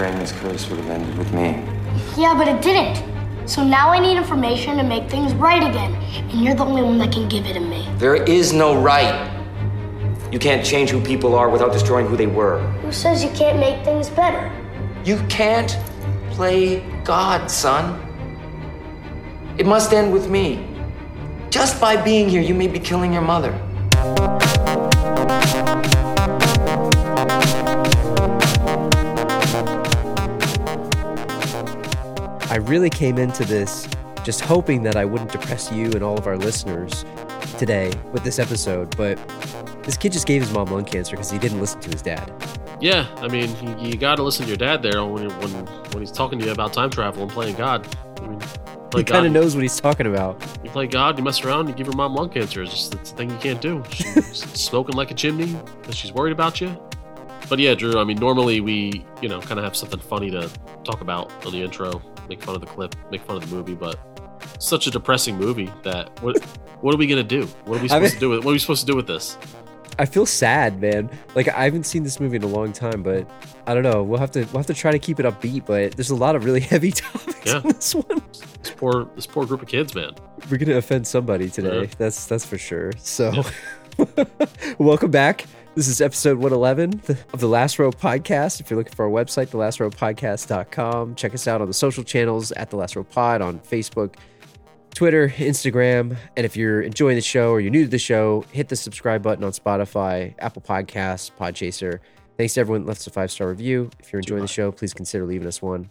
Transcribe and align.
this 0.00 0.32
curse 0.32 0.68
would 0.70 0.78
have 0.78 0.88
ended 0.88 1.16
with 1.18 1.32
me. 1.34 1.62
Yeah, 2.16 2.34
but 2.34 2.48
it 2.48 2.62
didn't. 2.62 3.04
So 3.46 3.62
now 3.62 3.90
I 3.90 3.98
need 3.98 4.16
information 4.16 4.76
to 4.78 4.82
make 4.82 5.10
things 5.10 5.34
right 5.34 5.62
again. 5.62 5.94
And 6.30 6.42
you're 6.42 6.54
the 6.54 6.64
only 6.64 6.82
one 6.82 6.96
that 6.98 7.12
can 7.12 7.28
give 7.28 7.44
it 7.44 7.52
to 7.54 7.60
me. 7.60 7.86
There 7.98 8.14
is 8.14 8.52
no 8.52 8.80
right. 8.80 9.28
You 10.32 10.38
can't 10.38 10.64
change 10.64 10.90
who 10.90 11.02
people 11.02 11.34
are 11.34 11.50
without 11.50 11.72
destroying 11.72 12.06
who 12.06 12.16
they 12.16 12.26
were. 12.26 12.60
Who 12.82 12.92
says 12.92 13.22
you 13.22 13.30
can't 13.30 13.58
make 13.58 13.84
things 13.84 14.08
better? 14.08 14.50
You 15.04 15.18
can't 15.28 15.76
play 16.30 16.80
God, 17.04 17.50
son. 17.50 18.00
It 19.58 19.66
must 19.66 19.92
end 19.92 20.12
with 20.12 20.30
me. 20.30 20.66
Just 21.50 21.78
by 21.78 22.00
being 22.00 22.28
here, 22.28 22.40
you 22.40 22.54
may 22.54 22.68
be 22.68 22.78
killing 22.78 23.12
your 23.12 23.22
mother. 23.22 23.52
I 32.50 32.56
really 32.56 32.90
came 32.90 33.16
into 33.16 33.44
this 33.44 33.88
just 34.24 34.40
hoping 34.40 34.82
that 34.82 34.96
I 34.96 35.04
wouldn't 35.04 35.30
depress 35.30 35.70
you 35.70 35.84
and 35.92 36.02
all 36.02 36.18
of 36.18 36.26
our 36.26 36.36
listeners 36.36 37.04
today 37.58 37.92
with 38.12 38.24
this 38.24 38.40
episode, 38.40 38.96
but 38.96 39.16
this 39.84 39.96
kid 39.96 40.10
just 40.10 40.26
gave 40.26 40.42
his 40.42 40.52
mom 40.52 40.66
lung 40.66 40.84
cancer 40.84 41.12
because 41.12 41.30
he 41.30 41.38
didn't 41.38 41.60
listen 41.60 41.80
to 41.82 41.90
his 41.90 42.02
dad. 42.02 42.28
Yeah, 42.80 43.06
I 43.18 43.28
mean, 43.28 43.54
you, 43.62 43.90
you 43.90 43.96
got 43.96 44.16
to 44.16 44.24
listen 44.24 44.46
to 44.46 44.48
your 44.48 44.56
dad 44.56 44.82
there 44.82 45.04
when, 45.04 45.28
when 45.38 45.52
when 45.52 46.02
he's 46.02 46.10
talking 46.10 46.40
to 46.40 46.46
you 46.46 46.50
about 46.50 46.72
time 46.72 46.90
travel 46.90 47.22
and 47.22 47.30
playing 47.30 47.54
God. 47.54 47.86
I 48.18 48.26
mean, 48.26 48.40
play 48.90 49.02
He 49.02 49.04
kind 49.04 49.26
of 49.26 49.32
knows 49.32 49.54
what 49.54 49.62
he's 49.62 49.78
talking 49.78 50.08
about. 50.08 50.42
You 50.64 50.70
play 50.70 50.88
God, 50.88 51.18
you 51.18 51.22
mess 51.22 51.44
around, 51.44 51.68
you 51.68 51.74
give 51.74 51.86
your 51.86 51.94
mom 51.94 52.16
lung 52.16 52.30
cancer. 52.30 52.62
It's 52.64 52.72
just 52.72 52.94
it's 52.96 53.12
a 53.12 53.14
thing 53.14 53.30
you 53.30 53.38
can't 53.38 53.60
do. 53.60 53.84
She's 53.90 54.42
smoking 54.60 54.96
like 54.96 55.12
a 55.12 55.14
chimney 55.14 55.56
because 55.80 55.94
she's 55.94 56.12
worried 56.12 56.32
about 56.32 56.60
you. 56.60 56.76
But 57.48 57.60
yeah, 57.60 57.76
Drew. 57.76 58.00
I 58.00 58.04
mean, 58.04 58.18
normally 58.18 58.60
we 58.60 59.04
you 59.22 59.28
know 59.28 59.40
kind 59.40 59.60
of 59.60 59.64
have 59.64 59.76
something 59.76 60.00
funny 60.00 60.32
to 60.32 60.50
talk 60.82 61.00
about 61.00 61.30
on 61.46 61.52
the 61.52 61.62
intro, 61.62 62.02
make 62.30 62.42
fun 62.42 62.54
of 62.54 62.62
the 62.62 62.66
clip, 62.66 62.94
make 63.10 63.20
fun 63.22 63.36
of 63.36 63.48
the 63.50 63.54
movie, 63.54 63.74
but 63.74 63.98
such 64.58 64.86
a 64.86 64.90
depressing 64.90 65.36
movie 65.36 65.70
that 65.82 66.18
what 66.22 66.42
what 66.80 66.94
are 66.94 66.98
we 66.98 67.06
gonna 67.06 67.22
do? 67.22 67.44
What 67.66 67.78
are 67.78 67.82
we 67.82 67.90
I 67.90 67.98
supposed 67.98 68.02
mean- 68.02 68.10
to 68.12 68.18
do 68.20 68.30
with 68.30 68.44
what 68.44 68.52
are 68.52 68.54
we 68.54 68.58
supposed 68.58 68.80
to 68.80 68.86
do 68.86 68.96
with 68.96 69.06
this? 69.06 69.36
I 69.98 70.06
feel 70.06 70.24
sad, 70.24 70.80
man. 70.80 71.10
Like 71.34 71.48
I 71.48 71.64
haven't 71.64 71.84
seen 71.84 72.04
this 72.04 72.20
movie 72.20 72.36
in 72.36 72.42
a 72.42 72.46
long 72.46 72.72
time, 72.72 73.02
but 73.02 73.28
I 73.66 73.74
don't 73.74 73.82
know. 73.82 74.02
We'll 74.02 74.20
have 74.20 74.30
to 74.30 74.40
we'll 74.46 74.58
have 74.60 74.66
to 74.66 74.74
try 74.74 74.92
to 74.92 74.98
keep 74.98 75.20
it 75.20 75.26
upbeat. 75.26 75.66
But 75.66 75.92
there's 75.92 76.08
a 76.10 76.14
lot 76.16 76.36
of 76.36 76.44
really 76.46 76.60
heavy 76.72 76.92
topics 76.92 77.44
Yeah. 77.44 77.58
in 77.60 77.68
this 77.68 77.94
one. 77.94 78.22
This 78.62 78.70
poor 78.76 79.10
this 79.16 79.26
poor 79.26 79.44
group 79.44 79.60
of 79.60 79.68
kids, 79.68 79.94
man. 79.94 80.12
We're 80.50 80.56
gonna 80.58 80.76
offend 80.78 81.06
somebody 81.06 81.50
today. 81.50 81.82
Yeah. 81.82 81.86
That's 81.98 82.24
that's 82.26 82.46
for 82.46 82.56
sure. 82.56 82.92
So, 82.98 83.42
welcome 84.78 85.10
back. 85.10 85.46
This 85.76 85.86
is 85.86 86.00
episode 86.00 86.38
111 86.38 87.00
of 87.32 87.40
the 87.40 87.46
Last 87.46 87.78
Row 87.78 87.90
Podcast. 87.92 88.60
If 88.60 88.70
you're 88.70 88.78
looking 88.78 88.92
for 88.92 89.04
our 89.04 89.10
website, 89.10 89.48
thelastrowpodcast.com, 89.48 91.14
check 91.14 91.32
us 91.32 91.46
out 91.46 91.60
on 91.60 91.68
the 91.68 91.74
social 91.74 92.02
channels 92.02 92.50
at 92.52 92.70
the 92.70 92.76
Last 92.76 92.96
Row 92.96 93.04
Pod 93.04 93.40
on 93.40 93.60
Facebook, 93.60 94.16
Twitter, 94.94 95.28
Instagram. 95.28 96.16
And 96.36 96.44
if 96.44 96.56
you're 96.56 96.82
enjoying 96.82 97.14
the 97.14 97.22
show 97.22 97.50
or 97.52 97.60
you're 97.60 97.70
new 97.70 97.84
to 97.84 97.90
the 97.90 97.98
show, 97.98 98.44
hit 98.50 98.68
the 98.68 98.76
subscribe 98.76 99.22
button 99.22 99.44
on 99.44 99.52
Spotify, 99.52 100.34
Apple 100.40 100.60
Podcasts, 100.60 101.30
Podchaser. 101.38 102.00
Thanks 102.36 102.54
to 102.54 102.60
everyone 102.60 102.82
that 102.82 102.88
left 102.88 103.00
us 103.00 103.06
a 103.06 103.10
five 103.10 103.30
star 103.30 103.48
review. 103.48 103.90
If 104.00 104.12
you're 104.12 104.20
enjoying 104.20 104.42
the 104.42 104.48
show, 104.48 104.72
please 104.72 104.92
consider 104.92 105.24
leaving 105.24 105.46
us 105.46 105.62
one. 105.62 105.88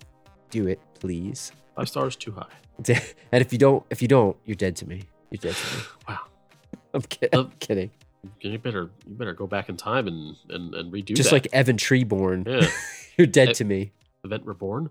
Do 0.49 0.67
it, 0.67 0.79
please. 0.99 1.53
Five 1.75 1.87
stars 1.87 2.15
too 2.17 2.33
high. 2.33 2.47
and 3.31 3.41
if 3.41 3.53
you 3.53 3.59
don't, 3.59 3.85
if 3.89 4.01
you 4.01 4.07
don't, 4.09 4.35
you're 4.45 4.55
dead 4.55 4.75
to 4.77 4.87
me. 4.87 5.03
You're 5.31 5.39
dead 5.39 5.55
to 5.55 5.77
me. 5.77 5.83
Wow. 6.09 6.19
I'm, 6.93 7.01
kid- 7.03 7.29
I'm 7.33 7.51
kidding. 7.59 7.91
You 8.41 8.57
better 8.57 8.89
you 9.07 9.15
better 9.15 9.33
go 9.33 9.47
back 9.47 9.69
in 9.69 9.77
time 9.77 10.07
and 10.07 10.35
and, 10.49 10.73
and 10.75 10.91
redo 10.91 11.15
Just 11.15 11.29
that. 11.29 11.35
like 11.35 11.47
Evan 11.53 11.77
Treborn, 11.77 12.45
yeah, 12.47 12.67
you're 13.17 13.27
dead 13.27 13.49
Eh, 13.49 13.53
to 13.53 13.65
me. 13.65 13.91
Event 14.23 14.45
Reborn. 14.45 14.89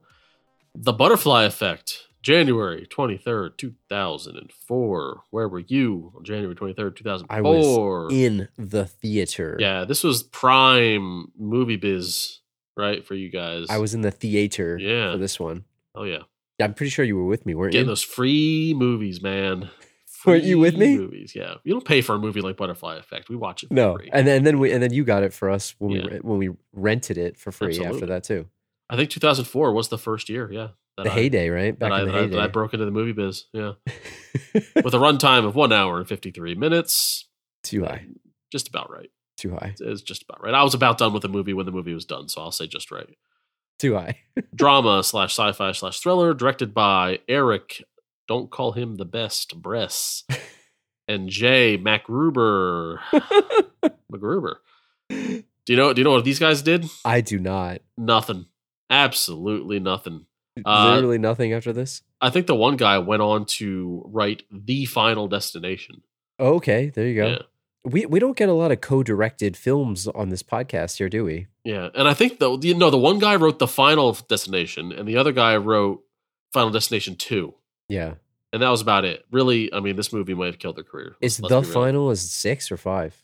The 0.74 0.92
Butterfly 0.92 1.44
Effect, 1.44 2.06
January 2.22 2.86
23rd, 2.90 3.56
2004. 3.58 5.22
Where 5.30 5.48
were 5.48 5.58
you 5.60 6.12
on 6.16 6.24
January 6.24 6.54
23rd, 6.54 6.96
2004? 6.96 7.26
I 7.36 7.40
was 7.40 8.12
in 8.14 8.48
the 8.56 8.84
theater. 8.86 9.56
Yeah, 9.58 9.84
this 9.84 10.04
was 10.04 10.22
prime 10.22 11.32
movie 11.38 11.76
biz, 11.76 12.40
right, 12.76 13.04
for 13.06 13.14
you 13.14 13.28
guys. 13.30 13.66
I 13.68 13.78
was 13.78 13.94
in 13.94 14.02
the 14.02 14.10
theater 14.10 14.78
Yeah. 14.78 15.12
for 15.12 15.18
this 15.18 15.38
one. 15.40 15.64
Oh, 15.94 16.04
yeah. 16.04 16.20
Yeah, 16.58 16.66
I'm 16.66 16.74
pretty 16.74 16.90
sure 16.90 17.04
you 17.04 17.16
were 17.16 17.26
with 17.26 17.44
me, 17.46 17.54
weren't 17.54 17.72
Getting 17.72 17.86
you? 17.86 17.90
those 17.90 18.02
free 18.02 18.74
movies, 18.76 19.20
man. 19.22 19.70
Weren't 20.26 20.44
you 20.44 20.58
with 20.58 20.76
me? 20.76 20.96
Movies, 20.98 21.32
yeah. 21.34 21.54
You 21.64 21.72
don't 21.74 21.84
pay 21.84 22.00
for 22.00 22.14
a 22.14 22.18
movie 22.18 22.40
like 22.40 22.56
Butterfly 22.56 22.96
Effect. 22.96 23.28
We 23.28 23.36
watch 23.36 23.62
it 23.62 23.68
for 23.68 23.74
no, 23.74 23.96
free. 23.96 24.10
and 24.12 24.26
then, 24.26 24.38
and 24.38 24.46
then 24.46 24.58
we 24.58 24.72
and 24.72 24.82
then 24.82 24.92
you 24.92 25.04
got 25.04 25.22
it 25.22 25.32
for 25.32 25.48
us 25.50 25.74
when 25.78 25.92
Yeah. 25.92 26.06
we 26.10 26.16
when 26.18 26.38
we 26.38 26.50
rented 26.72 27.18
it 27.18 27.36
for 27.38 27.52
free 27.52 27.78
after 27.84 28.06
that 28.06 28.24
too. 28.24 28.46
I 28.90 28.96
think 28.96 29.10
2004 29.10 29.72
was 29.72 29.88
the 29.88 29.98
first 29.98 30.28
year, 30.28 30.50
yeah. 30.50 30.68
that 30.96 31.04
The 31.04 31.10
I- 31.10 31.14
heyday, 31.14 31.48
right? 31.50 31.78
Back 31.78 31.90
that 31.90 31.94
I, 31.94 32.00
in 32.02 32.08
the 32.08 32.14
I- 32.14 32.20
heyday. 32.22 32.36
that 32.36 32.40
I 32.42 32.46
broke 32.48 32.72
into 32.72 32.84
the 32.86 32.90
movie 32.90 33.12
biz, 33.12 33.44
yeah. 33.52 33.72
With 34.54 34.94
a 34.94 34.98
runtime 34.98 35.44
of 35.44 35.54
one 35.54 35.72
hour 35.72 35.98
and 35.98 36.08
53 36.08 36.54
minutes. 36.54 37.28
too 37.62 37.84
high, 37.84 38.06
uh, 38.08 38.18
Just 38.50 38.68
about 38.68 38.90
right. 38.90 39.10
too 39.36 39.50
high, 39.52 39.74
It's 39.78 40.02
just 40.02 40.22
about 40.22 40.42
right. 40.42 40.54
I 40.54 40.62
was 40.62 40.74
about 40.74 40.98
done 40.98 41.12
with 41.12 41.22
the 41.22 41.28
movie 41.28 41.52
when 41.52 41.66
the 41.66 41.72
movie 41.72 41.94
was 41.94 42.04
done, 42.06 42.28
so 42.28 42.40
I'll 42.40 42.50
say 42.50 42.66
just 42.66 42.90
right. 42.90 43.08
too 43.78 43.94
high. 43.94 44.18
Drama 44.54 45.04
slash 45.04 45.32
sci-fi 45.36 45.72
slash 45.72 46.00
thriller, 46.00 46.32
directed 46.34 46.72
by 46.74 47.20
Eric. 47.28 47.84
Don't 48.28 48.50
call 48.50 48.72
him 48.72 48.96
the 48.96 49.04
best, 49.06 49.60
Bress, 49.60 50.24
and 51.08 51.28
Jay 51.28 51.78
MacGruber. 51.78 52.98
MacGruber. 54.12 54.56
Do 55.08 55.42
you 55.66 55.76
know? 55.76 55.92
Do 55.92 56.00
you 56.00 56.04
know 56.04 56.12
what 56.12 56.24
these 56.24 56.38
guys 56.38 56.62
did? 56.62 56.86
I 57.04 57.22
do 57.22 57.38
not. 57.38 57.80
Nothing. 57.96 58.46
Absolutely 58.90 59.80
nothing. 59.80 60.26
Uh, 60.64 60.92
Literally 60.94 61.18
nothing 61.18 61.52
after 61.52 61.72
this. 61.72 62.02
I 62.20 62.30
think 62.30 62.46
the 62.46 62.54
one 62.54 62.76
guy 62.76 62.98
went 62.98 63.22
on 63.22 63.44
to 63.46 64.02
write 64.06 64.42
the 64.50 64.86
Final 64.86 65.28
Destination. 65.28 66.02
Oh, 66.38 66.54
okay, 66.54 66.90
there 66.90 67.06
you 67.06 67.14
go. 67.14 67.26
Yeah. 67.28 67.38
We 67.84 68.06
we 68.06 68.18
don't 68.18 68.36
get 68.36 68.48
a 68.48 68.54
lot 68.54 68.72
of 68.72 68.80
co-directed 68.80 69.56
films 69.56 70.06
on 70.08 70.28
this 70.28 70.42
podcast 70.42 70.98
here, 70.98 71.08
do 71.08 71.24
we? 71.24 71.46
Yeah, 71.64 71.88
and 71.94 72.08
I 72.08 72.14
think 72.14 72.38
the 72.38 72.58
you 72.58 72.74
know 72.74 72.90
the 72.90 72.98
one 72.98 73.18
guy 73.18 73.36
wrote 73.36 73.58
the 73.58 73.68
Final 73.68 74.12
Destination, 74.12 74.92
and 74.92 75.08
the 75.08 75.16
other 75.16 75.32
guy 75.32 75.56
wrote 75.56 76.02
Final 76.52 76.70
Destination 76.70 77.14
Two, 77.16 77.54
Yeah. 77.88 78.14
and 78.52 78.62
that 78.62 78.68
was 78.68 78.80
about 78.80 79.04
it. 79.04 79.24
Really, 79.30 79.72
I 79.72 79.80
mean, 79.80 79.96
this 79.96 80.12
movie 80.12 80.34
might 80.34 80.46
have 80.46 80.58
killed 80.58 80.76
their 80.76 80.84
career. 80.84 81.16
Is 81.20 81.40
Let's 81.40 81.50
the 81.68 81.72
final 81.72 82.10
is 82.10 82.30
six 82.30 82.70
or 82.72 82.76
five? 82.76 83.16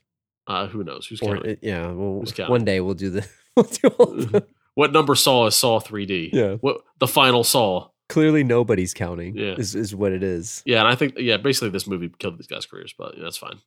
Uh, 0.47 0.67
who 0.67 0.85
knows? 0.85 1.07
Who's 1.07 1.21
Or 1.23 1.35
counting? 1.37 1.57
yeah, 1.63 1.87
well, 1.93 2.21
Who's 2.21 2.33
counting? 2.33 2.51
one 2.51 2.65
day 2.65 2.81
we'll 2.81 2.95
do 2.95 3.11
the. 3.11 3.27
We'll 3.57 3.67
do 3.67 3.87
all 3.99 4.07
the 4.07 4.45
what 4.75 4.93
number 4.93 5.15
Saw 5.15 5.47
is 5.47 5.55
Saw 5.55 5.79
3D? 5.79 6.31
Yeah. 6.33 6.55
What 6.55 6.79
the 6.99 7.07
final 7.07 7.45
Saw? 7.45 7.89
clearly, 8.09 8.43
nobody's 8.45 8.93
counting. 8.93 9.37
Yeah. 9.37 9.55
is 9.57 9.75
is 9.77 9.95
what 9.95 10.11
it 10.13 10.23
is. 10.25 10.61
Yeah, 10.67 10.81
and 10.81 10.89
I 10.89 10.97
think 10.97 11.15
yeah, 11.19 11.37
basically 11.37 11.69
this 11.71 11.87
movie 11.87 12.11
killed 12.19 12.37
these 12.37 12.49
guys' 12.49 12.67
careers, 12.67 12.93
but 12.99 13.17
yeah, 13.17 13.23
that's 13.23 13.37
fine. 13.37 13.61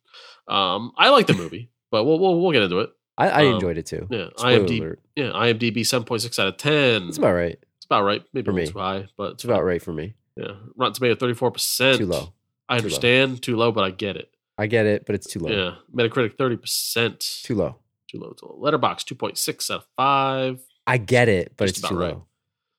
Um, 0.46 0.92
I 0.98 1.08
like 1.08 1.26
the 1.26 1.32
movie, 1.34 1.70
but 1.90 2.04
we'll 2.04 2.18
we'll, 2.18 2.38
we'll 2.40 2.52
get 2.52 2.62
into 2.62 2.80
it. 2.80 2.90
I, 3.16 3.28
I 3.30 3.46
Um, 3.46 3.54
enjoyed 3.54 3.78
it 3.78 3.86
too. 3.86 4.06
Yeah, 4.10 4.26
Spoiler 4.36 4.60
IMDb. 4.66 4.78
alert. 4.80 5.00
Yeah, 5.16 5.30
IMDb 5.30 5.86
seven 5.86 6.04
point 6.04 6.20
six 6.22 6.38
out 6.38 6.46
of 6.48 6.56
ten. 6.58 7.08
It's 7.08 7.16
about 7.18 7.32
right. 7.32 7.58
It's 7.78 7.86
about 7.86 8.02
right. 8.02 8.22
Maybe 8.34 8.44
For 8.44 8.52
me. 8.52 8.66
too 8.66 8.78
high, 8.78 9.08
but 9.16 9.32
It's 9.32 9.44
about 9.44 9.64
right 9.64 9.80
for 9.82 9.92
me. 9.92 10.14
Yeah, 10.38 10.52
Rotten 10.76 10.94
Tomato 10.94 11.14
thirty 11.16 11.34
four 11.34 11.50
percent. 11.50 11.98
Too 11.98 12.06
low. 12.06 12.32
I 12.68 12.76
understand 12.76 13.42
too 13.42 13.56
low, 13.56 13.72
but 13.72 13.82
I 13.84 13.90
get 13.90 14.16
it. 14.16 14.30
I 14.56 14.66
get 14.66 14.86
it, 14.86 15.04
but 15.06 15.14
it's 15.14 15.26
too 15.26 15.40
low. 15.40 15.50
Yeah, 15.50 15.74
Metacritic 15.94 16.36
thirty 16.38 16.56
percent. 16.56 17.20
Too 17.42 17.54
low. 17.56 17.76
Too 18.08 18.18
low. 18.18 18.30
Too 18.32 18.46
low. 18.46 18.56
Letterbox 18.58 19.04
two 19.04 19.14
point 19.14 19.36
six 19.38 19.70
out 19.70 19.78
of 19.80 19.86
five. 19.96 20.60
I 20.86 20.96
get 20.98 21.28
it, 21.28 21.54
but 21.56 21.66
Just 21.66 21.78
it's 21.80 21.88
too 21.88 21.98
right. 21.98 22.12
low. 22.14 22.26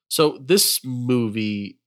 So 0.08 0.38
this 0.40 0.80
movie, 0.84 1.78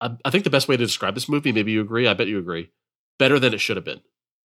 I, 0.00 0.10
I 0.24 0.30
think 0.30 0.44
the 0.44 0.50
best 0.50 0.68
way 0.68 0.76
to 0.76 0.84
describe 0.84 1.14
this 1.14 1.28
movie, 1.28 1.52
maybe 1.52 1.72
you 1.72 1.80
agree. 1.80 2.06
I 2.08 2.14
bet 2.14 2.26
you 2.26 2.38
agree. 2.38 2.70
Better 3.18 3.38
than 3.38 3.54
it 3.54 3.60
should 3.60 3.76
have 3.76 3.84
been, 3.84 4.00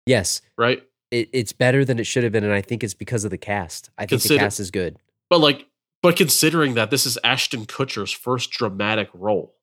Yes, 0.06 0.40
right? 0.58 0.82
it, 1.10 1.28
it's 1.32 1.52
better 1.52 1.84
than 1.84 1.98
it 1.98 2.04
should 2.04 2.22
have 2.24 2.32
been, 2.32 2.44
and 2.44 2.52
I 2.52 2.60
think 2.60 2.84
it's 2.84 2.94
because 2.94 3.24
of 3.24 3.30
the 3.30 3.38
cast. 3.38 3.90
I 3.98 4.02
think 4.02 4.10
Consider- 4.20 4.34
the 4.34 4.38
cast 4.40 4.60
is 4.60 4.70
good. 4.70 4.98
But 5.30 5.40
like, 5.40 5.66
but 6.02 6.16
considering 6.16 6.74
that 6.74 6.90
this 6.90 7.06
is 7.06 7.18
Ashton 7.24 7.64
Kutcher's 7.66 8.12
first 8.12 8.50
dramatic 8.50 9.08
role, 9.14 9.54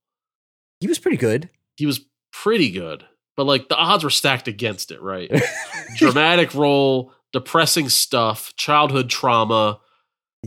He 0.80 0.88
was 0.88 1.00
pretty 1.00 1.18
good. 1.18 1.50
he 1.78 1.86
was 1.86 2.02
pretty 2.32 2.72
good. 2.72 3.06
But 3.36 3.46
like, 3.46 3.70
the 3.70 3.76
odds 3.78 4.04
were 4.04 4.10
stacked 4.10 4.48
against 4.48 4.92
it, 4.92 5.02
right? 5.02 5.32
dramatic 5.98 6.54
role, 6.54 7.14
depressing 7.32 7.88
stuff, 7.90 8.54
childhood 8.58 9.10
trauma, 9.10 9.80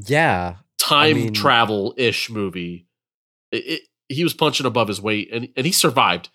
yeah, 0.06 0.56
time 0.78 1.16
mean- 1.16 1.32
travel 1.34 1.94
ish 1.96 2.28
movie. 2.30 2.86
It, 3.50 3.56
it, 3.66 3.82
he 4.08 4.24
was 4.24 4.34
punching 4.34 4.66
above 4.66 4.88
his 4.88 5.00
weight, 5.00 5.30
and 5.32 5.48
and 5.56 5.64
he 5.66 5.72
survived. 5.72 6.28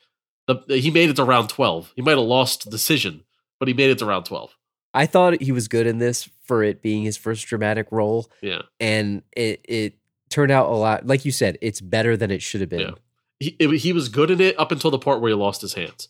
The, 0.47 0.63
he 0.79 0.89
made 0.91 1.09
it 1.09 1.15
to 1.17 1.23
round 1.23 1.49
twelve. 1.49 1.91
He 1.95 2.01
might 2.01 2.11
have 2.17 2.19
lost 2.19 2.69
decision, 2.71 3.23
but 3.59 3.67
he 3.67 3.73
made 3.73 3.89
it 3.91 3.97
to 3.99 4.05
round 4.05 4.25
twelve. 4.25 4.55
I 4.93 5.05
thought 5.05 5.41
he 5.41 5.51
was 5.51 5.67
good 5.67 5.85
in 5.85 5.99
this 5.99 6.27
for 6.43 6.63
it 6.63 6.81
being 6.81 7.03
his 7.03 7.17
first 7.17 7.45
dramatic 7.45 7.87
role, 7.91 8.31
Yeah, 8.41 8.61
and 8.79 9.21
it 9.35 9.61
it 9.67 9.95
turned 10.29 10.51
out 10.51 10.69
a 10.69 10.75
lot. 10.75 11.05
Like 11.05 11.25
you 11.25 11.31
said, 11.31 11.57
it's 11.61 11.81
better 11.81 12.15
than 12.17 12.31
it 12.31 12.41
should 12.41 12.61
have 12.61 12.69
been. 12.69 12.79
Yeah. 12.79 12.91
He 13.39 13.55
it, 13.59 13.69
he 13.79 13.93
was 13.93 14.09
good 14.09 14.31
in 14.31 14.41
it 14.41 14.59
up 14.59 14.71
until 14.71 14.91
the 14.91 14.99
part 14.99 15.21
where 15.21 15.29
he 15.29 15.35
lost 15.35 15.61
his 15.61 15.73
hands. 15.73 16.07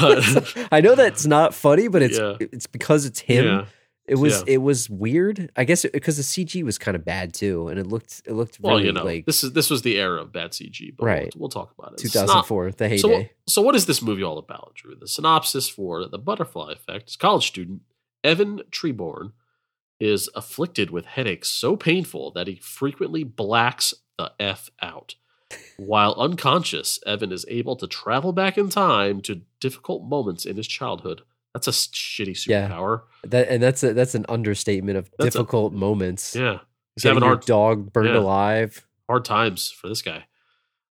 But 0.00 0.56
I 0.72 0.80
know 0.80 0.94
that's 0.94 1.26
not 1.26 1.54
funny, 1.54 1.88
but 1.88 2.02
it's 2.02 2.18
Yeah. 2.18 2.36
it's 2.40 2.66
because 2.66 3.04
it's 3.04 3.20
him. 3.20 3.44
yeah, 3.44 3.64
It 4.06 4.16
was 4.16 4.38
Yeah. 4.46 4.54
it 4.54 4.58
was 4.58 4.88
weird. 4.88 5.50
I 5.56 5.64
guess 5.64 5.84
because 5.92 6.16
the 6.16 6.22
CG 6.22 6.62
was 6.64 6.78
kind 6.78 6.94
of 6.94 7.04
bad 7.04 7.34
too, 7.34 7.68
and 7.68 7.78
it 7.78 7.86
looked 7.86 8.22
it 8.26 8.32
looked 8.32 8.58
Well, 8.60 8.74
really 8.76 8.86
you 8.86 8.92
know, 8.92 9.04
like 9.04 9.26
this 9.26 9.44
is 9.44 9.52
this 9.52 9.68
was 9.70 9.82
the 9.82 9.98
era 9.98 10.20
of 10.22 10.32
bad 10.32 10.52
CG, 10.52 10.94
but 10.96 11.04
Right. 11.04 11.34
we'll, 11.36 11.42
we'll 11.42 11.48
talk 11.50 11.74
about 11.78 11.92
it. 11.92 11.98
2004, 11.98 12.72
the 12.72 12.88
heyday. 12.88 12.98
So, 12.98 13.08
what- 13.08 13.30
so 13.46 13.62
what 13.62 13.74
is 13.74 13.86
this 13.86 14.00
movie 14.02 14.22
all 14.22 14.38
about, 14.38 14.72
Drew? 14.74 14.94
The 14.94 15.08
synopsis 15.08 15.68
for 15.68 16.06
The 16.06 16.18
Butterfly 16.18 16.72
Effect 16.72 17.10
is 17.10 17.16
college 17.16 17.46
student 17.46 17.82
Evan 18.22 18.62
Treborn 18.70 19.32
is 20.00 20.28
afflicted 20.34 20.90
with 20.90 21.04
headaches 21.06 21.48
so 21.48 21.76
painful 21.76 22.30
that 22.32 22.46
he 22.48 22.56
frequently 22.56 23.22
blacks 23.24 23.92
the 24.18 24.32
F 24.40 24.70
out. 24.82 25.14
While 25.76 26.14
unconscious, 26.18 26.98
Evan 27.06 27.32
is 27.32 27.44
able 27.48 27.76
to 27.76 27.86
travel 27.86 28.32
back 28.32 28.56
in 28.58 28.68
time 28.70 29.20
to 29.22 29.42
difficult 29.60 30.04
moments 30.04 30.44
in 30.46 30.56
his 30.56 30.66
childhood. 30.66 31.22
That's 31.52 31.68
a 31.68 31.72
shitty 31.72 32.46
Yeah. 32.46 32.68
superpower. 32.68 33.02
that, 33.24 33.48
and 33.48 33.62
that's 33.62 33.82
a, 33.82 33.92
that's 33.94 34.14
an 34.14 34.26
understatement 34.28 34.98
of 34.98 35.10
That's 35.18 35.34
a- 35.34 35.38
difficult 35.38 35.72
moments. 35.72 36.34
Yeah. 36.34 36.58
He's 36.96 37.04
having 37.04 37.22
hard, 37.22 37.44
dog 37.44 37.92
burned 37.92 38.08
yeah. 38.10 38.18
alive. 38.18 38.86
hard 39.08 39.24
times 39.24 39.70
for 39.70 39.88
this 39.88 40.00
guy. 40.02 40.24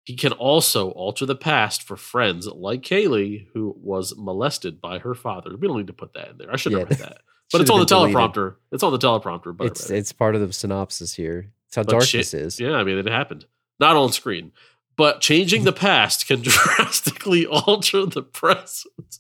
He 0.04 0.16
can 0.16 0.32
also 0.32 0.90
alter 0.90 1.24
the 1.26 1.36
past 1.36 1.82
for 1.82 1.96
friends 1.96 2.46
like 2.46 2.82
Kaylee, 2.82 3.46
who 3.52 3.74
was 3.78 4.14
molested 4.16 4.80
by 4.80 4.98
her 4.98 5.14
father. 5.14 5.56
We 5.56 5.68
don't 5.68 5.76
need 5.76 5.86
to 5.88 5.92
put 5.92 6.14
that 6.14 6.30
in 6.30 6.38
there. 6.38 6.52
I 6.52 6.56
should 6.56 6.72
have 6.72 6.80
Yeah. 6.80 6.86
read 6.90 6.98
that. 6.98 7.18
But 7.52 7.60
it's 7.62 7.70
on 7.70 7.80
the 7.80 7.84
been 7.86 7.98
deleted. 8.12 8.16
teleprompter. 8.16 8.54
It's 8.70 8.82
on 8.84 8.92
the 8.92 8.98
teleprompter. 8.98 9.56
But 9.56 9.66
It's 9.68 9.90
it's 9.90 10.12
part 10.12 10.36
of 10.36 10.40
the 10.40 10.52
synopsis 10.52 11.14
here. 11.14 11.52
It's 11.66 11.74
how 11.76 11.82
But 11.82 11.90
dark 11.92 12.04
shit- 12.04 12.20
this 12.20 12.32
is. 12.34 12.60
Yeah, 12.60 12.74
I 12.74 12.84
mean, 12.84 12.96
it 12.96 13.06
happened. 13.08 13.44
Not 13.80 13.96
on 13.96 14.12
screen. 14.12 14.52
But 14.96 15.22
changing 15.22 15.64
the 15.64 15.72
past 15.72 16.26
can 16.26 16.42
drastically 16.44 17.46
alter 17.46 18.04
the 18.04 18.22
present. 18.22 19.18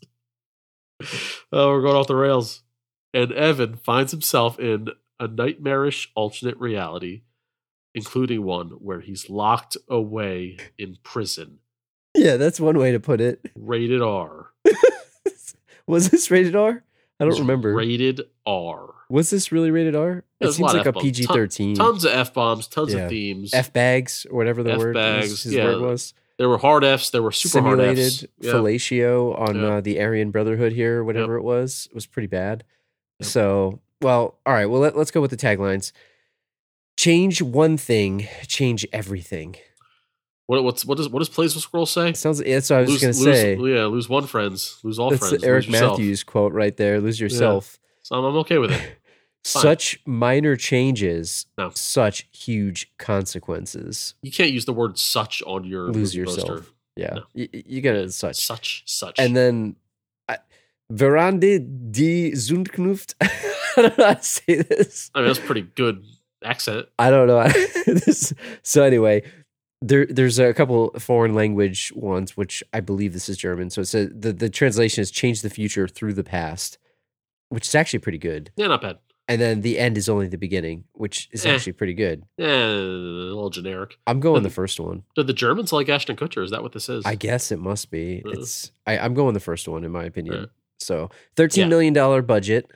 oh, 1.50 1.70
we're 1.70 1.80
going 1.80 1.96
off 1.96 2.06
the 2.06 2.14
rails. 2.14 2.62
And 3.14 3.32
Evan 3.32 3.76
finds 3.76 4.12
himself 4.12 4.58
in 4.60 4.88
a 5.18 5.26
nightmarish 5.26 6.12
alternate 6.14 6.58
reality, 6.58 7.22
including 7.94 8.44
one 8.44 8.68
where 8.72 9.00
he's 9.00 9.30
locked 9.30 9.76
away 9.88 10.58
in 10.78 10.98
prison. 11.02 11.58
Yeah, 12.14 12.36
that's 12.36 12.60
one 12.60 12.78
way 12.78 12.92
to 12.92 13.00
put 13.00 13.20
it. 13.20 13.40
Rated 13.54 14.02
R. 14.02 14.50
was 15.86 16.10
this 16.10 16.30
rated 16.30 16.54
R? 16.54 16.84
I 17.20 17.24
don't 17.26 17.38
remember. 17.38 17.74
Rated 17.74 18.22
R. 18.46 18.94
was 19.08 19.30
this 19.30 19.52
really 19.52 19.70
rated 19.70 19.94
R? 19.94 20.24
It 20.40 20.46
a 20.46 20.52
seems 20.52 20.60
lot 20.60 20.74
like 20.76 20.86
a. 20.86 20.92
PG 20.92 21.26
thirteen. 21.26 21.76
Tons 21.76 22.04
of 22.04 22.12
F 22.12 22.32
bombs, 22.32 22.66
tons 22.66 22.94
Yeah. 22.94 23.00
of 23.02 23.10
themes. 23.10 23.52
F 23.54 23.72
bags 23.72 24.26
or 24.30 24.36
whatever 24.36 24.62
the 24.62 24.78
word 24.78 24.96
F-bags, 24.96 25.30
is, 25.30 25.42
his 25.42 25.54
yeah. 25.54 25.64
word 25.64 25.82
was. 25.82 26.14
there 26.38 26.48
were 26.48 26.58
hard 26.58 26.82
Fs, 26.84 27.10
there 27.10 27.22
were 27.22 27.32
super 27.32 27.60
hard 27.62 27.78
Simulated 27.78 28.06
Fs. 28.12 28.24
Yeah. 28.38 28.52
fellatio 28.52 29.38
on 29.38 29.62
uh, 29.62 29.80
the 29.82 30.00
Aryan 30.00 30.30
Brotherhood 30.30 30.72
here, 30.72 31.04
whatever 31.04 31.36
it 31.36 31.42
was. 31.42 31.86
It 31.90 31.94
was 31.94 32.06
pretty 32.06 32.28
bad. 32.28 32.64
Yep. 33.18 33.28
So, 33.28 33.80
well, 34.00 34.38
all 34.46 34.54
right. 34.54 34.66
Well, 34.66 34.80
let, 34.80 34.96
let's 34.96 35.10
go 35.10 35.20
with 35.20 35.30
the 35.30 35.36
taglines. 35.36 35.92
Change 36.96 37.42
one 37.42 37.76
thing, 37.76 38.26
change 38.46 38.86
everything. 38.92 39.56
What, 40.50 40.64
what's, 40.64 40.84
what, 40.84 40.96
does, 40.98 41.08
what 41.08 41.20
does 41.20 41.28
Plays 41.28 41.54
with 41.54 41.62
Scroll 41.62 41.86
say? 41.86 42.08
It 42.08 42.16
sounds. 42.16 42.40
That's 42.42 42.70
what 42.70 42.76
I 42.76 42.80
was 42.80 42.90
lose, 42.90 43.00
going 43.02 43.14
to 43.14 43.20
say. 43.20 43.54
lose- 43.54 43.76
yeah, 43.78 43.84
lose 43.84 44.08
one 44.08 44.26
friends, 44.26 44.80
lose 44.82 44.98
all 44.98 45.10
That's 45.10 45.28
friends. 45.28 45.44
Eric. 45.44 45.68
Matthews 45.68 46.24
quote 46.24 46.52
right 46.52 46.76
there. 46.76 47.00
Lose 47.00 47.20
yourself. 47.20 47.78
So 48.02 48.16
I'm, 48.16 48.24
I'm 48.24 48.34
okay 48.38 48.58
with 48.58 48.72
it. 48.72 48.82
Such 49.44 50.00
minor 50.06 50.56
changes, 50.56 51.46
No. 51.56 51.70
such 51.74 52.28
huge 52.32 52.92
consequences. 52.98 54.14
You 54.22 54.32
can't 54.32 54.50
use 54.50 54.64
the 54.64 54.72
word 54.72 54.98
"such" 54.98 55.40
on 55.46 55.62
your 55.62 55.84
Lose 55.92 56.16
yourself. 56.16 56.48
poster. 56.48 56.66
Yeah, 56.96 57.14
No. 57.14 57.22
you, 57.32 57.48
you 57.52 57.80
got 57.80 57.92
to 57.92 58.10
such. 58.10 58.34
Such, 58.36 58.82
such. 58.86 59.20
And 59.20 59.36
then 59.36 59.76
Verande 60.90 61.60
die 61.60 62.32
Zundknuft. 62.34 63.14
I 63.20 63.82
don't 63.82 63.98
know 63.98 64.04
how 64.04 64.14
to 64.14 64.22
say 64.22 64.56
this. 64.62 65.10
I 65.14 65.20
mean, 65.20 65.28
that's 65.28 65.38
a 65.38 65.42
pretty 65.42 65.62
good 65.62 66.04
accent. 66.44 66.88
I 66.98 67.10
don't 67.10 67.28
know. 67.28 67.46
this, 67.86 68.32
so 68.62 68.82
anyway, 68.82 69.22
there 69.82 70.06
there's 70.06 70.38
a 70.38 70.52
couple 70.54 70.90
foreign 70.98 71.34
language 71.34 71.92
ones, 71.94 72.36
which 72.36 72.62
I 72.72 72.80
believe 72.80 73.12
this 73.12 73.28
is 73.28 73.36
German. 73.36 73.70
So 73.70 73.80
it 73.82 73.86
says 73.86 74.10
the 74.14 74.32
the 74.32 74.50
translation 74.50 75.02
is 75.02 75.10
"change 75.10 75.42
the 75.42 75.50
future 75.50 75.88
through 75.88 76.14
the 76.14 76.24
past," 76.24 76.78
which 77.48 77.66
is 77.68 77.74
actually 77.74 78.00
pretty 78.00 78.18
good. 78.18 78.50
Yeah, 78.56 78.66
not 78.68 78.82
bad. 78.82 78.98
And 79.28 79.40
then 79.40 79.60
the 79.60 79.78
end 79.78 79.96
is 79.96 80.08
only 80.08 80.26
the 80.26 80.36
beginning, 80.36 80.84
which 80.92 81.28
is 81.30 81.46
Eh. 81.46 81.54
actually 81.54 81.74
pretty 81.74 81.94
good. 81.94 82.24
Yeah, 82.36 82.46
a 82.66 82.74
little 82.74 83.48
generic. 83.50 83.96
I'm 84.06 84.18
going 84.18 84.42
the 84.42 84.48
Mhm. 84.48 84.52
first 84.52 84.80
one. 84.80 85.04
Did 85.14 85.28
the 85.28 85.32
Germans 85.32 85.72
like 85.72 85.88
Ashton 85.88 86.16
Kutcher? 86.16 86.42
Is 86.42 86.50
that 86.50 86.62
what 86.64 86.72
this 86.72 86.88
is? 86.88 87.04
I 87.06 87.14
guess 87.14 87.52
it 87.52 87.60
must 87.60 87.90
be. 87.92 88.22
Uh. 88.26 88.30
It's 88.30 88.72
I, 88.86 88.98
I'm 88.98 89.14
going 89.14 89.34
the 89.34 89.40
first 89.40 89.68
one 89.68 89.84
in 89.84 89.92
my 89.92 90.02
opinion. 90.04 90.36
Right. 90.40 90.48
So 90.80 91.10
thirteen 91.36 91.62
Yeah. 91.62 91.68
million 91.68 91.92
dollar 91.94 92.22
budget. 92.22 92.70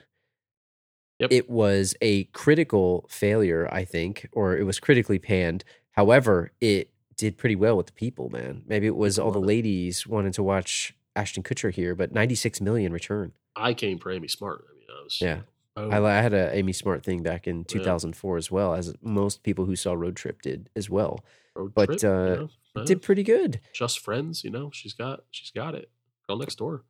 Yep. 1.19 1.31
It 1.31 1.49
was 1.49 1.93
a 2.01 2.25
critical 2.25 3.05
failure, 3.09 3.67
I 3.71 3.83
think, 3.85 4.27
or 4.33 4.57
it 4.57 4.63
was 4.63 4.79
critically 4.79 5.19
panned. 5.19 5.63
However, 5.91 6.51
it 6.59 6.89
did 7.17 7.37
pretty 7.37 7.55
well 7.55 7.77
with 7.77 7.87
the 7.87 7.93
people, 7.93 8.29
man. 8.29 8.63
Maybe 8.67 8.87
it 8.87 8.95
was 8.95 9.17
all 9.17 9.31
the 9.31 9.39
ladies 9.39 10.05
wanting 10.05 10.31
to 10.33 10.43
watch 10.43 10.93
Ashton 11.15 11.43
Kutcher 11.43 11.73
here, 11.73 11.95
but 11.95 12.11
96 12.11 12.61
million 12.61 12.91
return. 12.91 13.33
I 13.55 13.73
came 13.73 13.99
for 13.99 14.11
Amy 14.11 14.27
Smart. 14.27 14.65
I 14.69 14.77
mean, 14.77 14.87
I 14.89 15.03
was. 15.03 15.21
Yeah. 15.21 15.39
Oh, 15.77 15.89
I, 15.89 16.17
I 16.17 16.21
had 16.21 16.33
a 16.33 16.55
Amy 16.55 16.73
Smart 16.73 17.03
thing 17.03 17.21
back 17.21 17.47
in 17.47 17.65
2004 17.65 18.37
as 18.37 18.51
well, 18.51 18.73
as 18.73 18.93
most 19.01 19.43
people 19.43 19.65
who 19.65 19.75
saw 19.75 19.93
Road 19.93 20.15
Trip 20.15 20.41
did 20.41 20.69
as 20.75 20.89
well. 20.89 21.23
road 21.55 21.73
but, 21.73 21.99
trip, 21.99 22.03
uh, 22.03 22.07
you 22.07 22.35
know, 22.35 22.49
uh, 22.75 22.83
did 22.85 23.01
pretty 23.01 23.23
good. 23.23 23.59
just 23.73 23.99
friends. 23.99 24.43
You 24.43 24.51
know, 24.51 24.69
she's 24.73 24.93
got 24.93 25.23
she's 25.31 25.51
got 25.51 25.75
it. 25.75 25.89
Girl 26.27 26.37
next 26.37 26.55
door. 26.55 26.83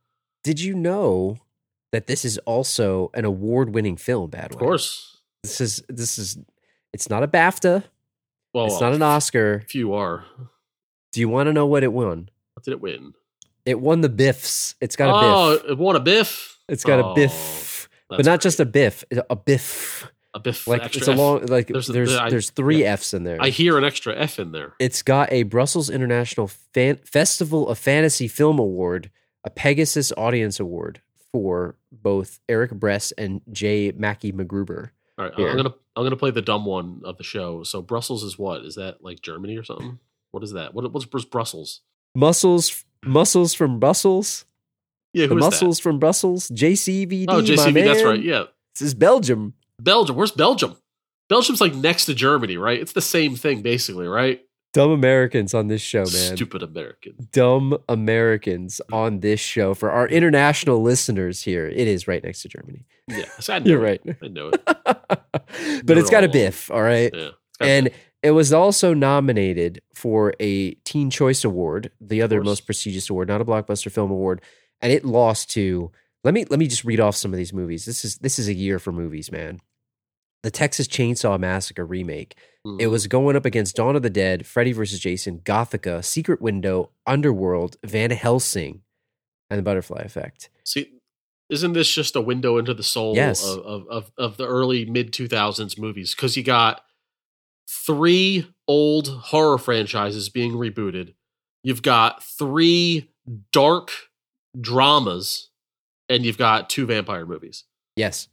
Did 0.43 0.59
you 0.59 0.75
know 0.75 1.39
that 1.91 2.07
this 2.07 2.23
is 2.23 2.37
also 2.39 3.09
an 3.13 3.25
award-winning 3.25 3.97
film? 3.97 4.29
Bad 4.29 4.51
Of 4.51 4.57
course. 4.57 5.17
This 5.43 5.61
is 5.61 5.83
this 5.89 6.17
is 6.17 6.37
it's 6.93 7.09
not 7.09 7.23
a 7.23 7.27
BAFTA. 7.27 7.83
Well, 8.55 8.67
it's 8.67 8.81
not 8.81 8.93
an 8.93 9.01
Oscar. 9.01 9.63
Few 9.67 9.93
are. 9.93 10.23
Do 11.11 11.19
you 11.19 11.29
want 11.29 11.47
to 11.47 11.53
know 11.53 11.65
what 11.65 11.83
it 11.83 11.91
won? 11.93 12.29
What 12.53 12.63
did 12.63 12.71
it 12.71 12.81
win? 12.81 13.13
It 13.65 13.79
won 13.81 14.01
the 14.01 14.09
Biffs. 14.09 14.75
It's 14.81 14.95
got 14.95 15.09
a 15.09 15.19
Biff. 15.21 15.33
oh, 15.35 15.57
biff. 15.61 15.71
it 15.71 15.77
won 15.77 15.95
a 15.95 15.99
biff. 15.99 16.59
It's 16.69 16.83
got 16.83 16.99
Oh, 16.99 17.11
a 17.11 17.15
biff, 17.15 17.89
but 18.09 18.25
not 18.25 18.41
just 18.41 18.59
a 18.59 18.65
biff. 18.65 19.03
A 19.29 19.35
biff. 19.35 20.09
a 20.33 20.39
biff. 20.39 20.67
Like 20.67 20.95
it's 20.95 21.07
a 21.07 21.13
long. 21.13 21.45
Like 21.47 21.67
There's 21.67 21.87
there's 21.87 22.15
there's, 22.29 22.49
three 22.51 22.83
yeah. 22.83 22.93
Fs 22.95 23.13
in 23.13 23.23
there. 23.23 23.37
I 23.41 23.49
hear 23.49 23.77
an 23.77 23.83
extra 23.83 24.15
F 24.15 24.39
in 24.39 24.51
there. 24.51 24.73
it's 24.79 25.01
got 25.01 25.31
a 25.31 25.43
Brussels 25.43 25.89
International 25.89 26.47
Fan- 26.47 26.97
Festival 27.05 27.67
of 27.69 27.77
Fantasy 27.77 28.27
Film 28.27 28.57
Award, 28.59 29.09
a 29.43 29.49
Pegasus 29.49 30.11
Audience 30.17 30.59
Award 30.59 31.01
for 31.31 31.75
both 31.91 32.39
Eric 32.49 32.71
Bress 32.71 33.11
and 33.13 33.41
J. 33.51 33.91
Mackye 33.91 34.33
McGruber. 34.33 34.89
All 35.17 35.25
right, 35.25 35.33
Here. 35.35 35.49
I'm 35.49 35.55
gonna 35.57 35.73
I'm 35.95 36.03
gonna 36.03 36.17
play 36.17 36.31
the 36.31 36.41
dumb 36.41 36.65
one 36.65 37.01
of 37.05 37.17
the 37.17 37.23
show. 37.23 37.63
So 37.63 37.81
Brussels 37.81 38.23
is 38.23 38.37
what? 38.37 38.65
Is 38.65 38.75
that 38.75 39.03
like 39.03 39.21
Germany 39.21 39.57
or 39.57 39.63
something? 39.63 39.99
What 40.31 40.43
is 40.43 40.51
that? 40.53 40.73
What 40.73 40.91
what's 40.91 41.05
Brussels? 41.25 41.81
Muscles, 42.13 42.83
muscles 43.03 43.53
from 43.53 43.79
Brussels. 43.79 44.45
Yeah, 45.13 45.27
The 45.27 45.33
who 45.35 45.37
is 45.37 45.43
muscles 45.45 45.79
from 45.79 45.99
Brussels. 45.99 46.49
JCVD. 46.49 47.25
that? 47.27 47.31
Oh, 47.31 47.41
JCB. 47.41 47.85
That's 47.85 48.03
right. 48.03 48.21
Yeah, 48.21 48.45
This 48.73 48.81
is 48.81 48.93
Belgium. 48.93 49.53
Belgium. 49.81 50.15
Where's 50.17 50.31
Belgium? 50.31 50.75
Belgium's 51.29 51.61
like 51.61 51.73
next 51.73 52.05
to 52.05 52.13
Germany, 52.13 52.57
right? 52.57 52.79
It's 52.79 52.91
the 52.93 53.01
same 53.01 53.35
thing 53.35 53.61
basically, 53.61 54.07
right? 54.07 54.44
Dumb 54.75 54.91
Americans 54.91 55.53
on 55.53 55.69
this 55.69 55.81
show, 55.81 55.99
man. 55.99 56.35
Stupid 56.35 56.61
Americans. 56.61 57.25
Dumb 57.27 57.77
Americans 57.87 58.81
hmm. 58.89 58.93
on 58.93 59.19
this 59.21 59.39
show. 59.39 59.73
For 59.73 59.89
our 59.89 60.05
international 60.07 60.81
listeners 60.81 61.43
here, 61.43 61.67
it 61.67 61.87
is 61.87 62.09
right 62.09 62.21
next 62.21 62.41
to 62.41 62.49
Germany. 62.49 62.85
Yeah, 63.07 63.23
I 63.47 63.59
know 63.59 63.65
You're 63.65 63.85
it. 63.85 64.01
right. 64.05 64.17
I 64.21 64.27
know 64.27 64.49
it. 64.53 65.85
but 65.85 65.97
it's 65.97 66.09
got 66.09 66.25
a 66.25 66.27
biff, 66.27 66.69
all 66.69 66.81
right? 66.81 67.09
Yeah. 67.15 67.29
It's 67.29 67.57
got 67.57 67.65
a 67.65 67.69
And 67.69 67.85
biff. 67.85 67.93
it 68.21 68.31
was 68.31 68.51
also 68.51 68.93
nominated 68.93 69.81
for 69.93 70.33
a 70.41 70.71
Teen 70.83 71.09
Choice 71.09 71.45
Award, 71.45 71.91
the 72.01 72.21
other 72.21 72.43
most 72.43 72.65
prestigious 72.65 73.09
award, 73.09 73.29
not 73.29 73.39
a 73.39 73.45
blockbuster 73.45 73.89
film 73.89 74.11
award, 74.11 74.41
and 74.81 74.91
it 74.91 75.05
lost 75.05 75.49
to 75.51 75.89
let 76.25 76.33
me 76.33 76.43
let 76.49 76.59
me 76.59 76.67
just 76.67 76.83
read 76.83 76.99
off 76.99 77.15
some 77.15 77.31
of 77.31 77.37
these 77.37 77.53
movies. 77.53 77.85
This 77.85 78.03
is 78.03 78.17
this 78.17 78.39
is 78.39 78.49
a 78.49 78.53
year 78.53 78.77
for 78.79 78.91
movies, 78.91 79.31
man. 79.31 79.61
The 80.45 80.51
Texas 80.51 80.87
Chainsaw 80.87 81.39
Massacre 81.39 81.83
remake. 81.83 82.35
Mhm. 82.67 82.79
It 82.79 82.87
was 82.87 83.07
going 83.07 83.35
up 83.35 83.45
against 83.45 83.77
Dawn 83.77 83.95
of 83.95 84.03
the 84.03 84.11
Dead, 84.11 84.45
Freddy 84.45 84.73
vs. 84.73 84.99
Jason, 84.99 85.39
Gothika, 85.39 86.05
Secret 86.05 86.39
Window, 86.39 86.91
Underworld, 87.07 87.77
Van 87.83 88.11
Helsing, 88.11 88.83
and 89.49 89.57
The 89.57 89.63
Butterfly 89.63 90.01
Effect. 90.03 90.51
See, 90.63 90.91
isn't 91.49 91.73
this 91.73 91.91
just 91.91 92.15
a 92.15 92.21
window 92.21 92.57
into 92.59 92.75
the 92.75 92.83
soul 92.83 93.15
Yes. 93.15 93.43
of, 93.43 93.57
of, 93.65 93.87
of, 93.87 94.11
of 94.19 94.37
the 94.37 94.45
early 94.45 94.85
mid 94.85 95.11
2000s 95.11 95.79
movies? 95.79 96.13
Because 96.13 96.37
you 96.37 96.43
got 96.43 96.83
three 97.67 98.47
old 98.67 99.07
horror 99.07 99.57
franchises 99.57 100.29
being 100.29 100.51
rebooted. 100.53 101.15
You've 101.63 101.81
got 101.81 102.23
three 102.23 103.09
dark 103.51 103.89
dramas, 104.61 105.49
and 106.07 106.23
you've 106.23 106.37
got 106.37 106.69
two 106.69 106.85
vampire 106.85 107.25
movies. 107.25 107.63
Yes. 107.95 108.27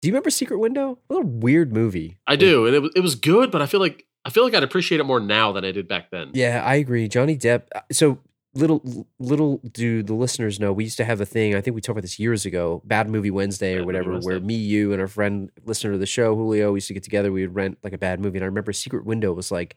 Do 0.00 0.08
you 0.08 0.12
remember 0.12 0.30
Secret 0.30 0.58
Window? 0.58 0.98
A 1.10 1.12
little 1.14 1.28
weird 1.28 1.72
movie. 1.72 2.18
I 2.26 2.36
do, 2.36 2.66
and 2.66 2.74
it 2.74 2.80
was 2.80 2.90
it 2.96 3.00
was 3.00 3.14
good, 3.14 3.50
but 3.50 3.60
I 3.62 3.66
feel 3.66 3.80
like 3.80 4.06
I 4.24 4.30
feel 4.30 4.44
like 4.44 4.54
I'd 4.54 4.62
appreciate 4.62 5.00
it 5.00 5.04
more 5.04 5.20
now 5.20 5.52
than 5.52 5.64
I 5.64 5.72
did 5.72 5.88
back 5.88 6.10
then. 6.10 6.30
Yeah, 6.32 6.62
I 6.64 6.76
agree. 6.76 7.08
Johnny 7.08 7.36
Depp. 7.36 7.64
uh, 7.74 7.80
So 7.92 8.18
little 8.54 9.06
little 9.18 9.60
do 9.72 10.02
the 10.02 10.14
listeners 10.14 10.58
know 10.58 10.72
we 10.72 10.82
used 10.82 10.96
to 10.96 11.04
have 11.04 11.20
a 11.20 11.24
thing 11.24 11.54
i 11.54 11.60
think 11.60 11.72
we 11.72 11.80
talked 11.80 11.90
about 11.92 12.02
this 12.02 12.18
years 12.18 12.44
ago 12.44 12.82
bad 12.84 13.08
movie 13.08 13.30
wednesday 13.30 13.74
Bad 13.74 13.82
or 13.82 13.86
whatever 13.86 14.18
where 14.18 14.40
me 14.40 14.54
you 14.56 14.92
and 14.92 15.00
our 15.00 15.06
friend 15.06 15.50
listener 15.64 15.92
to 15.92 15.98
the 15.98 16.04
show 16.06 16.34
julio 16.34 16.72
we 16.72 16.78
used 16.78 16.88
to 16.88 16.94
get 16.94 17.04
together 17.04 17.30
we 17.30 17.42
would 17.46 17.54
rent 17.54 17.78
like 17.84 17.92
a 17.92 17.98
bad 17.98 18.18
movie 18.18 18.38
and 18.38 18.42
i 18.42 18.46
remember 18.46 18.72
secret 18.72 19.04
window 19.04 19.32
was 19.32 19.52
like 19.52 19.76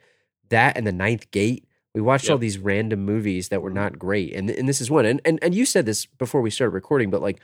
that 0.50 0.76
and 0.76 0.88
the 0.88 0.92
ninth 0.92 1.30
gate 1.30 1.68
we 1.94 2.02
watched 2.02 2.32
all 2.32 2.40
these 2.40 2.58
random 2.58 3.06
movies 3.06 3.50
that 3.50 3.62
were 3.62 3.70
not 3.70 4.00
great 4.00 4.34
and 4.34 4.50
and 4.50 4.68
this 4.68 4.82
is 4.82 4.90
one 4.90 5.06
and, 5.06 5.22
and 5.24 5.38
and 5.44 5.54
you 5.54 5.68
said 5.68 5.86
this 5.86 6.08
before 6.08 6.42
we 6.42 6.50
started 6.50 6.74
recording 6.74 7.12
but 7.12 7.22
like 7.22 7.40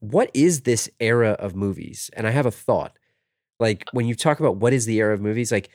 what 0.00 0.30
is 0.34 0.62
this 0.62 0.88
era 1.00 1.30
of 1.32 1.54
movies 1.54 2.10
and 2.14 2.26
i 2.26 2.30
have 2.30 2.46
a 2.46 2.50
thought 2.50 2.98
like 3.60 3.84
when 3.92 4.06
you 4.06 4.14
talk 4.14 4.40
about 4.40 4.56
what 4.56 4.72
is 4.72 4.86
the 4.86 4.98
era 4.98 5.14
of 5.14 5.20
movies 5.20 5.50
like 5.50 5.70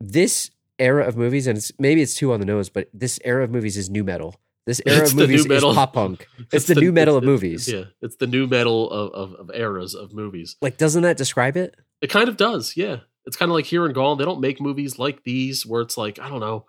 this 0.00 0.50
era 0.78 1.06
of 1.06 1.16
movies 1.16 1.46
and 1.46 1.58
it's, 1.58 1.72
maybe 1.78 2.02
it's 2.02 2.14
too 2.14 2.32
on 2.32 2.40
the 2.40 2.46
nose 2.46 2.68
but 2.68 2.88
this 2.92 3.18
era 3.24 3.44
of 3.44 3.50
movies 3.50 3.76
is 3.76 3.90
new 3.90 4.04
metal 4.04 4.34
this 4.66 4.80
era 4.86 5.02
It's 5.02 5.12
of 5.12 5.18
movies 5.18 5.46
is 5.46 5.62
pop 5.62 5.92
punk 5.92 6.26
it's, 6.52 6.66
the, 6.66 6.74
new 6.74 6.92
metal 6.92 7.16
of 7.16 7.24
movies 7.24 7.68
Yeah, 7.68 7.84
it's 8.00 8.16
the 8.16 8.26
new 8.26 8.46
metal 8.46 8.90
of, 8.90 9.12
of, 9.12 9.34
of 9.34 9.50
eras 9.54 9.94
of 9.94 10.12
movies. 10.12 10.56
like 10.60 10.76
doesn't 10.78 11.02
that 11.02 11.16
describe 11.16 11.56
it 11.56 11.76
It 12.00 12.10
kind 12.10 12.28
of 12.28 12.36
does, 12.36 12.76
yeah. 12.76 13.00
It's 13.26 13.36
kind 13.36 13.50
of 13.50 13.54
like 13.54 13.64
here 13.64 13.86
and 13.86 13.94
gone. 13.94 14.18
They 14.18 14.24
don't 14.24 14.40
make 14.40 14.60
movies 14.60 14.98
like 14.98 15.24
these 15.24 15.64
where 15.64 15.80
it's 15.80 15.96
like 15.96 16.18
I 16.18 16.28
don't 16.28 16.40
know, 16.40 16.66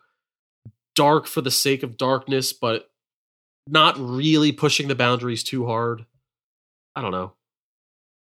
dark 0.95 1.27
for 1.27 1.41
the 1.41 1.51
sake 1.51 1.83
of 1.83 1.97
darkness, 1.97 2.53
but 2.53 2.89
not 3.67 3.95
really 3.97 4.51
pushing 4.51 4.87
the 4.87 4.95
boundaries 4.95 5.43
too 5.43 5.65
hard. 5.65 6.05
I 6.95 7.01
don't 7.01 7.11
know. 7.11 7.33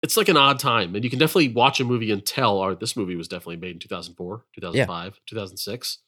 It's 0.03 0.17
like 0.17 0.29
an 0.29 0.37
odd 0.37 0.59
time, 0.59 0.95
and 0.95 1.03
you 1.03 1.09
can 1.09 1.19
definitely 1.19 1.49
watch 1.49 1.81
a 1.81 1.85
movie 1.85 2.11
and 2.11 2.25
tell. 2.25 2.59
Or 2.59 2.75
this 2.75 2.97
movie 2.97 3.17
was 3.17 3.29
definitely 3.29 3.57
made 3.57 3.73
in 3.73 3.79
two 3.79 3.89
thousand 3.89 4.15
four, 4.15 4.45
two 4.55 4.61
thousand 4.61 4.87
five, 4.87 5.19
two 5.27 5.37
thousand 5.37 5.57
six. 5.57 5.99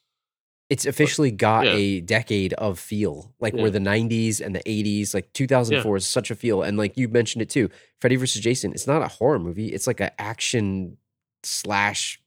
it's 0.69 0.85
officially 0.85 1.31
got 1.31 1.65
yeah. 1.65 1.73
a 1.73 2.01
decade 2.01 2.53
of 2.55 2.79
feel 2.79 3.33
like 3.41 3.55
Yeah. 3.55 3.63
where 3.63 3.71
the 3.71 3.79
90s 3.79 4.41
and 4.45 4.53
the 4.55 4.63
80s 4.67 5.15
like 5.15 5.33
2004 5.33 5.97
is 5.97 6.07
such 6.09 6.31
a 6.33 6.35
feel 6.35 6.63
and 6.63 6.77
like 6.77 6.97
you 6.97 7.07
mentioned 7.09 7.41
it 7.41 7.49
too 7.49 7.71
freddy 8.01 8.17
versus 8.17 8.43
jason 8.43 8.73
it's 8.73 8.87
not 8.87 9.01
a 9.01 9.07
horror 9.07 9.39
movie 9.39 9.69
it's 9.69 9.87
like 9.87 10.01
an 10.01 10.11
action 10.19 10.97
slash 11.45 12.21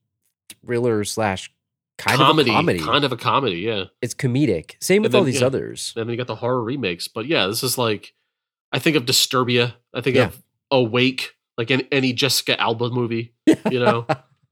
thriller 0.66 1.04
slash 1.04 1.52
kind 1.98 2.18
comedy, 2.18 2.50
of 2.50 2.56
a 2.56 2.58
comedy 2.60 2.80
kind 2.80 3.04
of 3.04 3.12
a 3.12 3.18
comedy, 3.18 3.58
yeah. 3.58 3.84
it's 4.02 4.14
comedic 4.14 4.76
same 4.80 5.02
with 5.02 5.12
then, 5.12 5.20
all 5.20 5.26
these 5.26 5.42
yeah. 5.42 5.48
others 5.48 5.92
And 5.98 6.08
then 6.08 6.12
you 6.12 6.18
got 6.18 6.28
the 6.28 6.36
horror 6.36 6.64
remakes. 6.64 7.10
But 7.10 7.26
yeah, 7.26 7.48
this 7.48 7.62
is 7.62 7.78
like 7.78 8.14
I 8.72 8.80
think 8.80 8.96
of 8.96 9.06
Disturbia. 9.06 9.74
I 9.94 10.02
think 10.02 10.16
Yeah. 10.16 10.26
of 10.28 10.44
Awake, 10.72 11.36
like 11.58 11.72
any, 11.72 11.88
any 11.92 12.14
Jessica 12.14 12.60
Alba 12.60 12.90
movie. 12.90 13.34
You 13.72 13.80
know, 13.80 14.06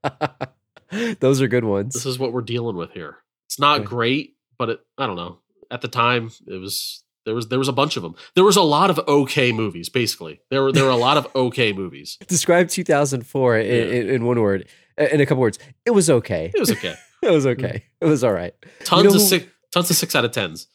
those 1.19 1.41
are 1.41 1.47
good 1.47 1.65
ones 1.65 1.93
this 1.93 2.05
is 2.05 2.17
what 2.17 2.33
we're 2.33 2.41
dealing 2.41 2.75
with 2.75 2.91
here. 2.91 3.17
It's 3.47 3.59
not 3.59 3.79
Okay. 3.81 3.85
great, 3.87 4.35
but 4.57 4.69
it, 4.69 4.79
I 4.97 5.05
don't 5.07 5.15
know. 5.15 5.39
At 5.69 5.81
the 5.81 5.87
time, 5.87 6.31
it 6.47 6.57
was 6.59 7.03
there 7.25 7.35
was 7.35 7.49
there 7.49 7.59
was 7.59 7.67
a 7.67 7.73
bunch 7.73 7.97
of 7.97 8.03
them. 8.03 8.15
There 8.35 8.43
was 8.43 8.55
a 8.55 8.61
lot 8.61 8.89
of 8.89 8.99
okay 9.07 9.51
movies. 9.51 9.89
Basically, 9.89 10.39
there 10.49 10.63
were 10.63 10.71
there 10.71 10.85
were 10.85 10.89
a 10.89 10.95
lot 10.95 11.17
of 11.17 11.27
okay 11.35 11.73
movies. 11.73 12.17
describe 12.27 12.69
2004 12.69 13.57
in, 13.59 13.65
Yeah. 13.65 13.71
in, 13.99 14.09
in 14.09 14.25
one 14.25 14.39
word 14.41 14.67
in 14.97 15.21
a 15.21 15.25
couple 15.27 15.41
words 15.41 15.59
it 15.85 15.91
was 15.91 16.09
okay 16.09 16.51
It 16.55 16.59
was 16.59 16.71
okay. 16.71 16.95
it 17.21 17.29
was 17.29 17.45
okay 17.45 17.67
mm. 17.67 17.81
it 18.01 18.05
was 18.05 18.23
all 18.23 18.33
right 18.33 18.55
Tons 18.83 19.03
know 19.03 19.09
of 19.09 19.13
who- 19.13 19.19
six 19.19 19.45
tons 19.71 19.89
of 19.91 19.95
six 19.95 20.15
out 20.15 20.25
of 20.25 20.31
tens. 20.31 20.65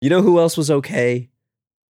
you 0.00 0.08
know 0.08 0.22
who 0.22 0.38
else 0.38 0.56
was 0.56 0.70
okay 0.70 1.30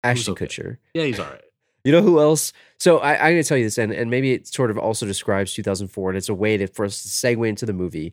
ashton 0.06 0.34
okay? 0.34 0.46
kutcher 0.46 0.78
Yeah, 0.94 1.04
he's 1.04 1.20
all 1.20 1.26
right. 1.28 1.42
You 1.84 1.92
know 1.92 2.02
who 2.02 2.20
else? 2.20 2.52
So 2.80 2.98
I, 2.98 3.14
I'm 3.14 3.34
going 3.34 3.44
to 3.44 3.48
tell 3.48 3.58
you 3.60 3.64
this, 3.64 3.78
and, 3.78 3.92
and 3.92 4.10
maybe 4.10 4.32
it 4.32 4.48
sort 4.48 4.72
of 4.72 4.78
also 4.80 5.06
describes 5.06 5.54
2004, 5.54 6.10
and 6.10 6.18
it's 6.18 6.30
a 6.30 6.34
way 6.34 6.58
to, 6.58 6.66
for 6.66 6.84
us 6.84 7.04
to 7.04 7.10
segue 7.10 7.48
into 7.48 7.68
the 7.68 7.74
movie. 7.74 8.12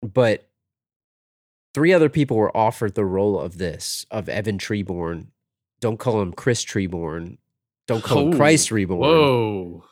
But 0.00 0.48
three 1.74 1.92
other 1.92 2.08
people 2.08 2.38
were 2.38 2.56
offered 2.56 2.94
the 2.94 3.04
role 3.04 3.38
of 3.38 3.58
this 3.58 4.06
of 4.10 4.30
Evan 4.30 4.56
Treborn. 4.56 5.26
Don't 5.80 5.98
call 5.98 6.22
him 6.22 6.32
Chris 6.32 6.64
Treborn. 6.64 7.36
Don't 7.86 8.02
call 8.02 8.28
him 8.28 8.34
Oh, 8.34 8.36
Christ 8.36 8.70
Reborn. 8.70 9.00
Whoa! 9.00 9.84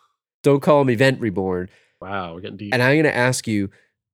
Don't 0.43 0.61
call 0.61 0.81
him 0.81 0.90
Event 0.90 1.21
Reborn. 1.21 1.69
Wow, 2.00 2.35
we're 2.35 2.40
getting 2.40 2.57
deep. 2.57 2.75
And 2.75 2.83
I'm 2.83 2.95
going 2.95 3.04
to 3.04 3.14
ask 3.16 3.47
you, 3.47 3.71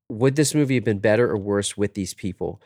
would 0.08 0.36
this 0.36 0.54
movie 0.54 0.74
have 0.74 0.84
been 0.84 0.98
better 0.98 1.30
or 1.30 1.36
worse 1.36 1.76
with 1.76 1.94
these 1.94 2.12
people? 2.12 2.60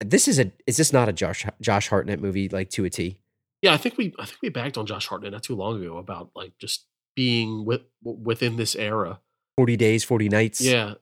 This 0.00 0.28
is 0.28 0.38
a 0.38 0.52
is 0.66 0.76
this 0.76 0.92
not 0.92 1.08
a 1.08 1.12
Josh 1.12 1.46
Josh 1.60 1.88
Hartnett 1.88 2.20
movie 2.20 2.48
like 2.50 2.68
to 2.70 2.84
a 2.84 2.90
T? 2.90 3.18
Yeah, 3.64 3.72
I 3.72 3.78
think 3.78 3.96
we 3.96 4.12
I 4.18 4.26
think 4.26 4.38
we 4.42 4.50
bagged 4.50 4.76
on 4.76 4.84
Josh 4.84 5.06
Hartnett 5.06 5.32
not 5.32 5.42
too 5.42 5.56
long 5.56 5.82
ago 5.82 5.96
about 5.96 6.32
like 6.36 6.52
just 6.58 6.84
being 7.16 7.64
with 7.64 7.80
within 8.02 8.56
this 8.56 8.76
era. 8.76 9.20
40 9.56 9.76
days, 9.78 10.04
40 10.04 10.28
nights. 10.28 10.60
Yeah, 10.60 10.94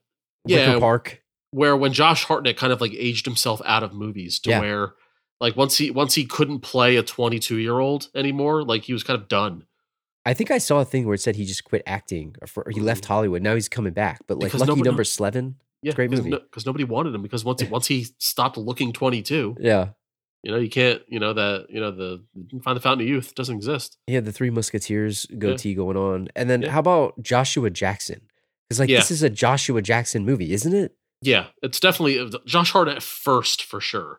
Wicker 0.47 0.61
yeah. 0.61 0.79
Park. 0.79 1.23
where 1.51 1.77
when 1.77 1.93
Josh 1.93 2.23
Hartnett 2.23 2.57
kind 2.57 2.73
of 2.73 2.81
like 2.81 2.93
aged 2.95 3.27
himself 3.27 3.61
out 3.65 3.83
of 3.83 3.93
movies 3.93 4.39
to 4.41 4.51
Yeah. 4.51 4.61
where 4.61 4.93
like 5.41 5.57
once 5.57 5.77
he 5.77 5.91
once 5.91 6.15
he 6.15 6.25
couldn't 6.25 6.61
play 6.61 6.95
a 6.95 7.03
22 7.03 7.59
year 7.59 7.81
old 7.81 8.11
anymore, 8.15 8.63
like 8.63 8.85
he 8.85 8.93
was 8.93 9.03
kind 9.03 9.21
of 9.21 9.27
done. 9.27 9.67
I 10.25 10.33
think 10.33 10.53
I 10.53 10.59
saw 10.59 10.79
a 10.79 10.85
thing 10.85 11.05
where 11.07 11.15
it 11.15 11.21
said 11.21 11.35
he 11.35 11.45
just 11.45 11.65
quit 11.65 11.83
acting 11.85 12.37
or, 12.41 12.47
for, 12.47 12.63
or 12.63 12.71
he 12.71 12.79
left 12.79 13.03
mm. 13.03 13.09
Hollywood. 13.09 13.43
Now 13.43 13.55
he's 13.57 13.69
coming 13.69 13.93
back. 13.93 14.21
But 14.29 14.39
like 14.39 14.53
Because 14.53 14.61
Lucky 14.61 14.71
nobody- 14.71 14.89
Number 14.89 15.03
Slevin, 15.03 15.57
Yeah, 15.83 15.95
Great 15.95 16.11
movie 16.13 16.31
because 16.31 16.65
movie. 16.65 16.67
nobody 16.67 16.85
wanted 16.85 17.13
him 17.13 17.23
because 17.23 17.45
once 17.45 17.61
he, 17.61 17.67
once 17.67 17.89
he 17.89 18.07
stopped 18.19 18.57
looking 18.57 18.93
22, 18.93 19.57
yeah, 19.59 19.89
you 20.43 20.51
know 20.51 20.59
you 20.59 20.69
can't 20.71 21.03
you 21.09 21.19
know 21.21 21.33
that 21.33 21.67
you 21.71 21.81
know 21.81 21.91
the 21.91 22.23
find 22.65 22.77
the 22.77 22.81
fountain 22.81 23.07
of 23.07 23.09
youth 23.09 23.35
doesn't 23.35 23.57
exist. 23.57 23.97
he 24.07 24.15
had 24.15 24.25
the 24.25 24.33
Three 24.33 24.51
Musketeers 24.51 25.27
goatee 25.39 25.75
going 25.75 25.97
on. 25.97 26.29
And 26.35 26.49
then 26.51 26.63
Yeah. 26.63 26.71
how 26.73 26.81
about 26.81 27.23
Joshua 27.23 27.71
Jackson? 27.71 28.23
Because 28.69 28.81
like 28.81 28.89
Yeah. 28.89 28.99
this 28.99 29.11
is 29.11 29.23
a 29.23 29.31
Joshua 29.31 29.83
Jackson 29.83 30.25
movie, 30.25 30.53
isn't 30.53 30.75
it? 30.75 30.97
Yeah, 31.21 31.47
it's 31.63 31.79
definitely 31.79 32.19
uh, 32.19 32.31
Josh 32.47 32.73
Hartnett 32.73 33.03
first 33.03 33.63
for 33.63 33.81
sure. 33.81 34.19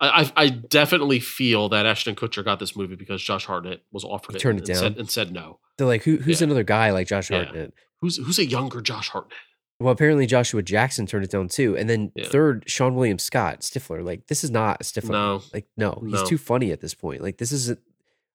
I, 0.00 0.22
I 0.36 0.44
I 0.44 0.48
definitely 0.48 1.20
feel 1.20 1.68
that 1.68 1.86
Ashton 1.86 2.16
Kutcher 2.16 2.44
got 2.44 2.58
this 2.58 2.74
movie 2.74 2.96
because 2.96 3.22
Josh 3.22 3.44
Hartnett 3.46 3.82
was 3.92 4.02
offered 4.04 4.32
He 4.32 4.36
it 4.38 4.40
turned 4.40 4.58
and, 4.60 4.68
it 4.68 4.72
and 4.72 4.80
down. 4.80 4.92
said, 4.92 4.98
and 5.00 5.10
said 5.10 5.32
no. 5.32 5.60
They're 5.78 5.86
like, 5.86 6.02
who, 6.04 6.16
who's 6.16 6.40
Yeah. 6.40 6.46
another 6.46 6.64
guy 6.64 6.90
like 6.90 7.06
Josh 7.06 7.30
Yeah. 7.30 7.44
Hartnett? 7.44 7.74
Who's 8.00 8.16
who's 8.16 8.38
a 8.38 8.46
younger 8.46 8.80
Josh 8.80 9.08
Hartnett? 9.10 9.36
Well, 9.80 9.92
apparently 9.92 10.26
Joshua 10.26 10.62
Jackson 10.62 11.06
turned 11.06 11.24
it 11.24 11.30
down 11.30 11.48
too. 11.48 11.76
And 11.76 11.88
then 11.88 12.12
Yeah. 12.14 12.28
third, 12.28 12.66
Seann 12.66 12.94
William 12.94 13.18
Scott, 13.18 13.60
Stifler. 13.60 14.04
Like 14.04 14.26
this 14.26 14.44
is 14.44 14.50
not 14.50 14.80
a 14.80 14.84
Stifler. 14.84 15.10
No. 15.10 15.42
Like 15.54 15.66
no, 15.76 15.98
he's 16.04 16.12
No. 16.20 16.24
too 16.26 16.38
funny 16.38 16.70
at 16.70 16.80
this 16.80 16.94
point. 16.94 17.22
Like 17.22 17.38
this 17.38 17.50
isn't. 17.52 17.80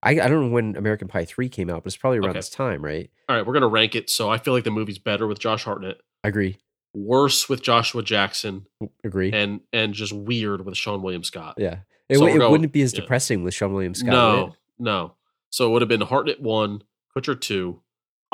I, 0.03 0.11
I 0.11 0.27
don't 0.27 0.47
know 0.47 0.53
when 0.53 0.75
American 0.75 1.07
Pie 1.07 1.25
three 1.25 1.49
came 1.49 1.69
out, 1.69 1.83
but 1.83 1.87
it's 1.87 1.97
probably 1.97 2.17
around 2.19 2.31
Okay. 2.31 2.39
this 2.39 2.49
time, 2.49 2.83
right? 2.83 3.09
All 3.29 3.35
right, 3.35 3.45
we're 3.45 3.53
gonna 3.53 3.67
rank 3.67 3.95
it. 3.95 4.09
So 4.09 4.29
I 4.29 4.37
feel 4.37 4.53
like 4.53 4.63
the 4.63 4.71
movie's 4.71 4.99
better 4.99 5.25
with 5.27 5.39
Josh 5.39 5.63
Hartnett, 5.63 5.97
I 6.23 6.27
agree. 6.29 6.57
worse 6.93 7.47
with 7.49 7.61
Joshua 7.61 8.01
Jackson, 8.03 8.65
Agree. 9.03 9.31
and 9.31 9.61
and 9.73 9.93
just 9.93 10.13
weird 10.13 10.65
with 10.65 10.75
Seann 10.75 11.01
William 11.01 11.23
Scott. 11.23 11.55
yeah. 11.57 11.79
It, 12.07 12.17
So 12.17 12.23
we're 12.25 12.35
it 12.35 12.37
going- 12.39 12.51
wouldn't 12.51 12.71
be 12.71 12.81
as 12.83 12.93
yeah. 12.93 13.01
depressing 13.01 13.43
with 13.43 13.53
Seann 13.55 13.71
William 13.73 13.95
Scott. 13.95 14.09
it? 14.09 14.11
no, 14.11 14.55
no. 14.79 15.13
So 15.49 15.67
it 15.67 15.71
would 15.71 15.81
have 15.81 15.89
been 15.89 16.01
Hartnett 16.01 16.39
one, 16.41 16.83
Kutcher 17.15 17.39
two. 17.39 17.81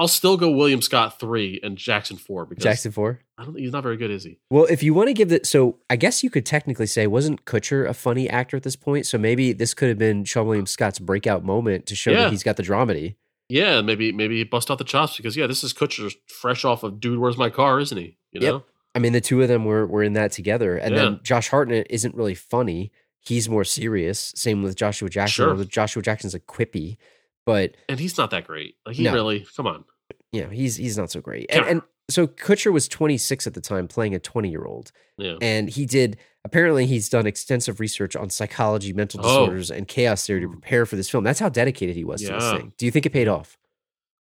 I'll 0.01 0.07
still 0.07 0.35
go 0.35 0.49
William 0.49 0.81
Scott 0.81 1.19
three 1.19 1.59
and 1.61 1.77
Jackson 1.77 2.17
four 2.17 2.47
because 2.47 2.63
Jackson 2.63 2.91
four. 2.91 3.19
I 3.37 3.43
don't. 3.43 3.53
Think 3.53 3.63
he's 3.63 3.71
not 3.71 3.83
very 3.83 3.97
good, 3.97 4.09
is 4.09 4.23
he? 4.23 4.39
Well, 4.49 4.65
if 4.65 4.81
you 4.81 4.95
want 4.95 5.09
to 5.09 5.13
give 5.13 5.29
the 5.29 5.41
so 5.43 5.77
I 5.91 5.95
guess 5.95 6.23
you 6.23 6.29
could 6.31 6.45
technically 6.45 6.87
say 6.87 7.05
wasn't 7.05 7.45
Kutcher 7.45 7.87
a 7.87 7.93
funny 7.93 8.27
actor 8.27 8.57
at 8.57 8.63
this 8.63 8.75
point? 8.75 9.05
So 9.05 9.17
maybe 9.19 9.53
this 9.53 9.73
could 9.75 9.89
have 9.89 9.99
been 9.99 10.23
Seann 10.23 10.45
William 10.45 10.65
Scott's 10.65 10.97
breakout 10.97 11.45
moment 11.45 11.85
to 11.85 11.95
show 11.95 12.09
Yeah. 12.11 12.21
that 12.23 12.31
he's 12.31 12.41
got 12.43 12.57
the 12.57 12.63
dramedy. 12.63 13.15
Yeah, 13.49 13.81
maybe 13.81 14.11
maybe 14.11 14.37
he 14.37 14.43
bust 14.43 14.71
out 14.71 14.79
the 14.79 14.83
chops 14.83 15.17
because 15.17 15.37
yeah, 15.37 15.45
this 15.45 15.63
is 15.63 15.73
Kutcher 15.73 16.11
fresh 16.27 16.65
off 16.65 16.81
of 16.83 16.99
Dude, 16.99 17.19
Where's 17.19 17.37
My 17.37 17.49
Car, 17.51 17.79
isn't 17.79 17.97
he? 17.97 18.17
You 18.31 18.41
Yep. 18.41 18.63
I 18.95 18.99
mean, 18.99 19.13
the 19.13 19.21
two 19.21 19.41
of 19.41 19.47
them 19.49 19.65
were 19.65 19.85
were 19.85 20.03
in 20.03 20.13
that 20.13 20.31
together, 20.31 20.77
and 20.77 20.95
Yeah. 20.95 21.01
then 21.03 21.19
Josh 21.21 21.49
Hartnett 21.49 21.87
isn't 21.91 22.15
really 22.15 22.35
funny. 22.35 22.91
He's 23.19 23.47
more 23.47 23.63
serious. 23.63 24.33
Same 24.35 24.63
with 24.63 24.75
Joshua 24.75 25.07
Jackson. 25.09 25.55
Sure. 25.55 25.63
Joshua 25.65 26.01
Jackson's 26.01 26.33
a 26.33 26.39
quippy, 26.39 26.97
but 27.45 27.75
And 27.87 27.99
he's 27.99 28.17
not 28.17 28.31
that 28.31 28.47
great. 28.47 28.75
Like 28.85 28.95
he 28.95 29.03
No. 29.03 29.13
really, 29.13 29.45
come 29.55 29.67
on. 29.67 29.83
You 30.31 30.41
know 30.43 30.49
he's 30.49 30.75
he's 30.77 30.97
not 30.97 31.11
so 31.11 31.21
great. 31.21 31.47
And, 31.49 31.65
and 31.65 31.81
so 32.09 32.27
Kutcher 32.27 32.71
was 32.73 32.87
26 32.87 33.47
at 33.47 33.53
the 33.53 33.61
time, 33.61 33.87
playing 33.87 34.15
a 34.15 34.19
20 34.19 34.49
year 34.49 34.65
old. 34.65 34.91
Yeah. 35.17 35.35
and 35.41 35.69
he 35.69 35.85
did 35.85 36.17
apparently 36.43 36.87
he's 36.87 37.07
done 37.09 37.27
extensive 37.27 37.79
research 37.79 38.15
on 38.15 38.29
psychology 38.31 38.91
mental 38.93 39.19
Oh. 39.19 39.27
disorders 39.27 39.69
and 39.69 39.87
chaos 39.87 40.25
theory 40.25 40.41
to 40.41 40.49
prepare 40.49 40.87
for 40.87 40.95
this 40.95 41.07
film 41.09 41.23
that's 41.23 41.39
how 41.39 41.47
dedicated 41.49 41.95
he 41.95 42.03
was 42.03 42.21
to 42.23 42.31
this 42.31 42.51
thing 42.51 42.73
do 42.79 42.85
you 42.87 42.91
think 42.91 43.05
it 43.05 43.11
paid 43.11 43.27
off 43.27 43.59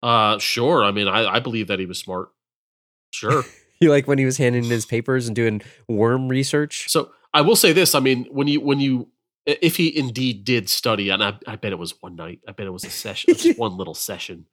Uh 0.03 0.39
sure. 0.39 0.83
I 0.85 0.93
mean, 0.93 1.07
I, 1.09 1.27
I 1.35 1.41
believe 1.41 1.67
that 1.69 1.79
he 1.79 1.85
was 1.87 1.99
smart. 1.99 2.31
Sure. 3.11 3.45
you 3.81 3.91
like 3.91 4.07
when 4.09 4.17
he 4.19 4.25
was 4.25 4.39
handing 4.39 4.65
in 4.65 4.71
his 4.71 4.87
papers 4.87 5.27
and 5.27 5.37
doing 5.37 5.61
worm 5.89 6.29
research 6.29 6.89
so 6.89 7.11
I 7.35 7.43
will 7.43 7.57
say 7.57 7.75
this. 7.75 7.95
I 7.95 8.01
mean, 8.01 8.25
when 8.31 8.49
you 8.49 8.61
when 8.63 8.81
you 8.81 9.09
if 9.45 9.77
he 9.77 9.95
indeed 9.95 10.45
did 10.45 10.71
study, 10.71 11.11
and 11.11 11.23
I, 11.23 11.35
I 11.47 11.57
bet 11.57 11.73
it 11.73 11.79
was 11.79 11.95
one 12.01 12.17
night. 12.17 12.41
I 12.49 12.53
bet 12.53 12.67
it 12.67 12.71
was 12.71 12.85
a 12.85 12.91
session, 12.91 13.35
just 13.35 13.59
one 13.67 13.77
little 13.77 13.93
session. 13.95 14.47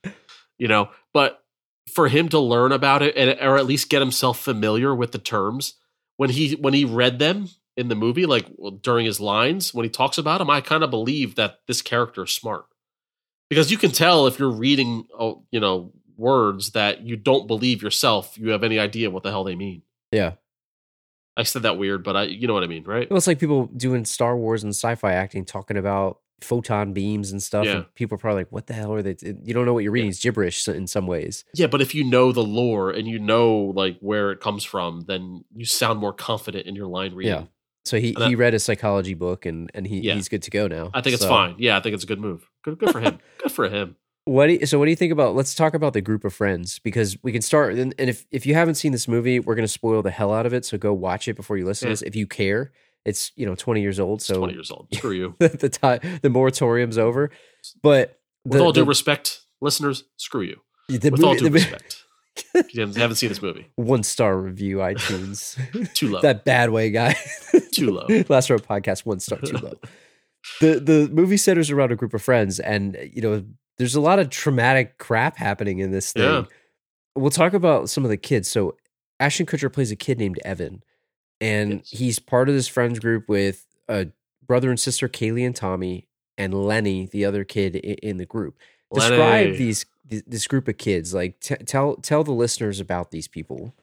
You 0.58 0.68
know, 0.68 0.90
but 1.14 1.43
for 1.92 2.08
him 2.08 2.30
to 2.30 2.40
learn 2.40 2.72
about 2.72 3.02
it 3.02 3.16
and 3.16 3.40
or 3.42 3.58
at 3.58 3.66
least 3.66 3.90
get 3.90 4.02
himself 4.02 4.40
familiar 4.40 4.94
with 4.96 5.12
the 5.12 5.18
terms 5.18 5.76
when 6.18 6.30
he 6.30 6.54
when 6.54 6.74
he 6.74 6.86
read 6.86 7.20
them 7.20 7.50
in 7.76 7.88
the 7.88 7.96
movie, 7.96 8.26
like 8.26 8.48
during 8.82 9.06
his 9.06 9.20
lines 9.20 9.74
when 9.74 9.84
he 9.84 9.90
talks 9.90 10.18
about 10.18 10.38
them, 10.38 10.50
I 10.50 10.62
kind 10.62 10.84
of 10.84 10.90
believe 10.90 11.36
that 11.36 11.60
this 11.68 11.82
character 11.82 12.24
is 12.24 12.32
smart 12.32 12.66
because 13.50 13.72
you 13.72 13.78
can 13.78 13.92
tell 13.92 14.28
if 14.28 14.40
you're 14.40 14.50
reading, 14.50 15.08
oh, 15.18 15.44
you 15.52 15.60
know, 15.60 15.92
words 16.16 16.72
that 16.72 17.02
you 17.02 17.16
don't 17.16 17.48
believe 17.48 17.82
yourself, 17.82 18.38
you 18.38 18.50
have 18.50 18.64
any 18.64 18.80
idea 18.80 19.10
what 19.10 19.24
the 19.24 19.32
hell 19.32 19.44
they 19.44 19.56
mean. 19.56 19.82
yeah 20.12 20.34
I 21.36 21.44
said 21.44 21.64
that 21.64 21.80
weird, 21.80 22.04
but 22.04 22.16
I 22.16 22.24
you 22.24 22.48
know 22.48 22.54
what 22.54 22.64
I 22.64 22.68
mean, 22.68 22.84
right? 22.84 23.10
Well, 23.10 23.18
it's 23.18 23.28
like 23.28 23.40
people 23.40 23.66
doing 23.66 24.06
Star 24.06 24.38
Wars 24.38 24.64
and 24.64 24.72
sci-fi 24.72 25.14
acting, 25.14 25.46
talking 25.46 25.78
about 25.78 26.20
photon 26.44 26.94
beams 26.94 27.32
and 27.32 27.42
stuff. 27.42 27.66
Yeah. 27.66 27.72
And 27.78 27.96
people 27.96 28.16
are 28.16 28.20
probably 28.20 28.42
like, 28.42 28.52
"What 28.52 28.68
the 28.68 28.74
hell 28.74 28.94
are 28.94 29.02
they?" 29.02 29.16
You 29.22 29.54
don't 29.54 29.66
know 29.66 29.74
what 29.74 29.84
you're 29.84 29.92
reading. 29.92 30.10
It's 30.10 30.20
gibberish 30.22 30.68
in 30.68 30.88
some 30.88 31.08
ways. 31.08 31.46
Yeah, 31.54 31.68
but 31.68 31.82
if 31.82 31.96
you 31.96 32.04
know 32.04 32.32
the 32.32 32.44
lore 32.44 32.92
and 32.92 33.08
you 33.08 33.20
know 33.20 33.72
like 33.76 33.98
where 34.00 34.32
it 34.32 34.40
comes 34.42 34.64
from, 34.64 35.02
then 35.08 35.44
you 35.56 35.66
sound 35.66 36.00
more 36.00 36.14
confident 36.14 36.68
in 36.68 36.76
your 36.76 36.88
line 36.88 37.14
reading. 37.16 37.34
Yeah. 37.34 37.46
So 37.86 38.00
he, 38.00 38.12
that- 38.14 38.30
he 38.30 38.36
read 38.36 38.54
a 38.54 38.60
psychology 38.60 39.14
book 39.14 39.46
and 39.46 39.70
and 39.74 39.86
he, 39.88 40.00
Yeah. 40.02 40.14
he's 40.16 40.30
good 40.30 40.44
to 40.44 40.52
go 40.52 40.68
now. 40.68 40.92
I 40.94 41.02
think 41.02 41.16
it's 41.16 41.26
fine. 41.26 41.56
Yeah, 41.58 41.78
I 41.78 41.82
think 41.82 41.96
it's 41.96 42.04
a 42.04 42.08
good 42.08 42.20
move. 42.20 42.50
Good, 42.64 42.78
good 42.80 42.92
for 42.92 43.00
him. 43.02 43.20
good 43.42 43.52
for 43.52 43.68
him. 43.70 43.96
What 44.26 44.48
do 44.48 44.54
you, 44.54 44.66
so 44.66 44.80
what 44.80 44.86
do 44.86 44.90
you 44.92 44.96
think 44.96 45.12
about? 45.12 45.36
Let's 45.36 45.54
talk 45.54 45.74
about 45.74 45.92
the 45.92 46.00
group 46.00 46.24
of 46.24 46.34
friends 46.34 46.80
because 46.80 47.18
we 47.24 47.34
can 47.34 47.42
start. 47.42 47.74
And, 47.76 47.94
and 48.00 48.10
if 48.10 48.26
if 48.32 48.46
you 48.46 48.54
haven't 48.54 48.76
seen 48.76 48.94
this 48.94 49.06
movie, 49.06 49.42
we're 49.42 49.56
going 49.56 49.66
to 49.68 49.72
spoil 49.72 50.02
the 50.02 50.12
hell 50.12 50.32
out 50.34 50.46
of 50.46 50.54
it. 50.54 50.64
So 50.64 50.78
go 50.78 50.94
watch 50.94 51.28
it 51.28 51.36
before 51.36 51.58
you 51.58 51.66
listen 51.66 51.88
Yeah. 51.90 51.96
to 51.96 52.00
this. 52.00 52.02
If 52.04 52.16
you 52.16 52.26
care, 52.26 52.72
it's 53.06 53.32
you 53.36 53.46
know 53.46 53.56
twenty 53.56 53.82
years 53.82 54.00
old. 54.00 54.20
It's 54.20 54.26
So 54.26 54.36
20 54.38 54.54
years 54.54 54.72
old. 54.72 54.88
Screw 54.94 55.12
you. 55.12 55.36
the 55.40 55.70
time 55.70 56.00
the 56.22 56.30
moratorium's 56.30 56.98
over. 56.98 57.30
But 57.82 58.20
With 58.46 58.60
the, 58.60 58.64
all 58.66 58.72
due 58.72 58.82
the, 58.82 58.86
respect, 58.88 59.42
listeners, 59.62 60.04
screw 60.18 60.42
you. 60.42 60.58
With 60.90 61.06
all 61.24 61.32
movie- 61.34 61.40
due 61.40 61.46
the- 61.46 61.52
respect. 61.52 62.00
You 62.74 62.82
haven't 62.88 63.16
seen 63.16 63.30
this 63.30 63.44
movie. 63.44 63.68
one 63.76 64.02
star 64.02 64.36
review 64.36 64.78
iTunes. 64.78 65.56
Too 65.94 66.10
low. 66.10 66.22
that 66.22 66.44
Badway 66.46 66.92
guy. 66.92 67.16
Too 67.72 67.92
low. 67.92 68.08
Last 68.28 68.50
row 68.50 68.58
podcast 68.58 69.06
one 69.06 69.20
star 69.20 69.38
too 69.40 69.58
low. 69.58 69.74
the 70.60 70.80
the 70.80 71.10
movie 71.12 71.38
centers 71.38 71.70
around 71.70 71.92
a 71.92 71.96
group 71.96 72.14
of 72.16 72.24
friends, 72.24 72.60
and 72.60 72.98
you 73.14 73.22
know 73.22 73.44
there's 73.78 73.94
a 73.94 74.02
lot 74.02 74.18
of 74.18 74.32
traumatic 74.32 74.98
crap 74.98 75.38
happening 75.38 75.78
in 75.80 75.92
this 75.92 76.12
thing. 76.12 76.24
Yeah. 76.24 76.44
We'll 77.16 77.30
talk 77.30 77.54
about 77.54 77.90
some 77.90 78.04
of 78.04 78.10
the 78.10 78.18
kids. 78.18 78.50
So 78.50 78.78
Ashton 79.20 79.46
Kutcher 79.46 79.72
plays 79.72 79.92
a 79.92 79.96
kid 79.96 80.18
named 80.18 80.40
Evan, 80.44 80.82
and 81.42 81.74
Yes. 81.80 81.90
he's 81.90 82.20
part 82.20 82.50
of 82.50 82.56
this 82.56 82.68
friends 82.68 83.00
group 83.00 83.28
with 83.28 83.66
a 83.88 84.08
brother 84.46 84.70
and 84.70 84.80
sister 84.80 85.08
Kaylee 85.10 85.46
and 85.46 85.56
Tommy, 85.56 86.08
and 86.38 86.54
Lenny, 86.54 87.06
the 87.06 87.26
other 87.26 87.44
kid 87.44 87.76
in 87.76 88.18
the 88.18 88.26
group. 88.26 88.58
Describe 88.94 89.20
Lenny. 89.20 89.58
these 89.58 89.86
this 90.06 90.48
group 90.48 90.68
of 90.68 90.78
kids. 90.78 91.14
Like 91.14 91.40
t- 91.40 91.56
tell 91.56 91.96
tell 91.98 92.24
the 92.24 92.32
listeners 92.34 92.80
about 92.80 93.12
these 93.12 93.28
people. 93.28 93.74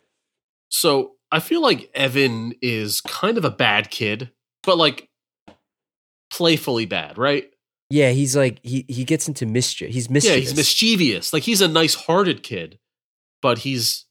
So 0.69 1.13
I 1.33 1.41
feel 1.41 1.61
like 1.63 1.91
Evan 1.95 2.55
is 2.63 3.01
kind 3.01 3.37
of 3.39 3.45
a 3.45 3.51
bad 3.51 3.91
kid, 3.91 4.31
but 4.63 4.79
like 4.79 5.09
playfully 6.31 6.87
bad, 6.87 7.19
right? 7.19 7.51
Yeah, 7.89 8.11
he's 8.11 8.37
like 8.37 8.61
he 8.63 8.85
he 8.89 9.05
gets 9.05 9.27
into 9.27 9.47
mischief. 9.47 9.93
He's 9.93 10.09
mischievous. 10.09 10.37
Yeah, 10.37 10.41
he's 10.41 10.57
mischievous. 10.57 11.33
Like 11.33 11.43
he's 11.43 11.61
a 11.61 11.69
nice 11.69 11.95
hearted 11.95 12.43
kid, 12.45 12.79
but 13.43 13.59
he's 13.59 14.05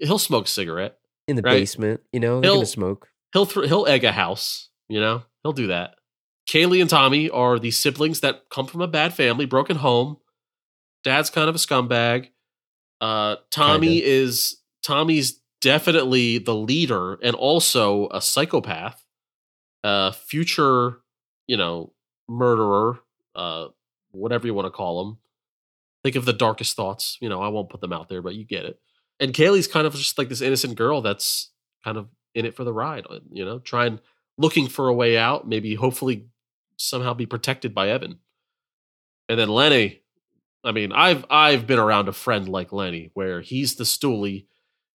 he'll 0.00 0.18
smoke 0.18 0.46
a 0.46 0.48
cigarette. 0.48 0.98
In 1.32 1.36
the 1.36 1.42
right. 1.42 1.58
basement. 1.60 2.00
You 2.12 2.20
know, 2.20 2.40
they're 2.40 2.50
He'll- 2.50 2.58
gonna 2.60 2.66
smoke. 2.66 3.08
He'll 3.32 3.46
th- 3.46 3.66
he'll 3.68 3.86
egg 3.86 4.04
a 4.04 4.12
house. 4.12 4.68
You 4.88 5.00
know, 5.00 5.22
he'll 5.42 5.52
do 5.52 5.68
that. 5.68 5.96
Kaylee 6.50 6.80
and 6.80 6.90
Tommy 6.90 7.30
are 7.30 7.58
the 7.58 7.70
siblings 7.70 8.20
that 8.20 8.48
come 8.50 8.66
from 8.66 8.80
a 8.82 8.88
bad 8.88 9.14
family, 9.14 9.46
broken 9.46 9.76
home. 9.76 10.18
Dad's 11.04 11.30
kind 11.30 11.48
of 11.48 11.54
a 11.54 11.58
scumbag. 11.58 12.28
Uh, 13.00 13.36
Tommy 13.50 14.00
Kinda. 14.00 14.06
is 14.06 14.58
Tommy's 14.84 15.40
definitely 15.60 16.38
the 16.38 16.54
leader 16.54 17.14
and 17.22 17.34
also 17.34 18.08
a 18.10 18.20
psychopath, 18.20 19.04
a 19.82 20.12
future, 20.12 21.00
you 21.46 21.56
know, 21.56 21.92
murderer, 22.28 22.98
uh, 23.34 23.68
whatever 24.10 24.46
you 24.46 24.54
want 24.54 24.66
to 24.66 24.70
call 24.70 25.04
him. 25.08 25.18
Think 26.04 26.16
of 26.16 26.24
the 26.24 26.32
darkest 26.32 26.76
thoughts. 26.76 27.16
You 27.20 27.28
know, 27.28 27.40
I 27.40 27.48
won't 27.48 27.70
put 27.70 27.80
them 27.80 27.92
out 27.92 28.08
there, 28.08 28.22
but 28.22 28.34
you 28.34 28.44
get 28.44 28.64
it. 28.64 28.78
And 29.22 29.32
Kaylee's 29.32 29.68
kind 29.68 29.86
of 29.86 29.94
just 29.94 30.18
like 30.18 30.28
this 30.28 30.40
innocent 30.42 30.74
girl 30.76 31.00
that's 31.00 31.50
kind 31.84 31.96
of 31.96 32.08
in 32.34 32.44
it 32.44 32.54
for 32.54 32.64
the 32.64 32.72
ride. 32.72 33.06
uh, 33.08 33.20
You 33.32 33.44
know, 33.44 33.58
trying 33.60 34.00
looking 34.36 34.66
for 34.68 34.88
a 34.88 34.92
way 34.94 35.16
out, 35.16 35.46
maybe 35.48 35.74
hopefully 35.76 36.26
somehow 36.76 37.14
be 37.14 37.26
protected 37.26 37.74
by 37.74 37.88
Evan. 37.90 38.18
And 39.28 39.38
then 39.38 39.48
Lenny, 39.48 40.00
I 40.64 40.72
mean, 40.72 40.92
I've 40.92 41.24
I've 41.30 41.66
been 41.66 41.78
around 41.78 42.08
a 42.08 42.12
friend 42.12 42.48
like 42.48 42.72
Lenny 42.72 43.10
where 43.14 43.40
he's 43.40 43.76
the 43.76 43.84
stoolie. 43.84 44.46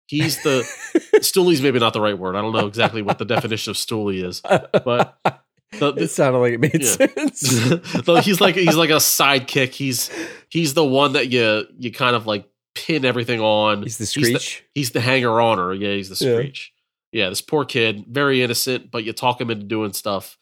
He's 0.08 0.42
the 0.44 0.62
stoolie's 1.16 1.62
maybe 1.62 1.80
not 1.80 1.94
the 1.94 2.02
right 2.02 2.18
word. 2.18 2.36
I 2.36 2.42
don't 2.42 2.54
know 2.54 2.68
exactly 2.68 3.02
what 3.02 3.18
the 3.20 3.26
definition 3.26 3.72
of 3.72 3.78
stoolie 3.78 4.24
is. 4.24 4.42
But 4.42 5.18
the- 5.80 5.94
it 5.98 6.10
sounded 6.10 6.40
like 6.40 6.54
it 6.54 6.60
made 6.60 6.82
Yeah. 6.84 6.92
sense. 6.92 8.26
He's 8.26 8.40
like 8.42 8.56
he's 8.56 8.76
like 8.76 8.90
a 8.90 8.94
sidekick. 9.00 9.70
He's 9.74 10.10
he's 10.50 10.74
the 10.74 10.86
one 10.86 11.14
that 11.14 11.30
you 11.30 11.66
you 11.78 11.92
kind 11.92 12.16
of 12.16 12.26
like 12.28 12.46
pin 12.86 13.06
everything 13.06 13.40
on. 13.42 13.84
He's 13.84 13.98
the 13.98 14.06
screech. 14.06 14.64
He's 14.74 14.92
the 14.92 15.02
hanger 15.02 15.40
oner. 15.42 15.74
Yeah, 15.74 15.94
he's 15.94 16.10
the 16.10 16.26
Yeah. 16.26 16.34
screech. 16.36 16.74
Yeah. 17.12 17.30
this 17.30 17.42
poor 17.42 17.66
kid, 17.66 18.06
very 18.08 18.44
innocent, 18.44 18.92
but 18.92 19.04
you 19.04 19.14
talk 19.14 19.40
him 19.42 19.50
into 19.50 19.66
doing 19.66 19.94
stuff, 19.94 20.38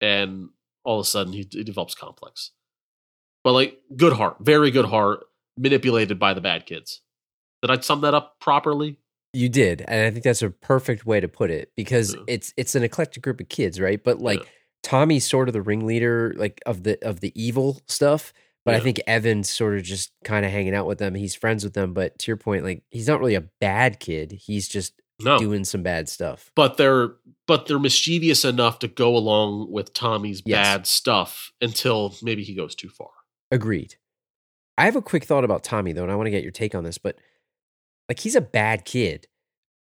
and 0.00 0.48
all 0.84 0.98
of 1.00 1.04
a 1.04 1.08
sudden 1.08 1.32
he, 1.32 1.46
he 1.50 1.64
develops 1.64 1.94
complex. 1.94 2.50
But 3.42 3.52
like, 3.52 3.78
good 3.96 4.14
heart, 4.14 4.36
very 4.40 4.70
good 4.70 4.86
heart, 4.86 5.24
manipulated 5.58 6.18
by 6.18 6.32
the 6.34 6.40
bad 6.40 6.66
kids. 6.66 7.02
Did 7.62 7.70
I 7.70 7.80
sum 7.80 8.00
that 8.02 8.14
up 8.14 8.36
properly? 8.40 8.98
you 9.36 9.48
did, 9.48 9.84
and 9.88 10.06
I 10.06 10.10
think 10.12 10.22
that's 10.22 10.42
a 10.42 10.50
perfect 10.50 11.04
way 11.06 11.18
to 11.18 11.26
put 11.26 11.50
it 11.50 11.72
because 11.76 12.14
Yeah. 12.14 12.20
it's 12.28 12.54
it's 12.56 12.76
an 12.76 12.84
eclectic 12.84 13.20
group 13.22 13.40
of 13.40 13.48
kids, 13.48 13.80
right? 13.80 14.02
But 14.02 14.20
like 14.20 14.38
Yeah. 14.38 14.46
Tommy's 14.84 15.28
sort 15.28 15.48
of 15.48 15.54
the 15.54 15.60
ringleader, 15.62 16.34
like 16.36 16.60
of 16.66 16.84
the 16.84 17.04
of 17.04 17.18
the 17.18 17.32
evil 17.34 17.80
stuff. 17.88 18.32
But 18.64 18.74
I 18.74 18.80
think 18.80 19.00
Evan's 19.06 19.50
sort 19.50 19.76
of 19.76 19.82
just 19.82 20.12
kind 20.24 20.46
of 20.46 20.50
hanging 20.50 20.74
out 20.74 20.86
with 20.86 20.98
them. 20.98 21.14
He's 21.14 21.34
friends 21.34 21.64
with 21.64 21.74
them, 21.74 21.92
but 21.92 22.18
to 22.20 22.30
your 22.30 22.38
point, 22.38 22.64
like 22.64 22.82
he's 22.90 23.06
not 23.08 23.20
really 23.20 23.34
a 23.34 23.44
bad 23.60 24.00
kid. 24.00 24.32
He's 24.32 24.68
just 24.68 24.94
No, 25.20 25.38
doing 25.38 25.64
some 25.64 25.82
bad 25.82 26.08
stuff. 26.08 26.50
but 26.56 26.76
they're 26.78 27.16
but 27.46 27.66
they're 27.66 27.78
mischievous 27.78 28.42
enough 28.44 28.78
to 28.78 28.88
go 28.88 29.14
along 29.16 29.70
with 29.70 29.92
Tommy's 29.92 30.40
Yes. 30.46 30.56
bad 30.66 30.86
stuff 30.86 31.52
until 31.60 32.14
maybe 32.22 32.42
he 32.42 32.54
goes 32.54 32.74
too 32.74 32.88
far. 32.88 33.10
Agreed. 33.50 33.96
I 34.78 34.86
have 34.86 34.96
a 34.96 35.02
quick 35.02 35.24
thought 35.24 35.44
about 35.44 35.62
Tommy 35.62 35.92
though, 35.92 36.02
and 36.04 36.10
I 36.10 36.16
want 36.16 36.26
to 36.26 36.30
get 36.30 36.42
your 36.42 36.50
take 36.52 36.74
on 36.74 36.84
this. 36.84 36.96
But 36.96 37.16
like, 38.08 38.20
he's 38.20 38.34
a 38.34 38.40
bad 38.40 38.84
kid, 38.86 39.26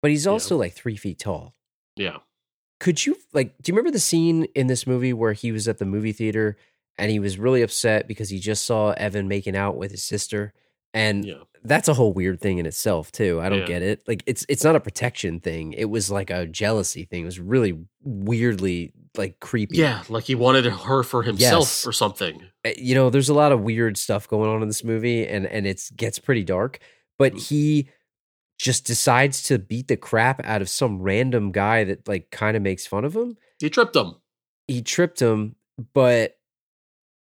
but 0.00 0.10
he's 0.10 0.24
Yeah. 0.24 0.32
also 0.32 0.56
like 0.56 0.72
three 0.72 0.96
feet 0.96 1.18
tall. 1.18 1.54
Yeah, 1.96 2.18
Could 2.80 3.04
you 3.06 3.16
like? 3.34 3.56
Do 3.62 3.70
you 3.70 3.76
remember 3.76 3.92
the 3.92 4.00
scene 4.00 4.44
in 4.54 4.66
this 4.68 4.86
movie 4.86 5.12
where 5.12 5.32
he 5.34 5.52
was 5.52 5.68
at 5.68 5.76
the 5.78 5.84
movie 5.84 6.12
theater 6.12 6.56
and 6.98 7.10
he 7.10 7.18
was 7.18 7.38
really 7.38 7.62
upset 7.62 8.06
because 8.08 8.28
he 8.30 8.38
just 8.38 8.64
saw 8.64 8.90
Evan 8.92 9.28
making 9.28 9.56
out 9.56 9.76
with 9.76 9.90
his 9.90 10.04
sister, 10.04 10.52
and 10.92 11.24
yeah, 11.24 11.34
that's 11.64 11.88
a 11.88 11.94
whole 11.94 12.12
weird 12.12 12.40
thing 12.40 12.58
in 12.58 12.66
itself 12.66 13.10
too. 13.10 13.40
I 13.40 13.48
don't 13.48 13.60
Yeah. 13.60 13.66
get 13.66 13.82
it. 13.82 14.02
Like, 14.06 14.22
it's 14.26 14.44
it's 14.48 14.62
not 14.64 14.76
a 14.76 14.80
protection 14.80 15.40
thing. 15.40 15.72
It 15.72 15.86
was 15.86 16.10
like 16.10 16.30
a 16.30 16.46
jealousy 16.46 17.04
thing. 17.04 17.22
It 17.22 17.26
was 17.26 17.40
really 17.40 17.78
weirdly 18.02 18.92
like 19.16 19.38
creepy. 19.40 19.76
yeah. 19.78 20.02
Like 20.08 20.24
he 20.24 20.34
wanted 20.34 20.64
her 20.66 21.02
for 21.04 21.22
himself 21.22 21.60
Yes. 21.62 21.86
or 21.86 21.92
something. 21.92 22.42
uh, 22.66 22.70
you 22.76 22.94
know 22.96 23.10
there's 23.10 23.28
a 23.28 23.34
lot 23.34 23.52
of 23.52 23.60
weird 23.60 23.96
stuff 23.96 24.26
going 24.28 24.50
on 24.50 24.60
in 24.62 24.68
this 24.68 24.82
movie 24.84 25.26
and 25.26 25.46
and 25.46 25.66
it 25.66 25.80
gets 25.96 26.18
pretty 26.18 26.42
dark 26.44 26.80
but 27.18 27.32
Mm. 27.34 27.46
he 27.48 27.88
just 28.58 28.84
decides 28.86 29.42
to 29.44 29.58
beat 29.58 29.86
the 29.88 29.96
crap 29.96 30.40
out 30.44 30.62
of 30.62 30.68
some 30.68 31.00
random 31.00 31.52
guy 31.52 31.84
that 31.84 32.08
like 32.08 32.30
kind 32.30 32.56
of 32.56 32.62
makes 32.64 32.86
fun 32.88 33.04
of 33.04 33.14
him 33.14 33.36
He 33.60 33.70
tripped 33.70 33.94
him. 33.94 34.16
he 34.66 34.82
tripped 34.82 35.20
him 35.22 35.54
but 35.92 36.36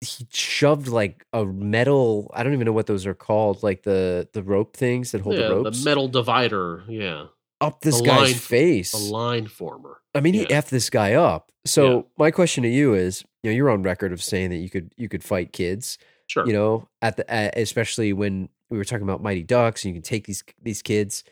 he 0.01 0.27
shoved 0.31 0.88
like 0.88 1.25
a 1.34 1.45
metal 1.45 2.29
i 2.36 2.43
don't 2.43 2.53
even 2.53 2.65
know 2.65 2.71
what 2.73 2.86
those 2.86 3.05
are 3.05 3.13
called 3.13 3.63
like 3.63 3.84
the 3.84 4.27
the 4.34 4.43
rope 4.43 4.75
things 4.75 5.12
that 5.12 5.21
hold 5.21 5.36
yeah, 5.38 5.47
the 5.47 5.55
ropes 5.55 5.79
The 5.84 5.89
metal 5.89 6.08
divider. 6.08 6.84
Yeah, 6.88 7.25
up 7.62 7.81
this 7.81 7.99
the 8.01 8.05
guy's 8.05 8.19
line- 8.31 8.34
face 8.34 8.93
a 8.93 8.97
line 8.97 9.47
former. 9.47 10.01
I 10.13 10.19
mean, 10.21 10.34
he 10.34 10.41
Yeah. 10.41 10.60
effed 10.62 10.69
this 10.69 10.89
guy 10.89 11.13
up. 11.13 11.51
So 11.65 11.95
Yeah. 11.95 12.01
my 12.17 12.31
question 12.31 12.63
to 12.63 12.69
you 12.69 12.93
is, 12.93 13.23
you 13.43 13.49
know, 13.51 13.55
you're 13.55 13.69
on 13.69 13.81
record 13.84 14.12
of 14.13 14.21
saying 14.21 14.49
that 14.51 14.58
you 14.58 14.69
could 14.69 14.91
you 14.97 15.08
could 15.10 15.23
fight 15.23 15.51
kids. 15.53 15.97
Sure. 16.27 16.45
you 16.47 16.53
know 16.53 16.88
at 17.03 17.17
the 17.17 17.31
at, 17.31 17.55
especially 17.58 18.12
when 18.12 18.49
we 18.71 18.79
were 18.79 18.84
talking 18.84 19.03
about 19.03 19.21
mighty 19.21 19.43
ducks 19.43 19.86
and 19.86 19.93
you 19.93 20.01
can 20.01 20.03
take 20.03 20.25
these 20.25 20.43
these 20.62 20.81
kids 20.81 21.23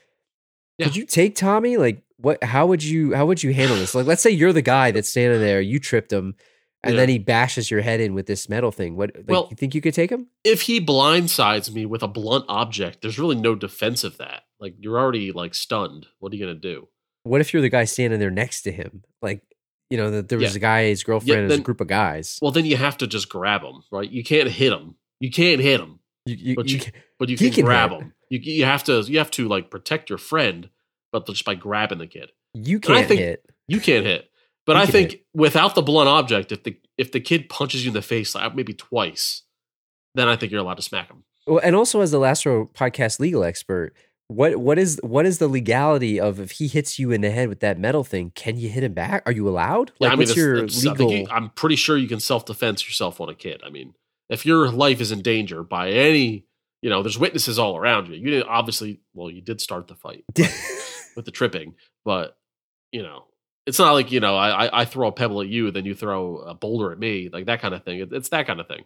Yeah. 0.78 0.86
could 0.86 0.95
you 0.95 1.06
take 1.08 1.36
tommy 1.36 1.78
like 1.78 2.04
what 2.17 2.43
how 2.43 2.67
would 2.67 2.84
you 2.84 3.15
how 3.15 3.26
would 3.26 3.41
you 3.41 3.54
handle 3.56 3.76
this 3.76 3.95
like 3.95 4.06
let's 4.06 4.21
say 4.21 4.30
you're 4.30 4.54
the 4.54 4.62
guy 4.62 4.91
that's 4.91 5.10
standing 5.10 5.39
there 5.39 5.60
you 5.62 5.80
tripped 5.80 6.13
him 6.13 6.36
and 6.84 6.93
Yeah. 6.96 7.00
then 7.02 7.10
he 7.10 7.17
bashes 7.19 7.72
your 7.72 7.82
head 7.82 8.00
in 8.02 8.13
with 8.13 8.26
this 8.26 8.50
metal 8.50 8.72
thing 8.72 8.96
what 8.96 9.15
like, 9.15 9.26
Well- 9.28 9.48
you 9.52 9.56
think 9.56 9.74
you 9.76 9.82
could 9.82 9.93
take 9.93 10.10
him 10.12 10.28
if 10.43 10.62
he 10.63 10.80
blindsides 10.82 11.72
me 11.74 11.86
with 11.86 12.04
a 12.04 12.08
blunt 12.08 12.46
object, 12.50 13.02
there's 13.02 13.19
really 13.19 13.36
no 13.36 13.56
defense 13.56 14.04
of 14.04 14.17
that. 14.17 14.43
Like 14.60 14.76
you're 14.80 14.98
already 15.00 15.32
like 15.32 15.54
stunned. 15.56 16.08
What 16.19 16.32
are 16.34 16.36
you 16.36 16.46
gonna 16.46 16.60
do? 16.60 16.88
what 17.26 17.39
if 17.39 17.54
you're 17.54 17.62
the 17.62 17.69
guy 17.69 17.86
standing 17.86 18.19
there 18.19 18.30
next 18.30 18.63
to 18.63 18.72
him 18.72 19.02
like 19.22 19.41
you 19.89 19.96
know 19.98 20.12
that 20.12 20.28
there 20.28 20.38
was 20.39 20.52
Yeah. 20.54 20.58
a 20.58 20.60
guy 20.60 20.84
his 20.88 21.04
girlfriend 21.04 21.30
Yeah, 21.30 21.43
and 21.43 21.52
a 21.54 21.63
group 21.63 21.80
of 21.80 21.88
guys 21.88 22.38
Well, 22.41 22.52
then 22.52 22.65
you 22.65 22.76
have 22.76 22.98
to 22.98 23.08
just 23.08 23.30
grab 23.30 23.62
him, 23.62 23.84
right? 23.91 24.10
You 24.10 24.24
can't 24.26 24.50
hit 24.50 24.74
him. 24.74 24.96
You 25.22 25.30
can't 25.32 25.62
hit 25.62 25.80
him, 25.80 26.00
you, 26.26 26.36
you, 26.36 26.56
but 26.56 26.67
you 26.67 26.76
you- 26.76 26.82
can- 26.82 26.93
but 27.19 27.30
you 27.30 27.38
can, 27.38 27.52
can 27.52 27.63
grab 27.65 27.91
hit. 27.91 28.02
him. 28.02 28.13
You 28.30 28.39
you 28.39 28.65
have 28.65 28.84
to 28.86 29.02
you 29.08 29.19
have 29.19 29.32
to 29.32 29.48
like 29.48 29.69
protect 29.69 30.10
your 30.10 30.17
friend, 30.17 30.69
but 31.13 31.26
just 31.28 31.46
by 31.46 31.56
grabbing 31.56 32.00
the 32.00 32.08
kid. 32.08 32.32
you 32.54 32.80
can't 32.82 33.10
hit 33.10 33.46
You 33.67 33.80
can't 33.80 34.06
hit. 34.06 34.30
But 34.65 34.78
I 34.78 34.86
think 34.86 35.12
hit. 35.12 35.26
without 35.34 35.76
the 35.76 35.82
blunt 35.82 36.08
object, 36.10 36.52
if 36.52 36.63
the 36.63 36.78
if 36.97 37.12
the 37.12 37.19
kid 37.19 37.49
punches 37.49 37.84
you 37.86 37.89
in 37.89 37.93
the 37.93 38.02
face 38.02 38.34
like 38.36 38.56
maybe 38.56 38.73
twice, 38.73 39.43
then 40.15 40.28
I 40.28 40.36
think 40.36 40.52
you're 40.52 40.62
allowed 40.62 40.76
to 40.76 40.82
smack 40.84 41.10
him. 41.10 41.23
Well, 41.47 41.60
and 41.63 41.76
also 41.76 41.99
as 42.02 42.12
the 42.12 42.19
Last 42.19 42.45
Row 42.45 42.69
podcast 42.73 43.19
legal 43.19 43.43
expert, 43.43 43.93
What 44.28 44.56
what 44.58 44.80
is 44.80 44.99
what 45.04 45.26
is 45.26 45.39
the 45.39 45.49
legality 45.49 46.17
of 46.19 46.39
if 46.39 46.52
he 46.52 46.67
hits 46.67 46.97
you 46.97 47.12
in 47.12 47.19
the 47.21 47.30
head 47.32 47.49
with 47.49 47.60
that 47.60 47.78
metal 47.78 48.04
thing? 48.06 48.32
Can 48.36 48.58
you 48.58 48.69
hit 48.69 48.84
him 48.84 48.93
back? 48.93 49.23
Are 49.26 49.34
you 49.34 49.49
allowed? 49.49 49.91
Yeah, 49.99 50.08
Like, 50.08 50.12
I 50.12 50.15
mean, 50.15 50.19
what's 50.19 50.32
it's- 50.32 50.38
your 50.45 50.56
it's- 50.63 50.84
legal? 50.86 51.12
you- 51.12 51.28
I'm 51.30 51.49
pretty 51.49 51.76
sure 51.76 51.97
you 51.97 52.08
can 52.08 52.21
self 52.21 52.45
defense 52.45 52.86
yourself 52.88 53.19
on 53.19 53.28
a 53.28 53.36
kid. 53.36 53.62
I 53.65 53.69
mean, 53.69 53.93
if 54.30 54.45
your 54.45 54.71
life 54.71 55.02
is 55.02 55.12
in 55.12 55.21
danger 55.21 55.62
by 55.63 55.89
any, 55.91 56.45
you 56.82 56.89
know, 56.89 57.04
there's 57.04 57.19
witnesses 57.19 57.60
all 57.60 57.76
around 57.76 58.08
you. 58.08 58.15
You 58.15 58.30
didn't 58.30 58.47
obviously, 58.47 59.02
well, 59.13 59.30
you 59.30 59.41
did 59.41 59.60
start 59.60 59.88
the 59.89 59.95
fight 59.95 60.23
with 61.17 61.26
the 61.26 61.32
tripping, 61.32 61.76
but 62.06 62.38
you 62.93 63.04
know, 63.04 63.26
it's 63.65 63.80
not 63.80 63.93
like 63.93 64.12
you 64.12 64.19
know, 64.19 64.36
I 64.36 64.65
I- 64.65 64.82
I 64.82 64.86
throw 64.86 65.08
a 65.08 65.12
pebble 65.12 65.41
at 65.41 65.47
you, 65.47 65.71
then 65.71 65.86
you 65.86 65.95
throw 65.95 66.38
a 66.39 66.54
boulder 66.54 66.91
at 66.91 66.99
me, 66.99 67.30
like 67.32 67.45
that 67.45 67.62
kind 67.62 67.73
of 67.73 67.84
thing. 67.84 68.08
It's 68.12 68.30
that 68.30 68.47
kind 68.47 68.60
of 68.60 68.67
thing. 68.67 68.84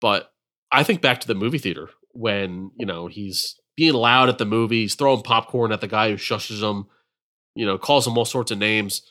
But 0.00 0.32
I 0.72 0.82
think 0.82 1.00
back 1.02 1.20
to 1.20 1.26
the 1.28 1.34
movie 1.34 1.58
theater 1.58 1.90
when 2.12 2.70
you 2.76 2.86
know 2.86 3.06
he's 3.06 3.58
being 3.76 3.94
loud 3.94 4.28
at 4.28 4.38
the 4.38 4.44
movie, 4.44 4.82
he's 4.82 4.94
throwing 4.94 5.22
popcorn 5.22 5.72
at 5.72 5.80
the 5.80 5.88
guy 5.88 6.10
who 6.10 6.16
shushes 6.16 6.60
him, 6.62 6.86
you 7.54 7.64
know, 7.64 7.78
calls 7.78 8.06
him 8.06 8.18
all 8.18 8.24
sorts 8.24 8.50
of 8.50 8.58
names. 8.58 9.02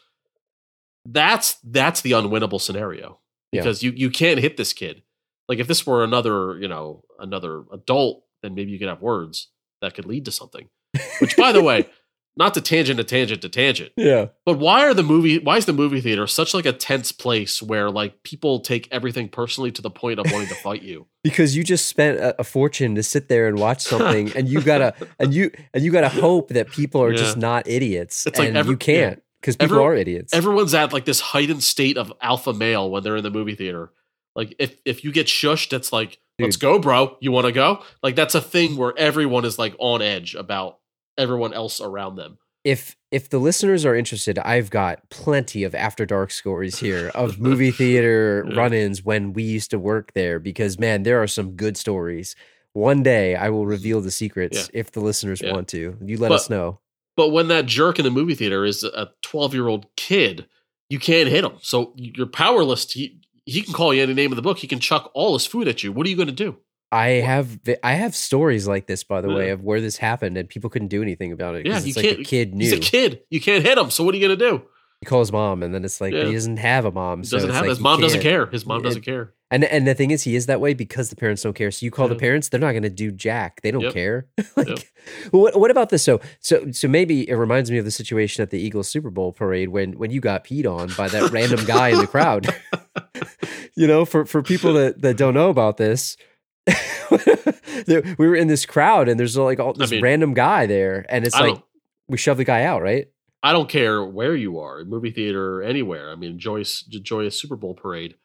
That's 1.05 1.55
that's 1.63 2.01
the 2.01 2.11
unwinnable 2.11 2.61
scenario 2.61 3.19
Yeah. 3.51 3.61
because 3.61 3.81
you 3.83 3.91
you 3.95 4.09
can't 4.09 4.39
hit 4.39 4.57
this 4.57 4.73
kid. 4.73 5.03
Like 5.47 5.59
if 5.59 5.67
this 5.67 5.85
were 5.87 6.03
another 6.03 6.57
you 6.59 6.67
know 6.67 7.03
another 7.19 7.63
adult, 7.71 8.23
then 8.43 8.53
maybe 8.55 8.71
you 8.71 8.79
could 8.79 8.89
have 8.89 9.01
words 9.01 9.47
that 9.81 9.93
could 9.95 10.05
lead 10.05 10.25
to 10.25 10.31
something. 10.31 10.69
Which, 11.21 11.37
by 11.37 11.51
the 11.51 11.63
way, 11.63 11.87
not 12.39 12.55
to 12.55 12.61
tangent 12.61 12.97
to 12.97 13.03
tangent 13.03 13.41
to 13.43 13.49
tangent, 13.49 13.91
yeah. 13.97 14.27
but 14.45 14.57
why 14.57 14.85
are 14.85 14.93
the 14.95 15.03
movie? 15.03 15.37
Why 15.37 15.57
is 15.57 15.65
the 15.65 15.73
movie 15.73 16.01
theater 16.01 16.25
such 16.25 16.53
like 16.55 16.65
a 16.65 16.73
tense 16.73 17.11
place 17.11 17.61
where 17.61 17.91
like 17.91 18.23
people 18.23 18.61
take 18.61 18.87
everything 18.91 19.27
personally 19.29 19.71
to 19.73 19.81
the 19.81 19.91
point 19.91 20.19
of 20.19 20.31
wanting 20.31 20.47
to 20.47 20.55
fight 20.63 20.81
you? 20.81 21.05
because 21.23 21.55
you 21.55 21.63
just 21.65 21.85
spent 21.87 22.17
a, 22.17 22.39
a 22.39 22.43
fortune 22.45 22.95
to 22.95 23.03
sit 23.03 23.27
there 23.27 23.47
and 23.47 23.59
watch 23.59 23.81
something 23.81 24.31
and 24.37 24.47
you 24.47 24.61
gotta 24.61 24.95
and 25.19 25.33
you 25.33 25.51
and 25.73 25.83
you 25.83 25.91
gotta 25.91 26.07
hope 26.09 26.47
that 26.49 26.69
people 26.71 27.03
are 27.03 27.13
just 27.13 27.35
not 27.37 27.67
idiots 27.67 28.25
It's 28.25 28.39
like 28.39 28.47
and 28.47 28.57
every- 28.57 28.71
you 28.71 28.77
can't 28.77 29.21
because 29.41 29.57
people 29.57 29.75
Every- 29.75 29.85
are 29.85 29.93
idiots 29.95 30.33
Everyone's 30.33 30.73
at 30.73 30.93
like 30.93 31.03
this 31.05 31.19
heightened 31.19 31.61
state 31.61 31.97
of 31.97 32.11
alpha 32.21 32.53
male 32.53 32.89
when 32.89 33.03
they're 33.03 33.17
in 33.17 33.23
the 33.23 33.29
movie 33.29 33.55
theater. 33.55 33.91
Like 34.35 34.55
if 34.59 34.77
if 34.85 35.03
you 35.03 35.11
get 35.11 35.27
shushed, 35.27 35.73
it's 35.73 35.91
like 35.91 36.19
let's 36.39 36.55
go, 36.55 36.79
bro. 36.79 37.17
You 37.19 37.33
want 37.33 37.47
to 37.47 37.51
go? 37.51 37.83
Like 38.01 38.15
that's 38.15 38.35
a 38.35 38.39
thing 38.41 38.77
where 38.77 38.97
everyone 38.97 39.43
is 39.43 39.59
like 39.59 39.75
on 39.77 40.01
edge 40.01 40.35
about 40.35 40.77
everyone 41.19 41.53
else 41.53 41.79
around 41.81 42.15
them. 42.15 42.37
if 42.63 42.95
if 43.11 43.29
the 43.29 43.39
listeners 43.39 43.85
are 43.85 43.95
interested 43.95 44.37
i've 44.39 44.69
got 44.69 44.95
plenty 45.09 45.63
of 45.63 45.73
after 45.75 46.05
dark 46.05 46.29
stories 46.31 46.77
here 46.79 47.09
of 47.15 47.39
movie 47.39 47.71
theater 47.71 48.45
Yeah. 48.47 48.57
run-ins 48.59 49.03
when 49.03 49.33
we 49.33 49.43
used 49.43 49.69
to 49.71 49.79
work 49.79 50.13
there 50.13 50.39
because 50.39 50.77
man 50.79 51.03
there 51.03 51.21
are 51.23 51.27
some 51.27 51.51
good 51.63 51.77
stories 51.77 52.35
one 52.73 53.01
day 53.03 53.35
i 53.35 53.49
will 53.49 53.65
reveal 53.65 54.01
the 54.01 54.11
secrets 54.11 54.69
if 54.73 54.91
the 54.91 54.99
listeners 54.99 55.41
Yeah. 55.41 55.53
want 55.53 55.67
to 55.69 55.97
you 56.09 56.17
let 56.17 56.29
But- 56.29 56.35
us 56.41 56.49
know 56.49 56.79
But 57.15 57.29
when 57.29 57.47
that 57.49 57.65
jerk 57.65 57.99
in 57.99 58.05
the 58.05 58.11
movie 58.19 58.35
theater 58.35 58.65
is 58.65 58.83
a 58.83 59.09
12 59.23 59.53
year 59.53 59.67
old 59.67 59.85
kid, 59.97 60.45
you 60.89 60.99
can't 60.99 61.27
hit 61.29 61.43
him. 61.43 61.55
So 61.61 61.93
you're 61.97 62.25
powerless. 62.45 62.85
To, 62.89 62.99
he, 62.99 63.19
he 63.45 63.61
can 63.61 63.73
call 63.73 63.93
you 63.93 64.01
any 64.03 64.13
name 64.13 64.31
in 64.31 64.37
the 64.37 64.41
book. 64.47 64.57
He 64.59 64.67
can 64.67 64.79
chuck 64.79 65.11
all 65.13 65.33
his 65.33 65.45
food 65.45 65.67
at 65.67 65.83
you. 65.83 65.91
What 65.91 66.05
are 66.07 66.09
you 66.09 66.15
going 66.15 66.33
to 66.35 66.43
do? 66.45 66.51
I 66.91 67.07
have 67.21 67.59
I 67.83 67.93
have 67.93 68.15
stories 68.15 68.67
like 68.67 68.87
this, 68.87 69.03
by 69.03 69.21
the 69.21 69.29
way, 69.29 69.49
of 69.51 69.63
where 69.63 69.79
this 69.81 69.97
happened 69.97 70.37
and 70.37 70.49
people 70.49 70.69
couldn't 70.69 70.87
do 70.87 71.01
anything 71.03 71.31
about 71.31 71.55
it. 71.55 71.65
Yeah, 71.65 71.79
you 71.79 71.87
it's 71.89 71.95
like 71.97 72.05
can't- 72.05 72.17
the 72.17 72.23
kid 72.23 72.53
knew. 72.55 72.63
He's 72.65 72.73
a 72.73 72.79
kid. 72.79 73.21
You 73.29 73.39
can't 73.39 73.63
hit 73.63 73.77
him. 73.77 73.89
So 73.91 74.03
what 74.03 74.15
are 74.15 74.17
you 74.17 74.27
going 74.27 74.39
to 74.39 74.49
do? 74.51 74.63
He 75.01 75.05
calls 75.05 75.31
mom, 75.31 75.63
and 75.63 75.73
then 75.73 75.85
it's 75.85 76.01
like 76.01 76.13
Yeah. 76.13 76.25
he 76.25 76.33
doesn't 76.33 76.57
have 76.57 76.83
a 76.83 76.91
mom. 76.91 77.23
He 77.23 77.29
doesn't 77.29 77.51
have 77.51 77.61
like 77.61 77.69
his 77.69 77.79
mom 77.79 78.01
doesn't 78.01 78.19
can't. 78.21 78.33
care. 78.33 78.45
His 78.47 78.65
mom 78.65 78.81
doesn't 78.81 79.03
care. 79.03 79.33
And 79.51 79.63
and 79.63 79.87
the 79.87 79.93
thing 79.95 80.11
is, 80.11 80.23
he 80.23 80.35
is 80.35 80.47
that 80.47 80.59
way 80.59 80.73
because 80.73 81.09
the 81.09 81.15
parents 81.15 81.41
don't 81.41 81.53
care. 81.53 81.71
So 81.71 81.85
you 81.85 81.89
call 81.91 82.07
the 82.09 82.15
parents, 82.15 82.49
they're 82.49 82.59
not 82.59 82.71
going 82.73 82.83
to 82.83 82.89
do 82.89 83.09
jack. 83.11 83.61
They 83.61 83.71
don't 83.71 83.81
Yep. 83.81 83.93
care. 83.93 84.27
like, 84.57 84.91
what 85.31 85.57
what 85.59 85.71
about 85.71 85.89
this? 85.89 86.03
So 86.03 86.19
so 86.41 86.69
so 86.71 86.87
maybe 86.89 87.27
it 87.29 87.35
reminds 87.35 87.71
me 87.71 87.77
of 87.77 87.85
the 87.85 87.91
situation 87.91 88.43
at 88.43 88.49
the 88.49 88.59
Eagles 88.59 88.89
Super 88.89 89.09
Bowl 89.09 89.31
parade 89.31 89.69
when 89.69 89.93
when 89.93 90.11
you 90.11 90.19
got 90.19 90.43
peed 90.43 90.65
on 90.69 90.89
by 90.97 91.07
that 91.07 91.31
random 91.31 91.63
guy 91.65 91.89
in 91.89 91.99
the 91.99 92.05
crowd. 92.07 92.47
you 93.75 93.87
know, 93.87 94.03
for 94.05 94.25
for 94.25 94.41
people 94.43 94.73
that 94.73 95.01
that 95.01 95.17
don't 95.17 95.33
know 95.33 95.49
about 95.49 95.77
this. 95.77 96.17
we 98.17 98.27
were 98.27 98.35
in 98.35 98.47
this 98.47 98.65
crowd 98.65 99.09
and 99.09 99.19
there's 99.19 99.37
like 99.37 99.59
all 99.59 99.73
this 99.73 99.91
mean, 99.91 100.01
random 100.03 100.33
guy 100.33 100.65
there 100.65 101.05
and 101.09 101.25
it's 101.25 101.35
I 101.35 101.47
like 101.49 101.63
we 102.07 102.17
shove 102.17 102.37
the 102.37 102.45
guy 102.45 102.63
out 102.63 102.81
right 102.81 103.07
I 103.41 103.53
don't 103.53 103.69
care 103.69 104.03
where 104.03 104.35
you 104.35 104.59
are, 104.59 104.83
movie 104.83 105.11
theater, 105.11 105.63
anywhere. 105.63 106.11
I 106.11 106.15
mean, 106.15 106.31
enjoy 106.31 106.61
enjoy 106.91 107.25
a 107.25 107.31
Super 107.31 107.55
Bowl 107.55 107.73
parade. 107.73 108.15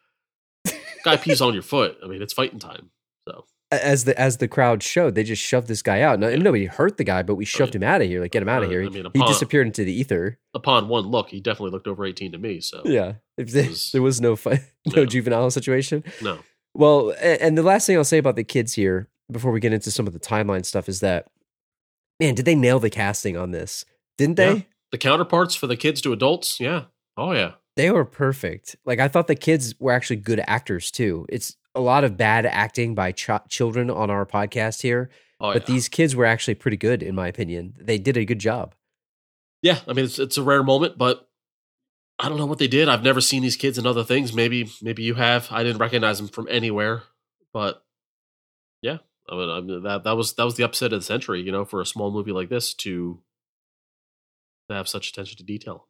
Guy 1.05 1.15
pees 1.23 1.39
on 1.39 1.53
your 1.53 1.63
foot. 1.63 1.97
I 2.03 2.07
mean, 2.07 2.21
it's 2.21 2.33
fighting 2.33 2.59
time. 2.59 2.89
So 3.25 3.45
as 3.71 4.03
the 4.03 4.19
as 4.19 4.37
the 4.37 4.47
crowd 4.49 4.83
showed 4.83 5.15
they 5.15 5.23
just 5.23 5.41
shoved 5.41 5.67
this 5.69 5.81
guy 5.81 6.01
out 6.01 6.19
Yeah. 6.21 6.35
nobody 6.35 6.65
hurt 6.65 6.97
the 6.97 7.03
guy 7.03 7.23
but 7.23 7.35
we 7.35 7.45
shoved 7.45 7.73
him 7.75 7.81
out 7.83 7.99
of 8.01 8.07
here 8.07 8.21
like 8.21 8.31
get 8.31 8.43
him 8.43 8.47
out 8.49 8.61
of 8.61 8.67
Uh, 8.67 8.71
here 8.71 8.81
I 8.81 8.83
he, 8.83 8.89
mean, 8.89 9.07
he 9.13 9.23
disappeared 9.25 9.67
into 9.67 9.83
the 9.85 9.91
ether 9.91 10.37
upon 10.53 10.87
one 10.87 11.05
look, 11.07 11.29
he 11.29 11.39
definitely 11.41 11.71
looked 11.71 11.87
over 11.87 12.05
eighteen 12.05 12.31
to 12.33 12.37
me. 12.37 12.59
So 12.61 12.83
yeah 12.85 13.13
was- 13.37 13.91
there 13.91 14.01
was 14.03 14.21
no 14.21 14.35
fight 14.35 14.59
no 14.85 14.97
No. 14.97 15.05
juvenile 15.05 15.49
situation 15.49 16.03
no, 16.21 16.39
well 16.75 17.13
and 17.21 17.57
the 17.57 17.63
last 17.63 17.87
thing 17.87 17.97
i'll 17.97 18.03
say 18.03 18.17
about 18.17 18.35
the 18.35 18.43
kids 18.43 18.73
here 18.73 19.09
before 19.31 19.51
we 19.51 19.59
get 19.59 19.73
into 19.73 19.89
some 19.89 20.05
of 20.07 20.13
the 20.13 20.19
timeline 20.19 20.65
stuff 20.65 20.87
is 20.87 20.99
that 20.99 21.25
man 22.19 22.35
did 22.35 22.45
they 22.45 22.55
nail 22.55 22.79
the 22.79 22.89
casting 22.89 23.35
on 23.35 23.51
this 23.51 23.85
didn't 24.17 24.35
they 24.37 24.53
Yeah. 24.53 24.61
the 24.91 24.97
counterparts 24.97 25.55
for 25.55 25.67
the 25.67 25.75
kids 25.75 25.99
to 26.01 26.13
adults. 26.13 26.59
Yeah. 26.59 26.83
Oh 27.17 27.31
yeah. 27.33 27.53
they 27.75 27.91
were 27.91 28.05
perfect. 28.05 28.75
Like 28.85 28.99
I 28.99 29.07
thought 29.09 29.27
the 29.27 29.35
kids 29.35 29.73
were 29.79 29.91
actually 29.91 30.17
good 30.17 30.41
actors 30.47 30.91
too. 30.91 31.25
It's 31.29 31.55
a 31.73 31.81
lot 31.81 32.03
of 32.05 32.15
bad 32.15 32.45
acting 32.45 32.95
by 32.95 33.11
ch- 33.11 33.29
children 33.49 33.89
on 33.89 34.09
our 34.09 34.25
podcast 34.25 34.81
here, 34.81 35.09
Oh 35.41 35.51
but 35.53 35.67
yeah. 35.67 35.73
these 35.73 35.89
kids 35.89 36.15
were 36.15 36.25
actually 36.25 36.55
pretty 36.55 36.77
good 36.77 37.03
in 37.03 37.15
my 37.15 37.27
opinion. 37.27 37.73
They 37.81 37.97
did 37.97 38.15
a 38.15 38.23
good 38.25 38.39
job. 38.39 38.75
yeah. 39.61 39.79
I 39.87 39.93
mean, 39.93 40.05
it's 40.05 40.19
it's 40.19 40.37
a 40.37 40.43
rare 40.43 40.63
moment, 40.63 40.97
but 40.97 41.27
I 42.17 42.29
don't 42.29 42.37
know 42.37 42.45
what 42.45 42.59
they 42.59 42.67
did. 42.67 42.87
I've 42.87 43.03
never 43.03 43.21
seen 43.21 43.41
these 43.41 43.57
kids 43.57 43.77
in 43.77 43.85
other 43.85 44.03
things. 44.03 44.33
Maybe 44.33 44.69
maybe 44.81 45.03
you 45.03 45.15
have. 45.15 45.47
I 45.51 45.63
didn't 45.63 45.79
recognize 45.79 46.17
them 46.17 46.27
from 46.27 46.47
anywhere, 46.49 47.03
but 47.53 47.83
yeah. 48.81 48.99
I 49.29 49.35
mean, 49.35 49.49
I 49.49 49.61
mean 49.61 49.83
that 49.83 50.03
that 50.03 50.15
was 50.15 50.33
that 50.33 50.45
was 50.45 50.55
the 50.55 50.63
upset 50.63 50.93
of 50.93 50.99
the 50.99 51.05
century. 51.05 51.41
You 51.41 51.51
know, 51.51 51.65
for 51.65 51.81
a 51.81 51.85
small 51.85 52.11
movie 52.11 52.31
like 52.31 52.49
this 52.49 52.73
to 52.75 53.21
to 54.69 54.75
have 54.75 54.87
such 54.87 55.09
attention 55.09 55.37
to 55.37 55.43
detail. 55.43 55.87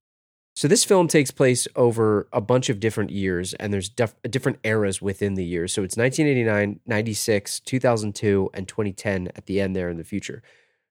So 0.55 0.69
this 0.69 0.85
film 0.85 1.09
takes 1.09 1.31
place 1.31 1.67
over 1.75 2.29
a 2.31 2.39
bunch 2.39 2.69
of 2.69 2.79
different 2.79 3.09
years 3.09 3.53
and 3.55 3.73
there's 3.73 3.89
def- 3.89 4.15
different 4.29 4.59
eras 4.63 5.01
within 5.01 5.33
the 5.33 5.43
years. 5.43 5.73
So 5.73 5.83
it's 5.83 5.97
1989, 5.97 6.79
96, 6.85 7.59
2002 7.59 8.49
and 8.53 8.65
2010 8.65 9.31
at 9.35 9.47
the 9.47 9.59
end 9.59 9.75
there 9.75 9.89
in 9.89 9.97
the 9.97 10.05
future. 10.05 10.41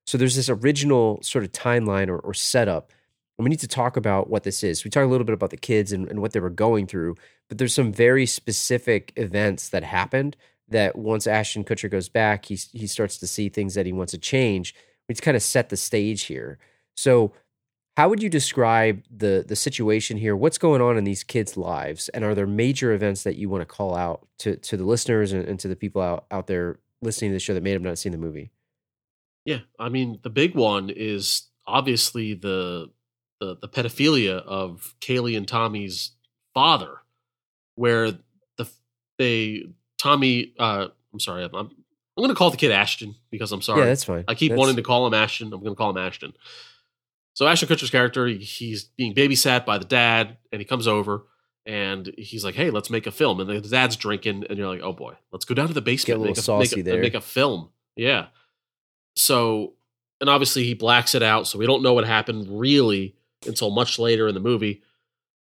So 0.05 0.19
there's 0.19 0.37
this 0.37 0.51
original 0.51 1.19
sort 1.23 1.45
of 1.45 1.53
timeline 1.53 2.09
or, 2.09 2.19
or 2.19 2.35
setup. 2.35 2.91
We 3.39 3.49
need 3.49 3.61
to 3.61 3.69
talk 3.69 3.97
about 3.97 4.31
what 4.31 4.45
this 4.45 4.63
is. 4.63 4.85
We 4.85 4.91
talk 4.91 5.05
a 5.05 5.09
little 5.09 5.25
bit 5.25 5.35
about 5.35 5.51
the 5.51 5.57
kids 5.57 5.93
and, 5.93 6.09
and 6.09 6.21
what 6.21 6.33
they 6.33 6.41
were 6.41 6.51
going 6.51 6.87
through, 6.87 7.17
but 7.49 7.59
there's 7.59 7.75
some 7.75 7.93
very 7.93 8.27
specific 8.27 9.13
events 9.17 9.71
that 9.71 9.83
happened 9.83 10.37
that 10.69 10.97
once 10.97 11.27
Ashton 11.27 11.65
Kutcher 11.65 11.91
goes 11.91 12.09
back, 12.09 12.47
he, 12.47 12.55
he 12.73 12.87
starts 12.87 13.19
to 13.19 13.27
see 13.27 13.49
things 13.49 13.75
that 13.75 13.87
he 13.87 13.93
wants 13.93 14.13
to 14.13 14.19
change. 14.19 14.75
We 15.09 15.15
kind 15.17 15.37
of 15.37 15.43
set 15.43 15.69
the 15.69 15.77
stage 15.77 16.23
here. 16.25 16.59
So 16.97 17.33
how 17.97 18.09
would 18.09 18.23
you 18.23 18.29
describe 18.29 19.03
the 19.15 19.45
the 19.47 19.57
situation 19.57 20.17
here? 20.17 20.35
What's 20.35 20.59
going 20.59 20.83
on 20.83 20.97
in 20.97 21.05
these 21.05 21.23
kids' 21.23 21.57
lives, 21.57 22.09
and 22.11 22.25
are 22.25 22.35
there 22.35 22.47
major 22.47 22.93
events 22.93 23.23
that 23.23 23.37
you 23.37 23.49
want 23.49 23.63
to 23.63 23.67
call 23.67 23.95
out 23.95 24.27
to 24.39 24.57
to 24.57 24.77
the 24.77 24.85
listeners 24.85 25.33
and, 25.33 25.45
and 25.45 25.61
to 25.61 25.69
the 25.69 25.77
people 25.77 26.03
out 26.03 26.27
out 26.31 26.47
there 26.47 26.81
listening 27.03 27.31
to 27.31 27.35
the 27.35 27.41
show 27.41 27.55
that 27.55 27.63
may 27.63 27.71
have 27.71 27.83
not 27.83 27.99
seen 27.99 28.13
the 28.13 28.19
movie? 28.19 28.51
Yeah, 29.45 29.61
I 29.79 29.91
mean 29.91 30.19
the 30.23 30.31
big 30.31 30.57
one 30.57 30.91
is 30.91 31.49
obviously 31.67 32.35
the 32.35 32.91
the, 33.41 33.57
the 33.61 33.69
pedophilia 33.69 34.39
of 34.45 34.95
Kaylee 35.01 35.37
and 35.37 35.47
Tommy's 35.47 36.13
father, 36.55 36.99
where 37.75 38.13
the 38.57 38.69
they 39.19 39.65
Tommy. 39.99 40.53
Uh, 40.59 40.89
I'm 41.13 41.21
sorry, 41.21 41.45
I'm 41.45 41.55
I'm 41.55 41.71
going 42.17 42.29
to 42.29 42.35
call 42.35 42.51
the 42.51 42.57
kid 42.57 42.71
Ashton 42.71 43.17
because 43.31 43.51
I'm 43.53 43.63
sorry. 43.63 43.81
Yeah, 43.81 43.87
that's 43.87 44.05
fine. 44.05 44.25
I 44.29 44.35
keep 44.35 44.51
That's- 44.51 44.59
wanting 44.61 44.77
to 44.77 44.83
call 44.83 45.07
him 45.07 45.15
Ashton. 45.15 45.53
I'm 45.53 45.61
going 45.61 45.73
to 45.73 45.77
call 45.77 45.91
him 45.91 45.99
Ashton. 45.99 46.33
So 47.35 47.47
Ashton 47.49 47.69
Kutcher's 47.69 47.91
character, 47.91 48.27
he- 48.29 48.39
he's 48.39 48.85
being 48.85 49.15
babysat 49.15 49.65
by 49.67 49.79
the 49.79 49.85
dad, 49.85 50.37
and 50.53 50.61
he 50.61 50.65
comes 50.65 50.87
over 50.87 51.25
and 51.67 52.13
he's 52.19 52.45
like, 52.45 52.55
"Hey, 52.55 52.71
let's 52.71 52.91
make 52.91 53.07
a 53.09 53.11
film." 53.11 53.41
And 53.41 53.51
the 53.51 53.69
dad's 53.69 53.97
drinking, 53.97 54.45
and 54.49 54.59
you're 54.59 54.69
like, 54.69 54.83
"Oh 54.83 54.93
boy, 54.93 55.15
let's 55.33 55.45
go 55.45 55.55
down 55.55 55.67
to 55.69 55.75
the 55.75 55.81
basement, 55.81 56.21
Get 56.21 56.25
a 56.25 56.29
make 56.29 56.37
saucy 56.37 56.77
make 56.77 56.87
a, 56.87 56.91
there. 56.91 57.01
make 57.01 57.15
a 57.15 57.21
film." 57.21 57.71
Yeah. 57.97 58.27
So, 59.17 59.73
and 60.21 60.29
obviously 60.29 60.65
he 60.65 60.75
blacks 60.75 61.15
it 61.15 61.23
out, 61.23 61.47
so 61.47 61.59
we 61.59 61.67
don't 61.67 61.83
know 61.83 61.95
what 61.95 62.05
happened 62.07 62.47
really 62.61 63.17
until 63.47 63.71
much 63.71 63.99
later 63.99 64.29
in 64.29 64.35
the 64.35 64.41
movie. 64.41 64.83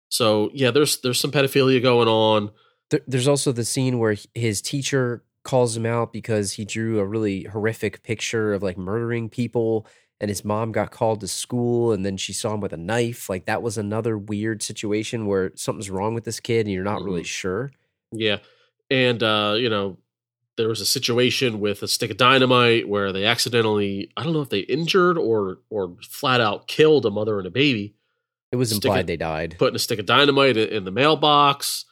So 0.08 0.50
yeah, 0.52 0.70
there's 0.70 1.00
there's 1.00 1.20
some 1.20 1.32
pedophilia 1.32 1.80
going 1.82 2.08
on. 2.08 2.50
There, 2.90 3.00
there's 3.06 3.28
also 3.28 3.52
the 3.52 3.64
scene 3.64 3.98
where 3.98 4.16
his 4.34 4.60
teacher 4.60 5.24
calls 5.44 5.76
him 5.76 5.86
out 5.86 6.12
because 6.12 6.52
he 6.52 6.64
drew 6.64 7.00
a 7.00 7.04
really 7.06 7.44
horrific 7.44 8.02
picture 8.02 8.52
of 8.54 8.62
like 8.62 8.76
murdering 8.78 9.28
people, 9.30 9.86
and 10.20 10.28
his 10.28 10.44
mom 10.44 10.70
got 10.72 10.90
called 10.90 11.20
to 11.20 11.28
school, 11.28 11.92
and 11.92 12.04
then 12.04 12.16
she 12.16 12.32
saw 12.32 12.52
him 12.54 12.60
with 12.60 12.72
a 12.74 12.76
knife. 12.76 13.28
Like 13.30 13.46
that 13.46 13.62
was 13.62 13.78
another 13.78 14.18
weird 14.18 14.62
situation 14.62 15.26
where 15.26 15.52
something's 15.56 15.90
wrong 15.90 16.14
with 16.14 16.24
this 16.24 16.40
kid, 16.40 16.66
and 16.66 16.72
you're 16.72 16.84
not 16.84 17.02
really 17.02 17.22
Mhm. 17.22 17.26
sure. 17.26 17.72
Yeah. 18.12 18.38
And 18.90 19.22
uh, 19.22 19.56
you 19.58 19.70
know, 19.70 19.96
there 20.58 20.68
was 20.68 20.80
a 20.80 20.86
situation 20.86 21.60
with 21.60 21.82
a 21.82 21.88
stick 21.88 22.10
of 22.10 22.16
dynamite 22.18 22.88
where 22.88 23.12
they 23.12 23.24
accidentally 23.24 24.10
I 24.16 24.22
don't 24.24 24.32
know 24.32 24.42
if 24.42 24.50
they 24.50 24.60
injured 24.60 25.16
or 25.18 25.58
or 25.70 25.96
flat 26.02 26.40
out 26.40 26.66
killed 26.68 27.06
a 27.06 27.10
mother 27.10 27.38
and 27.38 27.46
a 27.46 27.50
baby 27.50 27.94
It 28.52 28.56
was 28.56 28.68
Stick 28.70 28.84
implied 28.84 29.00
it- 29.00 29.06
they 29.06 29.16
died. 29.16 29.56
putting 29.58 29.76
a 29.76 29.78
stick 29.78 29.98
of 29.98 30.06
dynamite 30.06 30.56
in, 30.56 30.84
the 30.84 30.90
mailbox. 30.90 31.86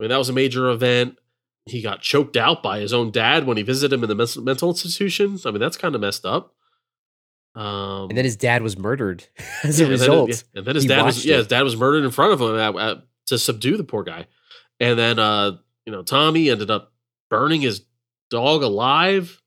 I 0.00 0.02
mean, 0.04 0.10
that 0.10 0.16
was 0.18 0.28
a 0.28 0.32
major 0.32 0.68
event. 0.70 1.16
He 1.66 1.80
got 1.80 2.00
choked 2.00 2.36
out 2.36 2.60
by 2.62 2.80
his 2.80 2.92
own 2.92 3.12
dad 3.12 3.46
when 3.46 3.56
he 3.56 3.62
visited 3.62 3.94
him 3.96 4.02
in 4.02 4.08
the 4.08 4.40
mental 4.42 4.70
institution. 4.70 5.38
I 5.46 5.52
mean, 5.52 5.60
that's 5.60 5.76
kind 5.76 5.94
of 5.94 6.00
messed 6.00 6.26
up. 6.26 6.54
Um, 7.54 8.08
and 8.08 8.16
then 8.18 8.24
his 8.24 8.36
dad 8.36 8.62
was 8.62 8.76
murdered 8.78 9.24
as 9.62 9.78
yeah, 9.78 9.86
a 9.86 9.90
and 9.90 10.00
then- 10.00 10.08
result. 10.08 10.30
yeah, 10.30 10.36
and 10.56 10.66
then 10.66 10.74
his 10.74 10.84
He 10.84 10.88
dad 10.88 11.02
was 11.04 11.16
watched 11.16 11.26
yeah, 11.26 11.36
his 11.36 11.46
dad 11.46 11.62
was 11.62 11.76
murdered 11.76 12.04
in 12.04 12.10
front 12.10 12.32
of 12.32 12.40
him 12.40 12.56
at, 12.58 12.74
at, 12.76 13.02
to 13.26 13.38
subdue 13.38 13.76
the 13.76 13.84
poor 13.84 14.02
guy. 14.02 14.26
And 14.80 14.98
then 14.98 15.18
uh, 15.20 15.52
you 15.86 15.92
know, 15.92 16.02
Tommy 16.02 16.50
ended 16.50 16.70
up 16.70 16.92
burning 17.30 17.60
his 17.60 17.84
dog 18.32 18.62
alive, 18.62 19.40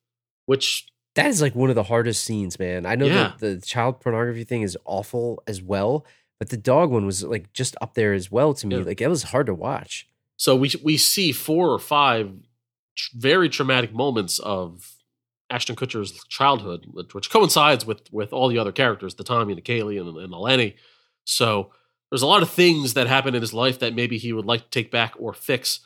which 0.46 0.86
That 1.16 1.28
is 1.28 1.42
like 1.42 1.56
one 1.56 1.70
of 1.70 1.76
the 1.76 1.84
hardest 1.84 2.24
scenes, 2.24 2.60
man. 2.60 2.86
I 2.86 2.96
know 2.96 3.06
Yeah. 3.08 3.14
that 3.14 3.40
the 3.40 3.62
child 3.66 4.00
pornography 4.02 4.44
thing 4.44 4.62
is 4.64 4.78
awful 4.86 5.42
as 5.48 5.62
well, 5.62 6.06
but 6.40 6.50
the 6.50 6.58
dog 6.58 6.92
one 6.92 7.06
was 7.06 7.24
like 7.24 7.52
just 7.54 7.76
up 7.82 7.94
there 7.96 8.14
as 8.14 8.30
well 8.32 8.54
to 8.56 8.68
me. 8.68 8.76
Yeah. 8.78 8.84
Like 8.84 9.02
it 9.02 9.08
was 9.08 9.24
hard 9.24 9.46
to 9.48 9.54
watch. 9.54 10.08
So 10.38 10.56
we 10.56 10.72
we 10.84 10.98
see 10.98 11.32
four 11.32 11.70
or 11.72 11.80
five 11.80 12.32
tr- 12.96 13.12
very 13.18 13.48
traumatic 13.50 13.94
moments 13.94 14.40
of 14.40 14.92
Ashton 15.50 15.76
Kutcher's 15.78 16.12
childhood, 16.28 16.86
which, 16.92 17.14
which 17.14 17.30
coincides 17.30 17.86
with 17.86 18.02
with 18.12 18.34
all 18.34 18.50
the 18.50 18.58
other 18.58 18.74
characters, 18.74 19.16
the 19.16 19.24
Tommy 19.24 19.54
and 19.54 19.62
the 19.62 19.70
Kaylee 19.72 20.00
and, 20.02 20.18
and 20.18 20.34
the 20.34 20.38
Lenny. 20.38 20.76
So 21.24 21.72
there's 22.12 22.22
a 22.24 22.28
lot 22.28 22.42
of 22.44 22.50
things 22.50 22.94
that 22.96 23.08
happen 23.08 23.34
in 23.36 23.42
his 23.42 23.54
life 23.54 23.80
that 23.80 23.96
maybe 23.96 24.18
he 24.18 24.34
would 24.34 24.46
like 24.46 24.64
to 24.64 24.70
take 24.70 24.92
back 24.92 25.14
or 25.18 25.34
fix, 25.34 25.80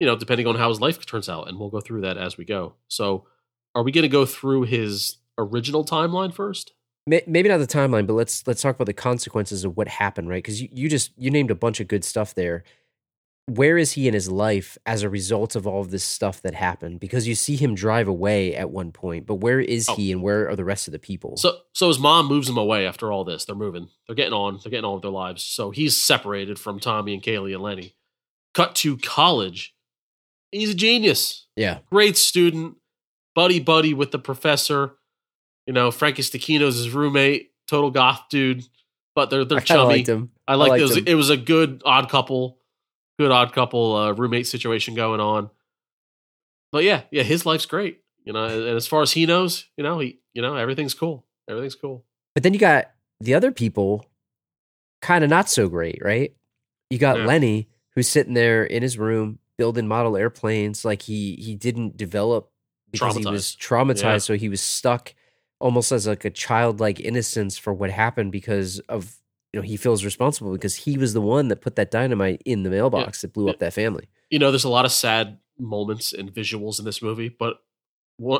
you 0.00 0.06
know, 0.06 0.16
depending 0.16 0.46
on 0.46 0.54
how 0.56 0.68
his 0.68 0.80
life 0.80 1.04
turns 1.06 1.28
out. 1.28 1.48
And 1.48 1.58
we'll 1.58 1.70
go 1.70 1.80
through 1.80 2.02
that 2.02 2.16
as 2.18 2.36
we 2.36 2.44
go. 2.44 2.74
So 2.88 3.26
are 3.74 3.82
we 3.82 3.92
going 3.92 4.02
to 4.02 4.08
go 4.08 4.24
through 4.26 4.62
his 4.64 5.18
original 5.36 5.84
timeline 5.84 6.32
first? 6.34 6.72
Maybe 7.06 7.48
not 7.48 7.56
the 7.58 7.66
timeline, 7.66 8.06
but 8.06 8.12
let's 8.14 8.46
let's 8.46 8.60
talk 8.60 8.74
about 8.74 8.84
the 8.86 8.92
consequences 8.92 9.64
of 9.64 9.76
what 9.78 9.88
happened, 9.88 10.28
right? 10.28 10.42
Because 10.42 10.60
you, 10.60 10.68
you 10.72 10.88
just 10.90 11.10
you 11.16 11.30
named 11.30 11.50
a 11.50 11.54
bunch 11.54 11.80
of 11.80 11.88
good 11.88 12.04
stuff 12.04 12.34
there. 12.34 12.64
Where 13.46 13.78
is 13.78 13.92
he 13.92 14.06
in 14.06 14.12
his 14.12 14.30
life 14.30 14.76
as 14.84 15.02
a 15.02 15.08
result 15.08 15.56
of 15.56 15.66
all 15.66 15.80
of 15.80 15.90
this 15.90 16.04
stuff 16.04 16.42
that 16.42 16.52
happened? 16.54 17.00
Because 17.00 17.26
you 17.26 17.34
see 17.34 17.56
him 17.56 17.74
drive 17.74 18.06
away 18.08 18.54
at 18.54 18.70
one 18.70 18.92
point, 18.92 19.24
but 19.24 19.36
where 19.36 19.58
is 19.58 19.88
Oh. 19.88 19.94
he 19.94 20.12
and 20.12 20.22
where 20.22 20.50
are 20.50 20.54
the 20.56 20.66
rest 20.66 20.86
of 20.86 20.92
the 20.92 20.98
people? 20.98 21.38
So 21.38 21.56
so 21.72 21.88
his 21.88 21.98
mom 21.98 22.26
moves 22.26 22.46
him 22.46 22.58
away 22.58 22.86
after 22.86 23.10
all 23.10 23.24
this. 23.24 23.46
They're 23.46 23.56
moving. 23.56 23.88
They're 24.06 24.14
getting 24.14 24.34
on. 24.34 24.60
They're 24.62 24.68
getting 24.70 24.84
on 24.84 24.92
with 24.96 25.02
their 25.02 25.10
lives. 25.10 25.42
So 25.42 25.70
he's 25.70 25.96
separated 25.96 26.58
from 26.58 26.78
Tommy 26.78 27.14
and 27.14 27.22
Kaylee 27.22 27.54
and 27.54 27.62
Lenny. 27.62 27.94
Cut 28.52 28.74
to 28.76 28.98
college. 28.98 29.74
He's 30.52 30.70
a 30.70 30.74
genius. 30.74 31.46
yeah, 31.56 31.78
Great 31.90 32.16
student. 32.16 32.76
Buddy 33.34 33.60
buddy 33.60 33.94
with 33.94 34.10
the 34.10 34.18
professor. 34.18 34.96
You 35.66 35.72
know, 35.72 35.90
Frankie 35.90 36.22
Stachino's 36.22 36.76
his 36.76 36.90
roommate. 36.90 37.52
Total 37.68 37.90
goth 37.90 38.24
dude. 38.30 38.64
But 39.14 39.30
they're 39.30 39.44
they're 39.44 39.58
I 39.58 39.62
chummy. 39.62 39.94
liked 39.96 40.08
him. 40.08 40.30
I 40.46 40.54
like 40.54 40.70
liked 40.70 40.80
it 40.80 40.84
was, 40.84 40.96
it 40.96 41.14
was 41.14 41.30
a 41.30 41.36
good 41.36 41.82
odd 41.84 42.08
couple, 42.08 42.58
good 43.18 43.30
odd 43.30 43.52
couple 43.52 43.94
uh, 43.94 44.12
roommate 44.12 44.46
situation 44.46 44.94
going 44.94 45.20
on. 45.20 45.50
But 46.72 46.84
yeah, 46.84 47.02
yeah, 47.10 47.22
his 47.22 47.44
life's 47.46 47.66
great. 47.66 48.00
You 48.24 48.32
know, 48.32 48.44
and 48.44 48.76
as 48.76 48.86
far 48.86 49.02
as 49.02 49.12
he 49.12 49.24
knows, 49.26 49.66
you 49.76 49.84
know, 49.84 49.98
he 50.00 50.18
you 50.34 50.42
know, 50.42 50.54
everything's 50.56 50.94
cool. 50.94 51.24
Everything's 51.48 51.74
cool. 51.74 52.04
But 52.34 52.42
then 52.42 52.52
you 52.54 52.58
got 52.60 52.90
the 53.20 53.34
other 53.34 53.52
people, 53.52 54.04
kind 55.02 55.24
of 55.24 55.30
not 55.30 55.48
so 55.48 55.68
great, 55.68 56.00
right? 56.04 56.34
You 56.90 56.98
got 56.98 57.18
Yeah. 57.18 57.26
Lenny 57.26 57.68
who's 57.94 58.08
sitting 58.08 58.34
there 58.34 58.64
in 58.64 58.82
his 58.82 58.98
room 58.98 59.38
building 59.58 59.86
model 59.88 60.16
airplanes, 60.16 60.84
like 60.84 61.02
he 61.02 61.34
he 61.36 61.54
didn't 61.54 61.96
develop 61.96 62.50
because 62.90 63.16
he 63.16 63.26
was 63.26 63.54
traumatized, 63.56 64.02
Yeah. 64.02 64.18
so 64.18 64.34
he 64.34 64.48
was 64.48 64.60
stuck 64.62 65.14
almost 65.60 65.92
as 65.92 66.06
like 66.06 66.24
a 66.24 66.30
childlike 66.30 67.00
innocence 67.00 67.58
for 67.58 67.74
what 67.74 67.90
happened 67.90 68.32
because 68.32 68.78
of 68.88 69.16
you 69.52 69.60
know 69.60 69.64
he 69.66 69.76
feels 69.76 70.04
responsible 70.04 70.52
because 70.52 70.76
he 70.76 70.96
was 70.96 71.12
the 71.12 71.20
one 71.20 71.48
that 71.48 71.60
put 71.60 71.76
that 71.76 71.90
dynamite 71.90 72.40
in 72.44 72.62
the 72.62 72.70
mailbox 72.70 73.20
that 73.22 73.32
blew 73.34 73.46
Yeah. 73.46 73.52
up 73.52 73.58
that 73.58 73.74
family. 73.74 74.08
you 74.30 74.38
know, 74.38 74.50
there's 74.50 74.64
a 74.64 74.68
lot 74.68 74.84
of 74.84 74.92
sad 74.92 75.38
moments 75.58 76.12
and 76.12 76.32
visuals 76.32 76.78
in 76.78 76.84
this 76.84 77.02
movie, 77.02 77.28
but 77.28 77.56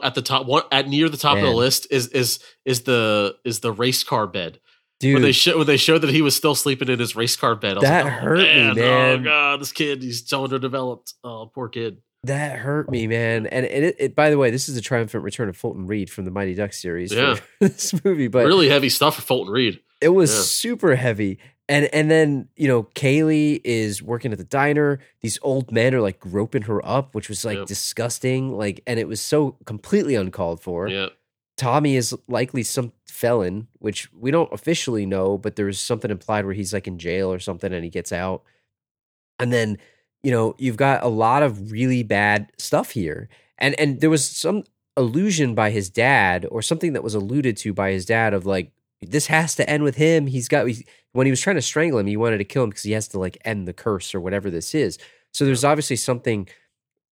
at 0.02 0.14
the 0.14 0.22
top, 0.22 0.46
one 0.46 0.62
at 0.70 0.88
near 0.88 1.08
the 1.08 1.16
top 1.16 1.36
of 1.38 1.42
the 1.42 1.50
list 1.50 1.86
is 1.90 2.08
is 2.08 2.38
is 2.64 2.82
the 2.82 3.36
is 3.44 3.60
the 3.60 3.72
race 3.72 4.04
car 4.04 4.26
bed 4.26 4.60
Dude, 5.00 5.14
when 5.14 5.22
they 5.22 5.32
show 5.32 5.58
when 5.58 5.66
they 5.66 5.76
showed 5.76 5.98
that 6.02 6.10
he 6.10 6.22
was 6.22 6.34
still 6.34 6.54
sleeping 6.54 6.88
in 6.88 6.98
his 6.98 7.14
race 7.14 7.36
car 7.36 7.54
bed. 7.54 7.78
I 7.78 7.80
That 7.82 8.04
like, 8.04 8.14
oh, 8.14 8.16
hurt 8.16 8.38
me, 8.38 8.74
man. 8.74 9.20
Oh 9.20 9.24
god, 9.24 9.60
this 9.60 9.72
kid, 9.72 10.02
he's 10.02 10.28
so 10.28 10.44
underdeveloped. 10.44 11.14
Oh, 11.22 11.50
poor 11.54 11.68
kid. 11.68 11.98
That 12.24 12.58
hurt 12.58 12.90
me, 12.90 13.06
man. 13.06 13.46
And, 13.46 13.64
and 13.64 13.84
it, 13.84 13.96
it, 14.00 14.14
by 14.16 14.30
the 14.30 14.38
way, 14.38 14.50
this 14.50 14.68
is 14.68 14.76
a 14.76 14.80
triumphant 14.80 15.22
return 15.22 15.48
of 15.48 15.56
Fulton 15.56 15.86
Reed 15.86 16.10
from 16.10 16.24
the 16.24 16.32
Mighty 16.32 16.54
Ducks 16.54 16.82
series 16.82 17.12
Yeah. 17.12 17.36
this 17.60 17.94
movie. 18.04 18.26
But 18.26 18.46
really 18.46 18.68
heavy 18.68 18.88
stuff 18.88 19.14
for 19.16 19.22
Fulton 19.22 19.52
Reed. 19.52 19.78
it 20.00 20.08
was 20.08 20.34
yeah. 20.34 20.42
super 20.42 20.96
heavy. 20.96 21.38
And 21.70 21.84
and 21.92 22.10
then 22.10 22.48
you 22.56 22.66
know 22.66 22.84
Kaylee 22.94 23.60
is 23.62 24.02
working 24.02 24.32
at 24.32 24.38
the 24.38 24.44
diner. 24.44 24.98
These 25.20 25.38
old 25.42 25.70
men 25.70 25.94
are 25.94 26.00
like 26.00 26.18
groping 26.18 26.62
her 26.62 26.84
up, 26.84 27.14
which 27.14 27.28
was 27.28 27.44
like 27.44 27.58
Yep. 27.58 27.66
disgusting. 27.66 28.56
Like, 28.56 28.82
and 28.86 28.98
it 28.98 29.06
was 29.06 29.20
so 29.20 29.52
completely 29.66 30.14
uncalled 30.16 30.60
for. 30.62 30.88
Yeah, 30.88 31.08
Tommy 31.58 31.96
is 31.96 32.16
likely 32.28 32.62
some 32.62 32.92
felon, 33.06 33.66
which 33.80 34.10
we 34.12 34.30
don't 34.30 34.52
officially 34.52 35.04
know, 35.04 35.36
but 35.36 35.56
there's 35.56 35.78
something 35.78 36.10
implied 36.10 36.44
where 36.44 36.54
he's 36.54 36.72
like 36.72 36.86
in 36.86 36.98
jail 36.98 37.32
or 37.32 37.40
something 37.40 37.72
and 37.72 37.84
he 37.84 37.90
gets 37.90 38.12
out. 38.12 38.42
And 39.38 39.52
then, 39.52 39.78
you 40.22 40.30
know, 40.30 40.54
you've 40.58 40.76
got 40.76 41.02
a 41.02 41.08
lot 41.08 41.42
of 41.42 41.72
really 41.72 42.02
bad 42.02 42.50
stuff 42.58 42.92
here. 42.92 43.28
And 43.58 43.78
and 43.78 44.00
there 44.00 44.08
was 44.08 44.24
some 44.24 44.64
allusion 44.96 45.54
by 45.54 45.70
his 45.70 45.90
dad 45.90 46.46
or 46.50 46.62
something 46.62 46.92
that 46.92 47.04
was 47.04 47.14
alluded 47.14 47.56
to 47.58 47.72
by 47.72 47.90
his 47.90 48.06
dad 48.06 48.34
of 48.34 48.46
like 48.46 48.72
this 49.02 49.26
has 49.26 49.54
to 49.56 49.68
end 49.68 49.82
with 49.82 49.96
him. 49.96 50.26
He's 50.28 50.48
got 50.48 50.66
when 51.12 51.26
he 51.26 51.30
was 51.30 51.40
trying 51.40 51.56
to 51.56 51.62
strangle 51.62 51.98
him, 51.98 52.06
he 52.06 52.16
wanted 52.16 52.38
to 52.38 52.44
kill 52.44 52.64
him 52.64 52.70
because 52.70 52.84
he 52.84 52.92
has 52.92 53.08
to 53.08 53.18
like 53.18 53.36
end 53.44 53.66
the 53.66 53.72
curse 53.72 54.14
or 54.14 54.20
whatever 54.20 54.48
this 54.48 54.74
is. 54.74 54.98
So 55.32 55.44
there's 55.44 55.64
obviously 55.64 55.96
something 55.96 56.48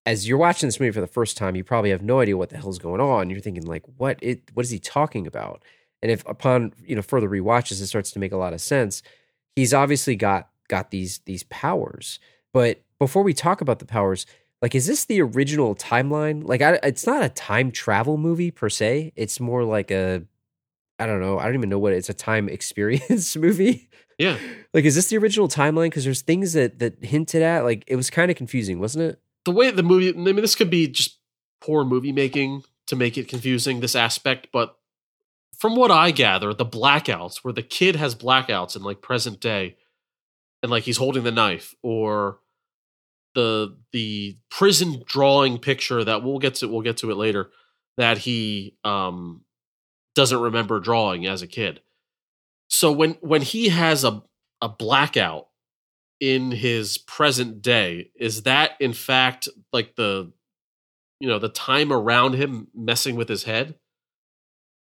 as 0.07 0.27
you're 0.27 0.39
watching 0.39 0.69
this 0.69 0.81
movie 0.81 0.93
for 0.93 1.01
the 1.01 1.07
first 1.07 1.37
time, 1.37 1.57
you 1.57 1.65
probably 1.65 1.91
have 1.91 2.03
no 2.03 2.21
idea 2.21 2.37
what 2.37 2.49
the 2.49 2.57
hell's 2.57 2.79
going 2.79 3.01
on. 3.01 3.29
You're 3.29 3.41
thinking 3.41 3.67
like, 3.67 3.83
what 3.97 4.19
it 4.23 4.51
what 4.55 4.65
is 4.65 4.71
he 4.71 4.79
talking 4.79 5.27
about? 5.27 5.63
And 6.01 6.11
if 6.13 6.27
upon 6.27 6.73
you 6.85 6.95
know 6.95 7.03
further 7.03 7.29
rewatches, 7.29 7.83
it 7.83 7.89
starts 7.89 8.13
to 8.13 8.19
make 8.19 8.33
a 8.33 8.37
lot 8.37 8.53
of 8.53 8.61
sense. 8.61 9.03
He's 9.57 9.75
obviously 9.75 10.17
got 10.17 10.49
got 10.69 10.91
these 10.91 11.19
these 11.27 11.43
powers. 11.45 12.21
But 12.53 12.83
before 12.99 13.23
we 13.23 13.35
talk 13.35 13.61
about 13.61 13.81
the 13.81 13.85
powers, 13.85 14.25
like, 14.63 14.75
is 14.75 14.87
this 14.87 15.05
the 15.05 15.21
original 15.21 15.75
timeline? 15.75 16.43
Like, 16.47 16.63
I, 16.63 16.79
it's 16.83 17.07
not 17.07 17.23
a 17.23 17.29
time 17.29 17.71
travel 17.71 18.17
movie 18.17 18.51
per 18.51 18.71
se. 18.71 19.13
It's 19.15 19.39
more 19.39 19.65
like 19.65 19.91
a, 19.91 20.23
I 20.99 21.05
don't 21.07 21.21
know. 21.21 21.39
I 21.39 21.45
don't 21.45 21.57
even 21.57 21.69
know 21.69 21.79
what 21.79 21.93
it's 21.93 22.09
a 22.09 22.15
time 22.15 22.49
experience 22.49 23.37
movie. 23.37 23.91
yeah. 24.19 24.39
Like, 24.73 24.85
is 24.85 24.95
this 24.95 25.09
the 25.09 25.19
original 25.19 25.49
timeline? 25.49 25.87
Because 25.87 26.05
there's 26.05 26.23
things 26.23 26.55
that 26.55 26.79
that 26.79 27.05
hinted 27.05 27.43
at. 27.43 27.65
Like, 27.65 27.85
it 27.87 27.97
was 27.97 28.09
kind 28.09 28.31
of 28.31 28.37
confusing, 28.37 28.79
wasn't 28.79 29.05
it? 29.05 29.21
The 29.47 29.53
way 29.53 29.71
the 29.71 29.85
movie, 29.85 30.11
I 30.11 30.13
mean, 30.13 30.37
this 30.37 30.57
could 30.57 30.71
be 30.71 30.89
just 30.89 31.19
poor 31.61 31.85
movie 31.85 32.13
making 32.13 32.65
to 32.89 32.97
make 32.97 33.17
it 33.17 33.29
confusing. 33.29 33.79
This 33.79 33.95
aspect, 33.95 34.49
but 34.53 34.77
from 35.57 35.77
what 35.77 35.93
I 35.93 36.11
gather, 36.11 36.53
the 36.53 36.67
blackouts 36.67 37.39
where 37.39 37.53
the 37.53 37.63
kid 37.63 37.95
has 37.95 38.17
blackouts 38.17 38.75
in 38.75 38.83
like 38.83 39.01
present 39.01 39.41
day, 39.41 39.77
and 40.63 40.71
like 40.71 40.83
he's 40.83 40.97
holding 40.97 41.23
the 41.23 41.31
knife, 41.31 41.77
or 41.81 42.41
the 43.37 43.77
the 43.93 44.37
prison 44.51 45.05
drawing 45.07 45.59
picture 45.59 46.03
that 46.03 46.25
we'll 46.25 46.41
get 46.41 46.57
to 46.57 46.67
we'll 46.67 46.83
get 46.83 46.97
to 46.97 47.13
it 47.13 47.17
later 47.17 47.51
that 47.97 48.19
he 48.19 48.77
um 48.83 49.45
doesn't 50.17 50.41
remember 50.41 50.81
drawing 50.81 51.25
as 51.25 51.41
a 51.41 51.47
kid. 51.47 51.81
So 52.69 52.91
when 52.91 53.13
when 53.21 53.43
he 53.43 53.69
has 53.69 54.03
a 54.03 54.25
a 54.61 54.69
blackout 54.69 55.47
in 56.21 56.51
his 56.51 56.99
present 56.99 57.63
day, 57.63 58.11
is 58.19 58.43
that 58.45 58.73
in 58.81 58.93
fact 58.93 59.49
like 59.73 59.97
the 59.97 60.33
you 61.21 61.29
know 61.29 61.39
the 61.39 61.49
time 61.49 61.93
around 61.93 62.35
him 62.35 62.69
messing 62.75 63.17
with 63.17 63.29
his 63.29 63.45
head? 63.45 63.75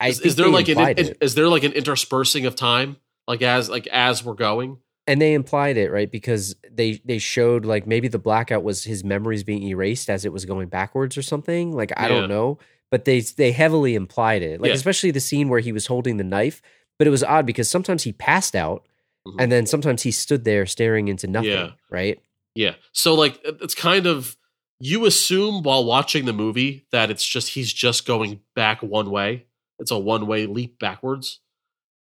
I 0.01 0.09
Is, 0.09 0.21
is 0.21 0.37
there 0.37 0.49
like 0.49 0.69
an, 0.69 0.79
is, 0.99 1.09
it. 1.11 1.19
is 1.21 1.35
there 1.35 1.49
like 1.49 1.63
an 1.65 1.73
interspersing 1.73 2.47
of 2.47 2.57
time 2.57 2.97
like 3.29 3.43
as 3.43 3.69
like 3.71 3.87
as 3.89 4.25
we're 4.25 4.35
going? 4.35 4.79
and 5.07 5.21
they 5.21 5.35
implied 5.35 5.77
it 5.77 5.91
right 5.91 6.11
because 6.11 6.57
they 6.73 6.93
they 7.05 7.19
showed 7.19 7.67
like 7.67 7.87
maybe 7.87 8.09
the 8.09 8.19
blackout 8.19 8.63
was 8.65 8.85
his 8.85 9.05
memories 9.05 9.45
being 9.45 9.63
erased 9.65 10.09
as 10.09 10.25
it 10.25 10.33
was 10.33 10.47
going 10.47 10.67
backwards 10.69 11.19
or 11.19 11.23
something 11.23 11.73
like 11.73 11.93
i 11.99 12.05
Yeah. 12.05 12.09
don't 12.09 12.29
know 12.31 12.59
but 12.91 13.05
they 13.05 13.21
they 13.21 13.53
heavily 13.53 13.97
implied 13.97 14.41
it 14.41 14.63
like 14.63 14.71
Yeah. 14.71 14.75
especially 14.77 15.11
the 15.11 15.21
scene 15.21 15.51
where 15.51 15.61
he 15.61 15.73
was 15.73 15.87
holding 15.89 16.17
the 16.17 16.25
knife 16.25 16.63
but 16.99 17.07
it 17.07 17.11
was 17.11 17.23
odd 17.23 17.45
because 17.45 17.69
sometimes 17.69 18.05
he 18.05 18.13
passed 18.13 18.57
out 18.57 18.87
Mhm. 19.27 19.37
and 19.39 19.51
then 19.53 19.67
sometimes 19.67 20.03
he 20.03 20.11
stood 20.11 20.45
there 20.45 20.67
staring 20.67 21.09
into 21.09 21.27
nothing 21.27 21.51
Yeah. 21.51 21.71
right 21.91 22.21
Yeah. 22.55 22.75
So 22.93 23.15
like 23.15 23.41
it's 23.45 23.75
kind 23.75 24.07
of 24.07 24.37
you 24.81 25.07
assume 25.07 25.63
while 25.63 25.85
watching 25.85 26.25
the 26.25 26.33
movie 26.33 26.87
that 26.93 27.11
it's 27.11 27.25
just 27.25 27.49
he's 27.51 27.73
just 27.73 28.07
going 28.07 28.41
back 28.55 28.83
one 28.83 29.11
way. 29.11 29.47
It's 29.79 29.91
a 29.91 29.99
one 29.99 30.27
way 30.27 30.47
leap 30.47 30.79
backwards. 30.79 31.41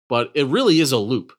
But 0.08 0.30
it 0.34 0.44
really 0.46 0.80
is 0.80 0.92
a 0.92 0.98
loop. 0.98 1.32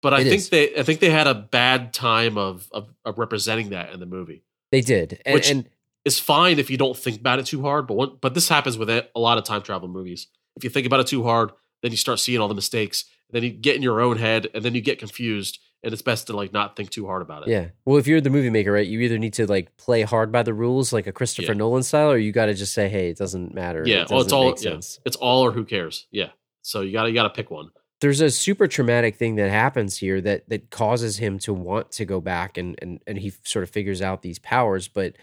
But 0.00 0.14
I 0.14 0.20
It 0.20 0.24
think 0.24 0.36
is. 0.36 0.48
they 0.48 0.74
I 0.76 0.82
think 0.84 1.00
they 1.00 1.10
had 1.10 1.26
a 1.26 1.34
bad 1.34 1.92
time 1.92 2.38
of, 2.38 2.68
of 2.72 2.88
of 3.04 3.18
representing 3.18 3.70
that 3.70 3.92
in 3.92 4.00
the 4.00 4.06
movie. 4.06 4.42
they 4.72 4.80
did 4.80 5.20
and, 5.26 5.34
Which- 5.34 5.50
and 5.50 5.68
is 6.06 6.18
fine 6.18 6.58
if 6.58 6.70
you 6.70 6.78
don't 6.78 6.96
think 6.96 7.18
about 7.20 7.40
it 7.40 7.46
too 7.46 7.60
hard. 7.62 7.86
But 7.86 7.94
one, 7.94 8.16
but 8.22 8.32
this 8.34 8.48
happens 8.48 8.78
with 8.78 8.88
a 8.88 9.06
lot 9.16 9.36
of 9.36 9.44
time 9.44 9.60
travel 9.62 9.88
movies. 9.88 10.28
If 10.56 10.64
you 10.64 10.70
think 10.70 10.86
about 10.86 11.00
it 11.00 11.08
too 11.08 11.24
hard, 11.24 11.50
then 11.82 11.90
you 11.90 11.96
start 11.98 12.20
seeing 12.20 12.40
all 12.40 12.48
the 12.48 12.54
mistakes. 12.54 13.04
Then 13.32 13.42
you 13.42 13.50
get 13.50 13.76
in 13.76 13.82
your 13.82 14.00
own 14.00 14.16
head, 14.18 14.48
and 14.54 14.64
then 14.64 14.74
you 14.74 14.80
get 14.80 14.98
confused. 14.98 15.58
And 15.82 15.94
it's 15.94 16.02
best 16.02 16.26
to 16.26 16.36
like 16.36 16.52
not 16.52 16.76
think 16.76 16.90
too 16.90 17.06
hard 17.06 17.22
about 17.22 17.44
it. 17.44 17.50
Yeah. 17.50 17.68
Well, 17.86 17.96
if 17.96 18.06
you're 18.06 18.20
the 18.20 18.28
movie 18.28 18.50
maker, 18.50 18.70
right, 18.70 18.86
you 18.86 19.00
either 19.00 19.18
need 19.18 19.32
to 19.34 19.46
like 19.46 19.74
play 19.78 20.02
hard 20.02 20.30
by 20.30 20.42
the 20.42 20.52
rules, 20.52 20.92
like 20.92 21.06
a 21.06 21.12
Christopher 21.12 21.52
Yeah. 21.52 21.58
Nolan 21.58 21.82
style, 21.82 22.10
or 22.10 22.18
you 22.18 22.32
got 22.32 22.46
to 22.46 22.54
just 22.54 22.74
say, 22.74 22.90
"Hey, 22.90 23.08
it 23.08 23.16
doesn't 23.16 23.54
matter." 23.54 23.82
Yeah, 23.86 24.02
it 24.02 24.10
well, 24.10 24.20
it's 24.20 24.32
all 24.32 24.50
yeah, 24.50 24.54
sense. 24.56 25.00
it's 25.06 25.16
all 25.16 25.42
or 25.42 25.52
who 25.52 25.64
cares. 25.64 26.06
Yeah, 26.10 26.30
so 26.60 26.82
you 26.82 26.92
got 26.92 27.04
to 27.04 27.08
you 27.08 27.14
got 27.14 27.22
to 27.22 27.30
pick 27.30 27.50
one. 27.50 27.70
There's 28.02 28.20
a 28.20 28.30
super 28.30 28.66
traumatic 28.66 29.16
thing 29.16 29.36
that 29.36 29.48
happens 29.50 29.96
here 29.96 30.20
that 30.20 30.46
that 30.50 30.68
causes 30.70 31.16
him 31.16 31.38
to 31.40 31.54
want 31.54 31.90
to 31.92 32.04
go 32.04 32.20
back, 32.20 32.58
and 32.58 32.78
and 32.82 33.00
and 33.06 33.16
he 33.16 33.32
sort 33.44 33.62
of 33.62 33.70
figures 33.70 34.02
out 34.02 34.20
these 34.20 34.38
powers, 34.38 34.86
but 34.86 35.14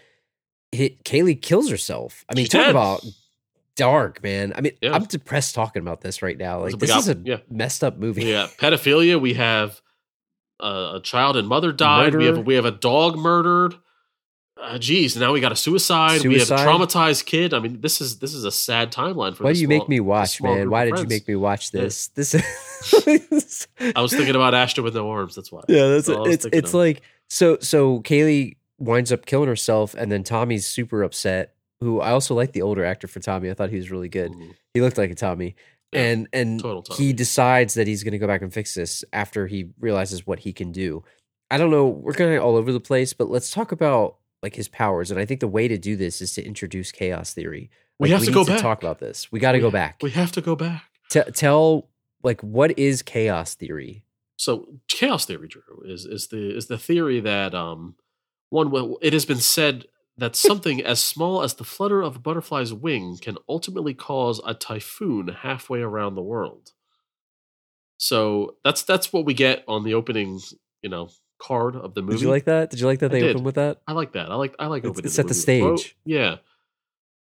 he, 0.72 0.98
Kaylee 1.04 1.40
kills 1.40 1.70
herself. 1.70 2.24
I 2.28 2.34
mean, 2.34 2.46
She 2.46 2.50
talk 2.50 2.64
did. 2.66 2.70
about 2.70 3.04
dark, 3.78 4.22
man. 4.22 4.52
I 4.54 4.60
mean, 4.60 4.72
Yeah. 4.82 4.92
I'm 4.92 5.04
depressed 5.04 5.54
talking 5.54 5.80
about 5.80 6.02
this 6.02 6.20
right 6.20 6.36
now. 6.36 6.60
Like, 6.60 6.78
this 6.78 6.90
big 6.90 6.98
is 6.98 7.08
a 7.08 7.16
yeah. 7.24 7.36
messed 7.50 7.82
up 7.82 7.96
movie. 7.96 8.30
Got 8.32 8.50
pedophilia. 8.58 9.18
We 9.18 9.34
have 9.34 9.80
uh, 10.60 10.92
a 10.96 11.00
child 11.02 11.36
and 11.38 11.48
mother 11.48 11.72
died. 11.72 12.14
We 12.14 12.26
have 12.26 12.34
Murder. 12.36 12.46
we 12.46 12.54
have 12.54 12.64
a 12.66 12.70
dog 12.72 13.16
murdered. 13.16 13.74
Uh, 14.60 14.76
geez, 14.76 15.16
now 15.16 15.32
we 15.32 15.40
got 15.40 15.52
a 15.52 15.56
suicide. 15.56 16.24
We 16.26 16.40
have 16.40 16.50
a 16.50 16.56
traumatized 16.56 17.26
kid. 17.26 17.54
I 17.54 17.60
mean, 17.60 17.80
this 17.80 18.00
is 18.00 18.18
this 18.18 18.34
is 18.34 18.44
a 18.44 18.50
sad 18.50 18.90
timeline 18.92 19.36
for. 19.36 19.44
Why 19.44 19.52
do 19.52 19.60
you 19.60 19.68
make 19.68 19.88
me 19.88 20.00
watch, 20.00 20.42
man? 20.42 20.68
Why 20.68 20.84
did 20.84 20.98
you 20.98 21.06
make 21.06 21.28
me 21.28 21.36
watch 21.36 21.72
Yeah. 21.72 21.82
this? 21.82 22.08
This. 22.08 22.34
I 23.94 24.00
was 24.00 24.12
thinking 24.12 24.34
about 24.34 24.54
Ashton 24.54 24.82
with 24.82 24.96
no 24.96 25.08
arms. 25.10 25.36
That's 25.36 25.52
why. 25.52 25.62
Yeah, 25.68 25.86
that's 25.88 26.08
all 26.08 26.26
it's 26.28 26.44
it's 26.46 26.70
of. 26.70 26.74
like 26.74 27.02
so 27.28 27.58
so 27.60 28.00
Kaylee 28.00 28.56
winds 28.78 29.12
up 29.12 29.26
killing 29.26 29.48
herself 29.48 29.94
and 29.94 30.10
then 30.10 30.24
Tommy's 30.24 30.66
super 30.66 31.04
upset. 31.04 31.54
Who 31.80 32.00
I 32.00 32.10
also 32.10 32.34
like 32.34 32.52
the 32.52 32.62
older 32.62 32.84
actor 32.84 33.06
for 33.06 33.20
Tommy. 33.20 33.50
I 33.50 33.54
thought 33.54 33.70
he 33.70 33.76
was 33.76 33.90
really 33.90 34.08
good. 34.08 34.32
Mhm. 34.32 34.54
He 34.74 34.80
looked 34.80 34.98
like 34.98 35.10
a 35.10 35.14
Tommy. 35.14 35.54
Yeah, 35.92 36.00
and 36.02 36.28
and 36.32 36.60
Tommy. 36.60 36.82
he 36.96 37.12
decides 37.12 37.74
that 37.74 37.86
he's 37.86 38.02
going 38.04 38.12
to 38.12 38.18
go 38.18 38.26
back 38.26 38.42
and 38.42 38.52
fix 38.52 38.74
this 38.74 39.04
after 39.12 39.46
he 39.46 39.70
realizes 39.80 40.26
what 40.26 40.40
he 40.40 40.52
can 40.52 40.72
do. 40.72 41.02
I 41.50 41.56
don't 41.56 41.70
know, 41.70 41.86
we're 41.86 42.12
kind 42.12 42.34
of 42.34 42.42
all 42.42 42.56
over 42.56 42.72
the 42.72 42.80
place, 42.80 43.12
but 43.14 43.30
let's 43.30 43.50
talk 43.50 43.72
about 43.72 44.16
like 44.42 44.54
his 44.54 44.68
powers 44.68 45.10
and 45.10 45.18
I 45.18 45.24
think 45.24 45.40
the 45.40 45.48
way 45.48 45.66
to 45.66 45.78
do 45.78 45.96
this 45.96 46.20
is 46.20 46.34
to 46.34 46.44
introduce 46.44 46.92
chaos 46.92 47.32
theory. 47.32 47.70
We 47.98 48.08
Like, 48.08 48.16
have 48.18 48.20
to 48.24 48.30
need 48.30 48.34
go 48.34 48.44
back. 48.44 48.60
talk 48.60 48.82
about 48.82 48.98
this. 48.98 49.32
We 49.32 49.40
got 49.40 49.52
to 49.52 49.58
go 49.60 49.70
back. 49.70 49.96
We 50.02 50.10
have 50.10 50.30
to 50.32 50.40
go 50.40 50.54
back. 50.54 50.84
T- 51.10 51.22
tell 51.34 51.88
like 52.22 52.40
what 52.42 52.78
is 52.78 53.00
chaos 53.02 53.54
theory? 53.54 54.04
So 54.36 54.68
chaos 54.88 55.24
theory, 55.24 55.48
Drew, 55.48 55.62
is 55.86 56.04
is 56.04 56.26
the 56.28 56.56
is 56.56 56.66
the 56.66 56.76
theory 56.78 57.20
that 57.20 57.54
um 57.54 57.94
one 58.50 58.94
it 59.00 59.12
has 59.14 59.24
been 59.24 59.38
said 59.40 59.86
that 60.18 60.34
something 60.34 60.84
as 60.84 61.02
small 61.02 61.42
as 61.42 61.54
the 61.54 61.64
flutter 61.64 62.02
of 62.02 62.16
a 62.16 62.18
butterfly's 62.18 62.74
wing 62.74 63.18
can 63.20 63.38
ultimately 63.48 63.94
cause 63.94 64.40
a 64.44 64.52
typhoon 64.52 65.28
halfway 65.28 65.80
around 65.80 66.16
the 66.16 66.22
world. 66.22 66.72
So 67.98 68.56
that's 68.64 68.82
that's 68.82 69.12
what 69.12 69.24
we 69.24 69.34
get 69.34 69.64
on 69.66 69.84
the 69.84 69.94
opening, 69.94 70.40
you 70.82 70.90
know, 70.90 71.10
card 71.40 71.76
of 71.76 71.94
the 71.94 72.02
movie. 72.02 72.14
Did 72.14 72.22
you 72.22 72.30
like 72.30 72.44
that? 72.44 72.70
Did 72.70 72.80
you 72.80 72.86
like 72.86 72.98
that 72.98 73.10
they 73.10 73.28
opened 73.28 73.44
with 73.44 73.54
that? 73.54 73.80
I 73.86 73.92
like 73.92 74.12
that. 74.12 74.30
I 74.30 74.34
like 74.34 74.54
I 74.58 74.66
like 74.66 74.84
opening. 74.84 75.06
it 75.06 75.10
set 75.10 75.28
the 75.28 75.60
quote. 75.60 75.80
stage. 75.80 75.96
Yeah. 76.04 76.36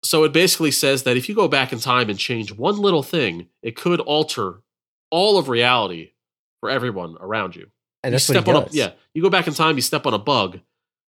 So 0.04 0.24
it 0.24 0.32
basically 0.32 0.70
says 0.70 1.02
that 1.02 1.16
if 1.16 1.28
you 1.28 1.34
go 1.34 1.48
back 1.48 1.72
in 1.72 1.80
time 1.80 2.08
and 2.08 2.18
change 2.18 2.52
one 2.52 2.78
little 2.78 3.02
thing, 3.02 3.48
it 3.62 3.76
could 3.76 4.00
alter 4.00 4.62
all 5.10 5.38
of 5.38 5.48
reality 5.48 6.12
for 6.60 6.70
everyone 6.70 7.16
around 7.20 7.56
you. 7.56 7.66
And 8.04 8.12
you 8.12 8.14
that's 8.14 8.28
what 8.28 8.34
step 8.34 8.44
he 8.46 8.52
on 8.52 8.64
does. 8.64 8.74
a 8.74 8.76
yeah. 8.76 8.90
You 9.14 9.22
go 9.22 9.30
back 9.30 9.48
in 9.48 9.54
time, 9.54 9.76
you 9.76 9.82
step 9.82 10.06
on 10.06 10.14
a 10.14 10.18
bug. 10.18 10.60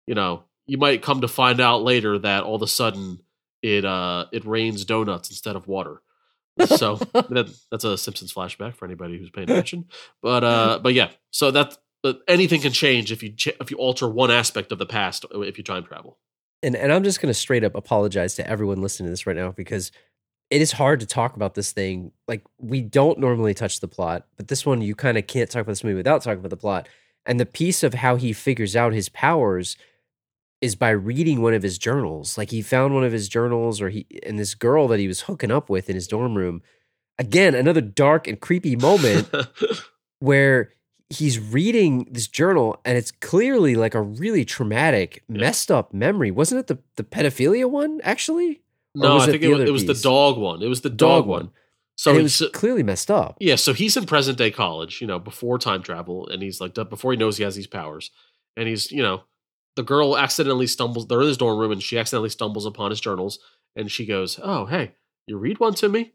You 0.07 0.15
know, 0.15 0.43
you 0.67 0.77
might 0.77 1.01
come 1.01 1.21
to 1.21 1.27
find 1.27 1.59
out 1.59 1.83
later 1.83 2.17
that 2.19 2.43
all 2.43 2.55
of 2.55 2.61
a 2.61 2.67
sudden 2.67 3.19
it 3.61 3.85
uh 3.85 4.25
it 4.31 4.45
rains 4.45 4.85
donuts 4.85 5.29
instead 5.29 5.55
of 5.55 5.67
water. 5.67 6.01
So 6.65 6.95
that, 7.13 7.53
that's 7.71 7.83
a 7.83 7.97
Simpsons 7.97 8.33
flashback 8.33 8.75
for 8.75 8.85
anybody 8.85 9.17
who's 9.17 9.29
paying 9.29 9.49
attention. 9.49 9.85
But 10.21 10.43
uh, 10.43 10.79
but 10.81 10.93
yeah, 10.93 11.09
so 11.31 11.51
that 11.51 11.77
but 12.01 12.19
anything 12.27 12.61
can 12.61 12.71
change 12.71 13.11
if 13.11 13.23
you 13.23 13.33
ch- 13.33 13.57
if 13.59 13.71
you 13.71 13.77
alter 13.77 14.07
one 14.07 14.31
aspect 14.31 14.71
of 14.71 14.79
the 14.79 14.85
past 14.85 15.25
if 15.31 15.57
you 15.57 15.63
time 15.63 15.83
travel. 15.83 16.17
and 16.63 16.75
and 16.75 16.93
I'm 16.93 17.03
just 17.03 17.21
going 17.21 17.29
to 17.29 17.33
straight 17.33 17.63
up 17.63 17.75
apologize 17.75 18.35
to 18.35 18.47
everyone 18.47 18.81
listening 18.81 19.07
to 19.07 19.11
this 19.11 19.27
right 19.27 19.35
now 19.35 19.51
because 19.51 19.91
it 20.49 20.61
is 20.61 20.71
hard 20.71 20.99
to 20.99 21.05
talk 21.05 21.35
about 21.35 21.55
this 21.55 21.71
thing. 21.71 22.11
Like 22.27 22.43
we 22.59 22.81
don't 22.81 23.19
normally 23.19 23.53
touch 23.53 23.79
the 23.79 23.87
plot, 23.87 24.27
but 24.37 24.47
this 24.47 24.65
one 24.65 24.81
you 24.81 24.95
kind 24.95 25.17
of 25.17 25.27
can't 25.27 25.49
talk 25.49 25.61
about 25.61 25.71
this 25.71 25.83
movie 25.83 25.95
without 25.95 26.21
talking 26.21 26.39
about 26.39 26.49
the 26.49 26.57
plot. 26.57 26.87
And 27.25 27.39
the 27.39 27.45
piece 27.45 27.81
of 27.81 27.95
how 27.95 28.17
he 28.17 28.33
figures 28.33 28.75
out 28.75 28.93
his 28.93 29.09
powers 29.09 29.77
is 30.61 30.75
by 30.75 30.89
reading 30.89 31.41
one 31.41 31.53
of 31.53 31.63
his 31.63 31.77
journals. 31.77 32.37
Like 32.37 32.49
he 32.51 32.61
found 32.61 32.93
one 32.93 33.03
of 33.03 33.11
his 33.11 33.27
journals, 33.29 33.81
or 33.81 33.89
he 33.89 34.05
and 34.25 34.39
this 34.39 34.55
girl 34.55 34.87
that 34.87 34.99
he 34.99 35.07
was 35.07 35.21
hooking 35.21 35.51
up 35.51 35.69
with 35.69 35.89
in 35.89 35.95
his 35.95 36.07
dorm 36.07 36.35
room. 36.35 36.61
Again, 37.19 37.55
another 37.55 37.81
dark 37.81 38.27
and 38.27 38.39
creepy 38.39 38.75
moment 38.75 39.29
where 40.19 40.71
he's 41.09 41.39
reading 41.39 42.07
this 42.11 42.27
journal 42.27 42.79
and 42.83 42.97
it's 42.97 43.11
clearly 43.11 43.75
like 43.75 43.93
a 43.93 44.01
really 44.01 44.43
traumatic, 44.43 45.23
Yeah. 45.29 45.41
messed 45.41 45.71
up 45.71 45.93
memory. 45.93 46.31
Wasn't 46.31 46.59
it 46.59 46.67
the, 46.67 46.79
the 46.95 47.03
pedophilia 47.03 47.69
one, 47.69 48.01
actually? 48.03 48.61
No, 48.95 49.17
I 49.17 49.25
think 49.27 49.43
it 49.43 49.49
was, 49.49 49.61
it 49.61 49.71
was 49.71 49.85
the 49.85 49.93
dog 49.93 50.37
one. 50.37 50.61
It 50.61 50.67
was 50.67 50.81
the 50.81 50.89
Dog 50.89 50.97
dog, 51.23 51.25
one. 51.27 51.39
one. 51.45 51.51
So 51.97 52.11
and 52.11 52.19
it 52.21 52.25
it's 52.25 52.39
was 52.39 52.49
uh, 52.49 52.51
clearly 52.51 52.83
messed 52.83 53.11
up. 53.11 53.37
Yeah, 53.39 53.55
so 53.55 53.73
he's 53.73 53.95
in 53.95 54.05
present 54.05 54.37
day 54.37 54.51
college, 54.51 54.99
you 54.99 55.07
know, 55.07 55.19
before 55.19 55.57
time 55.59 55.81
travel, 55.83 56.27
and 56.27 56.41
he's 56.41 56.59
like 56.59 56.73
before 56.73 57.11
he 57.11 57.17
knows 57.17 57.37
he 57.37 57.43
has 57.43 57.55
these 57.55 57.67
powers, 57.67 58.11
and 58.57 58.67
he's 58.67 58.91
you 58.91 59.01
know, 59.03 59.23
the 59.75 59.83
girl 59.83 60.17
accidentally 60.17 60.67
stumbles. 60.67 61.07
They're 61.07 61.21
in 61.21 61.27
his 61.27 61.37
dorm 61.37 61.57
room, 61.59 61.71
and 61.71 61.81
she 61.83 61.97
accidentally 61.97 62.29
stumbles 62.29 62.65
upon 62.65 62.91
his 62.91 63.01
journals, 63.01 63.39
and 63.75 63.91
she 63.91 64.05
goes, 64.05 64.39
"Oh, 64.41 64.65
hey, 64.65 64.95
you 65.27 65.37
read 65.37 65.59
one 65.59 65.73
to 65.75 65.89
me?" 65.89 66.13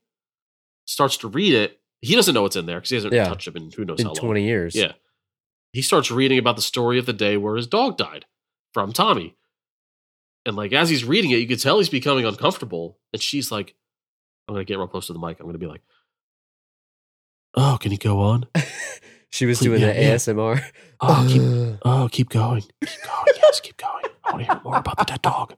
Starts 0.86 1.16
to 1.18 1.28
read 1.28 1.52
it. 1.54 1.80
He 2.00 2.14
doesn't 2.14 2.34
know 2.34 2.42
what's 2.42 2.56
in 2.56 2.66
there 2.66 2.78
because 2.78 2.90
he 2.90 2.96
hasn't 2.96 3.12
Yeah. 3.12 3.26
touched 3.28 3.48
it 3.48 3.56
in 3.56 3.70
who 3.70 3.84
knows 3.84 4.00
In 4.00 4.06
how 4.06 4.12
long. 4.12 4.16
20 4.20 4.44
years. 4.44 4.74
Yeah, 4.74 4.92
he 5.72 5.82
starts 5.82 6.10
reading 6.10 6.38
about 6.38 6.56
the 6.56 6.62
story 6.62 6.98
of 6.98 7.06
the 7.06 7.12
day 7.12 7.36
where 7.36 7.56
his 7.56 7.66
dog 7.66 7.96
died 7.98 8.24
from 8.72 8.92
Tommy, 8.92 9.36
and 10.46 10.56
like 10.56 10.72
as 10.72 10.88
he's 10.88 11.04
reading 11.04 11.30
it, 11.30 11.36
you 11.38 11.46
can 11.46 11.58
tell 11.58 11.78
he's 11.78 11.88
becoming 11.90 12.24
uncomfortable, 12.24 12.98
and 13.12 13.20
she's 13.20 13.52
like, 13.52 13.74
"I'm 14.48 14.54
gonna 14.54 14.64
get 14.64 14.78
real 14.78 14.88
close 14.88 15.08
to 15.08 15.12
the 15.12 15.18
mic. 15.18 15.38
I'm 15.40 15.46
gonna 15.46 15.58
be 15.58 15.66
like." 15.66 15.82
Oh, 17.54 17.76
can 17.80 17.90
he 17.90 17.96
go 17.98 18.20
on? 18.20 18.46
She 19.30 19.46
was 19.46 19.60
doing 19.60 19.80
yeah, 19.80 19.92
the 19.92 20.00
yeah. 20.00 20.14
ASMR. 20.16 20.62
Oh, 21.00 21.26
keep, 21.28 21.42
oh, 21.84 22.08
keep 22.10 22.28
going. 22.28 22.62
Keep 22.62 23.02
going. 23.04 23.26
Yes, 23.36 23.60
keep 23.60 23.76
going. 23.76 24.04
I 24.24 24.32
want 24.32 24.44
to 24.44 24.52
hear 24.52 24.60
more 24.64 24.76
about 24.78 24.98
the 24.98 25.04
dead 25.04 25.22
dog. 25.22 25.54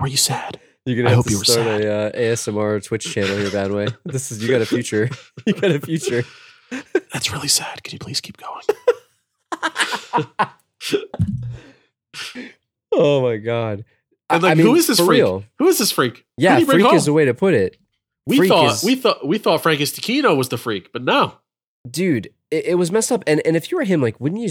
Were 0.00 0.08
you 0.08 0.16
sad? 0.16 0.58
You're 0.86 0.96
gonna 0.96 1.08
I 1.08 1.10
have 1.10 1.16
hope 1.18 1.26
to 1.26 1.30
you 1.32 1.38
were 1.38 1.44
start 1.44 1.66
sad. 1.66 1.80
a 1.82 1.92
uh, 1.92 2.12
ASMR 2.12 2.84
Twitch 2.84 3.04
channel 3.12 3.36
here, 3.36 3.48
Badway. 3.48 3.96
This 4.04 4.30
is 4.32 4.42
you 4.42 4.48
got 4.50 4.60
a 4.60 4.66
future. 4.66 5.08
You 5.46 5.52
got 5.54 5.70
a 5.70 5.80
future. 5.80 6.24
That's 7.12 7.30
really 7.32 7.48
sad. 7.48 7.82
Can 7.84 7.92
you 7.92 7.98
please 7.98 8.20
keep 8.20 8.36
going? 8.36 8.62
Oh 12.96 13.22
my 13.22 13.38
god. 13.38 13.84
And 14.30 14.42
like, 14.42 14.52
I 14.52 14.54
mean, 14.54 14.66
who 14.66 14.76
is 14.76 14.86
this 14.86 14.98
freak? 14.98 15.10
real. 15.10 15.44
Who 15.58 15.66
is 15.66 15.78
this 15.78 15.90
freak? 15.90 16.24
Yeah, 16.36 16.60
freak 16.60 16.92
is 16.92 17.06
the 17.06 17.12
way 17.12 17.24
to 17.24 17.34
put 17.34 17.52
it. 17.54 17.76
we 18.26 18.36
freak 18.36 18.48
thought 18.50 18.72
is- 18.72 18.84
we 18.84 18.94
thought 18.94 19.26
we 19.26 19.38
thought 19.38 19.62
Francis 19.62 19.92
Taquino 19.92 20.36
was 20.36 20.48
the 20.48 20.56
freak, 20.56 20.92
but 20.92 21.02
no. 21.02 21.34
dude 21.90 22.28
it, 22.54 22.64
it 22.66 22.74
was 22.74 22.90
messed 22.92 23.10
up. 23.12 23.22
And 23.26 23.40
and 23.46 23.56
if 23.56 23.70
you 23.70 23.76
were 23.78 23.84
him 23.84 24.00
like 24.00 24.18
wouldn't 24.20 24.40
you 24.40 24.50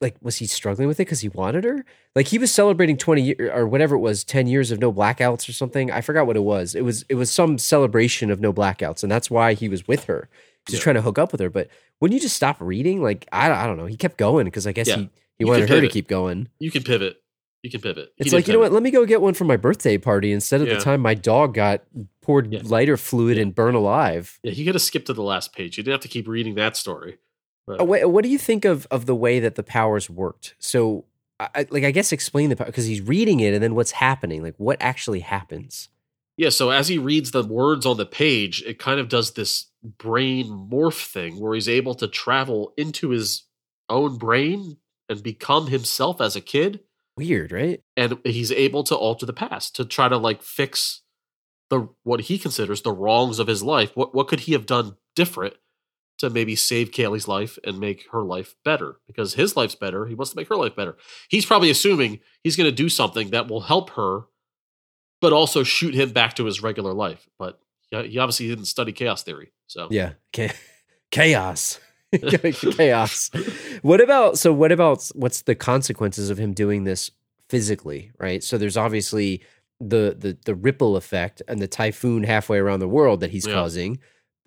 like 0.00 0.16
was 0.22 0.36
he 0.36 0.46
struggling 0.46 0.86
with 0.88 0.98
it 1.00 1.04
because 1.06 1.20
he 1.20 1.28
wanted 1.28 1.64
her? 1.64 1.84
Like 2.14 2.28
he 2.28 2.38
was 2.38 2.52
celebrating 2.52 2.96
20 2.96 3.22
year, 3.22 3.52
or 3.54 3.66
whatever 3.66 3.96
it 3.96 4.00
was 4.00 4.22
10 4.24 4.46
years 4.46 4.70
of 4.70 4.78
no 4.78 4.92
blackouts 4.92 5.48
or 5.48 5.52
something. 5.52 5.90
I 5.90 6.00
forgot 6.00 6.26
what 6.26 6.36
it 6.36 6.42
was. 6.44 6.74
It 6.74 6.82
was 6.84 7.04
it 7.08 7.14
was 7.16 7.30
some 7.30 7.58
celebration 7.58 8.30
of 8.30 8.40
no 8.40 8.52
blackouts 8.52 9.02
and 9.02 9.10
that's 9.10 9.30
why 9.30 9.54
he 9.54 9.68
was 9.68 9.86
with 9.88 10.04
her. 10.04 10.28
He 10.66 10.72
was 10.72 10.80
Yeah. 10.80 10.84
trying 10.84 10.94
to 10.96 11.02
hook 11.02 11.18
up 11.18 11.32
with 11.32 11.40
her. 11.40 11.50
But 11.50 11.68
wouldn't 12.00 12.14
you 12.14 12.20
just 12.20 12.36
stop 12.36 12.56
reading? 12.60 13.02
Like 13.02 13.26
i, 13.32 13.50
I 13.50 13.66
don't 13.66 13.76
know. 13.76 13.86
He 13.86 13.96
kept 13.96 14.18
going 14.18 14.44
because 14.44 14.66
i 14.66 14.72
guess 14.72 14.88
Yeah. 14.88 14.96
he 14.96 15.10
he 15.38 15.44
wanted 15.44 15.68
her 15.68 15.80
to 15.80 15.88
keep 15.88 16.08
going. 16.08 16.48
You 16.58 16.70
can 16.70 16.82
pivot. 16.82 17.16
You 17.62 17.70
can 17.70 17.80
pivot. 17.80 18.12
He 18.16 18.24
it's 18.24 18.32
like 18.32 18.46
you 18.46 18.52
know 18.52 18.60
what? 18.60 18.70
Let 18.72 18.82
me 18.84 18.90
go 18.92 19.04
get 19.04 19.20
one 19.20 19.34
for 19.34 19.44
my 19.44 19.56
birthday 19.56 19.98
party 19.98 20.30
instead 20.32 20.60
of 20.60 20.68
Yeah. 20.68 20.74
the 20.74 20.80
time 20.80 21.00
my 21.00 21.14
dog 21.14 21.54
got 21.54 21.82
poured 22.22 22.68
lighter 22.70 22.96
fluid 22.96 23.36
and 23.38 23.52
burned 23.54 23.76
alive. 23.76 24.38
Yeah, 24.44 24.52
he 24.52 24.64
could 24.64 24.74
have 24.76 24.82
skipped 24.82 25.06
to 25.06 25.12
the 25.12 25.22
last 25.22 25.52
page. 25.52 25.76
You 25.76 25.82
didn't 25.82 25.94
have 25.94 26.00
to 26.02 26.08
keep 26.08 26.28
reading 26.28 26.54
that 26.54 26.76
story. 26.76 27.18
But 27.68 27.80
Uh, 27.80 27.84
What, 28.08 28.22
do 28.24 28.28
you 28.28 28.38
think 28.38 28.64
of 28.64 28.86
of 28.90 29.06
the 29.06 29.14
way 29.14 29.40
that 29.40 29.54
the 29.54 29.62
powers 29.62 30.08
worked? 30.10 30.54
So, 30.58 31.04
I- 31.40 31.66
like, 31.70 31.84
I 31.84 31.90
guess 31.92 32.10
explain 32.12 32.50
the 32.50 32.56
power 32.56 32.66
because 32.66 32.86
he's 32.86 33.00
reading 33.00 33.40
it, 33.40 33.54
and 33.54 33.62
then 33.62 33.74
what's 33.74 33.92
happening? 33.92 34.42
Like, 34.42 34.54
what 34.56 34.76
actually 34.80 35.20
happens? 35.20 35.88
Yeah, 36.36 36.50
so 36.50 36.70
as 36.70 36.88
he 36.88 36.98
reads 36.98 37.30
the 37.32 37.44
words 37.44 37.84
on 37.84 37.96
the 37.96 38.06
page, 38.06 38.62
it 38.64 38.78
kind 38.78 39.00
of 39.00 39.08
does 39.08 39.32
this 39.32 39.66
brain 39.82 40.46
morph 40.46 41.04
thing 41.06 41.38
where 41.40 41.54
he's 41.54 41.68
able 41.68 41.94
to 41.96 42.08
travel 42.08 42.72
into 42.76 43.10
his 43.10 43.44
own 43.88 44.18
brain 44.18 44.76
and 45.08 45.22
become 45.22 45.66
himself 45.66 46.20
as 46.20 46.36
a 46.36 46.40
kid. 46.40 46.80
Weird, 47.16 47.50
right? 47.50 47.82
And 47.96 48.18
he's 48.24 48.52
able 48.52 48.84
to 48.84 48.94
alter 48.96 49.26
the 49.26 49.32
past 49.32 49.74
to 49.76 49.84
try 49.84 50.08
to 50.08 50.16
like 50.16 50.42
fix 50.42 51.02
the 51.70 51.88
what 52.04 52.20
he 52.22 52.38
considers 52.38 52.82
the 52.82 52.92
wrongs 52.92 53.38
of 53.40 53.46
his 53.48 53.62
life. 53.62 53.90
What 53.96 54.14
what 54.14 54.28
could 54.28 54.40
he 54.40 54.52
have 54.52 54.66
done 54.66 54.96
different 55.16 55.54
to 56.18 56.30
maybe 56.30 56.54
save 56.56 56.90
Kaylee's 56.90 57.28
life 57.28 57.58
and 57.64 57.78
make 57.78 58.06
her 58.12 58.22
life 58.22 58.54
better? 58.64 58.96
Because 59.06 59.34
his 59.34 59.56
life's 59.56 59.74
better. 59.74 60.06
He 60.06 60.14
wants 60.14 60.30
to 60.32 60.36
make 60.36 60.48
her 60.48 60.56
life 60.56 60.76
better. 60.76 60.96
He's 61.28 61.46
probably 61.46 61.70
assuming 61.70 62.20
he's 62.42 62.56
going 62.56 62.68
to 62.68 62.74
do 62.74 62.88
something 62.88 63.30
that 63.30 63.48
will 63.48 63.62
help 63.62 63.90
her 63.90 64.22
but 65.20 65.32
also 65.32 65.64
shoot 65.64 65.94
him 65.94 66.10
back 66.10 66.34
to 66.34 66.44
his 66.44 66.62
regular 66.62 66.92
life. 66.92 67.28
But 67.38 67.58
he, 67.90 68.18
obviously 68.18 68.46
didn't 68.48 68.66
study 68.66 68.92
chaos 68.92 69.22
theory. 69.24 69.52
So 69.66 69.88
Yeah, 69.90 70.12
chaos, 71.10 71.80
chaos. 72.76 73.30
What 73.82 74.00
about 74.00 74.38
so? 74.38 74.52
What 74.52 74.72
about 74.72 75.08
what's 75.14 75.42
the 75.42 75.54
consequences 75.54 76.30
of 76.30 76.38
him 76.38 76.52
doing 76.52 76.84
this 76.84 77.10
physically? 77.48 78.12
Right. 78.18 78.42
So 78.42 78.58
there's 78.58 78.76
obviously 78.76 79.42
the 79.80 80.16
the 80.18 80.38
the 80.44 80.54
ripple 80.54 80.96
effect 80.96 81.42
and 81.48 81.60
the 81.60 81.68
typhoon 81.68 82.22
halfway 82.24 82.58
around 82.58 82.80
the 82.80 82.88
world 82.88 83.20
that 83.20 83.30
he's 83.30 83.46
Yeah. 83.46 83.54
causing. 83.54 83.98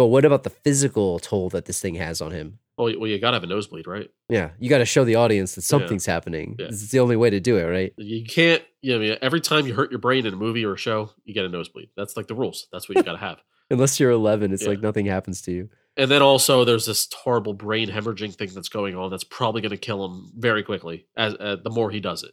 But 0.01 0.07
what 0.07 0.25
about 0.25 0.41
the 0.41 0.49
physical 0.49 1.19
toll 1.19 1.49
that 1.49 1.65
this 1.65 1.79
thing 1.79 1.93
has 1.93 2.21
on 2.21 2.31
him? 2.31 2.57
well, 2.75 2.91
well, 2.99 3.07
you 3.07 3.19
gotta 3.19 3.35
have 3.35 3.43
a 3.43 3.47
nosebleed, 3.47 3.85
right? 3.85 4.09
Yeah, 4.29 4.49
you 4.57 4.67
got 4.67 4.79
to 4.79 4.85
show 4.85 5.03
the 5.05 5.13
audience 5.13 5.53
that 5.53 5.61
something's 5.61 6.07
happening. 6.07 6.55
Yeah. 6.57 6.65
It's 6.69 6.89
the 6.89 6.99
only 7.01 7.15
way 7.15 7.29
to 7.29 7.39
do 7.39 7.57
it, 7.57 7.65
right? 7.65 7.93
You 7.97 8.25
can't. 8.25 8.63
You 8.81 8.93
know, 8.93 8.97
I 8.97 9.09
mean, 9.09 9.17
every 9.21 9.41
time 9.41 9.67
you 9.67 9.75
hurt 9.75 9.91
your 9.91 9.99
brain 9.99 10.25
in 10.25 10.33
a 10.33 10.37
movie 10.37 10.65
or 10.65 10.73
a 10.73 10.77
show, 10.77 11.11
you 11.23 11.35
get 11.35 11.45
a 11.45 11.49
nosebleed. 11.49 11.89
That's 11.95 12.17
like 12.17 12.25
the 12.25 12.33
rules. 12.33 12.65
That's 12.71 12.89
what 12.89 12.97
you 12.97 13.03
gotta 13.03 13.19
have. 13.19 13.37
Unless 13.69 13.99
you're 13.99 14.09
11, 14.09 14.51
it's 14.53 14.63
Yeah. 14.63 14.69
like 14.69 14.81
nothing 14.81 15.05
happens 15.05 15.43
to 15.43 15.51
you. 15.51 15.69
And 15.97 16.09
then 16.09 16.23
also, 16.23 16.65
there's 16.65 16.87
this 16.87 17.07
horrible 17.13 17.53
brain 17.53 17.87
hemorrhaging 17.89 18.33
thing 18.33 18.49
that's 18.55 18.69
going 18.69 18.95
on. 18.95 19.11
That's 19.11 19.23
probably 19.25 19.61
going 19.61 19.69
to 19.69 19.77
kill 19.77 20.03
him 20.03 20.31
very 20.35 20.63
quickly. 20.63 21.05
As 21.15 21.35
uh, 21.35 21.57
the 21.63 21.69
more 21.69 21.91
he 21.91 21.99
does 21.99 22.23
it, 22.23 22.31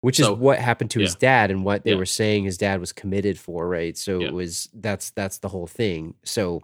which 0.00 0.16
So- 0.16 0.32
is 0.32 0.38
what 0.38 0.58
happened 0.58 0.92
to 0.92 1.00
his 1.00 1.14
dad 1.14 1.50
and 1.50 1.62
what 1.62 1.84
they 1.84 1.90
Yeah. 1.90 1.96
were 1.98 2.06
saying 2.06 2.44
his 2.44 2.56
dad 2.56 2.80
was 2.80 2.92
committed 2.94 3.38
for 3.38 3.68
right 3.68 3.98
so 3.98 4.20
Yeah. 4.20 4.28
it 4.28 4.32
was 4.32 4.70
that's 4.72 5.10
that's 5.10 5.38
the 5.38 5.48
whole 5.48 5.66
thing 5.66 6.14
so 6.24 6.62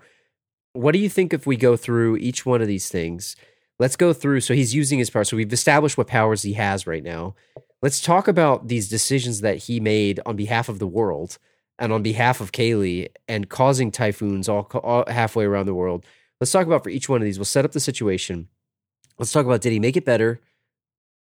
what 0.77 0.93
do 0.93 0.99
you 0.99 1.09
think 1.09 1.33
if 1.33 1.47
we 1.47 1.57
go 1.57 1.77
through 1.77 2.17
each 2.17 2.45
one 2.47 2.63
of 2.63 2.69
these 2.69 2.89
things 2.89 3.37
let's 3.79 3.97
go 3.97 4.13
through 4.13 4.41
so 4.41 4.55
he's 4.55 4.75
using 4.75 4.99
his 4.99 5.11
power 5.11 5.25
so 5.25 5.37
we've 5.37 5.53
established 5.53 5.99
what 5.99 6.07
powers 6.07 6.43
he 6.43 6.55
has 6.55 6.87
right 6.87 7.03
now 7.03 7.35
let's 7.83 8.01
talk 8.01 8.29
about 8.29 8.69
these 8.69 8.89
decisions 8.89 9.41
that 9.41 9.57
he 9.57 9.81
made 9.81 10.21
on 10.27 10.37
behalf 10.37 10.69
of 10.69 10.79
the 10.79 10.87
world 10.87 11.39
and 11.79 11.93
on 11.93 12.03
behalf 12.03 12.41
of 12.41 12.53
Kaylee 12.53 13.09
and 13.29 13.51
causing 13.51 13.91
typhoons 13.91 14.49
all, 14.49 14.63
all 14.83 15.05
halfway 15.09 15.45
around 15.45 15.67
the 15.67 15.75
world 15.75 16.05
let's 16.41 16.53
talk 16.53 16.67
about 16.67 16.83
for 16.83 16.91
each 16.91 17.09
one 17.09 17.21
of 17.21 17.25
these 17.25 17.39
we'll 17.39 17.45
set 17.45 17.65
up 17.65 17.73
the 17.73 17.81
situation 17.81 18.49
let's 19.19 19.33
talk 19.33 19.47
about 19.47 19.61
did 19.61 19.73
he 19.73 19.81
make 19.81 19.97
it 19.97 20.05
better 20.05 20.41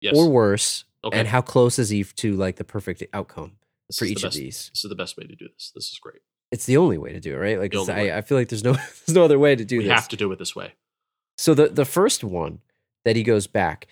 yes. 0.01 0.17
or 0.17 0.29
worse 0.29 0.85
okay. 1.05 1.19
and 1.19 1.29
how 1.29 1.41
close 1.41 1.79
is 1.79 1.91
he 1.91 2.05
to 2.05 2.35
like 2.35 2.57
the 2.57 2.65
perfect 2.65 3.03
outcome 3.13 3.53
This 3.89 3.99
for 3.99 4.05
each 4.05 4.25
of 4.25 4.33
these? 4.33 4.71
This 4.73 4.85
is 4.85 4.89
the 4.89 4.97
best 4.97 5.17
way 5.17 5.25
to 5.25 5.37
do 5.37 5.49
this. 5.53 5.73
This 5.75 5.93
is 5.93 5.99
great. 5.99 6.23
It's 6.51 6.67
the 6.67 6.77
only 6.79 6.99
way 6.99 7.13
to 7.13 7.21
do 7.21 7.35
it, 7.35 7.39
right? 7.39 7.59
Like 7.59 7.71
The 7.73 7.79
it's- 7.83 7.89
only 7.89 8.03
way. 8.05 8.13
I, 8.13 8.19
I 8.19 8.21
feel 8.23 8.37
like 8.39 8.49
there's 8.49 8.65
no 8.65 8.73
there's 9.07 9.15
no 9.15 9.25
other 9.25 9.39
way 9.39 9.55
to 9.57 9.65
do 9.65 9.79
we 9.79 9.85
this. 9.85 9.93
have 9.93 10.09
to 10.09 10.17
do 10.17 10.31
it 10.33 10.39
this 10.39 10.55
way. 10.57 10.75
So 11.39 11.55
the 11.55 11.69
the 11.69 11.85
first 11.85 12.23
one 12.25 12.61
that 13.05 13.17
he 13.17 13.23
goes 13.23 13.47
back, 13.47 13.87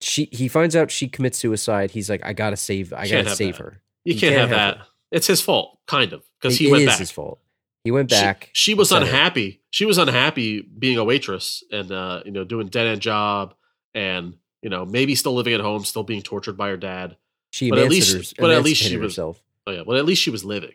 she 0.00 0.28
he 0.32 0.48
finds 0.48 0.76
out 0.76 0.90
she 0.90 1.08
commits 1.08 1.38
suicide. 1.38 1.90
He's 1.92 2.08
like, 2.10 2.24
I 2.24 2.32
gotta 2.32 2.56
save, 2.56 2.92
I 2.92 3.08
gotta 3.08 3.30
save 3.34 3.56
that. 3.56 3.62
her. 3.64 3.82
You 4.04 4.14
You 4.14 4.20
can't, 4.20 4.34
can't 4.34 4.50
have, 4.50 4.58
have 4.58 4.78
that. 4.78 4.86
It's 5.10 5.26
his 5.26 5.40
fault, 5.40 5.78
kind 5.86 6.12
of, 6.12 6.22
because 6.40 6.56
he 6.58 6.70
went 6.70 6.82
is 6.84 6.88
back. 6.88 6.98
his 6.98 7.10
fault. 7.10 7.38
He 7.84 7.90
went 7.90 8.10
She- 8.10 8.16
back. 8.16 8.50
She, 8.52 8.74
was 8.74 8.88
said 8.90 9.02
it. 9.02 9.08
unhappy. 9.08 9.60
She 9.70 9.84
was 9.84 9.98
unhappy 9.98 10.60
being 10.62 10.96
a 10.98 11.04
waitress 11.04 11.64
and 11.72 11.90
uh, 11.90 12.22
you 12.24 12.30
know 12.30 12.44
doing 12.44 12.68
dead 12.68 12.86
end 12.86 13.00
job 13.00 13.54
and 13.94 14.34
you 14.62 14.70
know 14.70 14.84
maybe 14.84 15.14
still 15.16 15.34
living 15.34 15.54
at 15.54 15.60
home, 15.60 15.84
still 15.84 16.02
being 16.04 16.22
tortured 16.22 16.56
by 16.56 16.68
her 16.68 16.76
dad. 16.76 17.16
She 17.52 17.68
but 17.70 17.80
at 17.80 17.88
least- 17.90 18.36
but 18.38 18.50
at 18.50 18.62
least 18.62 18.82
she 18.82 18.96
was- 18.96 19.12
herself. 19.14 19.42
Oh 19.66 19.72
yeah, 19.72 19.82
well 19.86 19.98
at 19.98 20.04
least 20.04 20.22
she 20.22 20.30
was 20.30 20.44
living. 20.44 20.74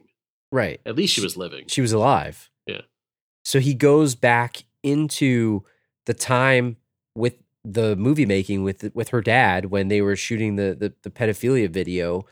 Right. 0.51 0.79
At 0.85 0.95
least 0.95 1.13
she 1.13 1.21
She- 1.21 1.25
was 1.25 1.37
living. 1.37 1.65
She 1.67 1.81
was 1.81 1.91
alive. 1.93 2.49
Yeah. 2.65 2.81
So 3.43 3.59
he 3.59 3.73
goes 3.73 4.15
back 4.15 4.63
into 4.83 5.63
the 6.05 6.13
time 6.13 6.77
with 7.15 7.35
the 7.63 7.95
movie 7.97 8.25
making 8.25 8.63
with 8.63 8.89
with 8.93 9.09
her 9.09 9.21
dad 9.21 9.65
when 9.65 9.87
they 9.89 10.01
were 10.01 10.15
shooting 10.15 10.55
the 10.55 10.75
the, 10.79 10.93
the 11.03 11.09
pedophilia 11.09 11.69
video 11.69 12.25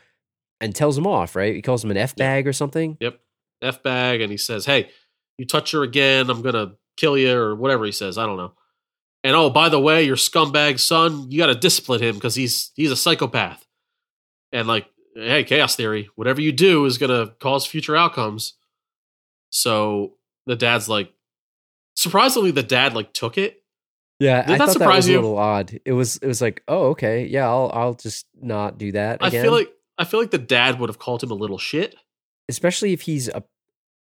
and 0.60 0.74
tells 0.74 0.96
him 0.96 1.06
off, 1.06 1.36
right? 1.36 1.54
He 1.54 1.60
calls 1.62 1.84
him 1.84 1.90
an 1.90 1.96
F 1.98 2.16
bag 2.16 2.46
or 2.46 2.52
something. 2.54 2.96
Yep. 3.00 3.20
F 3.62 3.82
bag, 3.82 4.20
and 4.22 4.30
he 4.30 4.36
says, 4.38 4.64
"Hey, 4.66 4.90
you 5.38 5.44
touch 5.46 5.72
her 5.72 5.82
again, 5.82 6.30
I'm 6.30 6.40
gonna 6.42 6.76
kill 6.96 7.18
you," 7.18 7.34
or 7.36 7.54
whatever 7.54 7.84
he 7.84 7.92
says. 7.92 8.16
I 8.18 8.24
don't 8.26 8.36
know. 8.38 8.52
And 9.24 9.34
oh, 9.34 9.50
by 9.50 9.68
the 9.68 9.80
way, 9.80 10.04
your 10.04 10.16
scumbag 10.16 10.78
son, 10.78 11.30
you 11.30 11.38
got 11.38 11.46
to 11.46 11.54
discipline 11.54 12.00
him 12.02 12.14
because 12.14 12.34
he's 12.34 12.70
he's 12.76 12.90
a 12.92 12.96
psychopath. 12.96 13.66
And 14.52 14.68
like, 14.68 14.86
hey, 15.16 15.44
chaos 15.44 15.74
theory, 15.76 16.08
whatever 16.14 16.40
you 16.40 16.52
do 16.52 16.84
is 16.84 16.98
gonna 16.98 17.28
cause 17.40 17.66
future 17.66 17.96
outcomes. 17.96 18.54
So 19.50 20.14
the 20.46 20.56
dad's 20.56 20.88
like, 20.88 21.12
surprisingly, 21.96 22.50
the 22.50 22.62
dad 22.62 22.94
like 22.94 23.12
took 23.12 23.38
it. 23.38 23.62
Yeah, 24.18 24.42
Did 24.42 24.54
I 24.54 24.58
that 24.58 24.68
thought 24.68 24.78
that 24.78 24.88
was 24.96 25.08
a 25.08 25.12
little 25.12 25.36
odd. 25.36 25.78
It 25.84 25.92
was 25.92 26.16
it 26.18 26.26
was 26.26 26.40
like, 26.40 26.62
oh, 26.68 26.88
okay, 26.90 27.26
yeah, 27.26 27.46
I'll 27.48 27.70
I'll 27.74 27.94
just 27.94 28.26
not 28.40 28.78
do 28.78 28.92
that. 28.92 29.18
I 29.20 29.30
feel 29.30 29.52
like 29.52 29.70
I 29.98 30.04
feel 30.04 30.20
like 30.20 30.30
the 30.30 30.38
dad 30.38 30.78
would 30.80 30.88
have 30.88 30.98
called 30.98 31.22
him 31.22 31.30
a 31.30 31.34
little 31.34 31.58
shit. 31.58 31.94
especially 32.48 32.92
if 32.92 33.02
he's 33.02 33.28
a 33.28 33.42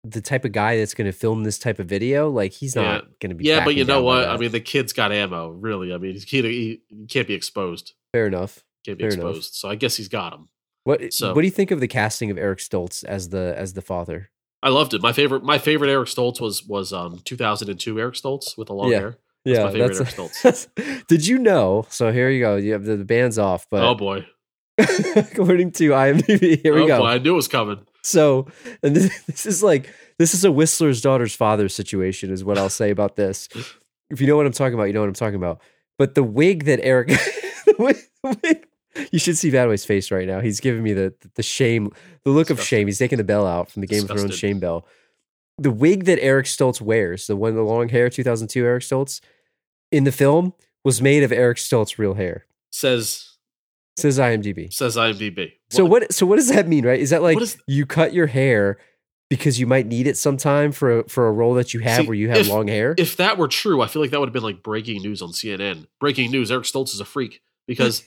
the 0.04 0.20
type 0.20 0.44
of 0.44 0.50
guy 0.50 0.76
that's 0.78 0.94
going 0.94 1.06
to 1.06 1.12
film 1.12 1.44
this 1.44 1.60
type 1.60 1.78
of 1.78 1.86
video, 1.86 2.28
like 2.28 2.52
he's 2.52 2.74
not 2.74 3.04
Yeah. 3.04 3.10
going 3.20 3.30
to 3.30 3.36
be. 3.36 3.44
Yeah, 3.44 3.64
but 3.64 3.76
you 3.76 3.84
know 3.84 4.02
what? 4.02 4.28
I 4.28 4.36
mean, 4.36 4.50
the 4.50 4.58
kid's 4.58 4.92
got 4.92 5.12
ammo. 5.12 5.50
Really, 5.50 5.94
I 5.94 5.98
mean, 5.98 6.14
he, 6.16 6.42
he, 6.42 6.82
he 6.88 7.06
can't 7.06 7.28
be 7.28 7.34
exposed. 7.34 7.92
fair 8.12 8.26
enough. 8.26 8.64
Can't 8.84 8.98
be 8.98 9.04
Fair 9.04 9.12
enough. 9.12 9.36
exposed. 9.36 9.54
So 9.54 9.70
I 9.70 9.76
guess 9.76 9.94
he's 9.96 10.08
got 10.08 10.32
him. 10.32 10.48
What 10.84 11.12
So- 11.12 11.34
what 11.34 11.42
do 11.42 11.46
you 11.46 11.52
think 11.52 11.70
of 11.70 11.80
the 11.80 11.88
casting 11.88 12.30
of 12.30 12.38
Eric 12.38 12.58
Stoltz 12.58 13.04
as 13.04 13.28
the 13.30 13.54
as 13.56 13.74
the 13.74 13.82
father? 13.82 14.30
I 14.62 14.68
loved 14.68 14.94
it. 14.94 15.02
My 15.02 15.12
favorite, 15.12 15.42
my 15.42 15.58
favorite 15.58 15.90
Eric 15.90 16.08
Stoltz 16.08 16.40
was 16.40 16.64
was 16.64 16.92
um 16.92 17.20
2002 17.24 17.98
Eric 18.00 18.14
Stoltz 18.14 18.56
with 18.56 18.68
the 18.68 18.74
long 18.74 18.90
Yeah. 18.90 18.98
hair. 18.98 19.18
Yeah, 19.44 19.64
my 19.64 19.72
favorite 19.72 19.98
that's, 19.98 20.44
Eric 20.44 20.68
that's- 20.76 21.04
Did 21.08 21.26
you 21.26 21.38
know? 21.38 21.84
So 21.90 22.12
here 22.12 22.30
you 22.30 22.40
go. 22.40 22.56
You 22.56 22.72
have 22.74 22.84
the, 22.84 22.96
the 22.96 23.04
band's 23.04 23.38
off, 23.38 23.66
but 23.70 23.82
oh 23.82 23.94
boy, 23.96 24.24
according 24.78 25.72
to 25.72 25.90
IMDb, 25.90 26.62
here 26.62 26.74
we 26.74 26.82
oh 26.82 26.86
go. 26.86 26.98
boy, 27.00 27.06
I 27.06 27.18
knew 27.18 27.32
it 27.32 27.36
was 27.36 27.48
coming. 27.48 27.80
So, 28.04 28.46
and 28.82 28.94
this, 28.96 29.22
this 29.26 29.46
is 29.46 29.62
like 29.62 29.92
this 30.18 30.34
is 30.34 30.44
a 30.44 30.52
Whistler's 30.52 31.00
daughter's 31.00 31.34
father 31.34 31.68
situation, 31.68 32.30
is 32.30 32.44
what 32.44 32.58
I'll 32.58 32.68
say 32.70 32.90
about 32.90 33.16
this. 33.16 33.48
If 34.10 34.20
you 34.20 34.26
know 34.26 34.36
what 34.36 34.46
I'm 34.46 34.52
talking 34.52 34.74
about, 34.74 34.84
you 34.84 34.92
know 34.92 35.00
what 35.00 35.08
I'm 35.08 35.14
talking 35.14 35.36
about. 35.36 35.60
But 35.98 36.14
the 36.14 36.22
wig 36.22 36.64
that 36.64 36.80
Eric, 36.82 37.08
the 37.08 37.74
wig, 37.78 37.96
the 38.22 38.38
wig- 38.42 38.66
you 39.10 39.18
should 39.18 39.36
see 39.38 39.50
Badway's 39.50 39.84
face 39.84 40.10
right 40.10 40.26
now. 40.26 40.40
He's 40.40 40.60
giving 40.60 40.82
me 40.82 40.92
the 40.92 41.14
the 41.34 41.42
shame, 41.42 41.90
the 42.24 42.30
look 42.30 42.50
of 42.50 42.60
shame. 42.62 42.86
He's 42.88 42.98
taking 42.98 43.18
the 43.18 43.24
bell 43.24 43.46
out 43.46 43.70
from 43.70 43.80
the 43.80 43.86
Game 43.86 44.02
of 44.04 44.08
Thrones 44.10 44.36
shame 44.36 44.58
bell. 44.60 44.86
The 45.58 45.70
wig 45.70 46.04
that 46.04 46.18
Eric 46.22 46.46
Stoltz 46.46 46.80
wears, 46.80 47.26
the 47.26 47.36
one, 47.36 47.54
the 47.54 47.62
long 47.62 47.88
hair, 47.90 48.08
2002 48.08 48.64
Eric 48.64 48.82
Stoltz, 48.82 49.20
in 49.90 50.04
the 50.04 50.12
film 50.12 50.54
was 50.84 51.00
made 51.02 51.22
of 51.22 51.30
Eric 51.32 51.58
Stoltz's 51.58 51.98
real 51.98 52.14
hair. 52.14 52.46
Says 52.70 53.28
Says 53.98 54.18
IMDb. 54.18 54.72
says 54.72 54.96
IMDb. 54.96 55.52
So 55.70 55.84
what? 55.84 56.12
So 56.12 56.24
what 56.26 56.36
does 56.36 56.48
that 56.48 56.66
mean, 56.66 56.86
right? 56.86 56.98
Is 56.98 57.10
that 57.10 57.22
like 57.22 57.34
What 57.34 57.42
is- 57.42 57.58
you 57.66 57.84
cut 57.86 58.14
your 58.14 58.26
hair 58.26 58.78
because 59.28 59.60
you 59.60 59.66
might 59.66 59.86
need 59.86 60.06
it 60.06 60.16
sometime 60.16 60.72
for 60.72 61.00
a, 61.00 61.08
for 61.08 61.26
a 61.28 61.32
role 61.32 61.54
that 61.54 61.72
you 61.74 61.80
have 61.80 62.00
See, 62.02 62.06
where 62.06 62.14
you 62.16 62.28
have 62.30 62.38
if- 62.38 62.48
long 62.48 62.68
hair? 62.68 62.94
If 62.98 63.16
that 63.18 63.36
were 63.38 63.48
true, 63.48 63.82
I 63.82 63.86
feel 63.88 64.00
like 64.02 64.10
that 64.10 64.20
would 64.20 64.28
have 64.30 64.34
been 64.34 64.42
like 64.42 64.62
breaking 64.62 65.02
news 65.02 65.20
on 65.22 65.30
CNN. 65.30 65.86
Breaking 66.00 66.30
news: 66.30 66.50
Eric 66.50 66.64
Stoltz 66.64 66.94
is 66.94 67.00
a 67.00 67.04
freak 67.04 67.42
because 67.66 68.02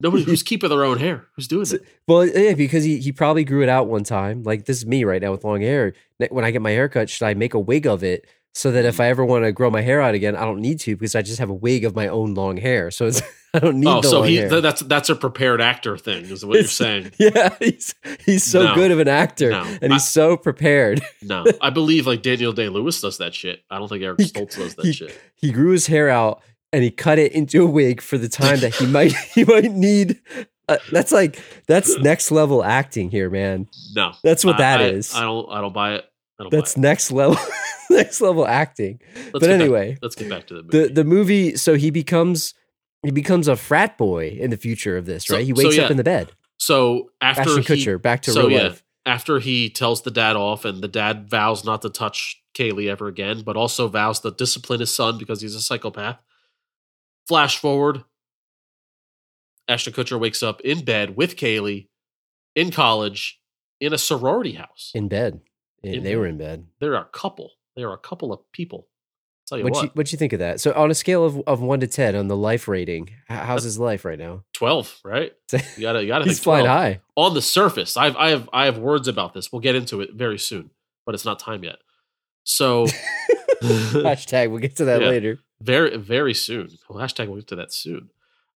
nobody 0.00 0.24
who's 0.24 0.42
keeping 0.42 0.70
their 0.70 0.84
own 0.84 0.98
hair. 0.98 1.26
Who's 1.36 1.48
doing 1.48 1.66
it? 1.72 1.82
well, 2.06 2.26
yeah, 2.26 2.54
because 2.54 2.84
he 2.84 2.98
he 2.98 3.12
probably 3.12 3.44
grew 3.44 3.62
it 3.62 3.68
out 3.68 3.88
one 3.88 4.04
time. 4.04 4.42
Like 4.42 4.64
this 4.64 4.78
is 4.78 4.86
me 4.86 5.04
right 5.04 5.22
now 5.22 5.32
with 5.32 5.44
long 5.44 5.60
hair. 5.60 5.94
When 6.30 6.44
I 6.44 6.50
get 6.50 6.62
my 6.62 6.70
hair 6.70 6.88
cut, 6.88 7.08
should 7.10 7.26
I 7.26 7.34
make 7.34 7.54
a 7.54 7.58
wig 7.60 7.86
of 7.86 8.02
it 8.04 8.26
so 8.52 8.72
that 8.72 8.84
if 8.84 8.94
mm-hmm. 8.94 9.02
I 9.02 9.08
ever 9.08 9.24
want 9.24 9.44
to 9.44 9.52
grow 9.52 9.70
my 9.70 9.80
hair 9.80 10.00
out 10.00 10.14
again, 10.14 10.34
I 10.34 10.44
don't 10.44 10.60
need 10.60 10.80
to 10.80 10.96
because 10.96 11.14
I 11.14 11.22
just 11.22 11.38
have 11.38 11.50
a 11.50 11.54
wig 11.54 11.84
of 11.84 11.94
my 11.94 12.08
own 12.08 12.34
long 12.34 12.56
hair. 12.56 12.90
So 12.90 13.06
it's 13.06 13.22
I 13.54 13.58
don't 13.58 13.80
need 13.80 13.88
Oh, 13.88 14.00
so 14.02 14.22
he 14.22 14.36
th- 14.38 14.62
that's 14.62 14.80
that's 14.82 15.08
a 15.08 15.16
prepared 15.16 15.60
actor 15.60 15.96
thing, 15.96 16.24
is 16.26 16.44
what 16.44 16.54
you're 16.54 16.64
saying. 16.64 17.12
yeah, 17.18 17.54
he's 17.58 17.94
he's 18.24 18.44
so 18.44 18.64
No. 18.64 18.74
good 18.74 18.90
of 18.90 18.98
an 19.00 19.08
actor 19.08 19.50
No. 19.50 19.62
and 19.82 19.92
he's 19.92 20.06
so 20.08 20.36
prepared. 20.36 21.00
No, 21.22 21.44
I 21.60 21.70
believe 21.70 22.06
like 22.06 22.22
Daniel 22.22 22.52
Day 22.52 22.68
Lewis 22.68 23.00
does 23.00 23.18
that 23.18 23.34
shit. 23.34 23.62
I 23.70 23.78
don't 23.78 23.88
think 23.88 24.02
Eric 24.02 24.20
He- 24.20 24.26
Stoltz 24.28 24.56
does 24.56 24.74
that 24.76 24.84
he- 24.84 24.92
shit. 24.92 25.18
he 25.34 25.52
grew 25.52 25.72
his 25.72 25.86
hair 25.86 26.08
out 26.08 26.42
and 26.72 26.82
he 26.84 26.90
cut 26.90 27.18
it 27.18 27.32
into 27.32 27.62
a 27.62 27.66
wig 27.66 28.00
for 28.00 28.18
the 28.18 28.28
time 28.28 28.60
that 28.60 28.74
he 28.74 28.86
might 28.86 29.12
he 29.34 29.44
might 29.44 29.72
need. 29.72 30.20
Uh, 30.68 30.76
that's 30.92 31.10
like 31.12 31.42
that's 31.66 31.96
next 31.98 32.30
level 32.30 32.62
acting 32.62 33.10
here, 33.10 33.28
man. 33.28 33.66
No, 33.96 34.12
That's 34.22 34.44
what 34.44 34.56
I- 34.56 34.58
that 34.58 34.80
I, 34.80 34.84
is. 34.84 35.14
I 35.14 35.22
don't. 35.22 35.50
I 35.50 35.60
don't 35.60 35.72
buy 35.72 35.94
it. 35.96 36.04
Don't 36.38 36.50
That's 36.50 36.74
buy 36.74 36.80
next 36.82 37.10
level 37.12 37.36
next 37.90 38.20
level 38.20 38.46
acting. 38.46 39.00
Let's 39.16 39.30
but 39.32 39.40
get 39.40 39.46
back- 39.48 39.60
anyway, 39.60 39.98
let's 40.00 40.14
get 40.14 40.30
back 40.30 40.46
to 40.46 40.54
the 40.54 40.62
movie. 40.62 40.78
the 40.88 40.94
the 40.94 41.04
movie. 41.04 41.56
So 41.56 41.74
he 41.74 41.90
becomes 41.90 42.54
he 43.02 43.10
becomes 43.10 43.48
a 43.48 43.56
frat 43.56 43.98
boy 43.98 44.28
in 44.40 44.50
the 44.50 44.56
future 44.56 44.96
of 44.96 45.06
this, 45.06 45.24
So- 45.26 45.34
right? 45.36 45.44
He 45.44 45.54
so 45.54 45.64
wakes 45.64 45.78
up 45.78 45.90
in 45.90 45.96
the 45.96 46.04
bed. 46.04 46.30
so 46.56 47.10
after 47.20 47.42
Ashton 47.42 47.62
he, 47.62 47.84
Kutcher 47.84 48.00
back 48.00 48.22
to 48.22 48.30
so 48.32 48.46
real 48.46 48.50
yeah, 48.58 48.62
life. 48.68 48.84
after 49.04 49.38
he 49.40 49.70
tells 49.70 50.02
the 50.02 50.10
dad 50.12 50.36
off, 50.36 50.64
and 50.64 50.82
the 50.82 50.88
dad 50.88 51.28
vows 51.28 51.64
not 51.64 51.82
to 51.82 51.90
touch 51.90 52.40
Kaylee 52.54 52.88
ever 52.88 53.08
again, 53.08 53.42
but 53.42 53.56
also 53.56 53.88
vows 53.88 54.20
to 54.20 54.30
discipline 54.30 54.78
his 54.80 54.94
son 54.94 55.18
because 55.18 55.40
he's 55.42 55.54
a 55.56 55.60
psychopath. 55.60 56.18
Flash 57.30 57.58
forward, 57.58 58.02
Ashton 59.68 59.92
Kutcher 59.92 60.18
wakes 60.18 60.42
up 60.42 60.60
in 60.62 60.84
bed 60.84 61.16
with 61.16 61.36
Kaylee 61.36 61.86
in 62.56 62.72
college 62.72 63.40
in 63.80 63.92
a 63.92 63.98
sorority 63.98 64.54
house. 64.54 64.90
In 64.96 65.06
bed. 65.06 65.40
In 65.84 66.02
they 66.02 66.10
bed. 66.10 66.18
were 66.18 66.26
in 66.26 66.38
bed. 66.38 66.66
They're 66.80 66.94
a 66.96 67.04
couple. 67.04 67.52
They're 67.76 67.92
a 67.92 67.98
couple 67.98 68.32
of 68.32 68.40
people. 68.50 68.88
Tell 69.46 69.58
you 69.58 69.62
What 69.64 69.74
what, 69.74 69.82
you 69.84 69.90
what 69.94 70.10
you 70.10 70.18
think 70.18 70.32
of 70.32 70.40
that? 70.40 70.60
So 70.60 70.72
on 70.72 70.90
a 70.90 70.94
scale 70.94 71.24
of, 71.24 71.40
of 71.46 71.60
one 71.62 71.78
to 71.78 71.86
ten 71.86 72.16
on 72.16 72.26
the 72.26 72.36
life 72.36 72.66
rating, 72.66 73.10
how's 73.28 73.62
uh, 73.62 73.66
his 73.66 73.78
life 73.78 74.04
right 74.04 74.18
now? 74.18 74.42
twelve, 74.52 74.98
right? 75.04 75.32
You 75.76 75.82
gotta, 75.82 76.02
you 76.02 76.08
gotta. 76.08 76.24
He's 76.24 76.38
think 76.38 76.42
flying 76.42 76.66
high. 76.66 77.00
on 77.14 77.34
the 77.34 77.42
surface. 77.42 77.96
I've, 77.96 78.16
I 78.16 78.30
have, 78.30 78.50
I 78.52 78.64
have 78.64 78.78
words 78.78 79.06
about 79.06 79.34
this. 79.34 79.52
We'll 79.52 79.60
get 79.60 79.76
into 79.76 80.00
it 80.00 80.14
very 80.14 80.38
soon, 80.40 80.70
but 81.06 81.14
it's 81.14 81.24
not 81.24 81.38
time 81.38 81.62
yet. 81.62 81.76
So, 82.42 82.86
Hashtag. 83.62 84.50
We'll 84.50 84.58
get 84.58 84.74
to 84.78 84.86
that 84.86 85.00
Yeah. 85.00 85.08
later. 85.10 85.38
Very, 85.62 85.96
very 85.96 86.34
soon. 86.34 86.70
Well, 86.88 87.02
hashtag 87.02 87.26
we'll 87.28 87.36
get 87.36 87.48
to 87.48 87.56
that 87.56 87.72
soon. 87.72 88.10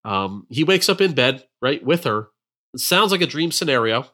Um, 0.04 0.46
he 0.50 0.64
wakes 0.64 0.88
up 0.88 1.00
in 1.00 1.12
bed, 1.14 1.44
right, 1.62 1.82
with 1.84 2.04
her. 2.04 2.28
It 2.72 2.80
sounds 2.80 3.12
like 3.12 3.20
a 3.20 3.26
dream 3.26 3.52
scenario. 3.52 4.06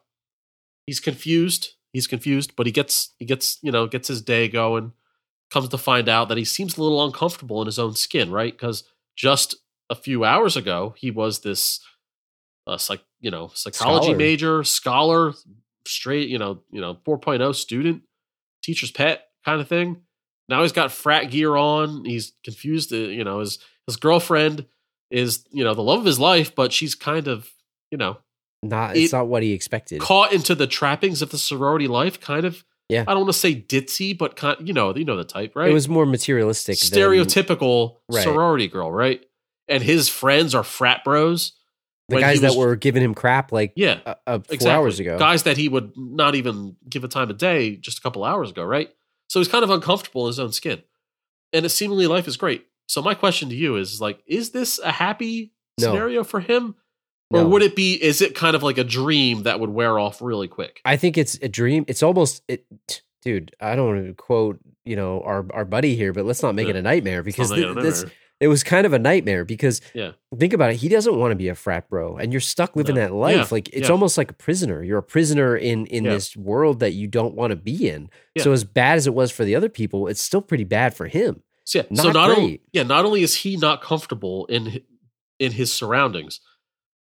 He's 0.85 0.99
confused. 0.99 1.71
He's 1.93 2.07
confused, 2.07 2.55
but 2.55 2.65
he 2.65 2.71
gets, 2.71 3.13
he 3.17 3.25
gets, 3.25 3.57
you 3.61 3.71
know, 3.71 3.87
gets 3.87 4.07
his 4.07 4.21
day 4.21 4.47
going. 4.47 4.93
Comes 5.49 5.67
to 5.69 5.77
find 5.77 6.07
out 6.07 6.29
that 6.29 6.37
he 6.37 6.45
seems 6.45 6.77
a 6.77 6.83
little 6.83 7.03
uncomfortable 7.05 7.61
in 7.61 7.65
his 7.65 7.77
own 7.77 7.93
skin, 7.95 8.31
right? 8.31 8.53
Because 8.53 8.85
just 9.17 9.55
a 9.89 9.95
few 9.95 10.23
hours 10.23 10.55
ago, 10.55 10.95
he 10.97 11.11
was 11.11 11.41
this, 11.41 11.81
uh, 12.67 12.77
psych, 12.77 13.01
you 13.19 13.29
know, 13.29 13.51
psychology 13.53 14.05
Scholar. 14.05 14.17
major, 14.17 14.63
scholar, 14.63 15.33
straight, 15.85 16.29
you 16.29 16.37
know, 16.37 16.61
you 16.71 16.79
know, 16.79 16.95
4.0 17.05 17.53
student, 17.55 18.03
teacher's 18.63 18.91
pet 18.91 19.27
kind 19.43 19.59
of 19.59 19.67
thing. 19.67 20.01
Now 20.51 20.61
he's 20.61 20.71
got 20.71 20.91
frat 20.91 21.31
gear 21.31 21.55
on. 21.55 22.05
He's 22.05 22.33
confused. 22.43 22.93
uh, 22.93 22.97
You 22.97 23.23
know, 23.23 23.39
his 23.39 23.57
his 23.87 23.95
girlfriend 23.95 24.65
is 25.09 25.43
you 25.51 25.63
know 25.63 25.73
the 25.73 25.81
love 25.81 25.99
of 25.99 26.05
his 26.05 26.19
life, 26.19 26.53
but 26.53 26.71
she's 26.71 26.93
kind 26.93 27.27
of 27.27 27.49
you 27.89 27.97
know 27.97 28.17
Not. 28.63 28.95
It's 28.95 29.11
It- 29.11 29.15
not 29.15 29.27
what 29.27 29.41
he 29.43 29.53
expected. 29.53 29.99
caught 30.01 30.31
into 30.33 30.53
the 30.53 30.67
trappings 30.67 31.21
of 31.23 31.31
the 31.31 31.37
sorority 31.39 31.87
life. 31.87 32.19
Kind 32.21 32.45
of. 32.45 32.63
Yeah. 32.89 33.05
I 33.07 33.13
don't 33.13 33.21
want 33.23 33.33
to 33.33 33.39
say 33.39 33.55
ditzy, 33.55 34.15
but 34.17 34.35
kind 34.35 34.57
you 34.67 34.73
know 34.73 34.93
you 34.95 35.05
know 35.05 35.15
the 35.17 35.23
type, 35.23 35.55
right? 35.55 35.69
It 35.69 35.73
was 35.73 35.87
more 35.89 36.05
materialistic. 36.05 36.77
than- 36.77 36.99
stereotypical 36.99 37.95
Right. 38.09 38.23
sorority 38.23 38.67
girl, 38.67 38.91
right? 38.91 39.25
And 39.67 39.81
his 39.81 40.09
friends 40.09 40.53
are 40.53 40.63
frat 40.63 41.03
bros. 41.03 41.53
the 42.09 42.19
guys 42.19 42.41
that 42.41 42.49
was- 42.49 42.57
were 42.57 42.75
giving 42.75 43.01
him 43.01 43.13
crap 43.13 43.53
like 43.53 43.71
Yeah, 43.77 43.99
uh, 44.05 44.15
uh, 44.27 44.39
four 44.39 44.53
exactly. 44.53 44.69
hours 44.71 44.99
ago. 44.99 45.17
Guys 45.17 45.43
that 45.43 45.55
he 45.55 45.69
would 45.69 45.93
not 45.95 46.35
even 46.35 46.75
give 46.89 47.05
a 47.05 47.07
time 47.07 47.29
of 47.29 47.37
day 47.37 47.77
just 47.77 47.99
a 47.99 48.01
couple 48.01 48.25
hours 48.25 48.49
ago, 48.49 48.65
right? 48.65 48.89
So 49.31 49.39
he's 49.39 49.47
kind 49.47 49.63
of 49.63 49.69
uncomfortable 49.69 50.25
in 50.25 50.27
his 50.31 50.39
own 50.39 50.51
skin. 50.51 50.83
And 51.53 51.63
his 51.63 51.73
seemingly 51.73 52.05
life 52.05 52.27
is 52.27 52.35
great. 52.35 52.65
So 52.89 53.01
my 53.01 53.13
question 53.13 53.47
to 53.47 53.55
you 53.55 53.77
is 53.77 54.01
like, 54.01 54.21
is 54.27 54.49
this 54.49 54.77
a 54.79 54.91
happy 54.91 55.53
No. 55.79 55.87
scenario 55.87 56.25
for 56.25 56.41
him? 56.41 56.75
Or 57.29 57.43
No. 57.43 57.47
would 57.47 57.61
it 57.61 57.73
be 57.73 57.93
is 57.93 58.21
it 58.21 58.35
kind 58.35 58.57
of 58.57 58.61
like 58.63 58.77
a 58.77 58.83
dream 58.83 59.43
that 59.43 59.61
would 59.61 59.69
wear 59.69 59.97
off 59.97 60.21
really 60.21 60.49
quick? 60.49 60.81
I 60.83 60.97
think 60.97 61.17
it's 61.17 61.35
a 61.41 61.47
dream. 61.47 61.85
It's 61.87 62.03
almost 62.03 62.43
it, 62.49 62.65
dude. 63.23 63.55
I 63.61 63.77
don't 63.77 63.87
want 63.95 64.05
to 64.07 64.13
quote 64.15 64.59
you 64.83 64.97
know 64.97 65.21
our 65.21 65.45
our 65.53 65.63
buddy 65.63 65.95
here, 65.95 66.11
but 66.11 66.25
let's 66.25 66.43
not 66.43 66.53
make 66.53 66.65
Yeah. 66.67 66.71
it 66.71 66.75
a 66.75 66.81
nightmare 66.81 67.23
because 67.23 67.51
like 67.51 67.63
a 67.63 67.73
this 67.75 68.01
nightmare. 68.03 68.15
It 68.41 68.47
was 68.47 68.63
kind 68.63 68.85
of 68.85 68.91
a 68.91 68.99
nightmare 68.99 69.45
because 69.45 69.79
Yeah. 69.93 70.11
think 70.37 70.51
about 70.51 70.71
it. 70.71 70.77
He 70.77 70.89
doesn't 70.89 71.15
want 71.17 71.31
to 71.31 71.35
be 71.35 71.47
a 71.47 71.55
frat 71.55 71.87
bro, 71.89 72.17
and 72.17 72.33
you're 72.33 72.41
stuck 72.41 72.75
living 72.75 72.95
No. 72.95 73.01
that 73.01 73.13
life. 73.13 73.35
Yeah. 73.37 73.47
Like 73.51 73.69
it's 73.69 73.87
Yeah. 73.87 73.91
almost 73.93 74.17
like 74.17 74.31
a 74.31 74.33
prisoner. 74.33 74.83
You're 74.83 74.97
a 74.97 75.03
prisoner 75.03 75.55
in 75.55 75.85
in 75.85 76.03
this 76.03 76.35
world 76.35 76.79
that 76.79 76.91
you 76.93 77.07
don't 77.07 77.35
want 77.35 77.51
to 77.51 77.55
be 77.55 77.87
in. 77.87 78.09
So 78.39 78.51
as 78.51 78.63
bad 78.65 78.97
as 78.97 79.07
it 79.07 79.13
was 79.13 79.31
for 79.31 79.45
the 79.45 79.55
other 79.55 79.69
people, 79.69 80.07
it's 80.07 80.21
still 80.21 80.41
pretty 80.41 80.63
bad 80.65 80.93
for 80.93 81.07
him. 81.07 81.43
So 81.63 81.79
yeah, 81.79 81.85
so 81.95 82.03
Not 82.11 82.13
not 82.15 82.37
only 82.37 82.61
yeah, 82.73 82.83
not 82.83 83.05
only 83.05 83.21
is 83.23 83.35
he 83.35 83.55
not 83.57 83.81
comfortable 83.81 84.45
in 84.47 84.81
in 85.39 85.51
his 85.53 85.71
surroundings, 85.71 86.39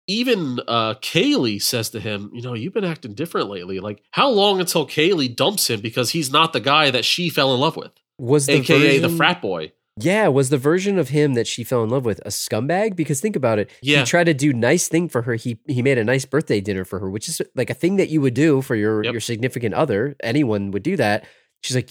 even 0.07 0.59
uh 0.67 0.95
Kaylee 0.95 1.61
says 1.61 1.89
to 1.91 1.99
him, 1.99 2.31
you 2.33 2.41
know, 2.41 2.53
you've 2.53 2.73
been 2.73 2.83
acting 2.83 3.13
different 3.13 3.49
lately. 3.49 3.79
Like, 3.79 4.03
how 4.11 4.29
long 4.29 4.59
until 4.59 4.85
Kaylee 4.87 5.33
dumps 5.35 5.69
him 5.69 5.79
because 5.79 6.09
he's 6.11 6.31
not 6.31 6.53
the 6.53 6.59
guy 6.59 6.91
that 6.91 7.05
she 7.05 7.29
fell 7.29 7.53
in 7.53 7.59
love 7.59 7.77
with, 7.77 7.91
Was 8.17 8.45
the 8.47 8.53
aka 8.53 8.99
the 8.99 9.09
frat 9.09 9.41
boy? 9.41 9.71
Yeah, 9.97 10.29
was 10.29 10.49
the 10.49 10.57
version 10.57 10.97
of 10.97 11.09
him 11.09 11.33
that 11.33 11.47
she 11.47 11.63
fell 11.63 11.83
in 11.83 11.89
love 11.89 12.05
with 12.05 12.19
a 12.25 12.29
scumbag? 12.29 12.95
Because 12.95 13.19
think 13.19 13.35
about 13.35 13.59
it. 13.59 13.69
Yeah. 13.81 13.99
He 13.99 14.05
tried 14.05 14.23
to 14.25 14.33
do 14.33 14.53
nice 14.53 14.87
thing 14.87 15.09
for 15.09 15.21
her. 15.23 15.35
He 15.35 15.59
he 15.67 15.81
made 15.81 15.97
a 15.97 16.03
nice 16.03 16.25
birthday 16.25 16.61
dinner 16.61 16.85
for 16.85 16.99
her, 16.99 17.09
which 17.09 17.27
is 17.27 17.41
like 17.55 17.69
a 17.69 17.73
thing 17.73 17.97
that 17.97 18.09
you 18.09 18.21
would 18.21 18.33
do 18.33 18.61
for 18.61 18.75
your 18.75 19.03
Yep. 19.03 19.11
your 19.13 19.21
significant 19.21 19.73
other. 19.75 20.15
Anyone 20.23 20.71
would 20.71 20.83
do 20.83 20.95
that. 20.97 21.25
She's 21.61 21.75
like, 21.75 21.89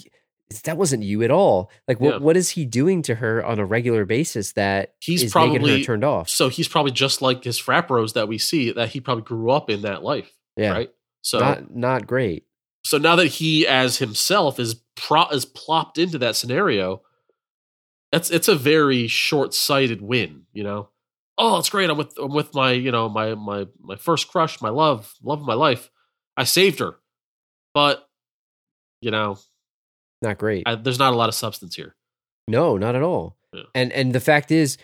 that 0.64 0.76
wasn't 0.78 1.02
you 1.04 1.22
at 1.22 1.30
all. 1.30 1.70
Like, 1.86 2.00
what 2.00 2.14
Yeah. 2.14 2.18
what 2.20 2.36
is 2.36 2.48
he 2.50 2.64
doing 2.64 3.02
to 3.02 3.14
her 3.16 3.44
on 3.44 3.58
a 3.58 3.64
regular 3.66 4.04
basis 4.06 4.52
that 4.52 4.94
He's 5.00 5.22
is 5.22 5.34
making 5.34 5.52
her 5.52 5.58
probably- 5.58 5.84
turned 5.84 6.02
off? 6.04 6.28
So 6.30 6.48
he's 6.48 6.66
probably 6.68 6.92
just 6.92 7.20
like 7.22 7.44
his 7.44 7.58
frat 7.58 7.86
bros 7.86 8.14
that 8.14 8.26
we 8.28 8.38
see 8.38 8.72
that 8.72 8.88
he 8.88 9.00
probably 9.00 9.24
grew 9.24 9.50
up 9.50 9.68
in 9.70 9.82
that 9.82 10.02
life, 10.02 10.32
Yeah, 10.56 10.72
right? 10.72 10.90
So 11.22 11.38
not 11.38 11.76
not 11.76 12.06
great. 12.06 12.44
so 12.82 12.96
now 12.96 13.14
that 13.16 13.26
he 13.26 13.66
as 13.66 13.98
himself 13.98 14.58
is 14.58 14.76
pro- 14.96 15.28
is 15.28 15.44
plopped 15.44 15.98
into 15.98 16.16
that 16.18 16.34
scenario 16.34 17.02
that's 18.12 18.30
it's 18.30 18.48
a 18.48 18.54
very 18.56 19.06
short-sighted 19.06 20.00
win 20.02 20.42
you 20.52 20.62
know 20.64 20.88
oh 21.38 21.58
it's 21.58 21.70
great 21.70 21.88
i'm 21.90 21.96
with 21.98 22.16
i'm 22.18 22.32
with 22.32 22.54
my 22.54 22.72
you 22.72 22.90
know 22.92 23.08
my 23.08 23.34
my 23.34 23.66
my 23.80 23.96
first 23.96 24.28
crush 24.28 24.60
my 24.60 24.68
love 24.68 25.14
love 25.22 25.40
of 25.40 25.46
my 25.46 25.54
life 25.54 25.90
i 26.36 26.44
saved 26.44 26.78
her 26.80 26.96
but 27.74 28.08
you 29.00 29.10
know 29.10 29.38
Not 30.22 30.38
great. 30.38 30.64
I, 30.66 30.74
there's 30.74 30.98
not 30.98 31.12
a 31.12 31.16
lot 31.16 31.28
of 31.28 31.34
substance 31.34 31.74
here 31.76 31.94
no, 32.48 32.76
not 32.76 32.96
at 32.96 33.02
all. 33.02 33.36
Yeah. 33.54 33.62
And 33.76 33.92
and 33.92 34.12
the 34.12 34.18
fact 34.18 34.50
is, 34.50 34.76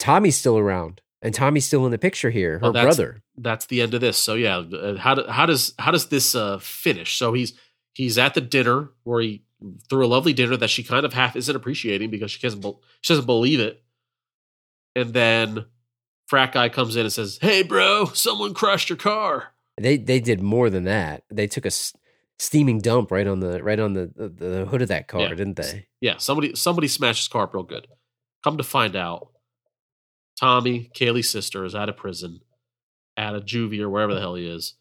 Tommy's 0.00 0.36
still 0.36 0.58
around, 0.58 1.00
and 1.22 1.32
Tommy's 1.32 1.64
still 1.64 1.84
in 1.86 1.92
the 1.92 1.98
picture 1.98 2.30
here. 2.30 2.54
Her 2.54 2.62
Well, 2.62 2.72
that's- 2.72 2.96
brother. 2.96 3.22
that's 3.36 3.66
the 3.66 3.82
end 3.82 3.94
of 3.94 4.00
this 4.00 4.16
so 4.18 4.34
yeah 4.34 4.56
uh, 4.58 4.96
how, 4.96 5.14
do, 5.14 5.24
how 5.28 5.46
does 5.46 5.74
how 5.78 5.92
does 5.92 6.08
this 6.08 6.34
uh 6.34 6.58
finish 6.58 7.16
so 7.16 7.32
he's 7.32 7.52
he's 7.92 8.18
at 8.18 8.34
the 8.34 8.40
dinner 8.40 8.90
where 9.04 9.20
he 9.20 9.43
threw 9.88 10.04
a 10.04 10.08
lovely 10.08 10.32
dinner 10.32 10.56
that 10.56 10.70
she 10.70 10.82
kind 10.82 11.04
of 11.06 11.12
half 11.12 11.36
isn't 11.36 11.56
appreciating 11.56 12.10
because 12.10 12.30
she 12.30 12.40
doesn't 12.40 12.60
bel- 12.60 12.80
she 13.00 13.12
doesn't 13.12 13.26
believe 13.26 13.60
it 13.60 13.82
and 14.96 15.12
then 15.14 15.64
frat 16.26 16.52
guy 16.52 16.68
comes 16.68 16.96
in 16.96 17.02
and 17.02 17.12
says 17.12 17.38
hey 17.40 17.62
bro 17.62 18.06
someone 18.14 18.54
crushed 18.54 18.88
your 18.88 18.96
car 18.98 19.54
They 19.80 19.96
they 19.96 20.20
did 20.20 20.40
more 20.40 20.70
than 20.70 20.84
that. 20.84 21.24
They 21.30 21.46
took 21.46 21.64
a 21.64 21.68
s- 21.68 21.92
steaming 22.38 22.78
dump 22.80 23.10
right 23.10 23.26
on 23.26 23.40
the 23.40 23.62
right 23.62 23.78
on 23.80 23.92
the 23.94 24.10
the, 24.14 24.28
the 24.28 24.64
hood 24.66 24.82
of 24.82 24.88
that 24.88 25.08
car, 25.08 25.20
Yeah. 25.22 25.28
didn't 25.34 25.56
they? 25.56 25.86
yeah 26.00 26.16
somebody 26.18 26.54
somebody 26.54 26.88
smashed 26.88 27.20
his 27.24 27.28
car 27.28 27.44
up 27.44 27.54
real 27.54 27.62
good 27.64 27.86
come 28.42 28.56
to 28.58 28.62
find 28.64 28.94
out 28.96 29.28
tommy 30.38 30.90
kaylee's 30.94 31.30
sister 31.30 31.64
is 31.64 31.74
out 31.74 31.88
of 31.88 31.96
prison 31.96 32.40
at 33.16 33.34
a 33.34 33.40
juvie 33.40 33.80
or 33.80 33.88
wherever 33.88 34.14
the 34.14 34.20
hell 34.20 34.34
he 34.34 34.46
is 34.46 34.74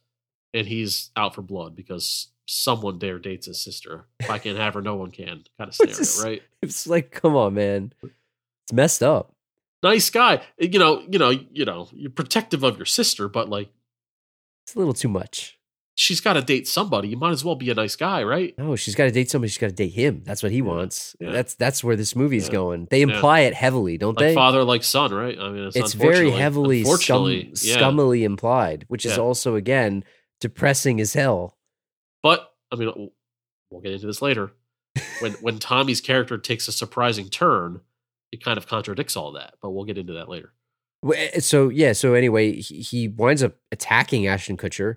and 0.53 0.67
he's 0.67 1.11
out 1.15 1.33
for 1.35 1.41
blood 1.41 1.75
because 1.75 2.29
someone 2.45 2.99
dare 2.99 3.19
dates 3.19 3.45
his 3.47 3.61
sister 3.63 4.05
if 4.19 4.29
i 4.29 4.37
can't 4.37 4.57
have 4.57 4.73
her 4.73 4.81
no 4.81 4.95
one 4.95 5.11
can 5.11 5.43
kind 5.57 5.69
of 5.69 5.73
scenario 5.75 6.23
right 6.23 6.41
It's 6.61 6.85
like, 6.87 7.11
come 7.11 7.35
on, 7.35 7.53
man, 7.53 7.93
it's 8.03 8.73
messed 8.73 9.01
up. 9.03 9.33
nice 9.81 10.09
guy 10.09 10.35
eh, 10.59 10.67
you 10.71 10.79
know 10.79 11.01
you 11.09 11.19
know 11.19 11.29
you 11.29 11.65
know 11.65 11.87
you're 11.93 12.11
protective 12.11 12.63
of 12.63 12.77
your 12.77 12.85
sister 12.85 13.27
but 13.29 13.49
like 13.49 13.69
It's 14.65 14.75
a 14.75 14.79
little 14.79 14.93
too 14.93 15.07
much. 15.09 15.57
she's 15.95 16.19
got 16.21 16.33
to 16.33 16.41
date 16.41 16.67
somebody 16.67 17.07
you 17.09 17.17
might 17.17 17.31
as 17.31 17.45
well 17.45 17.55
be 17.55 17.69
a 17.69 17.73
nice 17.75 17.95
guy 17.95 18.23
right 18.23 18.53
No, 18.57 18.75
she's 18.75 18.95
got 18.95 19.05
to 19.05 19.11
date 19.11 19.29
somebody. 19.29 19.49
She's 19.49 19.57
got 19.59 19.67
to 19.67 19.73
date 19.83 19.93
him. 19.93 20.23
That's 20.25 20.41
what 20.43 20.51
he 20.51 20.61
wants. 20.61 21.15
Yeah. 21.19 21.31
That's 21.31 21.53
that's 21.55 21.83
where 21.83 21.95
this 21.95 22.15
movie's 22.15 22.47
Yeah. 22.47 22.53
going. 22.53 22.87
They 22.89 23.01
imply 23.03 23.41
it 23.41 23.53
heavily, 23.53 23.97
don't 23.97 24.17
like 24.17 24.27
they? 24.29 24.33
father 24.35 24.63
like 24.63 24.83
son 24.83 25.13
right 25.13 25.37
i 25.39 25.49
mean 25.49 25.65
it's, 25.67 25.75
it's 25.75 25.93
very 25.93 26.31
heavily 26.31 26.83
scum, 26.83 27.29
yeah. 27.29 27.77
scummily 27.77 28.23
implied, 28.23 28.85
which 28.89 29.05
is 29.05 29.17
also 29.17 29.55
again 29.55 30.03
depressing 30.41 30.99
as 30.99 31.13
hell. 31.13 31.57
But 32.23 32.51
I 32.71 32.75
mean, 32.77 33.11
we'll 33.69 33.81
get 33.81 33.91
into 33.91 34.07
this 34.07 34.21
later. 34.21 34.51
When 35.19 35.31
when 35.41 35.59
Tommy's 35.59 36.01
character 36.01 36.37
takes 36.37 36.67
a 36.67 36.71
surprising 36.71 37.29
turn, 37.29 37.81
it 38.31 38.43
kind 38.43 38.57
of 38.57 38.65
contradicts 38.67 39.15
all 39.15 39.33
that. 39.33 39.55
But 39.61 39.71
we'll 39.71 39.85
get 39.85 39.97
into 39.97 40.13
that 40.13 40.29
later. 40.29 40.53
Eh, 41.13 41.39
So 41.39 41.69
yeah. 41.69 41.93
So 41.93 42.13
anyway, 42.13 42.53
he, 42.53 42.81
he 42.81 43.07
winds 43.07 43.43
up 43.43 43.57
attacking 43.71 44.25
Ashton 44.25 44.57
Kutcher. 44.57 44.95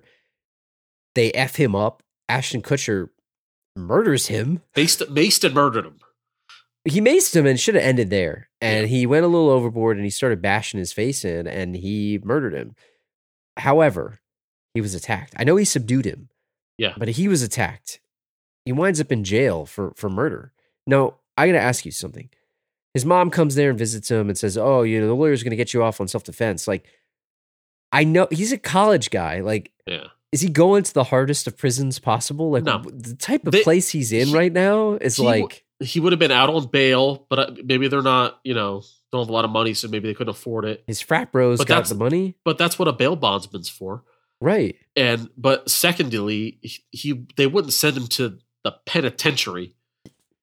They 1.13 1.31
f 1.33 1.55
him 1.57 1.75
up. 1.75 2.01
Ashton 2.29 2.61
Kutcher 2.61 3.09
murders 3.75 4.27
him. 4.27 4.61
Maced, 4.75 5.05
maced 5.07 5.43
and 5.43 5.53
murdered 5.53 5.85
him. 5.85 5.99
He 6.85 7.01
maced 7.01 7.35
him 7.35 7.45
and 7.45 7.59
should 7.59 7.75
have 7.75 7.83
ended 7.83 8.09
there. 8.09 8.49
And 8.61 8.87
he 8.87 9.05
went 9.05 9.25
a 9.25 9.27
little 9.27 9.49
overboard 9.49 9.97
and 9.97 10.05
he 10.05 10.09
started 10.09 10.41
bashing 10.41 10.79
his 10.79 10.93
face 10.93 11.25
in 11.25 11.45
and 11.47 11.75
he 11.75 12.19
murdered 12.23 12.53
him. 12.53 12.75
However, 13.57 14.19
he 14.73 14.81
was 14.81 14.95
attacked. 14.95 15.33
I 15.37 15.43
know 15.43 15.55
he 15.57 15.65
subdued 15.65 16.05
him. 16.05 16.29
Yeah. 16.77 16.93
But 16.97 17.09
he 17.09 17.27
was 17.27 17.41
attacked. 17.41 17.99
He 18.65 18.71
winds 18.71 18.99
up 19.01 19.11
in 19.11 19.23
jail 19.23 19.65
for 19.65 19.93
for 19.95 20.09
murder. 20.09 20.53
Now, 20.85 21.15
I 21.37 21.47
got 21.47 21.53
to 21.53 21.59
ask 21.61 21.85
you 21.85 21.91
something. 21.91 22.29
His 22.93 23.05
mom 23.05 23.29
comes 23.29 23.55
there 23.55 23.69
and 23.69 23.77
visits 23.79 24.09
him 24.09 24.27
and 24.29 24.37
says, 24.37 24.57
"Oh, 24.57 24.81
you 24.83 24.99
know, 24.99 25.07
the 25.07 25.13
lawyer's 25.15 25.43
going 25.43 25.51
to 25.51 25.57
get 25.57 25.73
you 25.73 25.83
off 25.83 26.01
on 26.01 26.07
self-defense." 26.07 26.67
Like 26.67 26.85
I 27.91 28.03
know 28.03 28.27
he's 28.31 28.51
a 28.51 28.57
college 28.57 29.09
guy. 29.09 29.39
Like 29.41 29.71
Yeah. 29.85 30.07
is 30.31 30.41
he 30.41 30.49
going 30.49 30.83
to 30.83 30.93
the 30.93 31.05
hardest 31.05 31.47
of 31.47 31.57
prisons 31.57 31.99
possible? 31.99 32.51
Like 32.51 32.63
No. 32.63 32.79
the 32.85 33.15
type 33.15 33.45
of 33.47 33.53
They- 33.53 33.63
place 33.63 33.89
he's 33.89 34.11
in 34.11 34.29
he- 34.29 34.33
right 34.35 34.51
now 34.51 34.93
is 34.93 35.15
he 35.17 35.23
like 35.23 35.63
He 35.79 35.99
would 35.99 36.11
have 36.11 36.19
been 36.19 36.31
out 36.31 36.49
on 36.49 36.67
bail, 36.67 37.27
but 37.29 37.39
uh, 37.39 37.51
maybe 37.63 37.87
they're 37.87 38.01
not. 38.01 38.39
You 38.43 38.55
know, 38.55 38.81
don't 39.11 39.21
have 39.21 39.29
a 39.29 39.31
lot 39.33 39.45
of 39.45 39.51
money, 39.51 39.73
so 39.75 39.87
maybe 39.87 40.07
they 40.07 40.13
couldn't 40.15 40.31
afford 40.31 40.65
it. 40.65 40.83
his 40.87 41.01
frat 41.01 41.31
bros 41.31 41.59
But 41.59 41.67
got 41.67 41.75
that's- 41.75 41.89
the 41.89 41.95
money. 41.95 42.35
But 42.43 42.57
that's 42.57 42.77
what 42.79 42.87
a 42.87 42.93
bail 42.93 43.15
bondsman's 43.15 43.69
for. 43.69 44.03
Right. 44.39 44.75
And 44.95 45.29
but 45.37 45.69
secondly, 45.69 46.59
he, 46.61 46.79
he 46.91 47.25
they 47.35 47.47
wouldn't 47.47 47.73
send 47.73 47.97
him 47.97 48.07
to 48.07 48.37
the 48.63 48.71
penitentiary. 48.85 49.73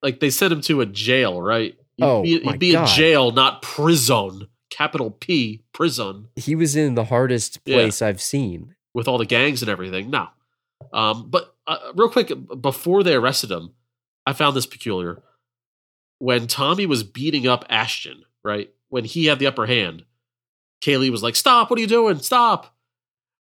Like 0.03 0.21
they 0.21 0.31
sent 0.31 0.53
him 0.53 0.61
to 0.63 0.81
a 0.81 0.87
jail, 0.87 1.41
right? 1.41 1.77
You'd 1.97 2.07
Oh, 2.07 2.23
be, 2.23 2.29
you'd 2.31 2.59
be 2.59 2.73
God. 2.73 2.89
in 2.89 2.95
jail, 2.95 3.31
not 3.31 3.63
prison. 3.63 4.49
Capital 4.71 5.11
P, 5.13 5.63
prison, 5.73 6.27
He 6.35 6.57
was 6.57 6.75
in 6.75 6.97
the 6.97 7.05
hardest 7.05 7.61
Yeah. 7.65 7.77
place 7.77 8.03
I've 8.03 8.21
seen. 8.21 8.75
with 8.93 9.07
all 9.07 9.19
the 9.19 9.27
gangs 9.27 9.63
and 9.63 9.71
everything. 9.71 10.11
No. 10.11 10.29
Um, 10.93 11.31
but 11.31 11.55
uh, 11.69 11.79
real 11.95 12.09
quick, 12.11 12.33
before 12.61 13.05
they 13.05 13.15
arrested 13.15 13.51
him, 13.53 13.75
I 14.27 14.33
found 14.33 14.57
this 14.57 14.67
peculiar. 14.67 15.23
When 16.19 16.47
Tommy 16.49 16.87
was 16.87 17.05
beating 17.05 17.47
up 17.47 17.65
Ashton, 17.69 18.25
right? 18.43 18.71
When 18.89 19.05
he 19.05 19.27
had 19.27 19.39
the 19.39 19.47
upper 19.47 19.67
hand, 19.67 20.05
Kaylee 20.85 21.11
was 21.11 21.23
like, 21.23 21.37
Stop, 21.37 21.71
what 21.71 21.79
are 21.79 21.83
you 21.83 21.87
doing? 21.89 22.19
Stop. 22.19 22.74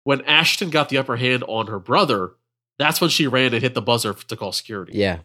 When 0.04 0.22
Ashton 0.22 0.70
got 0.70 0.90
the 0.90 0.98
upper 0.98 1.16
hand 1.16 1.44
on 1.48 1.68
her 1.68 1.80
brother, 1.80 2.32
that's 2.78 3.00
when 3.00 3.10
she 3.10 3.28
ran 3.28 3.54
and 3.54 3.62
hit 3.64 3.74
the 3.74 3.82
buzzer 3.82 4.14
to 4.14 4.36
call 4.36 4.52
security. 4.52 4.94
Yeah, 4.98 5.20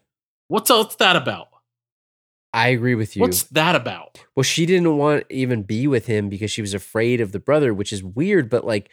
What's, 0.48 0.70
what's 0.70 0.96
that 0.96 1.16
about? 1.16 1.48
I 2.54 2.68
agree 2.68 2.94
with 2.94 3.14
you. 3.14 3.22
What's 3.22 3.42
that 3.44 3.76
about? 3.76 4.24
Well, 4.34 4.42
she 4.42 4.64
didn't 4.64 4.96
want 4.96 5.28
to 5.28 5.34
even 5.34 5.62
be 5.62 5.86
with 5.86 6.06
him 6.06 6.30
because 6.30 6.50
she 6.50 6.62
was 6.62 6.72
afraid 6.72 7.20
of 7.20 7.32
the 7.32 7.38
brother, 7.38 7.74
which 7.74 7.92
is 7.92 8.02
weird. 8.02 8.48
But 8.48 8.64
like, 8.64 8.88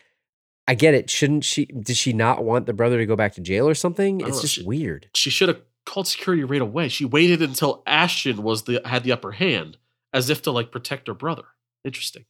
I 0.67 0.75
get 0.75 0.93
it. 0.93 1.09
Shouldn't 1.09 1.45
she? 1.45 1.65
Did 1.65 1.95
she 1.95 2.11
not 2.11 2.43
want 2.43 2.65
the 2.65 2.73
brother 2.73 2.97
to 2.97 3.05
go 3.05 3.15
back 3.15 3.33
to 3.35 3.41
jail 3.41 3.67
or 3.67 3.73
something? 3.73 4.19
It's 4.19 4.37
know. 4.37 4.41
just 4.41 4.55
She- 4.55 4.63
weird. 4.63 5.09
She 5.15 5.29
should 5.29 5.47
have 5.47 5.61
called 5.85 6.07
security 6.07 6.43
right 6.43 6.61
away. 6.61 6.89
She 6.89 7.05
waited 7.05 7.41
until 7.41 7.81
Ashton 7.87 8.43
was 8.43 8.63
the 8.63 8.81
had 8.83 9.03
the 9.03 9.13
upper 9.13 9.31
hand, 9.31 9.77
as 10.13 10.29
if 10.29 10.41
to 10.41 10.51
like 10.51 10.71
protect 10.71 11.07
her 11.07 11.13
brother. 11.13 11.43
Interesting. 11.85 12.25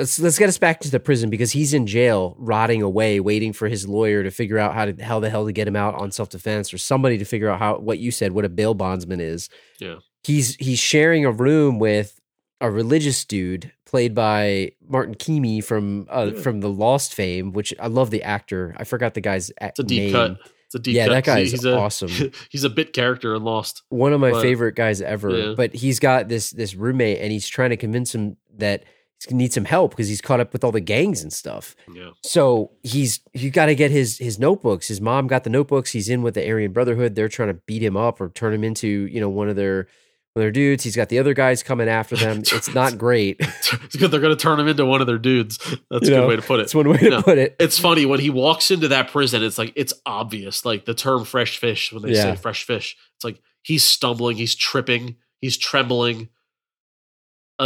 Let's 0.00 0.18
let's 0.18 0.38
get 0.38 0.48
us 0.48 0.58
back 0.58 0.80
to 0.80 0.90
the 0.90 0.98
prison 1.00 1.30
because 1.30 1.52
he's 1.52 1.74
in 1.74 1.86
jail, 1.86 2.34
rotting 2.38 2.82
away, 2.82 3.20
waiting 3.20 3.52
for 3.52 3.68
his 3.68 3.86
lawyer 3.86 4.22
to 4.22 4.30
figure 4.30 4.58
out 4.58 4.74
how 4.74 4.86
to 4.86 5.04
how 5.04 5.20
the 5.20 5.30
hell 5.30 5.46
to 5.46 5.52
get 5.52 5.68
him 5.68 5.76
out 5.76 5.94
on 5.94 6.10
self 6.10 6.28
defense, 6.30 6.72
or 6.74 6.78
somebody 6.78 7.18
to 7.18 7.24
figure 7.24 7.48
out 7.48 7.58
how 7.58 7.78
what 7.78 7.98
you 7.98 8.10
said, 8.10 8.32
what 8.32 8.44
a 8.44 8.48
bail 8.48 8.74
bondsman 8.74 9.20
is. 9.20 9.48
Yeah. 9.78 9.96
He's 10.24 10.56
he's 10.56 10.78
sharing 10.78 11.24
a 11.24 11.30
room 11.32 11.78
with 11.78 12.18
a 12.62 12.70
religious 12.70 13.24
dude 13.24 13.72
played 13.86 14.14
by 14.14 14.72
Martin 14.86 15.14
Keamy 15.14 15.62
from 15.64 16.06
uh, 16.10 16.30
Yeah. 16.34 16.40
from 16.42 16.60
the 16.60 16.68
Lost 16.70 17.14
fame, 17.14 17.52
which 17.52 17.72
I 17.80 17.86
love 17.86 18.10
the 18.10 18.22
actor. 18.22 18.74
I 18.78 18.84
forgot 18.84 19.14
the 19.14 19.20
guy's 19.20 19.50
It's 19.60 19.78
a 19.78 19.82
deep 19.82 20.02
name. 20.04 20.12
cut. 20.12 20.38
It's 20.66 20.74
a 20.74 20.78
deep 20.78 20.94
cut. 20.94 20.98
Yeah, 20.98 21.06
cut. 21.06 21.12
that 21.12 21.24
guy 21.24 21.38
He's- 21.40 21.52
is 21.54 21.64
a, 21.64 21.76
awesome. 21.76 22.10
He's 22.50 22.64
a 22.64 22.70
bit 22.70 22.92
character 22.92 23.34
in 23.34 23.42
Lost. 23.44 23.82
one 23.88 24.12
of 24.12 24.20
my 24.20 24.30
But- 24.30 24.42
favorite 24.42 24.76
guys 24.76 25.00
ever. 25.02 25.30
Yeah. 25.30 25.54
But 25.56 25.74
he's 25.74 25.98
got 25.98 26.28
this 26.28 26.50
this 26.50 26.74
roommate, 26.74 27.18
and 27.20 27.32
he's 27.32 27.48
trying 27.48 27.70
to 27.70 27.76
convince 27.76 28.14
him 28.14 28.36
that 28.58 28.84
he 29.28 29.34
needs 29.34 29.54
some 29.54 29.64
help 29.66 29.90
because 29.92 30.08
he's 30.08 30.20
caught 30.20 30.40
up 30.40 30.52
with 30.52 30.64
all 30.64 30.72
the 30.72 30.80
gangs 30.80 31.22
and 31.22 31.32
stuff. 31.32 31.76
Yeah. 31.92 32.10
So 32.22 32.72
he's 32.82 33.20
you 33.34 33.50
got 33.50 33.66
to 33.66 33.74
get 33.74 33.90
his 33.90 34.18
his 34.18 34.38
notebooks. 34.38 34.88
His 34.88 35.00
mom 35.00 35.26
got 35.26 35.44
the 35.44 35.50
notebooks. 35.50 35.92
He's 35.92 36.08
in 36.08 36.22
with 36.22 36.34
the 36.34 36.48
Aryan 36.48 36.72
Brotherhood. 36.72 37.14
They're 37.14 37.28
trying 37.28 37.48
to 37.48 37.60
beat 37.66 37.82
him 37.82 37.96
up 37.96 38.20
or 38.20 38.30
turn 38.30 38.52
him 38.54 38.64
into 38.64 38.86
you 38.88 39.20
know 39.20 39.28
one 39.28 39.48
of 39.48 39.56
their 39.56 39.88
one 40.32 40.42
of 40.42 40.44
their 40.44 40.50
dudes. 40.52 40.84
He's 40.84 40.94
got 40.96 41.08
the 41.08 41.18
other 41.18 41.34
guys 41.34 41.62
coming 41.62 41.88
after 41.88 42.16
them. 42.16 42.38
It's 42.52 42.72
not 42.74 42.96
great. 42.96 43.36
it's 43.40 43.96
they're 43.96 44.08
going 44.08 44.22
to 44.34 44.36
turn 44.36 44.58
him 44.60 44.68
into 44.68 44.86
one 44.86 45.00
of 45.00 45.06
their 45.08 45.18
dudes. 45.18 45.58
That's 45.90 46.08
You 46.08 46.14
a 46.14 46.16
good 46.16 46.20
know, 46.22 46.28
way 46.28 46.36
to 46.36 46.42
put 46.42 46.60
it. 46.60 46.62
That's 46.62 46.74
one 46.74 46.88
way 46.88 46.98
to 46.98 47.22
put 47.22 47.36
it. 47.36 47.56
It's 47.58 47.78
funny 47.78 48.06
when 48.06 48.20
he 48.20 48.30
walks 48.30 48.70
into 48.70 48.88
that 48.88 49.08
prison. 49.10 49.42
It's 49.42 49.58
like 49.58 49.72
it's 49.76 49.92
obvious, 50.06 50.64
like 50.64 50.84
the 50.84 50.94
term 50.94 51.24
"fresh 51.24 51.58
fish" 51.58 51.92
when 51.92 52.02
they 52.02 52.12
Yeah. 52.12 52.34
say 52.34 52.36
"fresh 52.36 52.64
fish." 52.64 52.96
It's 53.16 53.24
like 53.24 53.40
he's 53.62 53.84
stumbling, 53.84 54.36
he's 54.36 54.54
tripping, 54.54 55.16
he's 55.40 55.58
trembling. 55.58 56.28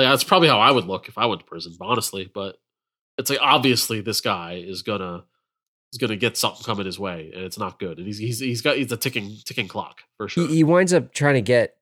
Mean, 0.00 0.08
that's 0.10 0.24
probably 0.24 0.48
how 0.48 0.58
I 0.60 0.70
would 0.70 0.84
look 0.86 1.08
if 1.08 1.16
I 1.18 1.26
went 1.26 1.40
to 1.40 1.46
prison, 1.46 1.74
honestly. 1.80 2.30
But 2.32 2.56
it's 3.18 3.30
like 3.30 3.38
obviously 3.40 4.00
this 4.00 4.20
guy 4.20 4.62
is 4.66 4.82
gonna 4.82 5.24
is 5.92 5.98
gonna 5.98 6.16
get 6.16 6.36
something 6.36 6.64
coming 6.64 6.86
his 6.86 6.98
way, 6.98 7.30
and 7.34 7.44
it's 7.44 7.58
not 7.58 7.78
good. 7.78 7.98
And 7.98 8.06
he's 8.06 8.18
he's 8.18 8.40
he's 8.40 8.60
got 8.60 8.76
he's 8.76 8.90
a 8.92 8.96
ticking 8.96 9.36
ticking 9.44 9.68
clock 9.68 10.00
for 10.16 10.28
sure. 10.28 10.46
He, 10.48 10.56
he 10.56 10.64
winds 10.64 10.92
up 10.92 11.12
trying 11.14 11.34
to 11.34 11.42
get 11.42 11.76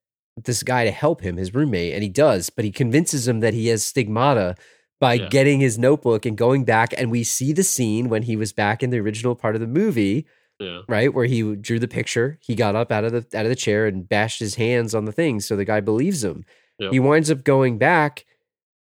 this 0.45 0.63
guy 0.63 0.85
to 0.85 0.91
help 0.91 1.21
him, 1.21 1.37
his 1.37 1.55
roommate, 1.55 1.95
and 1.95 2.03
he 2.03 2.09
does, 2.09 2.51
but 2.51 2.65
he 2.65 2.71
convinces 2.71 3.29
him 3.29 3.41
that 3.41 3.55
he 3.55 3.69
has 3.69 3.85
stigmata 3.85 4.57
by 5.01 5.15
Yeah. 5.15 5.29
getting 5.29 5.61
his 5.61 5.79
notebook 5.79 6.25
and 6.25 6.39
going 6.39 6.65
back. 6.65 6.95
And 6.97 7.11
we 7.11 7.25
see 7.25 7.53
the 7.53 7.63
scene 7.65 8.09
when 8.09 8.23
he 8.23 8.37
was 8.37 8.53
back 8.53 8.83
in 8.83 8.91
the 8.91 8.99
original 9.01 9.35
part 9.35 9.55
of 9.57 9.61
the 9.61 9.67
movie, 9.67 10.27
yeah, 10.61 10.83
right, 10.89 11.13
where 11.13 11.27
he 11.27 11.57
drew 11.57 11.79
the 11.79 11.89
picture. 11.89 12.39
He 12.41 12.55
got 12.55 12.75
up 12.77 12.93
out 12.93 13.05
of 13.05 13.13
the 13.13 13.39
out 13.39 13.45
of 13.45 13.51
the 13.51 13.57
chair 13.57 13.87
and 13.87 14.09
bashed 14.09 14.39
his 14.41 14.55
hands 14.55 14.95
on 14.95 15.05
the 15.07 15.13
thing, 15.13 15.41
so 15.41 15.57
the 15.57 15.65
guy 15.65 15.81
believes 15.81 16.23
him. 16.23 16.45
Yep. 16.79 16.93
He 16.93 17.01
winds 17.01 17.31
up 17.31 17.45
going 17.45 17.79
back 17.79 18.25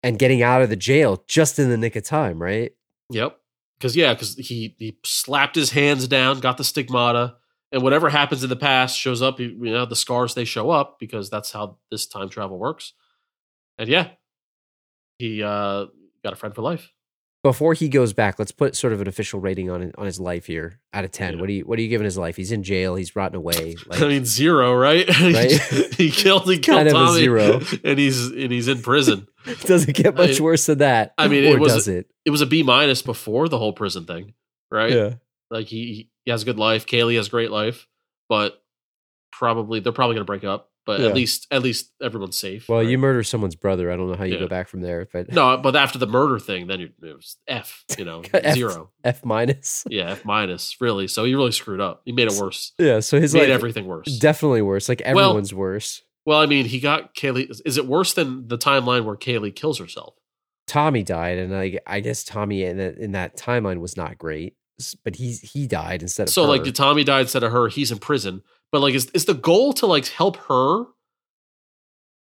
and 0.04 0.18
getting 0.18 0.42
out 0.42 0.62
of 0.62 0.70
the 0.70 0.76
jail 0.76 1.24
just 1.28 1.60
in 1.60 1.70
the 1.70 1.78
nick 1.78 1.96
of 1.96 2.04
time, 2.04 2.42
right? 2.42 2.72
Yep. 3.10 3.38
Because 3.78 3.96
yeah, 3.96 4.14
because 4.14 4.36
he 4.36 4.76
he 4.78 4.98
slapped 5.04 5.56
his 5.56 5.72
hands 5.72 6.08
down, 6.08 6.40
got 6.40 6.58
the 6.58 6.64
stigmata, 6.64 7.36
and 7.72 7.82
whatever 7.82 8.10
happens 8.10 8.44
in 8.44 8.50
the 8.50 8.56
past 8.56 8.98
shows 8.98 9.22
up. 9.22 9.40
You 9.40 9.50
you 9.50 9.72
know, 9.72 9.86
the 9.86 9.96
scars 9.96 10.36
they 10.36 10.46
show 10.46 10.70
up 10.70 10.98
because 11.00 11.30
that's 11.30 11.52
how 11.52 11.78
this 11.90 12.06
time 12.06 12.30
travel 12.30 12.60
works. 12.60 12.94
And 13.80 13.90
yeah, 13.90 14.10
he 15.18 15.42
uh, 15.42 15.88
got 16.24 16.34
a 16.34 16.36
friend 16.36 16.54
for 16.54 16.62
life. 16.62 16.92
Before 17.44 17.74
he 17.74 17.90
goes 17.90 18.14
back, 18.14 18.38
let's 18.38 18.52
put 18.52 18.76
sort 18.76 18.94
of 18.94 19.02
an 19.02 19.08
official 19.08 19.40
rating 19.40 19.72
on 19.72 19.92
on 19.98 20.06
his 20.06 20.20
life 20.20 20.46
here 20.46 20.80
out 20.94 21.04
of 21.06 21.12
ten. 21.12 21.34
Yeah. 21.36 21.40
What 21.42 21.48
do 21.48 21.54
you 21.54 21.64
what 21.66 21.80
are 21.80 21.82
you 21.82 21.88
giving 21.88 22.06
his 22.06 22.18
life? 22.18 22.36
He's 22.36 22.52
in 22.52 22.62
jail. 22.62 22.94
He's 22.96 23.16
rotting 23.16 23.36
away. 23.38 23.76
Like, 23.88 24.00
I 24.02 24.08
mean, 24.08 24.26
zero, 24.26 24.76
right? 24.76 25.08
Right? 25.20 25.52
he 25.98 26.12
killed 26.12 26.44
he 26.50 26.60
killed 26.60 26.78
Kind 26.86 26.90
Tommy, 26.92 27.20
zero. 27.20 27.62
and 27.84 27.98
he's 27.98 28.28
and 28.28 28.52
he's 28.52 28.68
in 28.68 28.82
prison. 28.84 29.28
it 29.46 29.60
doesn't 29.62 29.96
get 29.96 30.14
much 30.16 30.40
I- 30.40 30.44
worse 30.44 30.68
than 30.68 30.78
that. 30.80 31.14
I 31.18 31.28
mean, 31.28 31.46
or 31.46 31.56
it 31.56 31.60
was- 31.60 31.74
does 31.74 31.88
it? 31.88 32.12
It 32.26 32.30
was 32.30 32.42
a 32.42 32.46
B 32.46 32.62
minus 32.62 33.02
before 33.02 33.50
the 33.50 33.58
whole 33.58 33.74
prison 33.74 34.06
thing, 34.06 34.36
right? 34.70 34.92
Yeah, 34.92 35.14
like 35.50 35.66
he 35.66 36.12
he 36.26 36.30
has 36.32 36.44
a 36.44 36.46
good 36.46 36.60
life. 36.60 36.86
Kaylee 36.86 37.16
has 37.18 37.26
a 37.26 37.32
great 37.32 37.50
life, 37.50 37.88
but 38.30 38.62
probably 39.32 39.80
they're 39.80 39.92
probably 39.94 40.14
going 40.16 40.26
to 40.26 40.32
break 40.32 40.44
up. 40.44 40.70
But 40.86 41.00
Yeah. 41.00 41.08
at 41.10 41.14
least 41.16 41.46
at 41.52 41.62
least 41.62 41.92
everyone's 42.02 42.38
safe. 42.38 42.68
Well, 42.68 42.80
right? 42.80 42.88
you 42.90 42.98
murder 42.98 43.22
someone's 43.22 43.56
brother. 43.56 43.92
I 43.92 43.96
don't 43.96 44.10
know 44.10 44.16
how 44.18 44.24
you 44.24 44.34
Yeah. 44.34 44.40
go 44.40 44.48
back 44.48 44.68
from 44.68 44.82
there, 44.82 45.08
but 45.14 45.32
no, 45.32 45.56
but 45.58 45.76
after 45.76 46.00
the 46.00 46.08
murder 46.08 46.40
thing, 46.40 46.66
then 46.68 46.80
you're, 46.80 46.90
it 47.12 47.16
was 47.16 47.38
F. 47.48 47.84
You 48.00 48.06
know, 48.06 48.24
F. 48.34 48.56
zero. 48.56 48.90
F 49.04 49.24
minus. 49.24 49.84
Yeah, 49.90 50.12
F 50.12 50.26
minus. 50.26 50.76
Really. 50.82 51.08
So 51.08 51.24
he 51.24 51.36
really 51.36 51.52
screwed 51.52 51.80
up. 51.82 52.02
He 52.06 52.12
made 52.12 52.28
it 52.32 52.34
worse. 52.42 52.74
Yeah, 52.80 53.00
so 53.00 53.20
his 53.22 53.34
made 53.34 53.42
life 53.42 53.50
everything 53.50 53.86
worse. 53.86 54.18
definitely 54.18 54.64
worse. 54.64 54.90
Like 54.90 55.02
Well- 55.06 55.20
everyone's 55.20 55.54
worse. 55.54 56.02
well, 56.26 56.40
I 56.40 56.48
mean, 56.48 56.66
he 56.66 56.80
got 56.80 57.14
Kaylee. 57.16 57.50
is- 57.66 57.78
it 57.78 57.86
worse 57.86 58.14
than 58.16 58.48
the 58.48 58.58
timeline 58.58 59.06
where 59.06 59.16
Kaylee 59.16 59.56
kills 59.56 59.78
herself? 59.78 60.16
Tommy 60.68 61.04
died, 61.04 61.38
and 61.38 61.56
I, 61.56 61.80
I 61.86 62.00
guess 62.00 62.24
Tommy 62.24 62.64
in 62.64 62.78
that, 62.78 62.98
in 62.98 63.12
that 63.12 63.38
timeline 63.38 63.80
was 63.82 63.98
not 63.98 64.18
great, 64.18 64.56
but 65.04 65.16
he's 65.18 65.42
he 65.52 65.68
died 65.68 66.02
instead 66.02 66.24
of 66.28 66.34
So 66.34 66.44
her. 66.44 66.48
like, 66.50 66.64
the 66.64 66.72
Tommy 66.72 67.04
died 67.04 67.22
instead 67.22 67.44
of 67.44 67.52
her. 67.52 67.68
He's 67.68 67.92
in 67.92 68.00
prison. 68.00 68.42
But 68.72 68.82
like, 68.82 68.94
is 68.94 69.08
is 69.14 69.26
the 69.26 69.34
goal 69.34 69.74
to 69.74 69.86
like 69.86 70.08
help 70.08 70.38
her? 70.48 70.86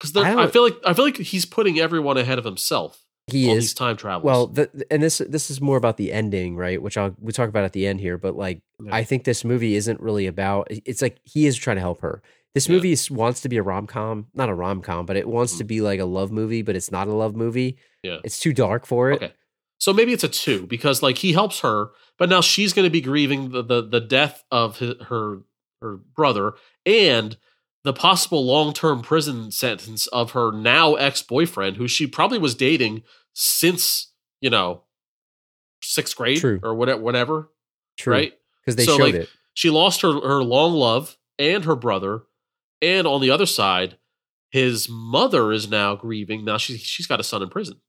Because 0.00 0.16
I 0.16 0.42
I, 0.42 0.46
feel 0.48 0.62
like 0.64 0.76
I 0.84 0.92
feel 0.92 1.04
like 1.04 1.16
he's 1.16 1.46
putting 1.46 1.78
everyone 1.78 2.16
ahead 2.18 2.38
of 2.38 2.44
himself. 2.44 3.04
he 3.30 3.48
on 3.50 3.56
is 3.56 3.64
these 3.64 3.74
time 3.74 3.96
travels. 3.96 4.24
Well, 4.24 4.46
the, 4.48 4.84
and 4.90 5.02
this 5.02 5.18
this 5.18 5.50
is 5.50 5.60
more 5.60 5.76
about 5.76 5.96
the 5.96 6.12
ending, 6.12 6.56
right? 6.56 6.82
Which 6.82 6.98
I'll 6.98 7.14
we 7.18 7.32
talk 7.32 7.48
about 7.48 7.64
at 7.64 7.72
the 7.72 7.86
end 7.86 8.00
here. 8.00 8.18
But 8.18 8.36
like, 8.36 8.60
Yeah. 8.82 8.94
I 8.94 9.04
think 9.04 9.24
this 9.24 9.44
movie 9.44 9.74
isn't 9.76 10.00
really 10.00 10.26
about. 10.26 10.66
It's 10.70 11.00
like 11.00 11.18
he 11.24 11.46
is 11.46 11.56
trying 11.56 11.76
to 11.76 11.80
help 11.80 12.00
her. 12.02 12.22
This 12.54 12.68
Yeah. 12.68 12.74
movie 12.76 12.92
is, 12.92 13.10
wants 13.10 13.40
to 13.42 13.48
be 13.48 13.56
a 13.56 13.62
rom 13.62 13.86
com, 13.86 14.26
not 14.34 14.48
a 14.48 14.54
rom 14.54 14.82
com, 14.82 15.06
but 15.06 15.16
it 15.16 15.26
wants 15.28 15.56
to 15.58 15.64
Mhm. 15.64 15.68
be 15.68 15.80
like 15.80 16.00
a 16.00 16.04
love 16.04 16.30
movie, 16.30 16.62
but 16.62 16.76
it's 16.76 16.90
not 16.90 17.08
a 17.08 17.14
love 17.14 17.34
movie. 17.34 17.78
Yeah. 18.02 18.18
it's 18.24 18.38
too 18.38 18.52
dark 18.52 18.84
for 18.84 19.10
it. 19.12 19.16
Okay. 19.22 19.32
So 19.78 19.92
maybe 19.94 20.12
it's 20.12 20.24
a 20.24 20.28
two 20.28 20.66
because 20.66 21.02
like 21.02 21.18
he 21.18 21.32
helps 21.32 21.60
her, 21.60 21.90
but 22.18 22.28
now 22.28 22.42
she's 22.42 22.72
going 22.74 22.84
to 22.84 22.90
be 22.90 23.00
grieving 23.00 23.50
the, 23.52 23.62
the 23.62 23.80
the 23.82 24.00
death 24.00 24.44
of 24.50 24.78
his, 24.78 24.94
her 25.08 25.38
her 25.84 25.96
brother 25.96 26.54
and 26.84 27.36
the 27.84 27.92
possible 27.92 28.44
long 28.44 28.72
term 28.72 29.02
prison 29.02 29.50
sentence 29.50 30.06
of 30.08 30.32
her 30.32 30.50
now 30.50 30.94
ex 30.94 31.22
boyfriend, 31.22 31.76
who 31.76 31.86
she 31.86 32.06
probably 32.06 32.38
was 32.38 32.54
dating 32.54 33.02
since 33.34 34.12
you 34.40 34.50
know 34.50 34.82
sixth 35.82 36.16
grade 36.16 36.40
True. 36.40 36.58
or 36.62 36.74
whatever. 36.74 37.00
Whatever, 37.00 37.50
True, 37.98 38.12
right? 38.12 38.32
Because 38.64 38.76
they 38.76 38.84
So, 38.84 38.96
showed 38.96 39.04
like, 39.04 39.14
it. 39.14 39.28
She 39.52 39.70
lost 39.70 40.00
her 40.00 40.12
her 40.12 40.42
long 40.42 40.72
love 40.72 41.16
and 41.38 41.64
her 41.64 41.76
brother, 41.76 42.22
and 42.82 43.06
on 43.06 43.20
the 43.20 43.30
other 43.30 43.46
side, 43.46 43.98
his 44.50 44.88
mother 44.88 45.52
is 45.52 45.68
now 45.68 45.94
grieving. 45.94 46.44
Now 46.44 46.56
she's 46.56 46.80
she's 46.80 47.06
got 47.06 47.20
a 47.20 47.24
son 47.24 47.42
in 47.42 47.50
prison. 47.50 47.80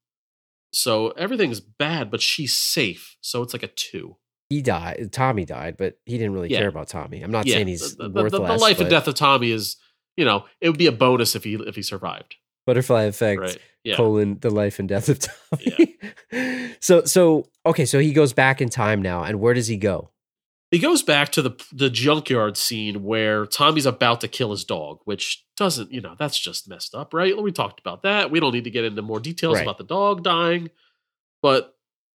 So 0.73 1.11
everything's 1.11 1.61
bad, 1.61 2.11
but 2.11 2.21
she's 2.21 2.53
safe. 2.53 3.15
So 3.21 3.41
it's 3.41 3.53
like 3.53 3.63
a 3.63 3.67
two. 3.67 4.17
He 4.49 4.61
died. 4.61 5.09
Tommy 5.11 5.43
died, 5.45 5.75
but 5.77 5.97
he 6.05 6.17
didn't 6.17 6.33
really 6.33 6.49
Yeah. 6.49 6.59
care 6.59 6.67
about 6.67 6.87
Tommy. 6.87 7.21
I'm 7.21 7.31
not 7.31 7.45
yeah, 7.47 7.55
saying 7.55 7.67
he's 7.67 7.95
the, 7.95 8.03
the- 8.03 8.09
the- 8.09 8.23
worthless. 8.23 8.47
the 8.49 8.57
life 8.65 8.79
and 8.79 8.89
death 8.89 9.07
of 9.07 9.15
Tommy 9.15 9.51
is, 9.51 9.77
you 10.17 10.23
know, 10.25 10.45
it 10.61 10.69
would 10.69 10.77
be 10.77 10.87
a 10.87 10.91
bonus 10.91 11.35
if 11.35 11.43
he 11.43 11.55
if 11.55 11.75
he 11.75 11.81
survived. 11.81 12.35
Butterfly 12.65 13.03
effect. 13.03 13.41
Right? 13.41 13.57
Yeah. 13.83 13.95
colon 13.97 14.39
the 14.39 14.49
life 14.49 14.79
and 14.79 14.89
death 14.89 15.09
of 15.09 15.19
Tommy. 15.19 15.97
so 16.79 17.03
so 17.05 17.49
okay, 17.65 17.85
so 17.85 17.99
he 17.99 18.13
goes 18.13 18.33
back 18.33 18.61
in 18.61 18.69
time 18.69 19.01
now, 19.01 19.23
and 19.23 19.39
where 19.39 19.53
does 19.53 19.67
he 19.67 19.77
go? 19.77 20.11
He 20.71 20.79
goes 20.79 21.03
back 21.03 21.31
to 21.33 21.41
the 21.43 21.51
the 21.71 21.89
junkyard 21.91 22.57
scene 22.57 23.03
where 23.03 23.45
Tommy's 23.45 23.85
about 23.85 24.21
to 24.21 24.27
kill 24.27 24.49
his 24.51 24.63
dog, 24.65 24.99
which 25.05 25.45
doesn't, 25.55 25.91
you 25.91 26.01
know, 26.01 26.15
that's 26.17 26.37
just 26.39 26.67
messed 26.67 26.95
up, 26.95 27.13
right? 27.13 27.39
We 27.39 27.51
talked 27.51 27.79
about 27.79 28.01
that. 28.03 28.31
We 28.31 28.39
don't 28.39 28.53
need 28.53 28.63
to 28.63 28.71
get 28.71 28.83
into 28.83 29.01
more 29.03 29.19
details 29.19 29.55
Right. 29.55 29.61
about 29.63 29.77
the 29.77 29.83
dog 29.85 30.23
dying, 30.23 30.69
but 31.43 31.74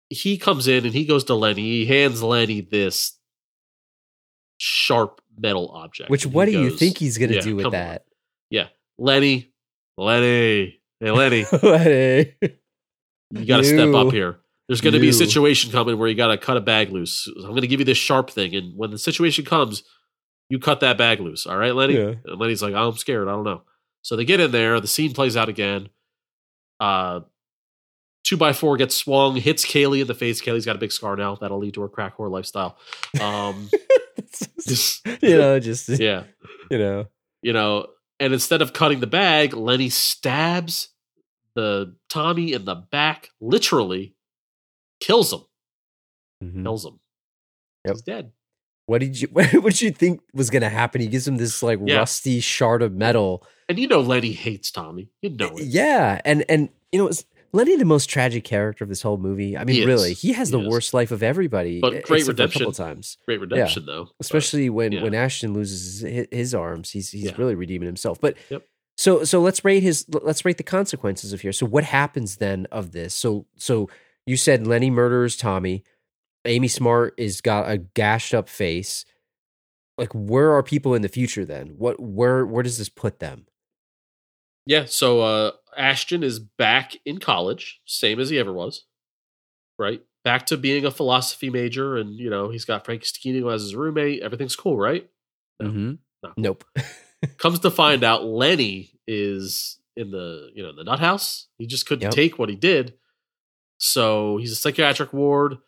he 0.08 0.38
comes 0.38 0.68
in 0.68 0.84
and 0.84 0.94
he 0.94 1.04
goes 1.04 1.24
to 1.24 1.34
Lenny. 1.34 1.62
He 1.62 1.86
hands 1.86 2.22
Lenny 2.22 2.60
this 2.60 3.18
sharp 4.58 5.20
metal 5.38 5.70
object. 5.74 6.10
Which 6.10 6.26
what 6.26 6.46
do 6.46 6.52
you 6.52 6.70
think 6.70 6.98
he's 6.98 7.18
going 7.18 7.30
to 7.30 7.36
Yeah, 7.36 7.40
do 7.42 7.56
with 7.56 7.64
come 7.64 7.74
on. 7.74 7.80
that? 7.80 8.04
Yeah, 8.50 8.68
Lenny, 8.98 9.52
Lenny, 9.98 10.80
hey 11.00 11.10
Lenny, 11.10 11.44
Lenny, 11.62 12.32
you 13.30 13.44
got 13.46 13.58
to 13.58 13.64
step 13.64 13.94
up 13.94 14.12
here. 14.12 14.38
There's 14.68 14.80
going 14.80 14.94
to 14.94 15.00
be 15.00 15.08
a 15.08 15.12
situation 15.12 15.70
coming 15.70 15.96
where 15.98 16.08
you 16.08 16.14
got 16.16 16.28
to 16.28 16.38
cut 16.38 16.56
a 16.56 16.60
bag 16.60 16.90
loose. 16.90 17.28
I'm 17.36 17.50
going 17.50 17.60
to 17.60 17.66
give 17.68 17.80
you 17.80 17.86
this 17.86 17.98
sharp 17.98 18.30
thing, 18.30 18.54
and 18.54 18.76
when 18.76 18.90
the 18.90 18.98
situation 18.98 19.44
comes, 19.44 19.82
you 20.48 20.58
cut 20.58 20.80
that 20.80 20.98
bag 20.98 21.20
loose. 21.20 21.46
All 21.46 21.56
right, 21.56 21.74
Lenny. 21.74 21.94
Yeah. 21.94 22.14
And 22.24 22.40
Lenny's 22.40 22.62
like, 22.62 22.74
I'm 22.74 22.96
scared. 22.96 23.28
I 23.28 23.32
don't 23.32 23.44
know. 23.44 23.62
So 24.02 24.14
they 24.16 24.24
get 24.24 24.40
in 24.40 24.50
there. 24.52 24.80
The 24.80 24.86
scene 24.88 25.12
plays 25.12 25.36
out 25.36 25.48
again. 25.48 25.88
Uh, 26.80 27.20
two 28.26 28.36
by 28.36 28.52
four 28.52 28.76
gets 28.76 28.94
swung, 28.96 29.36
hits 29.36 29.64
Kaylee 29.64 30.00
in 30.00 30.06
the 30.08 30.14
face. 30.14 30.42
Kaylee's 30.42 30.66
got 30.66 30.76
a 30.76 30.80
big 30.80 30.90
scar 30.92 31.16
now. 31.16 31.36
That'll 31.36 31.58
lead 31.58 31.74
to 31.74 31.82
her 31.82 31.88
crack 31.88 32.16
whore 32.16 32.30
lifestyle. 32.30 32.76
Um, 33.20 33.70
just, 34.66 35.06
you 35.22 35.38
know, 35.38 35.60
just 35.60 35.88
yeah, 36.00 36.24
you 36.70 36.78
know. 36.78 37.06
you 37.42 37.52
know. 37.52 37.86
And 38.18 38.32
instead 38.32 38.62
of 38.62 38.72
cutting 38.72 39.00
the 39.00 39.06
bag, 39.06 39.52
Lenny 39.54 39.90
stabs 39.90 40.88
the 41.54 41.94
Tommy 42.08 42.52
in 42.54 42.64
the 42.64 42.74
back, 42.74 43.28
literally 43.40 44.14
kills 45.00 45.32
him. 45.32 45.40
Mhm. 46.42 46.64
Kills 46.64 46.84
him. 46.86 46.98
Yep. 47.84 47.94
He's 47.94 48.02
dead. 48.02 48.32
What 48.86 49.00
did 49.00 49.20
you 49.20 49.28
what 49.32 49.50
did 49.52 49.82
you 49.82 49.90
think 49.90 50.20
was 50.32 50.48
gonna 50.50 50.68
happen? 50.70 51.00
He 51.00 51.08
gives 51.08 51.28
him 51.28 51.36
this 51.36 51.62
like 51.62 51.78
Yeah. 51.84 51.98
rusty 51.98 52.40
shard 52.40 52.82
of 52.82 52.92
metal. 52.92 53.46
And 53.68 53.78
you 53.78 53.86
know 53.86 54.00
Lenny 54.00 54.32
hates 54.32 54.70
Tommy. 54.70 55.10
You 55.22 55.30
know 55.30 55.56
it. 55.56 55.64
Yeah, 55.66 56.20
and 56.24 56.44
and 56.48 56.68
you 56.92 57.00
know, 57.00 57.08
is 57.08 57.24
Lenny 57.52 57.76
the 57.76 57.84
most 57.84 58.10
tragic 58.10 58.44
character 58.44 58.84
of 58.84 58.88
this 58.88 59.02
whole 59.02 59.16
movie? 59.18 59.56
I 59.56 59.64
mean, 59.64 59.76
He 59.76 59.84
really, 59.86 60.12
he 60.12 60.32
has 60.32 60.48
He 60.48 60.52
the 60.52 60.60
is. 60.60 60.68
worst 60.68 60.94
life 60.94 61.10
of 61.10 61.22
everybody. 61.22 61.80
But 61.80 62.04
great 62.04 62.24
for 62.24 62.32
a 62.32 62.34
couple 62.34 62.44
redemption. 62.60 62.72
times. 62.72 63.18
Great 63.26 63.40
redemption, 63.40 63.86
though. 63.86 64.04
But- 64.04 64.14
especially 64.20 64.68
when 64.70 64.92
yeah. 64.92 65.02
when 65.02 65.14
Ashton 65.14 65.54
loses 65.54 66.00
his, 66.00 66.26
his 66.30 66.54
arms, 66.54 66.90
he's 66.90 67.10
he's 67.10 67.24
Yeah. 67.24 67.34
really 67.38 67.54
redeeming 67.54 67.86
himself. 67.86 68.20
But 68.20 68.36
Yep. 68.50 68.64
so 68.96 69.24
so 69.24 69.40
let's 69.40 69.64
rate 69.64 69.82
his 69.82 70.06
let's 70.22 70.44
rate 70.44 70.56
the 70.58 70.62
consequences 70.62 71.32
of 71.32 71.40
here. 71.40 71.52
So 71.52 71.66
what 71.66 71.84
happens 71.84 72.36
then 72.36 72.66
of 72.70 72.92
this? 72.92 73.14
So 73.14 73.46
so 73.56 73.88
you 74.26 74.36
said 74.36 74.66
Lenny 74.66 74.90
murders 74.90 75.36
Tommy. 75.36 75.82
Amy 76.44 76.68
Smart 76.68 77.14
is 77.16 77.40
got 77.40 77.70
a 77.70 77.78
gashed 77.78 78.32
up 78.34 78.48
face. 78.48 79.04
Like 79.98 80.12
where 80.12 80.52
are 80.52 80.62
people 80.62 80.94
in 80.94 81.02
the 81.02 81.08
future 81.08 81.44
then? 81.44 81.74
What 81.78 81.98
where 82.00 82.44
where 82.44 82.62
does 82.62 82.78
this 82.78 82.88
put 82.88 83.18
them? 83.18 83.46
Yeah, 84.66 84.84
so 84.86 85.20
uh 85.20 85.50
Ashton 85.76 86.22
is 86.22 86.38
back 86.38 86.96
in 87.04 87.18
college, 87.18 87.80
same 87.84 88.18
as 88.20 88.30
he 88.30 88.38
ever 88.38 88.52
was. 88.52 88.84
Right? 89.78 90.02
Back 90.24 90.46
to 90.46 90.56
being 90.56 90.84
a 90.84 90.90
philosophy 90.90 91.50
major, 91.50 91.96
and 91.96 92.18
you 92.18 92.30
know, 92.30 92.50
he's 92.50 92.64
got 92.64 92.84
Frank 92.84 93.02
Stechino 93.02 93.52
as 93.52 93.62
his 93.62 93.74
roommate. 93.74 94.22
Everything's 94.22 94.56
cool, 94.56 94.76
right? 94.76 95.08
No. 95.60 95.68
Mm-hmm. 95.68 95.92
No. 96.22 96.32
Nope. 96.36 96.64
Comes 97.38 97.60
to 97.60 97.70
find 97.70 98.02
out 98.04 98.24
Lenny 98.24 98.90
is 99.06 99.78
in 99.96 100.10
the 100.10 100.50
you 100.54 100.62
know 100.62 100.74
the 100.74 100.84
nut 100.84 100.98
house. 100.98 101.46
He 101.58 101.66
just 101.66 101.86
couldn't 101.86 102.02
Yep. 102.02 102.12
take 102.12 102.38
what 102.38 102.48
he 102.48 102.56
did. 102.56 102.94
So 103.78 104.38
he's 104.38 104.52
a 104.52 104.56
psychiatric 104.56 105.12
ward. 105.12 105.58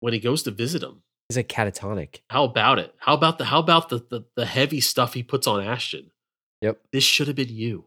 When 0.00 0.12
he 0.12 0.20
goes 0.20 0.42
to 0.44 0.50
visit 0.52 0.82
him, 0.82 1.02
He's 1.28 1.36
like 1.36 1.48
catatonic. 1.48 2.20
how 2.30 2.44
about 2.44 2.78
it? 2.78 2.94
How 2.98 3.14
about 3.14 3.38
the 3.38 3.44
how 3.46 3.58
about 3.58 3.88
the 3.88 3.98
the, 4.10 4.24
the 4.36 4.46
heavy 4.46 4.80
stuff 4.80 5.14
he 5.14 5.22
puts 5.22 5.46
on 5.46 5.62
Ashton? 5.64 6.10
Yep. 6.62 6.80
This 6.92 7.04
should 7.04 7.26
have 7.28 7.36
been 7.36 7.48
you. 7.48 7.86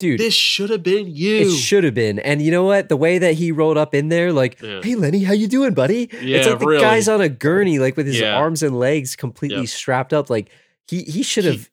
Dude, 0.00 0.18
This 0.18 0.34
should 0.34 0.70
have 0.70 0.82
been 0.82 1.06
you. 1.06 1.36
It 1.46 1.50
should 1.52 1.84
have 1.84 1.94
been. 1.94 2.18
And 2.18 2.42
you 2.42 2.50
know 2.50 2.64
what? 2.64 2.88
The 2.88 2.96
way 2.96 3.18
that 3.18 3.34
he 3.34 3.52
rolled 3.52 3.76
up 3.78 3.94
in 3.94 4.08
there, 4.08 4.32
like, 4.32 4.60
Yeah. 4.60 4.80
hey 4.82 4.96
Lenny, 4.96 5.22
how 5.22 5.32
you 5.32 5.46
doing, 5.46 5.72
buddy? 5.72 6.08
Yeah, 6.20 6.38
it's 6.38 6.48
like 6.48 6.58
the 6.58 6.66
really. 6.66 6.80
guy's 6.82 7.08
on 7.08 7.20
a 7.20 7.28
gurney, 7.28 7.78
like 7.78 7.96
with 7.96 8.06
his 8.06 8.18
Yeah. 8.18 8.34
arms 8.36 8.62
and 8.62 8.78
legs 8.78 9.14
completely 9.16 9.58
Yep. 9.60 9.68
strapped 9.68 10.12
up. 10.12 10.28
Like 10.30 10.48
he 10.88 11.02
he 11.04 11.22
should 11.22 11.44
have 11.44 11.68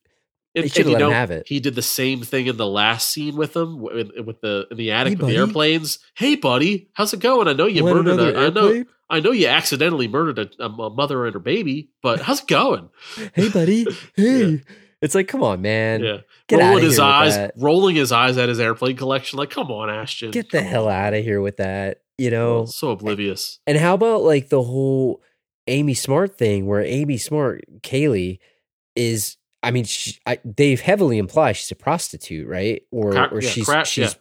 And- 0.54 0.66
They 0.66 0.68
should've 0.68 0.88
you 0.88 0.94
let 0.98 1.02
him 1.02 1.12
have 1.12 1.32
it. 1.32 1.44
He 1.48 1.62
did 1.62 1.76
the 1.76 1.82
same 1.82 2.22
thing 2.24 2.48
in 2.48 2.58
the 2.58 2.68
last 2.68 3.10
scene 3.10 3.38
with 3.38 3.54
them 3.54 3.80
with, 3.80 4.10
with 4.26 4.42
the 4.42 4.68
in 4.70 4.76
the 4.78 4.92
attic 4.92 5.14
Hey, 5.14 5.16
with 5.16 5.30
the 5.30 5.38
airplanes. 5.38 6.00
Hey, 6.16 6.36
buddy, 6.36 6.90
how's 6.94 7.14
it 7.14 7.22
going? 7.22 7.48
I 7.48 7.54
know 7.54 7.68
you 7.68 7.84
Want 7.86 8.04
murdered. 8.06 8.14
another 8.20 8.36
A, 8.36 8.48
I 8.48 8.50
know. 8.50 8.84
I 9.10 9.20
know 9.22 9.32
you 9.32 9.48
accidentally 9.48 10.08
murdered 10.10 10.40
a, 10.60 10.66
a 10.66 10.90
mother 10.90 11.26
and 11.26 11.34
her 11.34 11.40
baby, 11.40 11.90
but 12.04 12.20
how's 12.22 12.42
it 12.42 12.48
going? 12.48 12.90
Hey 13.34 13.50
buddy. 13.50 13.86
Hey. 14.16 14.62
It's 15.02 15.16
like, 15.16 15.28
come 15.28 15.42
on, 15.42 15.62
man. 15.64 16.04
yeah, 16.04 16.18
Get 16.52 16.60
out 16.62 16.68
rolling 16.70 16.84
of 16.84 16.89
his 16.89 16.97
here 16.97 17.06
with 17.06 17.14
eyes, 17.14 17.36
that. 17.36 17.54
rolling 17.58 17.95
his 17.95 18.12
eyes 18.12 18.38
at 18.38 18.47
his 18.49 18.60
airplane 18.60 18.95
collection. 18.95 19.38
Like, 19.39 19.49
come 19.49 19.72
on, 19.72 19.89
Ashton, 19.89 20.32
Get 20.32 20.52
the 20.52 20.60
Come 20.60 20.68
hell 20.68 20.88
on. 20.88 20.93
out 20.93 21.14
of 21.14 21.24
here 21.24 21.41
with 21.41 21.58
that. 21.58 22.02
You 22.18 22.30
know? 22.30 22.66
so 22.66 22.91
oblivious. 22.91 23.60
And 23.66 23.78
how 23.78 23.95
about 23.95 24.22
like 24.22 24.49
the 24.49 24.62
whole 24.62 25.22
Amy 25.68 25.95
Smart 25.95 26.38
thing 26.38 26.68
where 26.68 26.82
Amy 26.86 27.18
Smart, 27.18 27.64
Kaylee, 27.82 28.38
is 28.95 29.38
I 29.64 29.72
mean, 29.72 29.86
she, 29.86 30.18
I, 30.26 30.39
they 30.43 30.76
heavily 30.76 31.18
imply 31.18 31.52
she's 31.54 31.72
a 31.72 31.76
prostitute, 31.76 32.47
right? 32.47 32.84
Or 32.91 33.12
Crack- 33.12 33.32
or 33.32 33.41
yeah, 33.41 33.49
she's 33.49 33.66
crack- 33.66 33.86
she's 33.88 34.14
yeah. 34.14 34.20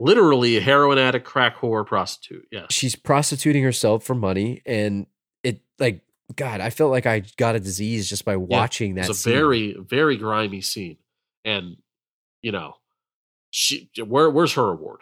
Literally 0.00 0.56
a 0.56 0.60
heroin 0.60 0.98
addict, 0.98 1.24
crack 1.24 1.56
whore, 1.58 1.86
prostitute. 1.86 2.46
Yeah, 2.50 2.66
she's 2.70 2.96
prostituting 2.96 3.62
herself 3.62 4.02
for 4.04 4.14
money 4.14 4.60
and 4.66 5.06
it 5.44 5.60
like 5.78 6.02
god 6.36 6.60
i 6.62 6.70
felt 6.70 6.90
like 6.90 7.04
i 7.04 7.22
got 7.36 7.54
a 7.54 7.60
disease 7.60 8.08
just 8.08 8.24
by 8.24 8.34
watching 8.34 8.94
that 8.94 9.02
it's 9.02 9.10
a 9.10 9.14
scene. 9.14 9.32
very 9.34 9.76
very 9.78 10.16
grimy 10.16 10.60
scene, 10.62 10.96
and 11.44 11.76
you 12.42 12.52
know, 12.52 12.74
she 13.50 13.90
where 14.06 14.30
where's 14.30 14.52
her 14.54 14.70
award 14.70 15.00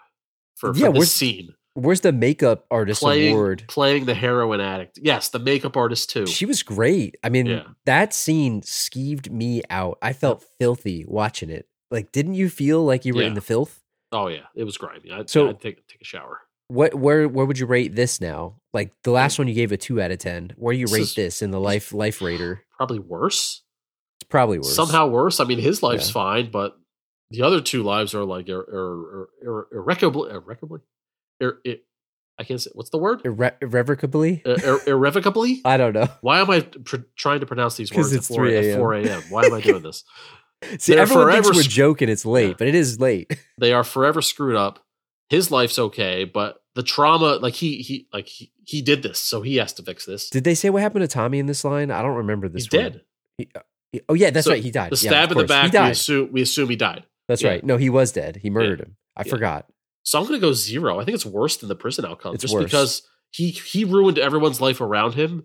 for, 0.57 0.72
for 0.74 0.78
Yeah, 0.80 0.88
this 0.88 0.99
where's- 0.99 1.11
scene? 1.12 1.55
where's 1.74 2.03
the 2.03 2.12
makeup 2.12 2.66
artist 2.70 3.01
playing 3.01 3.32
award 3.32 3.64
playing 3.66 4.05
the 4.05 4.12
heroin 4.14 4.61
addict. 4.61 4.99
Yes, 5.03 5.30
the 5.30 5.38
makeup 5.38 5.74
artist 5.76 6.11
too. 6.11 6.26
she 6.26 6.45
was 6.45 6.62
great 6.62 7.16
i 7.24 7.30
mean 7.30 7.47
Yeah. 7.47 7.62
that 7.86 8.12
scene 8.12 8.61
skeeved 8.61 9.30
me 9.30 9.62
out 9.70 9.97
i 10.03 10.12
felt 10.12 10.45
filthy 10.61 11.07
watching 11.09 11.49
it 11.49 11.66
like 11.90 12.12
didn't 12.12 12.34
you 12.34 12.51
feel 12.51 12.84
like 12.84 13.07
you 13.07 13.14
were 13.14 13.22
in 13.22 13.32
the 13.34 13.40
filth 13.40 13.80
oh 14.12 14.28
yeah, 14.28 14.43
it 14.55 14.64
was 14.64 14.76
grimy. 14.76 15.11
I'd, 15.11 15.30
So- 15.30 15.49
I'd 15.49 15.61
take 15.62 15.86
take 15.88 16.03
a 16.03 16.05
shower. 16.05 16.40
what 16.68 16.95
where 16.95 17.26
where 17.26 17.47
would 17.47 17.59
you 17.59 17.64
rate 17.64 17.95
this 17.97 18.20
now 18.20 18.57
like 18.74 18.93
the 19.03 19.11
last 19.11 19.38
one 19.38 19.49
you 19.49 19.55
gave 19.55 19.72
a 19.72 19.78
two 19.78 19.99
out 20.03 20.11
of 20.11 20.18
ten 20.18 20.53
where 20.57 20.74
do 20.74 20.78
you 20.78 20.84
This 20.86 20.93
rate 20.95 21.01
is- 21.03 21.14
this 21.14 21.40
in 21.43 21.53
the 21.53 21.61
life 21.61 21.95
life 21.95 22.20
rater 22.20 22.64
Probably 22.76 22.99
worse. 22.99 23.61
It's 24.22 24.28
probably 24.28 24.58
worse 24.58 24.74
Somehow 24.74 25.08
worse. 25.08 25.40
I 25.40 25.44
mean, 25.44 25.58
his 25.58 25.82
life's 25.82 26.08
Yeah. 26.08 26.12
fine, 26.14 26.50
but 26.50 26.76
the 27.30 27.42
other 27.42 27.60
two 27.60 27.82
lives 27.82 28.14
are 28.14 28.24
like 28.24 28.48
ir- 28.48 28.60
ir- 28.72 29.28
ir- 29.42 29.66
irrevocably. 29.72 30.30
Irrevocably. 30.30 30.80
Ir- 31.40 31.58
ir- 31.64 31.76
I 32.38 32.44
can't 32.44 32.60
say 32.60 32.70
what's 32.74 32.90
the 32.90 32.98
word. 32.98 33.22
Irre- 33.24 33.54
irrevocably 33.60 34.42
Ir- 34.44 34.56
ir- 34.64 34.80
irrevocably. 34.88 35.60
i 35.64 35.76
don't 35.76 35.92
know 35.94 36.08
Why 36.22 36.40
am 36.40 36.50
I 36.50 36.60
pr- 36.60 36.96
trying 37.16 37.40
to 37.40 37.46
pronounce 37.46 37.76
these 37.76 37.92
words 37.92 38.12
it's 38.12 38.30
at 38.30 38.34
4, 38.34 38.44
3 38.46 38.56
at 38.56 38.64
a.m.. 38.64 38.78
4 38.78 38.94
a.m.? 38.94 39.22
Why 39.30 39.44
am 39.44 39.54
I 39.54 39.60
doing 39.60 39.82
this? 39.82 40.04
see 40.78 40.92
They're 40.92 41.02
everyone 41.02 41.30
thinks 41.32 41.46
forever 41.48 41.56
we're 41.58 41.62
sc- 41.64 41.70
joking 41.70 42.08
it's 42.08 42.24
late 42.24 42.48
Yeah. 42.50 42.54
but 42.58 42.68
it 42.68 42.74
is 42.74 43.00
late 43.00 43.36
They 43.58 43.72
are 43.72 43.84
forever 43.84 44.22
screwed 44.22 44.56
up. 44.56 44.84
His 45.28 45.50
life's 45.50 45.78
okay, 45.78 46.24
but 46.24 46.58
the 46.74 46.82
trauma, 46.82 47.36
like 47.40 47.54
he 47.54 47.78
he 47.82 48.08
like 48.12 48.26
he, 48.28 48.52
he 48.64 48.82
did 48.82 49.02
this, 49.02 49.18
so 49.18 49.40
he 49.42 49.56
has 49.56 49.72
to 49.74 49.82
fix 49.82 50.04
this. 50.06 50.28
Did 50.30 50.44
they 50.44 50.54
say 50.54 50.68
what 50.70 50.82
happened 50.82 51.02
to 51.02 51.08
Tommy 51.08 51.38
in 51.38 51.46
this 51.46 51.64
line? 51.64 51.90
I 51.90 52.02
don't 52.02 52.16
remember 52.16 52.48
this. 52.48 52.64
He's 52.64 52.72
one. 52.72 52.82
dead. 52.92 53.00
He- 53.38 53.48
uh, 53.54 53.60
oh 54.09 54.14
yeah, 54.14 54.30
that's 54.30 54.47
So, 54.47 54.53
right. 54.53 54.62
He 54.62 54.70
died. 54.70 54.90
The 54.93 54.97
stab 54.97 55.12
of 55.12 55.22
in 55.22 55.28
the 55.28 55.34
course. 55.34 55.43
He 55.45 55.47
back, 55.49 55.64
we 55.64 55.70
died. 55.70 55.90
assume, 55.93 56.32
we 56.32 56.43
assume 56.43 56.68
he 56.70 56.76
died. 56.76 57.05
That's 57.28 57.43
yeah. 57.43 57.51
right. 57.51 57.64
No, 57.64 57.76
he 57.76 57.90
was 57.90 58.12
dead. 58.12 58.36
He 58.36 58.51
murdered 58.51 58.80
him. 58.80 58.97
I 59.16 59.22
Yeah. 59.24 59.30
forgot. 59.30 59.66
So 60.05 60.18
I'm 60.18 60.26
going 60.26 60.40
to 60.40 60.45
go 60.45 60.53
zero. 60.53 60.99
I 60.99 61.05
think 61.05 61.14
it's 61.14 61.26
worse 61.26 61.57
than 61.59 61.68
the 61.68 61.76
prison 61.76 62.05
outcome, 62.05 62.34
It's 62.34 62.43
just 62.43 62.55
worse. 62.55 62.64
because 62.64 63.03
he 63.30 63.51
he 63.51 63.84
ruined 63.84 64.18
everyone's 64.18 64.61
life 64.61 64.80
around 64.80 65.14
him. 65.14 65.45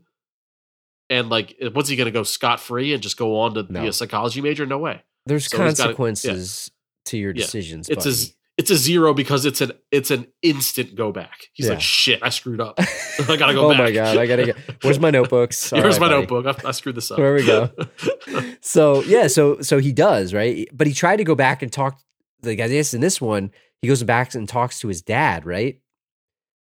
And 1.10 1.30
like, 1.30 1.56
what's 1.74 1.88
he 1.90 1.96
going 1.96 2.06
to 2.06 2.12
go 2.12 2.24
scot 2.24 2.60
free 2.60 2.94
and 2.94 3.02
just 3.02 3.18
go 3.18 3.40
on 3.40 3.54
to 3.54 3.64
be 3.64 3.88
a 3.88 3.94
psychology 3.94 4.42
major? 4.42 4.66
No 4.66 4.78
way. 4.80 5.04
There's 5.26 5.46
So 5.48 5.58
he's 5.64 5.78
gotta- 5.78 5.82
yeah. 5.82 5.86
consequences 5.96 6.72
to 7.06 7.18
your 7.18 7.32
Yeah. 7.34 7.44
decisions. 7.44 7.88
It's 7.90 7.98
buddy. 8.04 8.10
a 8.10 8.14
z- 8.14 8.34
it's 8.58 8.72
a 8.72 8.76
zero 8.76 9.14
because 9.14 9.46
it's 9.46 9.62
an 9.62 9.72
it's 9.92 10.10
an 10.12 10.28
instant 10.42 10.96
go 10.96 11.12
back. 11.12 11.48
He's 11.54 11.68
Yeah. 11.68 11.74
like, 11.74 11.82
shit, 11.82 12.20
I 12.24 12.30
screwed 12.30 12.60
up. 12.60 12.76
I 12.80 13.38
gotta 13.38 13.54
go 13.54 13.66
oh 13.68 13.70
back. 13.70 13.80
oh 13.80 13.84
back. 13.84 13.86
my 13.86 13.92
god, 13.92 14.18
I 14.18 14.26
gotta 14.28 14.46
get. 14.46 14.58
Where's 14.84 15.00
my 15.00 15.12
notebooks? 15.12 15.72
All 15.74 15.80
Here's 15.82 15.96
right, 15.96 16.02
my 16.02 16.08
buddy. 16.10 16.22
notebook. 16.28 16.66
I, 16.66 16.70
I 16.70 16.72
screwed 16.72 16.96
this 16.96 17.12
up. 17.12 17.18
There 17.18 17.34
we 17.34 17.46
go. 17.46 17.70
So 18.62 19.02
yeah, 19.04 19.28
so 19.28 19.62
so 19.62 19.78
he 19.80 19.92
does 19.94 20.34
right, 20.34 20.68
but 20.74 20.88
he 20.88 20.94
tried 20.94 21.18
to 21.18 21.24
go 21.24 21.36
back 21.36 21.62
and 21.62 21.72
talk. 21.72 22.00
Like 22.44 22.60
I 22.60 22.68
guess 22.68 22.94
in 22.94 23.02
this 23.02 23.20
one, 23.22 23.52
he 23.82 23.88
goes 23.88 24.04
back 24.04 24.34
and 24.36 24.48
talks 24.48 24.80
to 24.82 24.88
his 24.88 25.02
dad, 25.02 25.46
right? 25.46 25.80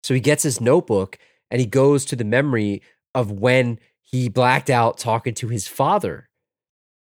So 0.03 0.13
he 0.13 0.19
gets 0.19 0.43
his 0.43 0.61
notebook 0.61 1.17
and 1.51 1.59
he 1.59 1.67
goes 1.67 2.05
to 2.05 2.15
the 2.15 2.23
memory 2.23 2.81
of 3.13 3.31
when 3.31 3.79
he 4.03 4.29
blacked 4.29 4.69
out 4.69 4.97
talking 4.97 5.33
to 5.35 5.47
his 5.49 5.67
father. 5.67 6.26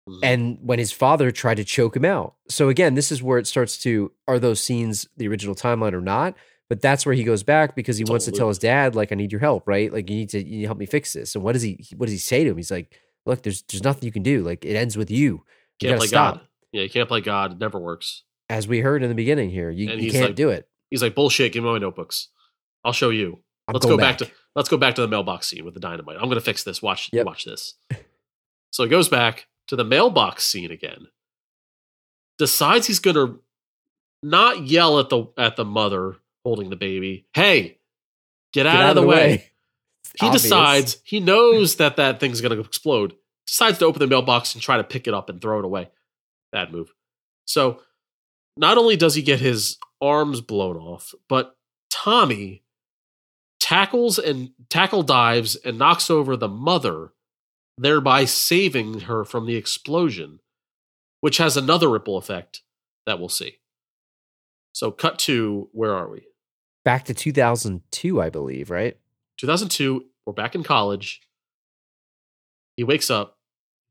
Mhm. 0.07 0.19
and 0.21 0.57
when 0.61 0.77
his 0.77 0.91
father 0.91 1.31
tried 1.31 1.55
to 1.55 1.63
choke 1.63 1.95
him 1.95 2.05
out. 2.05 2.35
So 2.47 2.69
again, 2.69 2.93
this 2.93 3.11
is 3.11 3.23
where 3.23 3.39
it 3.39 3.47
starts 3.47 3.77
to 3.79 4.11
are 4.27 4.37
those 4.37 4.61
scenes 4.61 5.07
the 5.17 5.27
original 5.27 5.55
timeline 5.55 5.93
or 5.93 6.01
not? 6.01 6.35
But 6.69 6.81
that's 6.81 7.05
where 7.05 7.13
he 7.13 7.23
goes 7.23 7.43
back 7.43 7.75
because 7.75 7.97
he 7.97 8.03
wants 8.03 8.25
to 8.25 8.31
tell 8.31 8.47
his 8.47 8.57
dad, 8.57 8.95
like, 8.95 9.11
I 9.11 9.15
need 9.15 9.31
your 9.31 9.41
help, 9.41 9.67
right? 9.67 9.91
Like 9.93 10.09
you 10.09 10.15
need 10.15 10.29
to 10.29 10.39
you 10.39 10.57
need 10.57 10.61
to 10.61 10.67
help 10.67 10.79
me 10.79 10.85
fix 10.87 11.13
this. 11.13 11.35
And 11.35 11.43
what 11.43 11.53
does 11.53 11.61
he 11.61 11.85
what 11.95 12.05
does 12.07 12.13
he 12.13 12.19
say 12.19 12.43
to 12.43 12.51
him? 12.51 12.57
He's 12.57 12.71
like, 12.71 12.95
Look, 13.25 13.41
there's 13.41 13.63
there's 13.63 13.83
nothing 13.83 14.05
you 14.05 14.11
can 14.11 14.23
do. 14.23 14.43
Like 14.43 14.63
it 14.63 14.75
ends 14.75 14.95
with 14.97 15.09
you. 15.09 15.43
You 15.81 15.89
can't 15.89 15.97
play 15.97 16.07
stop. 16.07 16.35
God. 16.35 16.47
Yeah, 16.71 16.83
you 16.83 16.89
can't 16.89 17.07
play 17.07 17.21
God. 17.21 17.53
It 17.53 17.59
never 17.59 17.79
works. 17.79 18.23
As 18.49 18.67
we 18.67 18.81
heard 18.81 19.01
in 19.01 19.09
the 19.09 19.15
beginning 19.15 19.49
here. 19.49 19.71
You, 19.71 19.89
you 19.91 20.11
can't 20.11 20.27
like, 20.27 20.35
do 20.35 20.49
it. 20.49 20.67
He's 20.91 21.01
like, 21.01 21.15
bullshit. 21.15 21.53
Give 21.53 21.63
me 21.63 21.71
my 21.71 21.79
notebooks. 21.79 22.29
I'll 22.83 22.93
show 22.93 23.09
you. 23.09 23.39
I'm 23.67 23.73
let's 23.73 23.85
go 23.85 23.97
back. 23.97 24.19
to 24.19 24.29
let's 24.55 24.69
go 24.69 24.77
back 24.77 24.93
to 24.95 25.01
the 25.01 25.07
mailbox 25.07 25.47
scene 25.47 25.65
with 25.65 25.73
the 25.73 25.79
dynamite. 25.79 26.17
I'm 26.21 26.29
gonna 26.29 26.41
fix 26.41 26.63
this. 26.63 26.81
Watch 26.81 27.09
Yep. 27.11 27.25
watch 27.25 27.45
this. 27.45 27.73
So 28.69 28.83
he 28.83 28.89
goes 28.89 29.09
back 29.09 29.47
to 29.67 29.75
the 29.75 29.83
mailbox 29.83 30.45
scene 30.45 30.71
again. 30.71 31.07
Decides 32.37 32.87
he's 32.87 32.99
gonna 32.99 33.35
not 34.21 34.67
yell 34.67 34.99
at 34.99 35.09
the 35.09 35.25
at 35.37 35.55
the 35.55 35.65
mother 35.65 36.17
holding 36.43 36.69
the 36.69 36.75
baby. 36.75 37.25
Hey, 37.33 37.79
get 38.53 38.67
out, 38.67 38.89
of, 38.89 38.95
the, 38.95 39.07
way. 39.07 39.51
He 40.19 40.27
Obvious. 40.27 40.43
decides 40.43 40.97
he 41.03 41.19
knows 41.19 41.75
that 41.75 41.97
that 41.97 42.21
thing's 42.21 42.39
going 42.39 42.55
to 42.55 42.63
explode. 42.63 43.15
Decides 43.47 43.79
to 43.79 43.85
open 43.85 43.99
the 43.99 44.07
mailbox 44.07 44.53
and 44.53 44.61
try 44.61 44.77
to 44.77 44.83
pick 44.83 45.07
it 45.07 45.13
up 45.13 45.29
and 45.29 45.41
throw 45.41 45.59
it 45.59 45.65
away. 45.65 45.89
Bad 46.53 46.71
move. 46.71 46.93
So 47.43 47.81
not 48.55 48.77
only 48.77 48.95
does 48.95 49.15
he 49.15 49.21
get 49.21 49.41
his 49.41 49.77
arms 49.99 50.39
blown 50.39 50.77
off, 50.77 51.13
but 51.27 51.57
Tommy 51.89 52.63
tackles 53.59 54.17
and 54.19 54.51
tackle 54.69 55.03
dives 55.03 55.55
and 55.55 55.77
knocks 55.77 56.09
over 56.09 56.37
the 56.37 56.47
mother, 56.47 57.11
thereby 57.77 58.25
saving 58.25 59.01
her 59.01 59.23
from 59.25 59.45
the 59.45 59.55
explosion, 59.55 60.39
which 61.21 61.37
has 61.37 61.57
another 61.57 61.89
ripple 61.89 62.17
effect 62.17 62.61
that 63.05 63.19
we'll 63.19 63.29
see. 63.29 63.57
So 64.73 64.91
cut 64.91 65.19
to 65.19 65.69
where 65.71 65.93
are 65.93 66.09
we? 66.09 66.23
Back 66.83 67.05
to 67.05 67.13
2002, 67.13 68.21
I 68.21 68.29
believe, 68.29 68.69
right? 68.69 68.97
2002, 69.39 70.05
we're 70.25 70.33
back 70.33 70.55
in 70.55 70.63
college. 70.63 71.21
He 72.77 72.83
wakes 72.83 73.09
up, 73.09 73.37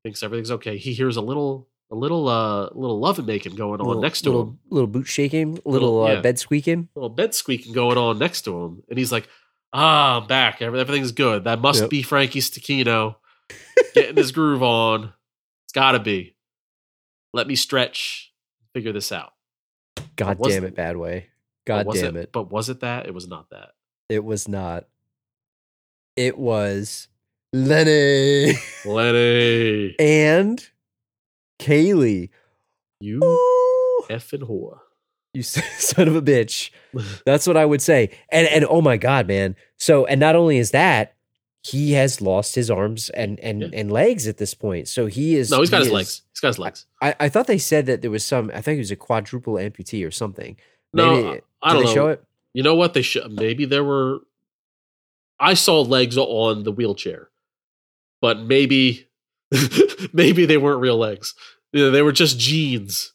thinks 0.03 0.23
everything's 0.23 0.51
okay. 0.51 0.77
He 0.77 0.93
hears 0.93 1.17
a 1.17 1.21
little, 1.23 1.69
a 1.91 1.95
little, 1.95 2.29
uh, 2.29 2.69
little 2.75 2.99
loving 3.01 3.27
making 3.27 3.55
going 3.57 3.81
on 3.81 3.87
little, 3.87 4.03
next 4.03 4.23
to 4.23 4.31
little, 4.31 4.43
him, 4.49 4.59
Little 4.71 4.87
boot 4.87 5.07
shaking, 5.07 5.55
little, 5.65 5.73
Little- 5.73 6.05
uh, 6.05 6.13
yeah. 6.15 6.21
bed 6.21 6.39
squeaking. 6.39 6.89
little 6.95 7.09
bed 7.09 7.35
squeaking 7.35 7.73
going 7.73 7.99
on 7.99 8.19
next 8.19 8.43
to 8.43 8.63
him, 8.65 8.83
and 8.89 8.99
he's 8.99 9.11
like, 9.13 9.29
"Ah, 9.73 10.21
I'm 10.21 10.27
back. 10.27 10.61
Everything's 10.63 11.13
good. 11.13 11.45
That 11.45 11.61
must 11.61 11.83
Yep. 11.83 11.91
be 11.91 12.03
Frankie 12.03 12.41
Stachino 12.41 13.17
getting 13.95 14.15
this 14.15 14.31
groove 14.31 14.63
on. 14.63 15.13
It's 15.67 15.73
got 15.73 15.93
to 15.93 16.01
be. 16.01 16.37
Let 17.33 17.47
me 17.47 17.57
stretch, 17.57 18.33
figure 18.75 18.93
this 18.93 19.11
out. 19.13 19.33
God 20.17 20.39
was- 20.39 20.53
damn 20.53 20.65
it, 20.65 20.77
Badway. 20.77 21.25
God 21.67 21.87
damn 21.93 22.17
it. 22.17 22.31
But 22.31 22.51
was 22.51 22.69
it 22.69 22.81
that? 22.81 23.07
It 23.07 23.15
was 23.15 23.27
not 23.27 23.49
that. 23.51 23.71
It 24.11 24.23
was 24.23 24.47
not. 24.49 24.85
It 26.17 26.39
was 26.39 27.09
Lenny 27.55 28.53
Lenny, 28.85 29.97
and 29.99 30.65
Kaylee. 31.59 32.29
you 33.01 33.21
Ooh, 33.25 34.05
effing 34.11 34.43
whore. 34.49 34.79
you 35.33 35.43
son 35.43 36.07
of 36.07 36.15
a 36.17 36.23
bitch. 36.23 36.71
That's 37.27 37.47
what 37.47 37.57
I 37.57 37.65
would 37.65 37.83
say. 37.83 38.11
And 38.29 38.47
and 38.47 38.67
oh 38.69 38.81
my 38.83 38.97
god, 38.97 39.27
man. 39.27 39.57
So 39.79 40.05
and 40.07 40.21
not 40.21 40.37
only 40.37 40.59
is 40.59 40.71
that, 40.73 41.14
he 41.67 41.93
has 41.93 42.21
lost 42.21 42.55
his 42.55 42.71
arms 42.71 43.09
and 43.11 43.41
and 43.41 43.63
Yeah. 43.63 43.69
and 43.73 43.91
legs 43.91 44.27
at 44.29 44.37
this 44.37 44.53
point. 44.55 44.87
So 44.89 45.07
he 45.07 45.35
is 45.37 45.51
No, 45.51 45.61
he's 45.61 45.71
got 45.71 45.79
he 45.79 45.85
his 45.85 45.87
is- 45.89 45.93
legs. 45.95 46.23
He's 46.33 46.41
got 46.41 46.49
his 46.49 46.59
legs. 46.59 46.87
I, 47.01 47.15
I 47.21 47.29
thought 47.29 47.47
they 47.47 47.59
said 47.59 47.87
that 47.87 48.03
there 48.03 48.11
was 48.11 48.25
some. 48.25 48.51
I 48.55 48.61
think 48.61 48.77
it 48.77 48.81
was 48.81 48.91
a 48.91 48.97
quadruple 48.97 49.55
amputee 49.55 50.07
or 50.07 50.11
something. 50.11 50.57
No, 50.93 51.15
Maybe, 51.23 51.41
I 51.63 51.71
did 51.71 51.75
don't 51.75 51.77
they 51.77 51.89
know. 51.89 51.95
show 51.95 52.09
it? 52.09 52.25
You 52.53 52.63
know 52.63 52.75
what? 52.75 52.95
They 52.95 53.03
should. 53.03 53.33
Maybe 53.33 53.65
there 53.65 53.83
were. 53.85 54.21
I 55.41 55.55
saw 55.55 55.81
legs 55.83 56.17
on 56.17 56.63
the 56.63 56.71
wheelchair, 56.71 57.29
but 58.21 58.39
maybe, 58.41 59.09
maybe 60.13 60.47
they 60.47 60.57
weren't 60.57 60.81
real 60.81 60.97
legs. 60.97 61.35
You 61.73 61.87
know, 61.87 61.91
they 61.91 62.03
were 62.03 62.13
just 62.13 62.39
jeans. 62.39 63.13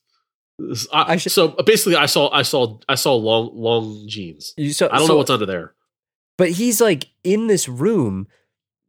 I, 0.92 1.14
I 1.14 1.18
should- 1.18 1.32
so 1.32 1.50
basically, 1.66 1.96
I 1.96 2.06
saw, 2.08 2.30
I 2.34 2.42
saw, 2.42 2.78
I 2.90 2.96
saw 2.96 3.16
long, 3.16 3.52
long 3.54 4.04
jeans. 4.08 4.54
You 4.58 4.74
saw, 4.74 4.88
I 4.92 4.98
don't 4.98 5.08
so- 5.08 5.14
know 5.14 5.18
what's 5.18 5.30
under 5.30 5.46
there. 5.46 5.74
But 6.38 6.52
he's 6.52 6.82
like 6.82 7.08
in 7.24 7.48
this 7.48 7.68
room. 7.70 8.28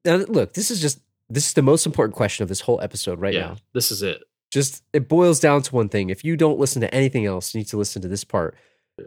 Now, 0.05 0.17
look, 0.17 0.55
this 0.55 0.71
is 0.71 0.81
just 0.81 1.01
this 1.29 1.47
is 1.47 1.53
the 1.55 1.63
most 1.63 1.87
important 1.87 2.17
question 2.17 2.43
of 2.43 2.49
this 2.49 2.61
whole 2.61 2.81
episode 2.81 3.21
right 3.21 3.35
yeah, 3.35 3.41
now. 3.41 3.57
this 3.73 3.91
is 3.91 4.03
it. 4.03 4.23
Just 4.51 4.83
it 4.93 5.09
boils 5.09 5.39
down 5.39 5.63
to 5.63 5.75
one 5.75 5.89
thing. 5.89 6.11
If 6.11 6.25
you 6.25 6.37
don't 6.37 6.59
listen 6.59 6.81
to 6.83 6.93
anything 6.93 7.25
else, 7.25 7.55
you 7.55 7.59
need 7.61 7.69
to 7.69 7.77
listen 7.77 8.03
to 8.03 8.09
this 8.09 8.25
part. 8.25 8.57
Yeah. 8.99 9.07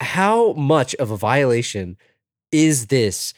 How 0.00 0.52
much 0.52 0.94
of 0.96 1.10
a 1.10 1.16
violation 1.16 1.96
is 2.52 2.86
this 2.86 3.34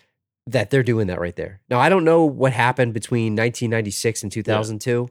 that 0.46 0.70
they're 0.70 0.82
doing 0.82 1.06
that 1.06 1.20
right 1.20 1.36
there? 1.36 1.60
Now, 1.70 1.80
I 1.80 1.88
don't 1.88 2.04
know 2.04 2.24
what 2.24 2.52
happened 2.52 2.92
between 2.92 3.32
1996 3.32 4.22
and 4.24 4.32
2002, 4.32 5.08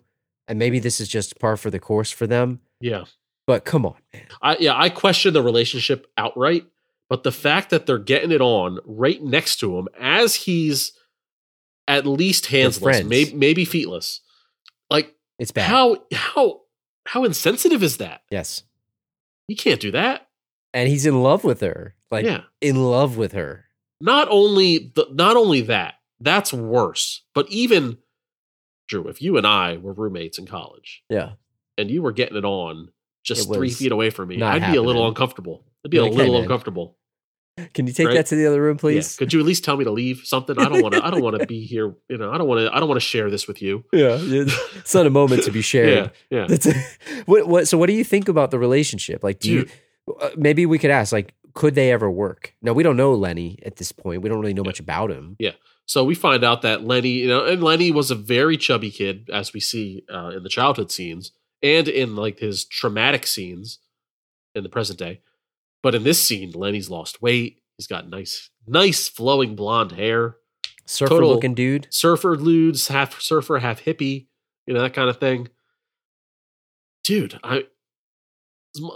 and 0.47 0.59
maybe 0.59 0.77
this 0.77 0.99
is 1.01 1.07
just 1.07 1.39
par 1.39 1.57
for 1.57 1.71
the 1.71 1.79
course 1.79 2.11
for 2.11 2.27
them. 2.27 2.59
Yeah, 2.79 3.05
But 3.47 3.65
come 3.65 3.85
on. 3.85 3.95
I 4.41 4.57
yeah, 4.59 4.77
I 4.77 4.89
question 4.89 5.33
the 5.33 5.41
relationship 5.41 6.05
outright, 6.17 6.65
but 7.09 7.23
the 7.23 7.31
fact 7.31 7.71
that 7.71 7.87
they're 7.87 7.97
getting 7.97 8.31
it 8.31 8.41
on 8.41 8.79
right 8.85 9.23
next 9.23 9.57
to 9.61 9.77
him 9.79 9.87
as 9.99 10.35
he's 10.35 10.91
at 11.87 12.05
least 12.05 12.45
handsless, 12.47 13.05
maybe 13.05 13.33
maybe 13.33 13.65
feetless, 13.65 14.21
like 14.89 15.13
it's 15.39 15.51
bad. 15.51 15.69
how 15.69 15.97
how 16.13 16.61
how 17.05 17.23
insensitive 17.23 17.83
is 17.83 17.97
that? 17.97 18.21
yes, 18.31 18.63
You 19.47 19.55
can't 19.55 19.79
do 19.81 19.91
that. 19.91 20.27
and 20.73 20.87
he's 20.89 21.05
in 21.05 21.21
love 21.21 21.43
with 21.43 21.61
her, 21.61 21.95
like 22.09 22.25
yeah. 22.25 22.41
in 22.61 22.77
love 22.83 23.17
with 23.17 23.33
her. 23.33 23.65
Not 24.01 24.27
only 24.29 24.91
the, 24.95 25.07
not 25.11 25.37
only 25.37 25.61
that, 25.61 25.95
that's 26.19 26.51
worse. 26.53 27.23
But 27.33 27.47
even 27.49 27.97
Drew, 28.87 29.07
if 29.07 29.21
you 29.21 29.37
and 29.37 29.45
I 29.47 29.77
were 29.77 29.93
roommates 29.93 30.37
in 30.37 30.45
college 30.45 31.03
Yeah. 31.09 31.33
and 31.77 31.89
you 31.89 32.01
were 32.01 32.11
getting 32.11 32.37
it 32.37 32.43
on 32.45 32.89
just 33.23 33.49
It 33.49 33.53
three 33.53 33.69
feet 33.69 33.91
away 33.93 34.09
from 34.09 34.27
me, 34.29 34.41
I'd 34.41 34.71
be 34.71 34.77
a 34.77 34.81
little 34.81 35.07
uncomfortable. 35.07 35.65
I'd 35.85 35.91
be 35.91 35.97
You're 35.97 36.05
a 36.07 36.09
like, 36.09 36.13
"Hey, 36.13 36.19
little 36.19 36.33
man, 36.35 36.43
uncomfortable. 36.43 36.97
Can 37.73 37.85
you 37.85 37.93
take 37.93 38.07
Right? 38.07 38.15
that 38.15 38.25
to 38.27 38.35
the 38.35 38.47
other 38.47 38.61
room, 38.61 38.77
Yeah. 38.77 38.81
please? 38.81 39.15
Could 39.15 39.31
you 39.31 39.39
at 39.39 39.45
least 39.45 39.63
tell 39.63 39.77
me 39.77 39.83
to 39.83 39.91
leave 39.91 40.21
something? 40.23 40.57
I 40.57 40.67
don't 40.69 40.81
want 40.81 40.95
to. 40.95 41.05
I 41.05 41.11
don't 41.11 41.21
want 41.21 41.39
to 41.39 41.45
be 41.55 41.65
here. 41.65 41.93
You 42.09 42.17
know, 42.17 42.31
I 42.31 42.37
don't 42.39 42.47
want 42.47 42.61
to. 42.61 42.75
I 42.75 42.79
don't 42.79 42.89
want 42.89 42.99
to 42.99 43.05
share 43.05 43.29
this 43.29 43.47
with 43.47 43.61
you. 43.61 43.83
Yeah. 43.93 44.17
It's 44.19 44.93
not 44.95 45.05
a 45.05 45.11
moment 45.11 45.43
to 45.43 45.51
be 45.51 45.61
shared. 45.73 46.11
Yeah, 46.31 46.47
yeah. 46.47 46.57
What, 47.25 47.47
what, 47.47 47.67
so 47.67 47.77
what 47.77 47.87
do 47.87 47.93
you 47.93 48.03
think 48.03 48.27
about 48.27 48.51
the 48.51 48.59
relationship? 48.59 49.23
Like, 49.23 49.39
do 49.39 49.61
Dude. 49.61 49.71
you, 50.07 50.15
uh, 50.15 50.29
maybe 50.35 50.65
we 50.65 50.77
could 50.79 50.89
ask, 50.91 51.13
like, 51.13 51.33
could 51.53 51.75
they 51.75 51.91
ever 51.91 52.09
work? 52.09 52.55
Now, 52.61 52.73
we 52.73 52.81
don't 52.83 52.97
know 52.97 53.13
Lenny 53.13 53.59
at 53.63 53.75
this 53.77 53.91
point. 53.91 54.23
We 54.23 54.29
don't 54.29 54.39
really 54.41 54.53
know 54.55 54.63
Yeah. 54.63 54.69
much 54.69 54.79
about 54.79 55.11
him. 55.11 55.35
Yeah. 55.39 55.51
So 55.85 56.03
we 56.03 56.15
find 56.15 56.43
out 56.43 56.63
that 56.63 56.83
Lenny, 56.85 57.09
you 57.09 57.27
know, 57.27 57.45
and 57.45 57.61
Lenny 57.63 57.91
was 57.91 58.09
a 58.09 58.15
very 58.15 58.57
chubby 58.57 58.89
kid, 58.89 59.29
as 59.31 59.53
we 59.53 59.59
see 59.59 60.03
uh, 60.11 60.31
in 60.35 60.41
the 60.43 60.49
childhood 60.49 60.91
scenes 60.91 61.31
and 61.61 61.87
in 61.87 62.15
like 62.15 62.39
his 62.39 62.65
traumatic 62.65 63.27
scenes 63.27 63.79
in 64.55 64.63
the 64.63 64.69
present 64.69 64.97
day. 64.97 65.21
But 65.83 65.93
in 65.95 66.03
this 66.03 66.23
scene, 66.23 66.51
Lenny's 66.53 66.89
lost 66.89 67.21
weight. 67.21 67.61
He's 67.77 67.87
got 67.87 68.09
nice, 68.09 68.49
nice 68.65 69.07
flowing 69.07 69.55
blonde 69.55 69.91
hair. 69.91 70.37
Surfer 70.85 71.09
Total- 71.09 71.29
looking 71.29 71.53
dude. 71.53 71.87
Surfer 71.91 72.35
ludes, 72.35 72.87
half 72.87 73.19
surfer, 73.21 73.59
half 73.59 73.83
hippie, 73.83 74.27
you 74.65 74.73
know 74.73 74.81
that 74.81 74.93
kind 74.93 75.09
of 75.09 75.19
thing. 75.19 75.49
Dude, 77.03 77.39
I. 77.43 77.65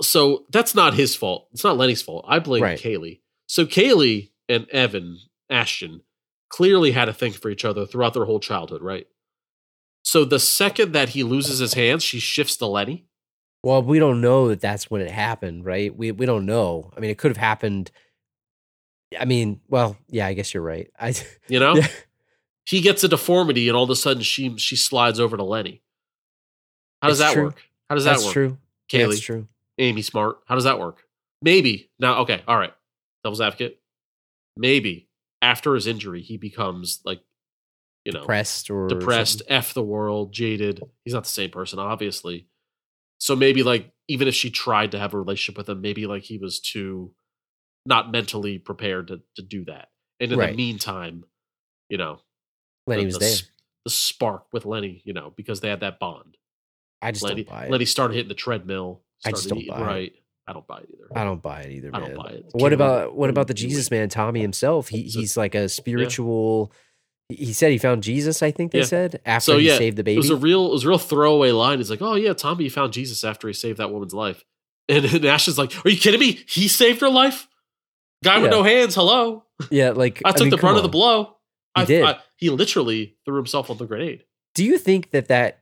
So 0.01 0.45
that's 0.49 0.73
not 0.73 0.95
his 0.95 1.15
fault. 1.15 1.49
It's 1.51 1.63
not 1.63 1.77
Lenny's 1.77 2.01
fault. 2.01 2.25
I 2.27 2.39
blame 2.39 2.63
Right. 2.63 2.79
Kaylee. 2.79 3.19
So 3.47 3.65
Kaylee 3.65 4.31
and 4.49 4.67
Evan 4.69 5.19
Ashton 5.49 6.01
clearly 6.49 6.91
had 6.91 7.09
a 7.09 7.13
thing 7.13 7.31
for 7.33 7.49
each 7.49 7.63
other 7.65 7.85
throughout 7.85 8.13
their 8.13 8.25
whole 8.25 8.39
childhood, 8.39 8.81
right? 8.81 9.05
So 10.03 10.25
the 10.25 10.39
second 10.39 10.93
that 10.93 11.09
he 11.09 11.23
loses 11.23 11.59
his 11.59 11.73
hands, 11.75 12.03
she 12.03 12.19
shifts 12.19 12.57
to 12.57 12.65
Lenny. 12.65 13.05
Well, 13.64 13.82
we 13.84 13.99
don't 13.99 14.22
know 14.22 14.47
that 14.49 14.62
that's 14.62 14.89
when 14.89 15.01
it 15.01 15.12
happened, 15.12 15.66
right? 15.66 15.95
We 15.95 16.12
we 16.12 16.26
don't 16.26 16.45
know. 16.45 16.91
I 16.95 16.99
mean, 16.99 17.10
it 17.10 17.18
could 17.18 17.30
have 17.32 17.38
happened. 17.38 17.91
I 19.20 19.26
mean, 19.26 19.62
well, 19.68 19.97
yeah, 20.10 20.28
I 20.28 20.34
guess 20.34 20.53
you're 20.53 20.64
right. 20.64 20.89
I 20.99 21.14
You 21.47 21.60
know, 21.60 21.76
Yeah. 21.76 21.88
he 22.66 22.82
gets 22.82 23.03
a 23.03 23.08
deformity, 23.08 23.68
and 23.68 23.76
all 23.78 23.84
of 23.86 23.89
a 23.89 23.95
sudden 23.95 24.24
she 24.24 24.58
she 24.58 24.76
slides 24.76 25.20
over 25.20 25.38
to 25.38 25.43
Lenny. 25.43 25.82
How 27.01 27.10
does 27.10 27.20
It's 27.20 27.30
that 27.30 27.34
true. 27.34 27.43
work? 27.45 27.62
How 27.89 27.95
does 27.95 28.03
that's 28.05 28.22
that 28.22 28.26
work? 28.28 28.34
That's 28.34 28.34
true. 28.34 28.58
Kaylee, 28.91 29.10
That's 29.10 29.20
true. 29.22 29.47
Amy 29.78 30.01
Smart. 30.01 30.39
How 30.47 30.55
does 30.55 30.64
that 30.64 30.80
work? 30.80 31.03
Maybe 31.41 31.91
now. 31.99 32.20
Okay, 32.22 32.41
all 32.47 32.58
right. 32.58 32.74
Devil's 33.24 33.41
advocate. 33.41 33.80
Maybe 34.55 35.08
after 35.41 35.76
his 35.76 35.86
injury, 35.88 36.22
he 36.22 36.38
becomes 36.38 36.99
like, 37.05 37.22
you 38.05 38.12
know, 38.12 38.22
Depressed 38.22 38.70
or 38.72 38.88
depressed, 38.88 39.39
something. 39.39 39.55
f 39.55 39.74
the 39.74 39.84
world, 39.84 40.34
jaded. 40.34 40.82
He's 41.05 41.14
not 41.14 41.24
the 41.26 41.30
same 41.30 41.51
person, 41.51 41.78
obviously. 41.80 42.47
So 43.20 43.36
maybe 43.36 43.63
like 43.63 43.91
even 44.07 44.28
if 44.28 44.36
she 44.36 44.49
tried 44.49 44.91
to 44.91 44.99
have 44.99 45.13
a 45.13 45.18
relationship 45.18 45.57
with 45.57 45.70
him, 45.70 45.82
maybe 45.82 46.05
like 46.07 46.24
he 46.24 46.38
was 46.38 46.59
too 46.59 47.13
not 47.86 48.11
mentally 48.11 48.57
prepared 48.59 49.07
to 49.07 49.22
to 49.36 49.41
do 49.41 49.65
that. 49.65 49.89
And 50.20 50.32
in 50.32 50.39
Right. 50.39 50.51
the 50.51 50.57
meantime, 50.57 51.24
you 51.89 51.97
know, 51.97 52.20
Lenny 52.86 53.01
the, 53.03 53.05
was 53.07 53.13
the 53.15 53.20
there. 53.20 53.36
The 53.86 53.91
spark 53.91 54.47
with 54.51 54.65
Lenny, 54.65 55.01
you 55.05 55.13
know, 55.13 55.32
because 55.38 55.61
they 55.61 55.70
had 55.70 55.80
that 55.80 55.99
bond. 55.99 56.36
I 57.01 57.11
just 57.11 57.24
Lenny, 57.24 57.43
don't 57.43 57.53
buy 57.55 57.65
it. 57.65 57.72
Lenny 57.72 57.86
started 57.86 58.15
hitting 58.15 58.28
the 58.28 58.34
treadmill. 58.36 59.03
I 59.26 59.32
just 59.32 59.47
don't 59.47 59.65
buy 59.68 59.80
it. 59.80 59.84
right. 59.84 60.13
I 60.49 60.53
don't 60.53 60.65
buy 60.68 60.80
it 60.80 60.89
either. 60.93 61.07
I 61.13 61.24
don't 61.26 61.41
buy 61.41 61.61
it 61.61 61.72
either, 61.72 61.89
I 61.93 61.99
don't 61.99 62.15
buy 62.15 62.30
it. 62.32 62.45
What 62.53 62.72
Kaylee, 62.72 62.76
about 62.76 63.15
what 63.15 63.30
about 63.30 63.47
the 63.47 63.53
Jesus 63.53 63.91
man, 63.91 64.09
Tommy 64.09 64.41
himself? 64.41 64.88
He 64.89 65.03
he's 65.03 65.36
like 65.38 65.55
a 65.55 65.68
spiritual. 65.70 66.72
he- 66.74 66.86
He 67.30 67.51
said 67.51 67.71
he 67.71 67.78
found 67.78 68.03
Jesus. 68.03 68.41
I 68.41 68.51
think 68.51 68.71
they 68.71 68.80
Yeah. 68.80 68.86
said 68.86 69.21
after 69.25 69.51
So 69.53 69.57
he 69.57 69.67
yeah, 69.67 69.78
saved 69.78 69.97
the 69.97 70.03
baby. 70.03 70.15
it 70.15 70.19
was 70.19 70.30
a 70.30 70.36
real, 70.38 70.67
it 70.67 70.71
was 70.71 70.86
a 70.86 70.89
real 70.89 70.97
throwaway 70.97 71.51
line. 71.51 71.80
He's 71.80 71.89
like, 71.89 72.01
"Oh 72.01 72.15
yeah, 72.15 72.34
Tommy 72.34 72.69
found 72.69 72.93
Jesus 72.93 73.23
after 73.23 73.47
he 73.47 73.53
saved 73.53 73.80
that 73.80 73.91
woman's 73.91 74.13
life," 74.13 74.45
and, 74.88 75.03
and 75.05 75.25
Ash 75.25 75.47
is 75.49 75.57
like, 75.57 75.73
"Are 75.86 75.89
you 75.89 75.97
kidding 75.97 76.19
me? 76.21 76.39
He 76.47 76.67
saved 76.69 77.01
her 77.01 77.09
life? 77.09 77.47
Guy 78.23 78.39
with 78.39 78.49
no 78.51 78.63
hands. 78.63 78.95
Hello, 78.95 79.43
yeah, 79.69 79.89
like 79.91 80.21
I 80.25 80.32
took 80.32 80.41
mean, 80.41 80.49
the 80.51 80.57
brunt 80.57 80.78
of 80.78 80.84
the 80.84 80.89
blow. 80.89 81.36
He 81.75 81.82
I, 81.82 81.86
did. 81.86 82.03
I- 82.05 82.19
he 82.38 82.49
literally 82.49 83.17
threw 83.25 83.36
himself 83.36 83.69
on 83.69 83.78
the 83.78 83.86
grenade. 83.86 84.23
Do 84.55 84.63
you 84.63 84.78
think 84.78 85.11
that 85.11 85.28
that 85.28 85.59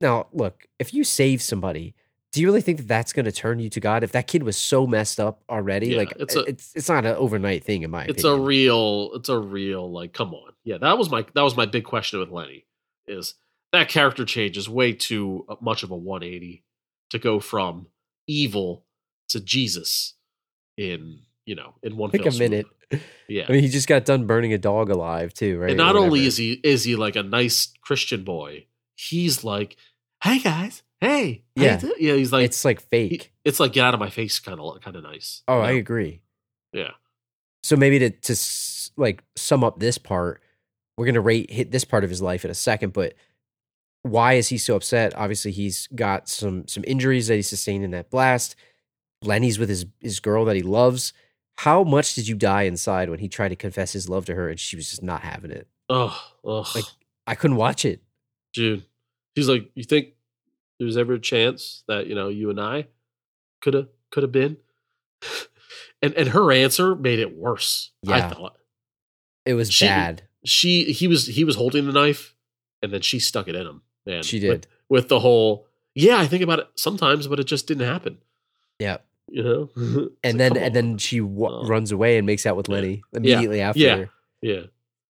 now 0.00 0.26
look? 0.32 0.66
If 0.78 0.92
you 0.92 1.02
save 1.02 1.40
somebody, 1.40 1.94
do 2.36 2.42
you 2.42 2.48
really 2.48 2.60
think 2.60 2.76
that 2.76 2.86
that's 2.86 3.14
going 3.14 3.24
to 3.24 3.32
turn 3.32 3.58
you 3.60 3.70
to 3.70 3.80
God? 3.80 4.04
If 4.04 4.12
that 4.12 4.26
kid 4.26 4.42
was 4.42 4.58
so 4.58 4.86
messed 4.86 5.18
up 5.18 5.42
already, 5.48 5.88
Yeah, 5.92 5.96
like 5.96 6.12
it's 6.12 6.34
it's 6.34 6.36
a- 6.36 6.44
it's 6.44 6.72
it's 6.76 6.88
not 6.90 7.06
an 7.06 7.16
overnight 7.16 7.64
thing 7.64 7.82
in 7.82 7.90
my 7.90 8.04
it's 8.04 8.24
a 8.24 8.38
real 8.38 9.10
it's 9.14 9.30
a 9.30 9.38
real 9.38 9.90
like 9.90 10.12
come 10.12 10.34
on 10.34 10.52
yeah 10.62 10.76
that 10.76 10.98
was 10.98 11.08
my 11.08 11.24
that 11.34 11.40
was 11.40 11.56
my 11.56 11.64
big 11.64 11.84
question 11.84 12.20
with 12.20 12.28
lenny 12.28 12.66
is 13.08 13.34
that 13.72 13.88
character 13.88 14.26
change 14.26 14.58
is 14.58 14.68
way 14.68 14.92
too 14.92 15.46
uh, 15.48 15.56
much 15.62 15.82
of 15.82 15.90
a 15.90 15.96
180 15.96 16.62
to 17.10 17.18
go 17.18 17.40
from 17.40 17.86
evil 18.26 18.84
to 19.30 19.40
jesus 19.40 20.12
in 20.76 21.20
you 21.46 21.54
know 21.54 21.72
in 21.82 21.96
one 21.96 22.10
fell 22.10 22.28
a 22.28 22.30
swoop. 22.30 22.50
minute. 22.50 22.66
yeah 23.28 23.46
I 23.48 23.52
mean, 23.52 23.62
he 23.62 23.68
just 23.70 23.88
got 23.88 24.04
done 24.04 24.26
burning 24.26 24.52
a 24.52 24.58
dog 24.58 24.90
alive 24.90 25.32
too, 25.32 25.58
right? 25.58 25.70
and 25.70 25.78
not 25.78 25.96
only 25.96 26.26
is 26.26 26.36
he 26.36 26.60
is 26.62 26.84
he 26.84 26.96
like 26.96 27.16
a 27.16 27.22
nice 27.22 27.72
christian 27.80 28.24
boy 28.24 28.66
he's 28.94 29.42
like 29.42 29.76
hey 30.22 30.38
guys 30.38 30.82
hey 31.00 31.42
Yeah. 31.54 31.80
yeah 31.98 32.14
he's 32.14 32.32
like 32.32 32.44
it's 32.44 32.64
like 32.64 32.80
he- 32.80 32.86
fake. 32.90 33.32
it's 33.44 33.60
like 33.60 33.72
get 33.72 33.84
out 33.84 33.94
of 33.94 34.00
my 34.00 34.10
face 34.10 34.38
kind 34.38 34.58
of 34.60 34.80
kind 34.80 34.96
of 34.96 35.02
nice 35.02 35.42
oh, 35.48 35.58
you 35.58 35.64
I 35.64 35.70
agree. 35.72 36.22
yeah 36.72 36.92
So 37.62 37.76
maybe 37.76 37.98
to 37.98 38.10
to 38.10 38.36
like 38.96 39.22
sum 39.36 39.62
up 39.64 39.78
this 39.78 39.98
part, 39.98 40.40
we're 40.96 41.06
gonna 41.06 41.20
rate 41.20 41.50
hit 41.50 41.70
this 41.70 41.84
part 41.84 42.04
of 42.04 42.10
his 42.10 42.22
life 42.22 42.44
in 42.44 42.50
a 42.50 42.54
second. 42.54 42.92
But 42.92 43.14
why 44.02 44.34
is 44.34 44.48
he 44.48 44.56
so 44.58 44.76
upset? 44.76 45.14
Obviously, 45.16 45.50
he's 45.52 45.88
got 45.94 46.28
some 46.28 46.66
some 46.68 46.84
injuries 46.86 47.26
that 47.28 47.34
he 47.36 47.42
sustained 47.42 47.84
in 47.84 47.90
that 47.90 48.08
blast. 48.10 48.54
Lenny's 49.22 49.58
with 49.58 49.68
his 49.68 49.84
his 50.00 50.20
girl 50.20 50.44
that 50.46 50.56
he 50.56 50.62
loves. 50.62 51.12
How 51.58 51.82
much 51.84 52.14
did 52.14 52.28
you 52.28 52.36
die 52.36 52.62
inside 52.62 53.10
when 53.10 53.18
he 53.18 53.28
tried 53.28 53.48
to 53.48 53.56
confess 53.56 53.92
his 53.92 54.08
love 54.08 54.24
to 54.26 54.34
her 54.34 54.48
and 54.48 54.60
she 54.60 54.76
was 54.76 54.88
just 54.90 55.02
not 55.02 55.22
having 55.22 55.50
it? 55.50 55.66
oh, 55.88 56.16
oh. 56.44 56.64
Like- 56.74 56.84
I 57.26 57.34
couldn't 57.34 57.56
watch 57.56 57.84
it. 57.84 58.00
dude. 58.54 58.84
He's 59.34 59.48
like, 59.48 59.70
you 59.74 59.82
think 59.84 60.14
there's 60.78 60.96
ever 60.96 61.14
a 61.14 61.18
chance 61.20 61.82
that 61.88 62.06
you 62.06 62.14
know 62.14 62.28
you 62.28 62.50
and 62.50 62.60
I 62.60 62.86
could 63.62 63.74
have 63.74 63.88
could 64.10 64.22
have 64.22 64.32
been? 64.32 64.56
And 66.02 66.12
and 66.14 66.28
her 66.28 66.52
answer 66.52 66.94
made 66.94 67.18
it 67.18 67.34
worse. 67.36 67.90
I 68.06 68.20
thought 68.28 68.56
It 69.46 69.54
was 69.54 69.72
She- 69.72 69.86
bad. 69.86 70.22
she 70.44 70.92
he 70.92 71.08
was 71.08 71.26
he 71.26 71.42
was 71.42 71.56
holding 71.56 71.86
the 71.86 71.92
knife, 71.92 72.34
and 72.82 72.92
then 72.92 73.00
she 73.00 73.18
stuck 73.18 73.48
it 73.48 73.54
in 73.54 73.66
him. 73.66 73.80
Man, 74.04 74.22
She 74.22 74.36
with- 74.36 74.60
did. 74.62 74.66
with, 74.90 75.08
the 75.08 75.20
whole. 75.20 75.66
Yeah, 75.94 76.18
I 76.18 76.26
think 76.26 76.42
about 76.42 76.58
it 76.58 76.68
sometimes, 76.76 77.26
but 77.26 77.40
it 77.40 77.44
just 77.44 77.66
didn't 77.66 77.86
happen. 77.86 78.18
Yeah. 78.78 78.98
You 79.28 79.42
know, 79.42 79.70
And 80.22 80.38
like, 80.38 80.52
then 80.52 80.56
and 80.58 80.74
then 80.76 80.98
she 80.98 81.18
w- 81.20 81.46
Oh. 81.48 81.66
runs 81.66 81.90
away 81.90 82.18
and 82.18 82.26
makes 82.26 82.44
out 82.44 82.56
with 82.58 82.68
Yeah. 82.68 82.74
Lenny 82.74 83.02
immediately 83.14 83.60
after. 83.62 83.80
Yeah. 83.80 84.04
yeah, 84.42 84.60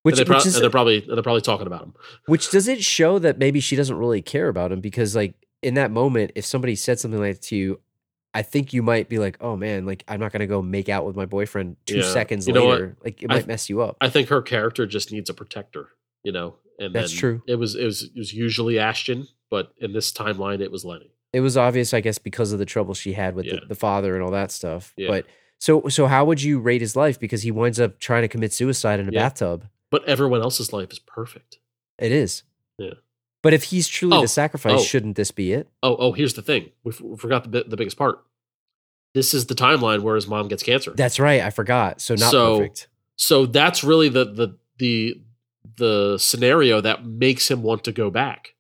Which, 0.03 0.13
and, 0.13 0.19
they 0.21 0.25
pro- 0.25 0.37
which 0.37 0.47
is 0.47 0.55
and 0.55 0.63
they're 0.63 0.71
probably 0.71 1.03
and 1.03 1.17
they're 1.17 1.23
probably 1.23 1.43
talking 1.43 1.67
about 1.67 1.83
him. 1.83 1.95
Which 2.27 2.49
does 2.51 2.69
it 2.69 2.83
show 2.85 3.19
that 3.19 3.39
maybe 3.39 3.59
she 3.59 3.75
doesn't 3.75 3.99
really 3.99 4.23
care 4.23 4.49
about 4.49 4.71
him 4.71 4.81
because 4.81 5.17
like 5.17 5.35
in 5.63 5.75
that 5.75 5.91
moment, 5.91 6.33
if 6.35 6.45
somebody 6.45 6.75
said 6.77 6.99
something 6.99 7.21
like 7.21 7.35
that 7.37 7.43
to 7.49 7.57
you, 7.57 7.81
I 8.35 8.43
think 8.43 8.73
you 8.75 8.83
might 8.83 9.09
be 9.09 9.19
like, 9.19 9.39
"Oh 9.41 9.57
man, 9.57 9.87
like 9.87 10.05
I'm 10.09 10.21
not 10.21 10.31
gonna 10.33 10.47
go 10.47 10.61
make 10.61 10.89
out 10.89 11.07
with 11.07 11.17
my 11.17 11.25
boyfriend 11.27 11.77
two 11.87 11.99
Yeah. 11.99 12.13
seconds 12.13 12.47
You 12.47 12.55
later." 12.55 12.97
Like 13.05 13.23
it 13.23 13.29
might 13.29 13.47
mess 13.47 13.71
you 13.71 13.81
up. 13.81 13.97
I 14.01 14.11
think 14.11 14.29
her 14.29 14.43
character 14.43 14.87
just 14.87 15.11
needs 15.13 15.31
a 15.31 15.35
protector, 15.35 15.89
you 16.23 16.33
know. 16.33 16.57
And 16.79 16.95
That's 16.95 17.11
then 17.13 17.19
true. 17.19 17.43
It 17.47 17.55
was 17.55 17.75
it 17.75 17.85
was 17.85 18.03
it 18.03 18.17
was 18.19 18.35
usually 18.35 18.79
Ashton, 18.79 19.27
but 19.51 19.73
in 19.79 19.93
this 19.95 20.13
timeline, 20.13 20.61
it 20.61 20.71
was 20.71 20.85
Lenny. 20.85 21.11
it 21.33 21.41
was 21.41 21.57
obvious, 21.57 21.93
I 21.95 22.01
guess, 22.01 22.19
because 22.19 22.53
of 22.53 22.59
the 22.59 22.65
trouble 22.67 22.93
she 22.95 23.13
had 23.15 23.35
with 23.35 23.47
Yeah. 23.47 23.61
the, 23.61 23.67
the 23.69 23.75
father 23.75 24.15
and 24.15 24.23
all 24.23 24.31
that 24.33 24.51
stuff. 24.51 24.93
Yeah. 24.99 25.09
But 25.09 25.27
so 25.59 25.89
so 25.89 26.07
how 26.07 26.27
would 26.27 26.43
you 26.43 26.59
rate 26.61 26.83
his 26.83 26.95
life? 26.97 27.19
Because 27.19 27.43
he 27.43 27.51
winds 27.51 27.81
up 27.81 27.99
trying 27.99 28.23
to 28.23 28.29
commit 28.29 28.53
suicide 28.53 29.01
in 29.01 29.09
a 29.09 29.13
bathtub. 29.13 29.67
But 29.91 30.05
everyone 30.05 30.43
else's 30.43 30.73
life 30.75 30.93
is 30.93 30.99
perfect. 30.99 31.59
It 31.99 32.13
is. 32.13 32.43
Yeah. 32.79 32.95
But 33.43 33.53
if 33.55 33.65
he's 33.65 33.87
truly 33.87 34.17
Oh, 34.17 34.23
the 34.23 34.29
sacrifice, 34.29 34.81
oh. 34.81 34.83
shouldn't 34.83 35.17
this 35.17 35.31
be 35.31 35.53
it? 35.53 35.69
Oh, 35.83 35.97
oh, 35.97 36.13
here's 36.13 36.35
the 36.35 36.43
thing. 36.43 36.71
We, 36.85 36.93
f- 36.93 37.01
we 37.01 37.17
forgot 37.17 37.51
the 37.51 37.65
the 37.69 37.77
biggest 37.77 37.97
part. 37.97 38.19
This 39.15 39.33
is 39.35 39.47
the 39.47 39.55
timeline 39.55 40.01
where 40.03 40.15
his 40.17 40.27
mom 40.27 40.49
gets 40.49 40.63
cancer. 40.63 40.93
That's 40.97 41.19
right. 41.21 41.41
I 41.43 41.51
forgot. 41.51 42.01
So 42.01 42.15
not 42.15 42.31
So- 42.31 42.59
perfect. 42.59 42.89
so 43.17 43.47
that's 43.47 43.85
really 43.85 44.09
the 44.09 44.25
the 44.25 44.59
the 44.79 45.23
the 45.77 46.19
scenario 46.19 46.81
that 46.81 47.05
makes 47.05 47.51
him 47.51 47.63
want 47.63 47.85
to 47.85 47.93
go 47.93 48.11
back. 48.11 48.55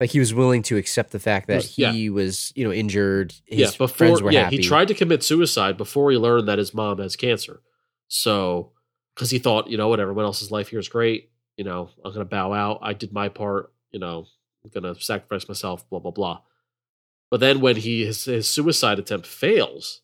Like 0.00 0.10
he 0.10 0.18
was 0.18 0.32
willing 0.32 0.62
to 0.64 0.76
accept 0.78 1.10
the 1.10 1.18
fact 1.18 1.46
that 1.48 1.56
Was- 1.56 1.76
yeah. 1.78 1.92
he 1.92 2.08
was, 2.08 2.52
you 2.56 2.64
know, 2.64 2.72
injured. 2.72 3.34
His 3.44 3.58
yeah, 3.78 3.86
friends 3.86 4.12
before 4.20 4.24
were 4.24 4.32
yeah, 4.32 4.44
happy. 4.44 4.56
he 4.58 4.62
tried 4.62 4.88
to 4.88 4.94
commit 4.94 5.22
suicide 5.22 5.76
before 5.76 6.10
he 6.10 6.16
learned 6.16 6.48
that 6.48 6.58
his 6.58 6.72
mom 6.72 6.98
has 7.00 7.16
cancer. 7.16 7.60
So 8.08 8.72
because 9.14 9.30
he 9.30 9.38
thought, 9.38 9.68
you 9.68 9.76
know 9.76 9.88
what, 9.88 10.00
everyone 10.00 10.24
else's 10.24 10.50
life 10.50 10.68
here 10.68 10.78
is 10.78 10.88
great. 10.88 11.30
You 11.56 11.64
know, 11.64 11.90
I'm 12.04 12.12
gonna 12.12 12.24
bow 12.24 12.52
out. 12.54 12.78
I 12.82 12.94
did 12.94 13.12
my 13.12 13.28
part. 13.28 13.72
You 13.92 14.00
know, 14.00 14.26
I'm 14.64 14.70
gonna 14.70 14.94
sacrifice 15.00 15.48
myself. 15.48 15.88
Blah 15.88 16.00
blah 16.00 16.10
blah. 16.10 16.40
But 17.30 17.40
then 17.40 17.60
when 17.60 17.76
he 17.76 18.04
his, 18.04 18.24
his 18.24 18.48
suicide 18.48 18.98
attempt 18.98 19.26
fails, 19.26 20.02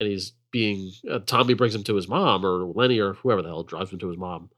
and 0.00 0.08
he's 0.08 0.32
being 0.50 0.92
uh, 1.10 1.20
Tommy 1.20 1.54
brings 1.54 1.74
him 1.74 1.84
to 1.84 1.94
his 1.94 2.08
mom 2.08 2.44
or 2.44 2.64
Lenny 2.64 2.98
or 2.98 3.14
whoever 3.14 3.42
the 3.42 3.48
hell 3.48 3.62
drives 3.62 3.92
him 3.92 3.98
to 3.98 4.08
his 4.08 4.18
mom. 4.18 4.50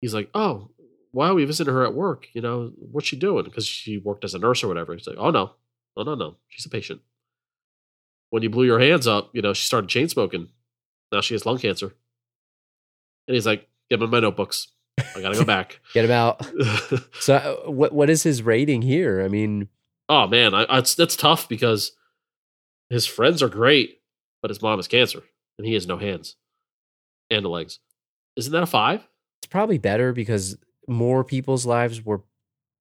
He's 0.00 0.14
like, 0.14 0.30
oh, 0.34 0.70
why 1.12 1.28
are 1.28 1.34
we 1.34 1.44
visiting 1.44 1.72
her 1.72 1.84
at 1.84 1.94
work? 1.94 2.28
You 2.32 2.42
know, 2.42 2.72
what's 2.76 3.06
she 3.06 3.16
doing? 3.16 3.44
Because 3.44 3.66
she 3.66 3.98
worked 3.98 4.24
as 4.24 4.34
a 4.34 4.38
nurse 4.38 4.62
or 4.62 4.68
whatever. 4.68 4.94
He's 4.94 5.06
like, 5.06 5.16
oh 5.18 5.30
no, 5.30 5.52
no, 5.96 6.02
no, 6.02 6.14
no, 6.14 6.36
she's 6.48 6.66
a 6.66 6.70
patient. 6.70 7.00
When 8.30 8.42
you 8.42 8.50
blew 8.50 8.64
your 8.64 8.80
hands 8.80 9.06
up, 9.06 9.30
you 9.32 9.42
know, 9.42 9.52
she 9.52 9.64
started 9.64 9.88
chain 9.88 10.08
smoking. 10.08 10.48
Now 11.12 11.20
she 11.20 11.34
has 11.34 11.46
lung 11.46 11.58
cancer. 11.58 11.94
And 13.26 13.34
he's 13.34 13.46
like, 13.46 13.68
give 13.88 14.00
me 14.00 14.06
my 14.06 14.20
notebooks. 14.20 14.68
I 14.98 15.20
gotta 15.20 15.34
go 15.34 15.44
back. 15.44 15.80
Get 15.94 16.04
him 16.04 16.10
out. 16.10 16.46
So 17.20 17.34
uh, 17.36 17.70
what 17.70 17.92
what 17.92 18.10
is 18.10 18.22
his 18.22 18.42
rating 18.42 18.82
here? 18.82 19.22
I 19.22 19.28
mean, 19.28 19.68
oh 20.08 20.26
man, 20.26 20.52
I, 20.52 20.64
I, 20.64 20.78
it's, 20.78 20.94
that's 20.94 21.16
tough 21.16 21.48
because 21.48 21.92
his 22.90 23.06
friends 23.06 23.42
are 23.42 23.48
great, 23.48 24.00
but 24.42 24.50
his 24.50 24.60
mom 24.60 24.78
has 24.78 24.88
cancer 24.88 25.22
and 25.56 25.66
he 25.66 25.74
has 25.74 25.86
no 25.86 25.96
hands 25.96 26.36
and 27.30 27.46
legs. 27.46 27.78
Isn't 28.36 28.52
that 28.52 28.62
a 28.62 28.66
five? 28.66 29.06
it's 29.44 29.50
probably 29.50 29.76
better 29.76 30.14
because 30.14 30.56
more 30.88 31.22
people's 31.22 31.66
lives 31.66 32.02
were 32.02 32.22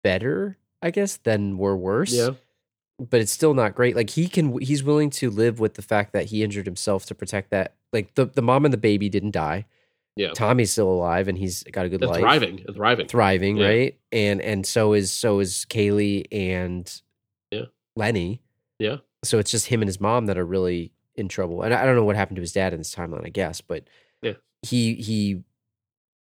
better, 0.02 0.58
I 0.82 0.92
guess, 0.92 1.18
than 1.18 1.58
were 1.58 1.76
worse. 1.76 2.14
Yeah. 2.14 2.32
But 2.98 3.20
it's 3.20 3.34
still 3.34 3.54
not 3.54 3.76
great. 3.76 3.98
Like 3.98 4.12
he 4.12 4.30
can 4.30 4.58
he's 4.60 4.82
willing 4.82 5.10
to 5.12 5.30
live 5.30 5.60
with 5.60 5.74
the 5.74 5.82
fact 5.82 6.14
that 6.14 6.28
he 6.28 6.42
injured 6.42 6.66
himself 6.66 7.06
to 7.08 7.16
protect 7.16 7.50
that. 7.50 7.74
Like 7.92 8.16
the, 8.16 8.26
the 8.28 8.42
mom 8.42 8.64
and 8.64 8.74
the 8.74 8.78
baby 8.78 9.10
didn't 9.10 9.32
die. 9.32 9.66
Yeah. 10.16 10.32
Tommy's 10.32 10.72
still 10.72 10.90
alive 10.90 11.28
and 11.28 11.38
he's 11.38 11.64
got 11.64 11.86
a 11.86 11.90
good 11.90 12.02
And 12.04 12.12
life. 12.12 12.20
thriving 12.20 12.64
thriving. 12.74 13.08
Thriving, 13.08 13.58
Yeah. 13.58 13.68
right? 13.68 14.00
And 14.12 14.42
and 14.42 14.66
so 14.66 14.94
is 14.94 15.12
so 15.12 15.40
is 15.40 15.66
Kayleigh 15.70 16.26
and 16.32 17.02
Yeah. 17.52 17.66
Lenny. 17.96 18.42
Yeah. 18.80 18.98
So 19.24 19.40
it's 19.40 19.50
just 19.52 19.68
him 19.68 19.82
and 19.82 19.88
his 19.90 20.00
mom 20.00 20.26
that 20.28 20.38
are 20.38 20.46
really 20.46 20.92
in 21.16 21.30
trouble. 21.30 21.62
And 21.64 21.74
I 21.74 21.86
don't 21.86 21.96
know 21.96 22.04
what 22.04 22.16
happened 22.16 22.36
to 22.36 22.42
his 22.42 22.52
dad 22.54 22.74
in 22.74 22.80
this 22.80 22.94
timeline, 22.94 23.26
I 23.26 23.30
guess, 23.30 23.62
but 23.62 23.86
Yeah. 24.22 24.34
he 24.62 24.96
he 24.96 25.44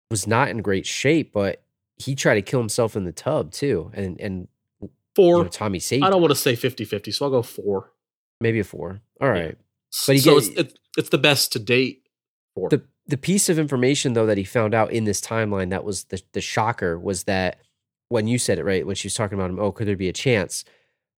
was 0.10 0.26
not 0.28 0.50
in 0.50 0.62
great 0.62 0.86
shape, 0.86 1.34
but 1.34 1.62
he 1.98 2.16
tried 2.16 2.36
to 2.36 2.42
kill 2.42 2.60
himself 2.60 2.96
in 2.96 3.04
the 3.04 3.12
tub 3.12 3.52
too. 3.52 3.92
And 3.94 4.20
and 4.20 4.48
you 4.82 4.90
Four. 5.16 5.44
know, 5.44 5.50
Tommy 5.50 5.80
saved 5.80 6.04
I 6.04 6.08
don't 6.10 6.18
him. 6.18 6.22
want 6.24 6.32
to 6.32 6.36
say 6.40 6.56
50 6.56 6.86
50, 6.86 7.12
so 7.12 7.26
I'll 7.26 7.32
go 7.32 7.42
four. 7.42 7.92
maybe 8.42 8.60
a 8.60 8.64
four. 8.64 9.02
all 9.22 9.30
right 9.30 9.46
Yeah. 9.46 10.06
But 10.08 10.16
he 10.16 10.22
so 10.22 10.40
get- 10.40 10.50
it's, 10.50 10.60
it's, 10.60 10.74
it's 10.98 11.10
the 11.10 11.18
best 11.18 11.54
to 11.54 11.60
date 11.60 12.04
four. 12.54 12.70
The 12.70 12.84
the 13.08 13.18
piece 13.18 13.50
of 13.50 13.60
information 13.60 14.14
though 14.14 14.26
that 14.26 14.38
he 14.38 14.44
found 14.44 14.74
out 14.74 14.92
in 14.92 15.04
this 15.06 15.22
timeline 15.22 15.70
that 15.70 15.84
was 15.84 16.06
the 16.06 16.22
the 16.34 16.42
shocker 16.42 16.98
was 16.98 17.26
that 17.26 17.60
when 18.10 18.28
you 18.28 18.38
said 18.38 18.60
it 18.60 18.64
right 18.66 18.86
when 18.86 18.96
she 18.96 19.08
was 19.08 19.16
talking 19.16 19.38
about 19.38 19.50
him, 19.50 19.60
oh, 19.60 19.72
could 19.72 19.88
there 19.88 19.96
be 19.98 20.10
a 20.10 20.14
chance? 20.14 20.64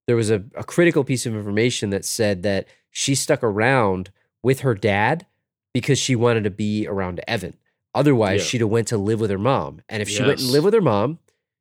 There 0.08 0.16
was 0.16 0.30
a, 0.30 0.44
a 0.56 0.64
critical 0.64 1.04
piece 1.04 1.26
of 1.26 1.36
information 1.36 1.90
that 1.90 2.06
said 2.06 2.44
that 2.44 2.68
she 2.92 3.14
stuck 3.14 3.44
around 3.44 4.10
with 4.42 4.62
her 4.62 4.74
dad 4.74 5.26
because 5.74 6.00
she 6.00 6.16
wanted 6.16 6.46
to 6.46 6.50
be 6.50 6.88
around 6.88 7.20
Evan. 7.28 7.56
Otherwise, 7.94 8.40
Yeah. 8.42 8.46
she'd 8.48 8.62
have 8.62 8.70
went 8.70 8.88
to 8.88 8.98
live 8.98 9.20
with 9.20 9.30
her 9.30 9.38
mom. 9.38 9.82
And 9.90 10.02
if 10.02 10.08
she 10.10 10.22
went 10.22 10.40
and 10.40 10.48
Yes. 10.48 10.52
lived 10.52 10.66
with 10.66 10.74
her 10.74 10.82
mom, 10.82 11.20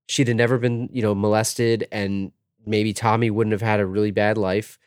she'd 0.08 0.28
have 0.28 0.36
never 0.36 0.58
been, 0.58 0.88
you 0.92 1.02
know, 1.02 1.14
molested 1.14 1.88
and 1.90 2.30
maybe 2.64 2.92
Tommy 2.92 3.30
wouldn't 3.30 3.52
have 3.52 3.62
had 3.62 3.80
a 3.80 3.86
really 3.86 4.12
bad 4.12 4.38
life. 4.38 4.78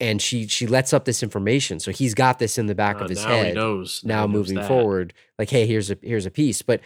And 0.00 0.22
she 0.22 0.46
she 0.46 0.66
lets 0.66 0.92
up 0.92 1.04
this 1.04 1.22
information. 1.24 1.80
So 1.80 1.90
he's 1.90 2.14
got 2.14 2.38
this 2.38 2.56
in 2.58 2.66
the 2.66 2.74
back 2.74 3.00
Uh, 3.00 3.04
of 3.04 3.10
his 3.10 3.24
now 3.24 3.30
he 3.30 3.36
head 3.46 3.54
knows. 3.54 4.00
now 4.04 4.26
he 4.26 4.32
knows 4.32 4.36
moving 4.36 4.54
that. 4.56 4.68
forward 4.68 5.12
like 5.38 5.50
hey 5.50 5.66
here's 5.66 5.90
a 5.90 5.98
here's 6.02 6.26
a 6.26 6.30
piece 6.30 6.62
but 6.62 6.80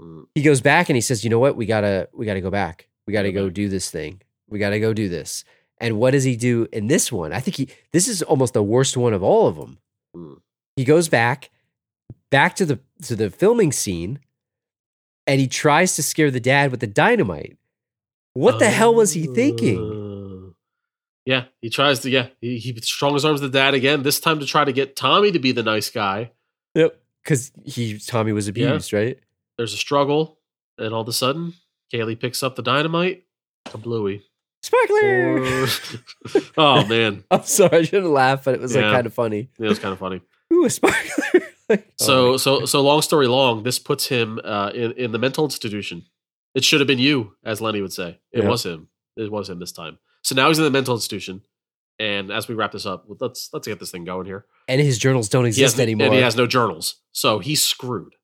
Mm. 0.00 0.26
he 0.34 0.42
goes 0.42 0.60
back 0.60 0.88
and 0.88 0.96
he 0.96 1.00
says 1.00 1.24
you 1.24 1.30
know 1.30 1.40
what 1.40 1.56
we 1.56 1.66
gotta 1.66 2.08
we 2.12 2.24
gotta 2.24 2.40
go 2.40 2.50
back 2.50 2.86
we 3.08 3.12
gotta 3.12 3.32
Go 3.32 3.46
go 3.46 3.50
do 3.50 3.68
this 3.68 3.90
thing 3.90 4.20
we 4.48 4.60
gotta 4.60 4.78
go 4.78 4.92
do 4.94 5.08
this 5.08 5.42
and 5.78 5.98
what 5.98 6.12
does 6.12 6.22
he 6.22 6.36
do 6.36 6.68
in 6.72 6.86
this 6.86 7.10
one 7.10 7.32
i 7.32 7.40
think 7.40 7.56
he 7.56 7.68
this 7.90 8.06
is 8.06 8.22
almost 8.22 8.54
the 8.54 8.62
worst 8.62 8.96
one 8.96 9.12
of 9.12 9.24
all 9.24 9.48
of 9.48 9.56
them 9.56 9.78
Mm. 10.16 10.36
he 10.76 10.84
goes 10.84 11.08
back 11.08 11.50
back 12.30 12.54
to 12.56 12.64
the 12.64 12.78
to 13.02 13.16
the 13.16 13.28
filming 13.28 13.72
scene 13.72 14.20
and 15.26 15.40
he 15.40 15.48
tries 15.48 15.96
to 15.96 16.02
scare 16.04 16.30
the 16.30 16.38
dad 16.38 16.70
with 16.70 16.78
the 16.78 16.86
dynamite 16.86 17.56
what 18.34 18.60
the 18.60 18.70
hell 18.70 18.94
was 18.94 19.14
he 19.14 19.26
thinking 19.26 19.80
yeah, 21.28 21.44
he 21.60 21.68
tries 21.68 22.00
to. 22.00 22.10
Yeah, 22.10 22.28
he, 22.40 22.56
he 22.58 22.74
strong 22.80 23.12
his 23.12 23.24
arms 23.26 23.40
to 23.42 23.48
dad 23.50 23.74
again. 23.74 24.02
This 24.02 24.18
time 24.18 24.40
to 24.40 24.46
try 24.46 24.64
to 24.64 24.72
get 24.72 24.96
Tommy 24.96 25.30
to 25.32 25.38
be 25.38 25.52
the 25.52 25.62
nice 25.62 25.90
guy. 25.90 26.30
yep 26.74 26.98
because 27.22 27.52
he 27.64 27.98
tommy 27.98 28.32
was 28.32 28.48
abused 28.48 28.92
right 28.94 29.18
There's 29.58 29.74
a 29.74 29.76
struggle, 29.76 30.38
and 30.78 30.94
all 30.94 31.02
of 31.02 31.08
a 31.08 31.12
sudden, 31.12 31.52
Kayleigh 31.92 32.18
picks 32.18 32.42
up 32.42 32.56
the 32.56 32.62
dynamite. 32.62 33.24
A 33.74 33.76
bluey. 33.76 34.22
Sparkler. 34.62 35.42
Or- 35.42 35.66
oh 36.56 36.86
man, 36.86 37.24
I'm 37.30 37.42
sorry, 37.42 37.78
I 37.78 37.82
shouldn't 37.82 38.12
laugh, 38.12 38.44
but 38.44 38.54
it 38.54 38.60
was 38.60 38.74
like 38.74 38.84
kind 38.84 39.06
of 39.06 39.12
funny. 39.12 39.50
it 39.58 39.68
was 39.68 39.78
kind 39.78 39.92
of 39.92 39.98
funny. 39.98 40.22
Ooh, 40.54 40.64
a 40.64 40.70
sparkler. 40.70 41.42
Like, 41.68 41.86
oh 42.00 42.04
So 42.04 42.30
my- 42.32 42.36
so 42.38 42.64
so 42.64 42.80
long 42.80 43.02
story 43.02 43.26
long, 43.28 43.62
this 43.62 43.78
puts 43.78 44.06
him 44.06 44.40
uh, 44.42 44.70
in 44.74 44.92
in 44.92 45.12
the 45.12 45.18
mental 45.18 45.44
institution. 45.44 46.06
It 46.54 46.64
should 46.64 46.80
have 46.80 46.86
been 46.88 46.98
you, 46.98 47.34
as 47.44 47.60
Lenny 47.60 47.82
would 47.82 47.92
say. 47.92 48.18
It 48.32 48.42
Yeah. 48.42 48.48
was 48.48 48.64
him. 48.64 48.88
It 49.18 49.30
was 49.30 49.50
him 49.50 49.58
this 49.58 49.72
time. 49.72 49.98
So 50.28 50.34
now 50.34 50.48
he's 50.48 50.58
in 50.58 50.64
the 50.64 50.70
mental 50.70 50.94
institution. 50.94 51.40
And 51.98 52.30
as 52.30 52.48
we 52.48 52.54
wrap 52.54 52.72
this 52.72 52.84
up, 52.84 53.06
let's 53.18 53.48
let's 53.54 53.66
get 53.66 53.80
this 53.80 53.90
thing 53.90 54.04
going 54.04 54.26
here. 54.26 54.44
and 54.68 54.78
his 54.78 54.98
journals 54.98 55.30
don't 55.30 55.46
exist 55.46 55.76
has, 55.76 55.80
anymore. 55.80 56.08
and 56.08 56.14
he 56.16 56.20
has 56.20 56.36
no 56.36 56.46
journals, 56.46 56.96
so 57.12 57.38
he's 57.38 57.62
screwed. 57.66 58.14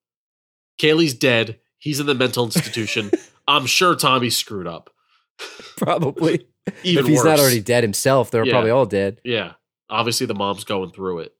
Kayleigh's 0.78 1.14
dead. 1.14 1.60
He's 1.78 2.00
in 2.00 2.06
the 2.06 2.14
mental 2.14 2.44
institution. 2.44 3.10
I'm 3.48 3.64
sure 3.64 3.96
Tommy's 3.96 4.36
screwed 4.36 4.66
up. 4.66 4.90
probably. 5.78 6.46
Even 6.82 7.04
if 7.04 7.08
he's 7.08 7.18
worse. 7.18 7.24
not 7.26 7.40
already 7.40 7.60
dead 7.60 7.82
himself, 7.84 8.30
they're 8.30 8.44
Yeah. 8.44 8.52
probably 8.52 8.70
all 8.70 8.86
dead. 8.86 9.20
Yeah. 9.24 9.52
Obviously, 9.88 10.26
the 10.26 10.34
mom's 10.34 10.64
going 10.64 10.90
through 10.90 11.20
it. 11.20 11.34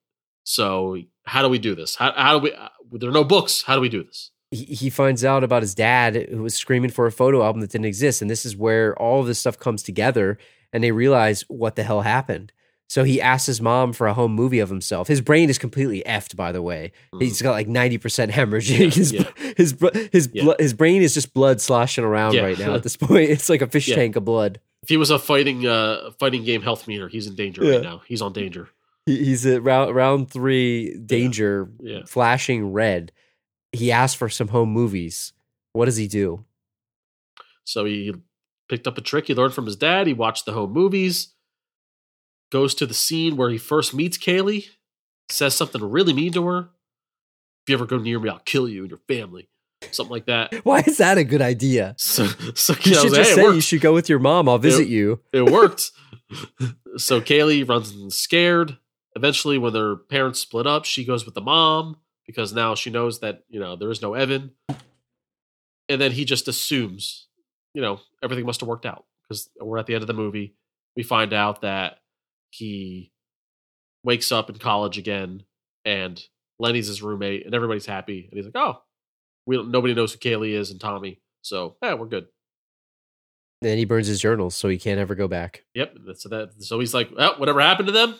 So 0.44 0.96
how 1.24 1.42
do 1.42 1.48
we 1.50 1.58
do 1.58 1.74
this? 1.74 1.94
How, 1.94 2.12
how 2.12 2.38
do 2.38 2.42
we? 2.44 2.52
Uh, 2.54 2.68
there 2.92 3.10
are 3.10 3.12
no 3.12 3.24
books. 3.24 3.62
How 3.62 3.74
do 3.74 3.82
we 3.82 3.90
do 3.90 4.02
this? 4.02 4.30
He, 4.50 4.64
he 4.64 4.90
finds 4.90 5.24
out 5.24 5.44
about 5.44 5.62
his 5.62 5.74
dad 5.74 6.14
who 6.30 6.42
was 6.42 6.54
screaming 6.54 6.90
for 6.90 7.06
a 7.06 7.12
photo 7.12 7.42
album 7.44 7.60
that 7.60 7.70
didn't 7.70 7.86
exist, 7.86 8.22
and 8.22 8.30
this 8.30 8.46
is 8.46 8.56
where 8.56 8.96
all 9.00 9.20
of 9.20 9.26
this 9.26 9.38
stuff 9.38 9.58
comes 9.58 9.82
together, 9.82 10.38
and 10.75 10.85
they 10.85 10.93
realize 10.93 11.41
what 11.49 11.77
the 11.77 11.83
hell 11.85 12.03
happened. 12.03 12.53
So 12.87 13.03
he 13.05 13.18
asks 13.18 13.47
his 13.47 13.62
mom 13.62 13.95
for 13.95 14.07
a 14.07 14.12
home 14.12 14.33
movie 14.35 14.59
of 14.59 14.68
himself. 14.68 15.09
His 15.09 15.22
brain 15.22 15.49
is 15.49 15.57
completely 15.57 16.03
effed, 16.07 16.37
by 16.37 16.53
the 16.53 16.61
way. 16.61 16.93
He's 17.18 17.41
got 17.41 17.53
like 17.53 17.66
ninety 17.66 17.97
percent 17.97 18.31
hemorrhaging. 18.31 18.93
his 18.95 19.12
Mm. 19.12 19.27
yeah. 19.39 19.53
his 19.57 20.09
his 20.12 20.29
Yeah. 20.35 20.45
blood, 20.45 20.57
his 20.61 20.75
brain 20.75 21.01
is 21.01 21.14
just 21.14 21.33
blood 21.33 21.62
sloshing 21.62 22.05
around 22.05 22.35
Yeah. 22.35 22.43
right 22.43 22.59
now. 22.59 22.75
At 22.79 22.83
this 22.83 22.97
point, 22.99 23.31
it's 23.31 23.49
like 23.49 23.62
a 23.62 23.66
fish 23.68 23.89
Yeah. 23.89 23.97
tank 23.97 24.16
of 24.16 24.25
blood. 24.27 24.61
If 24.83 24.91
he 24.91 24.99
was 24.99 25.11
a 25.11 25.18
fighting 25.18 25.66
uh 25.66 26.11
fighting 26.20 26.45
game 26.45 26.61
health 26.61 26.87
meter, 26.87 27.09
he's 27.09 27.27
in 27.27 27.35
danger 27.35 27.64
Yeah. 27.64 27.72
right 27.77 27.83
now. 27.83 28.03
He's 28.07 28.20
on 28.20 28.35
danger. 28.35 28.68
He, 29.07 29.25
he's 29.25 29.47
at 29.47 29.62
round 29.62 29.95
round 29.95 30.31
three, 30.31 30.95
danger, 30.99 31.70
Yeah. 31.83 32.01
flashing 32.07 32.72
red. 32.72 33.12
He 33.72 33.91
asks 33.91 34.14
for 34.14 34.29
some 34.29 34.49
home 34.49 34.68
movies. 34.70 35.33
What 35.72 35.87
does 35.87 35.97
he 35.97 36.07
do? 36.07 36.45
So 37.64 37.87
he 37.87 38.12
picked 38.68 38.86
up 38.86 38.98
a 38.98 39.00
trick 39.00 39.26
he 39.26 39.34
learned 39.34 39.54
from 39.54 39.66
his 39.66 39.76
dad. 39.76 40.06
He 40.06 40.12
watched 40.12 40.46
the 40.46 40.52
home 40.52 40.72
movies, 40.72 41.34
goes 42.50 42.74
to 42.76 42.86
the 42.86 42.94
scene 42.94 43.36
where 43.36 43.50
he 43.50 43.58
first 43.58 43.94
meets 43.94 44.18
Kayleigh, 44.18 44.66
says 45.28 45.54
something 45.54 45.82
really 45.82 46.12
mean 46.12 46.32
to 46.32 46.46
her. 46.46 46.58
If 47.62 47.70
you 47.70 47.76
ever 47.76 47.86
go 47.86 47.98
near 47.98 48.18
me, 48.20 48.28
I'll 48.28 48.40
kill 48.40 48.68
you 48.68 48.82
and 48.82 48.90
your 48.90 49.00
family. 49.08 49.48
Something 49.90 50.12
like 50.12 50.26
that. 50.26 50.54
Why 50.64 50.80
is 50.80 50.98
that 50.98 51.18
a 51.18 51.24
good 51.24 51.42
idea? 51.42 51.94
So, 51.98 52.26
so 52.54 52.74
You 52.82 52.94
should 52.94 53.14
just 53.14 53.30
"Hey, 53.30 53.34
say 53.34 53.54
you 53.54 53.60
should 53.60 53.80
go 53.80 53.92
with 53.92 54.08
your 54.08 54.18
mom. 54.18 54.48
I'll 54.48 54.58
visit 54.58 54.88
you. 54.88 55.20
it 55.32 55.50
worked. 55.50 55.90
so 56.96 57.20
Kayleigh 57.20 57.68
runs 57.68 58.14
scared. 58.14 58.78
Eventually, 59.16 59.58
when 59.58 59.72
their 59.72 59.96
parents 59.96 60.40
split 60.40 60.66
up, 60.66 60.84
she 60.84 61.04
goes 61.04 61.24
with 61.24 61.34
the 61.34 61.40
mom 61.40 61.98
because 62.26 62.52
now 62.52 62.74
she 62.74 62.90
knows 62.90 63.20
that 63.20 63.44
you 63.48 63.60
know 63.60 63.76
there 63.76 63.90
is 63.90 64.02
no 64.02 64.14
Evan. 64.14 64.52
And 65.88 66.00
then 66.00 66.12
he 66.12 66.24
just 66.24 66.48
assumes, 66.48 67.28
you 67.75 67.83
know, 67.83 68.01
everything 68.22 68.47
must 68.47 68.61
have 68.61 68.68
worked 68.68 68.87
out 68.87 69.05
because 69.29 69.51
we're 69.61 69.79
at 69.79 69.87
the 69.87 69.95
end 69.95 70.03
of 70.03 70.07
the 70.09 70.14
movie. 70.14 70.55
We 70.97 71.03
find 71.03 71.33
out 71.33 71.62
that 71.62 71.99
he 72.51 73.12
wakes 74.05 74.31
up 74.33 74.49
in 74.49 74.57
college 74.57 74.97
again, 74.99 75.43
and 75.85 76.22
Lenny's 76.59 76.87
his 76.87 77.03
roommate, 77.03 77.45
and 77.47 77.55
everybody's 77.55 77.87
happy. 77.87 78.29
And 78.31 78.37
he's 78.37 78.45
like, 78.47 78.57
"Oh, 78.57 78.81
we 79.47 79.57
don't, 79.57 79.70
nobody 79.70 79.93
knows 79.95 80.12
who 80.12 80.18
Kayleigh 80.18 80.53
is 80.55 80.70
and 80.70 80.81
Tommy, 80.81 81.20
so 81.43 81.77
yeah, 81.83 81.95
we're 81.95 82.07
good." 82.07 82.27
Then 83.62 83.79
he 83.79 83.85
burns 83.87 84.07
his 84.07 84.20
journals 84.20 84.55
so 84.55 84.68
he 84.68 84.77
can't 84.79 85.01
ever 85.01 85.14
go 85.14 85.27
back. 85.27 85.64
Yep. 85.75 85.97
So 86.16 86.29
that 86.29 86.51
so 86.62 86.79
he's 86.81 86.93
like, 86.93 87.11
well, 87.16 87.35
whatever 87.39 87.61
happened 87.61 87.87
to 87.89 87.93
them, 87.93 88.14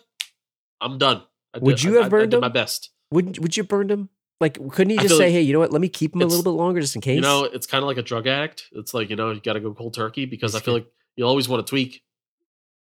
I'm 0.81 0.97
done. 0.99 1.23
I 1.55 1.59
Would 1.59 1.77
did- 1.77 1.85
you 1.85 1.91
I- 1.93 1.95
have 1.95 2.05
I- 2.05 2.07
I 2.07 2.09
burned 2.09 2.31
did 2.31 2.37
them? 2.37 2.41
my 2.41 2.49
best. 2.49 2.91
Would 3.11 3.39
would 3.39 3.57
you 3.57 3.63
burn 3.65 3.91
him? 3.91 4.09
Like, 4.45 4.59
couldn't 4.73 4.91
he 4.91 4.99
just 4.99 5.17
say, 5.17 5.25
like 5.25 5.33
"Hey, 5.33 5.41
you 5.41 5.55
know 5.55 5.59
what? 5.59 5.73
Let 5.73 5.81
me 5.81 5.89
keep 5.89 6.15
him 6.15 6.21
a 6.21 6.27
little 6.27 6.43
bit 6.43 6.51
longer, 6.51 6.79
just 6.79 6.95
in 6.95 7.01
case." 7.01 7.15
You 7.15 7.23
know, 7.23 7.45
it's 7.45 7.67
kind 7.67 7.83
of 7.83 7.87
like 7.87 7.97
a 7.97 8.03
drug 8.03 8.27
addict. 8.27 8.67
It's 8.73 8.93
like 8.93 9.09
you 9.09 9.17
know, 9.17 9.31
you 9.31 9.41
got 9.41 9.55
to 9.55 9.61
go 9.61 9.73
cold 9.73 9.95
turkey 9.95 10.27
because 10.27 10.55
I 10.55 10.61
feel 10.61 10.75
like 10.75 10.87
you 11.17 11.25
always 11.25 11.49
want 11.49 11.67
to 11.67 11.71
tweak. 11.71 12.03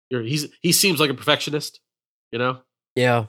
You're, 0.08 0.22
he's 0.22 0.46
he 0.62 0.72
seems 0.72 1.00
like 1.00 1.10
a 1.10 1.14
perfectionist. 1.14 1.80
You 2.32 2.38
know, 2.38 2.62
yeah. 2.96 3.26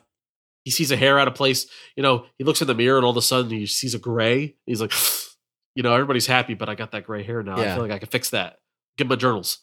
he 0.64 0.72
sees 0.72 0.92
a 0.92 0.96
hair 0.96 1.20
out 1.20 1.28
of 1.28 1.36
place. 1.36 1.68
You 1.98 2.04
know, 2.04 2.26
he 2.38 2.46
looks 2.46 2.62
in 2.62 2.68
the 2.68 2.74
mirror 2.74 2.96
and 2.96 3.04
all 3.04 3.12
of 3.12 3.18
a 3.18 3.22
sudden 3.22 3.52
he 3.52 3.66
sees 3.66 3.94
a 3.94 4.00
gray. 4.00 4.56
He's 4.66 4.80
like, 4.80 4.94
you 5.76 5.84
know, 5.84 5.94
everybody's 5.94 6.28
happy, 6.28 6.54
but 6.54 6.70
I 6.70 6.76
got 6.76 6.94
that 6.94 7.04
gray 7.04 7.24
hair 7.24 7.44
now. 7.44 7.58
I 7.58 7.74
feel 7.74 7.82
like 7.82 7.92
I 7.92 8.00
can 8.00 8.08
fix 8.08 8.30
that. 8.30 8.60
Get 8.98 9.08
my 9.08 9.18
journals. 9.18 9.58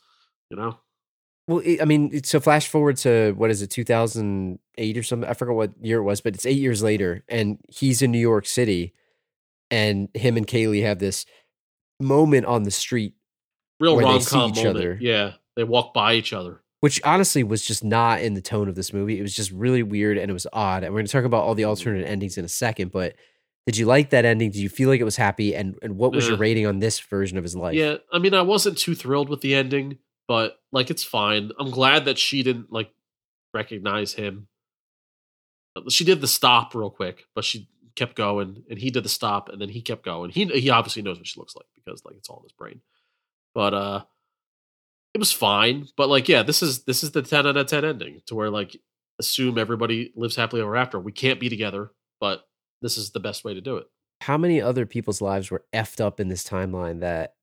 You 0.51 0.59
know, 0.59 0.79
Well, 1.49 1.63
it, 1.65 1.81
I 1.81 1.87
mean, 1.87 2.23
so 2.23 2.41
flash 2.41 2.69
forward 2.69 2.99
to 2.99 3.33
what 3.33 3.51
is 3.51 3.63
it, 3.63 3.71
2008 3.71 4.99
or 4.99 5.03
something? 5.03 5.29
I 5.29 5.33
forgot 5.33 5.55
what 5.55 5.73
year 5.81 5.99
it 5.99 6.03
was, 6.03 6.21
but 6.21 6.35
it's 6.35 6.45
eight 6.45 6.59
years 6.59 6.83
later, 6.83 7.25
and 7.27 7.59
he's 7.69 8.03
in 8.03 8.13
New 8.13 8.19
York 8.19 8.47
City, 8.47 8.93
and 9.71 10.11
him 10.15 10.37
and 10.37 10.47
Kayleigh 10.47 10.83
have 10.83 10.99
this 10.99 11.25
moment 11.99 12.45
on 12.45 12.65
the 12.65 12.71
street, 12.71 13.15
real 13.81 13.99
rom 13.99 14.23
com 14.23 14.51
moment. 14.51 14.67
other. 14.67 14.99
Yeah, 15.01 15.33
they 15.57 15.65
walk 15.65 15.95
by 15.95 16.15
each 16.15 16.35
other. 16.35 16.61
which 16.81 17.01
honestly 17.03 17.43
was 17.43 17.65
just 17.65 17.83
not 17.83 18.21
in 18.21 18.35
the 18.35 18.43
tone 18.43 18.69
of 18.69 18.75
this 18.75 18.93
movie. 18.93 19.19
It 19.19 19.23
was 19.23 19.35
just 19.35 19.51
really 19.51 19.83
weird 19.83 20.19
and 20.19 20.31
it 20.31 20.35
was 20.35 20.47
odd. 20.53 20.85
And 20.85 20.93
we're 20.93 21.01
going 21.01 21.07
to 21.07 21.13
talk 21.13 21.25
about 21.25 21.43
all 21.43 21.55
the 21.55 21.63
mm-hmm. 21.63 21.71
alternate 21.71 22.07
endings 22.07 22.39
in 22.39 22.45
a 22.45 22.49
second, 22.49 22.93
but 22.93 23.17
did 23.67 23.77
you 23.77 23.87
like 23.87 24.11
that 24.11 24.25
ending? 24.25 24.51
Did 24.51 24.61
you 24.61 24.69
feel 24.69 24.89
like 24.89 25.01
it 25.01 25.05
was 25.05 25.17
happy? 25.17 25.55
And 25.55 25.77
and 25.83 25.97
what 25.97 26.13
was 26.13 26.29
your 26.29 26.39
rating 26.39 26.67
on 26.67 26.79
this 26.79 27.01
version 27.01 27.37
of 27.37 27.45
his 27.45 27.57
life? 27.57 27.75
Yeah, 27.75 27.97
I 28.13 28.19
mean, 28.19 28.33
I 28.33 28.43
wasn't 28.43 28.79
too 28.79 28.95
thrilled 28.95 29.29
with 29.29 29.43
the 29.43 29.55
ending, 29.55 29.99
but 30.29 30.61
like, 30.71 30.91
it's 30.91 31.03
fine. 31.03 31.51
I'm 31.59 31.71
glad 31.71 32.05
that 32.05 32.19
she 32.19 32.43
didn't 32.43 32.71
like 32.71 32.91
recognize 33.55 34.13
him. 34.13 34.47
She 35.89 36.05
did 36.05 36.21
the 36.21 36.29
stop 36.29 36.75
real 36.75 36.91
quick, 36.91 37.25
but 37.35 37.45
she 37.45 37.69
kept 37.97 38.15
going, 38.15 38.65
and 38.69 38.79
he 38.79 38.91
did 38.91 39.05
the 39.05 39.09
stop, 39.09 39.49
and 39.49 39.61
then 39.61 39.71
he 39.71 39.81
kept 39.81 40.05
going. 40.05 40.31
He 40.31 40.45
he 40.47 40.71
obviously 40.71 41.03
knows 41.03 41.19
what 41.19 41.27
she 41.27 41.41
looks 41.41 41.57
like 41.57 41.67
because 41.75 42.05
like 42.05 42.17
it's 42.17 42.29
all 42.29 42.39
in 42.39 42.45
his 42.45 42.53
brain. 42.53 42.81
But 43.55 43.75
uh, 43.75 44.05
it 45.15 45.19
was 45.19 45.33
fine. 45.33 45.89
But 45.97 46.09
like, 46.09 46.29
yeah, 46.29 46.43
this 46.43 46.63
is 46.63 46.85
this 46.85 47.03
is 47.03 47.13
the 47.13 47.23
ten 47.23 47.47
out 47.47 47.57
of 47.57 47.67
ten 47.67 47.85
ending 47.85 48.21
to 48.27 48.35
where 48.35 48.51
like 48.51 48.77
assume 49.19 49.59
everybody 49.59 50.13
lives 50.15 50.37
happily 50.37 50.63
ever 50.63 50.77
after. 50.77 50.99
We 51.01 51.13
can't 51.13 51.41
be 51.41 51.49
together, 51.49 51.91
but 52.21 52.43
this 52.83 52.97
is 52.97 53.11
the 53.11 53.21
best 53.21 53.45
way 53.45 53.55
to 53.55 53.61
do 53.61 53.77
it. 53.77 53.87
How 54.21 54.37
many 54.37 54.61
other 54.61 54.85
people's 54.85 55.21
lives 55.21 55.51
were 55.51 55.65
effed 55.73 56.01
up 56.01 56.21
in 56.21 56.29
this 56.29 56.45
timeline 56.45 57.01
that 57.01 57.35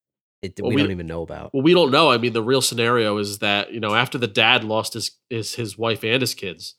it, 0.45 0.59
Well, 0.61 0.69
we, 0.69 0.75
we- 0.75 0.81
don't 0.81 0.91
even 0.91 1.07
know 1.07 1.21
about? 1.21 1.53
Well, 1.53 1.63
we 1.63 1.73
don't 1.73 1.91
know. 1.91 2.11
I 2.11 2.17
mean, 2.17 2.33
the 2.33 2.43
real 2.43 2.61
scenario 2.61 3.17
is 3.17 3.39
that 3.39 3.73
you 3.73 3.79
know 3.79 3.95
after 3.95 4.17
the 4.17 4.27
dad 4.27 4.63
lost 4.63 4.93
his 4.93 5.11
his 5.29 5.55
his 5.55 5.77
wife 5.77 6.03
and 6.03 6.21
his 6.21 6.33
kids, 6.33 6.75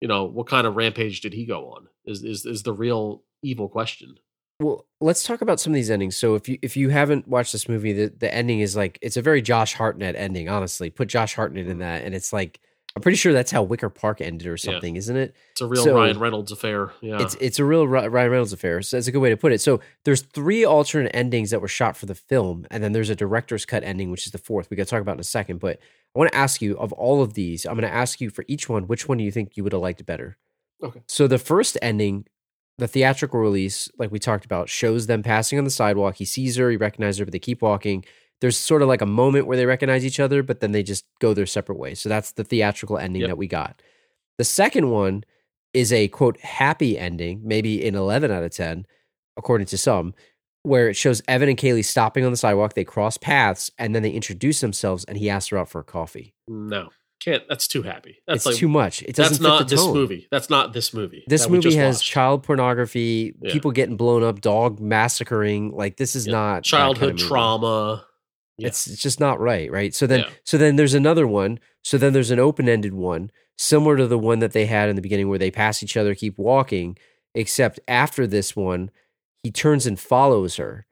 you 0.00 0.08
know 0.08 0.24
what 0.24 0.46
kind 0.46 0.66
of 0.66 0.76
rampage 0.76 1.20
did 1.20 1.34
he 1.34 1.46
go 1.46 1.70
on? 1.72 1.88
Is 2.04 2.22
is 2.22 2.44
is 2.46 2.62
the 2.62 2.72
real 2.72 3.22
evil 3.42 3.68
question? 3.68 4.18
Well, 4.60 4.86
let's 5.00 5.24
talk 5.24 5.42
about 5.42 5.58
some 5.58 5.72
of 5.72 5.74
these 5.74 5.90
endings. 5.90 6.16
So 6.16 6.36
if 6.36 6.48
you 6.48 6.58
if 6.62 6.76
you 6.76 6.90
haven't 6.90 7.26
watched 7.26 7.52
this 7.52 7.68
movie, 7.68 7.92
the 7.92 8.12
the 8.16 8.32
ending 8.32 8.60
is 8.60 8.76
like 8.76 8.98
it's 9.02 9.16
a 9.16 9.22
very 9.22 9.42
Josh 9.42 9.74
Hartnett 9.74 10.14
ending. 10.16 10.48
Honestly, 10.48 10.90
put 10.90 11.08
Josh 11.08 11.34
Hartnett 11.34 11.66
in 11.66 11.78
mm. 11.78 11.80
that, 11.80 12.02
and 12.02 12.14
it's 12.14 12.32
like 12.32 12.60
I'm 12.96 13.02
pretty 13.02 13.16
sure 13.16 13.32
that's 13.32 13.50
how 13.50 13.64
Wicker 13.64 13.90
Park 13.90 14.20
ended 14.20 14.46
or 14.46 14.56
something, 14.56 14.94
isn't 14.94 15.16
it? 15.16 15.34
It's 15.52 15.60
a 15.60 15.66
real 15.66 15.82
So- 15.82 15.96
Ryan 15.96 16.18
Reynolds 16.20 16.52
affair. 16.52 16.92
Yeah, 17.00 17.20
It's 17.20 17.34
it's 17.40 17.58
a 17.58 17.64
real 17.64 17.88
Ryan 17.88 18.12
Reynolds 18.12 18.52
affair. 18.52 18.82
So 18.82 18.96
that's 18.96 19.08
a 19.08 19.12
good 19.12 19.18
way 19.18 19.30
to 19.30 19.36
put 19.36 19.52
it. 19.52 19.60
So 19.60 19.80
there's 20.04 20.22
three 20.22 20.64
alternate 20.64 21.10
endings 21.12 21.50
that 21.50 21.60
were 21.60 21.66
shot 21.68 21.96
for 21.96 22.06
the 22.06 22.14
film, 22.14 22.66
and 22.70 22.84
then 22.84 22.92
there's 22.92 23.10
a 23.10 23.16
director's 23.16 23.64
cut 23.66 23.82
ending, 23.82 24.12
which 24.12 24.26
is 24.26 24.32
the 24.32 24.38
fourth. 24.38 24.70
We 24.70 24.76
got 24.76 24.84
to 24.84 24.90
talk 24.90 25.00
about 25.00 25.14
in 25.16 25.20
a 25.20 25.24
second. 25.24 25.58
But 25.58 25.80
I 26.14 26.18
want 26.20 26.30
to 26.30 26.38
ask 26.38 26.62
you 26.62 26.78
of 26.78 26.92
all 26.92 27.20
of 27.20 27.34
these, 27.34 27.64
I'm 27.66 27.74
going 27.74 27.82
to 27.82 27.92
ask 27.92 28.20
you 28.20 28.30
for 28.30 28.44
each 28.46 28.68
one, 28.68 28.86
which 28.86 29.08
one 29.08 29.18
do 29.18 29.24
you 29.24 29.32
think 29.32 29.56
you 29.56 29.64
would 29.64 29.72
have 29.72 29.82
liked 29.82 30.06
better? 30.06 30.38
Okay. 30.80 31.02
So 31.08 31.26
the 31.26 31.38
first 31.38 31.76
ending, 31.82 32.26
the 32.78 32.86
theatrical 32.86 33.40
release, 33.40 33.88
like 33.98 34.12
we 34.12 34.20
talked 34.20 34.44
about, 34.44 34.68
shows 34.68 35.08
them 35.08 35.24
passing 35.24 35.58
on 35.58 35.64
the 35.64 35.70
sidewalk. 35.70 36.14
He 36.16 36.24
sees 36.24 36.54
her, 36.56 36.70
he 36.70 36.76
recognizes 36.76 37.18
her, 37.18 37.24
but 37.24 37.32
they 37.32 37.40
keep 37.40 37.60
walking. 37.60 38.04
There's 38.40 38.56
sort 38.56 38.82
of 38.82 38.88
like 38.88 39.00
a 39.00 39.06
moment 39.06 39.46
where 39.46 39.56
they 39.56 39.66
recognize 39.66 40.04
each 40.04 40.20
other, 40.20 40.42
but 40.42 40.60
then 40.60 40.72
they 40.72 40.82
just 40.82 41.04
go 41.20 41.32
their 41.34 41.46
separate 41.46 41.78
ways. 41.78 42.00
So 42.00 42.08
that's 42.08 42.32
the 42.32 42.44
theatrical 42.44 42.98
ending 42.98 43.22
Yep. 43.22 43.28
that 43.30 43.38
we 43.38 43.46
got. 43.46 43.80
The 44.38 44.44
second 44.44 44.90
one 44.90 45.24
is 45.72 45.92
a 45.92 46.08
quote 46.08 46.38
happy 46.40 46.98
ending, 46.98 47.40
maybe 47.44 47.86
an 47.86 47.94
11 47.94 48.30
out 48.30 48.42
of 48.42 48.50
10, 48.50 48.86
according 49.36 49.66
to 49.68 49.78
some, 49.78 50.14
where 50.62 50.88
it 50.88 50.94
shows 50.96 51.22
Evan 51.28 51.48
and 51.48 51.58
Kayleigh 51.58 51.84
stopping 51.84 52.24
on 52.24 52.30
the 52.32 52.36
sidewalk. 52.36 52.74
They 52.74 52.84
cross 52.84 53.16
paths 53.16 53.70
and 53.78 53.94
then 53.94 54.02
they 54.02 54.10
introduce 54.10 54.60
themselves 54.60 55.04
and 55.04 55.16
he 55.18 55.30
asks 55.30 55.48
her 55.50 55.58
out 55.58 55.68
for 55.68 55.80
a 55.80 55.84
coffee. 55.84 56.34
no, 56.48 56.90
can't. 57.20 57.44
That's 57.48 57.66
too 57.66 57.82
happy. 57.82 58.18
That's 58.26 58.38
it's 58.38 58.46
like 58.46 58.56
too 58.56 58.68
much. 58.68 59.02
It 59.02 59.14
doesn't 59.16 59.34
that's 59.34 59.38
fit 59.38 59.42
not 59.60 59.68
this 59.68 59.86
movie. 59.86 60.28
That's 60.30 60.50
not 60.50 60.72
this 60.74 60.92
movie. 60.92 61.24
This 61.26 61.48
movie 61.48 61.74
has 61.76 61.96
watched. 61.98 62.10
child 62.10 62.42
pornography, 62.42 63.34
Yeah. 63.40 63.52
people 63.52 63.70
getting 63.70 63.96
blown 63.96 64.22
up, 64.22 64.40
dog 64.42 64.78
massacring. 64.80 65.70
Like 65.74 65.96
this 65.96 66.14
is 66.16 66.26
Yeah. 66.26 66.32
not 66.32 66.46
that 66.48 66.54
kind 66.54 66.64
childhood 66.64 67.12
of 67.14 67.18
trauma. 67.28 68.04
Yeah. 68.58 68.68
It's 68.68 68.86
it's 68.86 69.02
just 69.02 69.18
not 69.20 69.40
right, 69.40 69.70
right? 69.70 69.94
So 69.94 70.06
then 70.06 70.20
Yeah. 70.20 70.30
so 70.44 70.56
then 70.58 70.76
there's 70.76 70.94
another 70.94 71.26
one. 71.26 71.58
So 71.82 71.98
then 71.98 72.12
there's 72.12 72.30
an 72.30 72.38
open-ended 72.38 72.94
one 72.94 73.30
similar 73.58 73.96
to 73.96 74.06
the 74.06 74.18
one 74.18 74.38
that 74.40 74.52
they 74.52 74.66
had 74.66 74.88
in 74.88 74.96
the 74.96 75.02
beginning 75.02 75.28
where 75.28 75.38
they 75.38 75.50
pass 75.50 75.82
each 75.82 75.96
other, 75.96 76.14
keep 76.14 76.38
walking, 76.38 76.96
except 77.34 77.78
after 77.86 78.26
this 78.26 78.56
one, 78.56 78.90
he 79.42 79.50
turns 79.50 79.86
and 79.86 79.98
follows 79.98 80.56
her. 80.56 80.86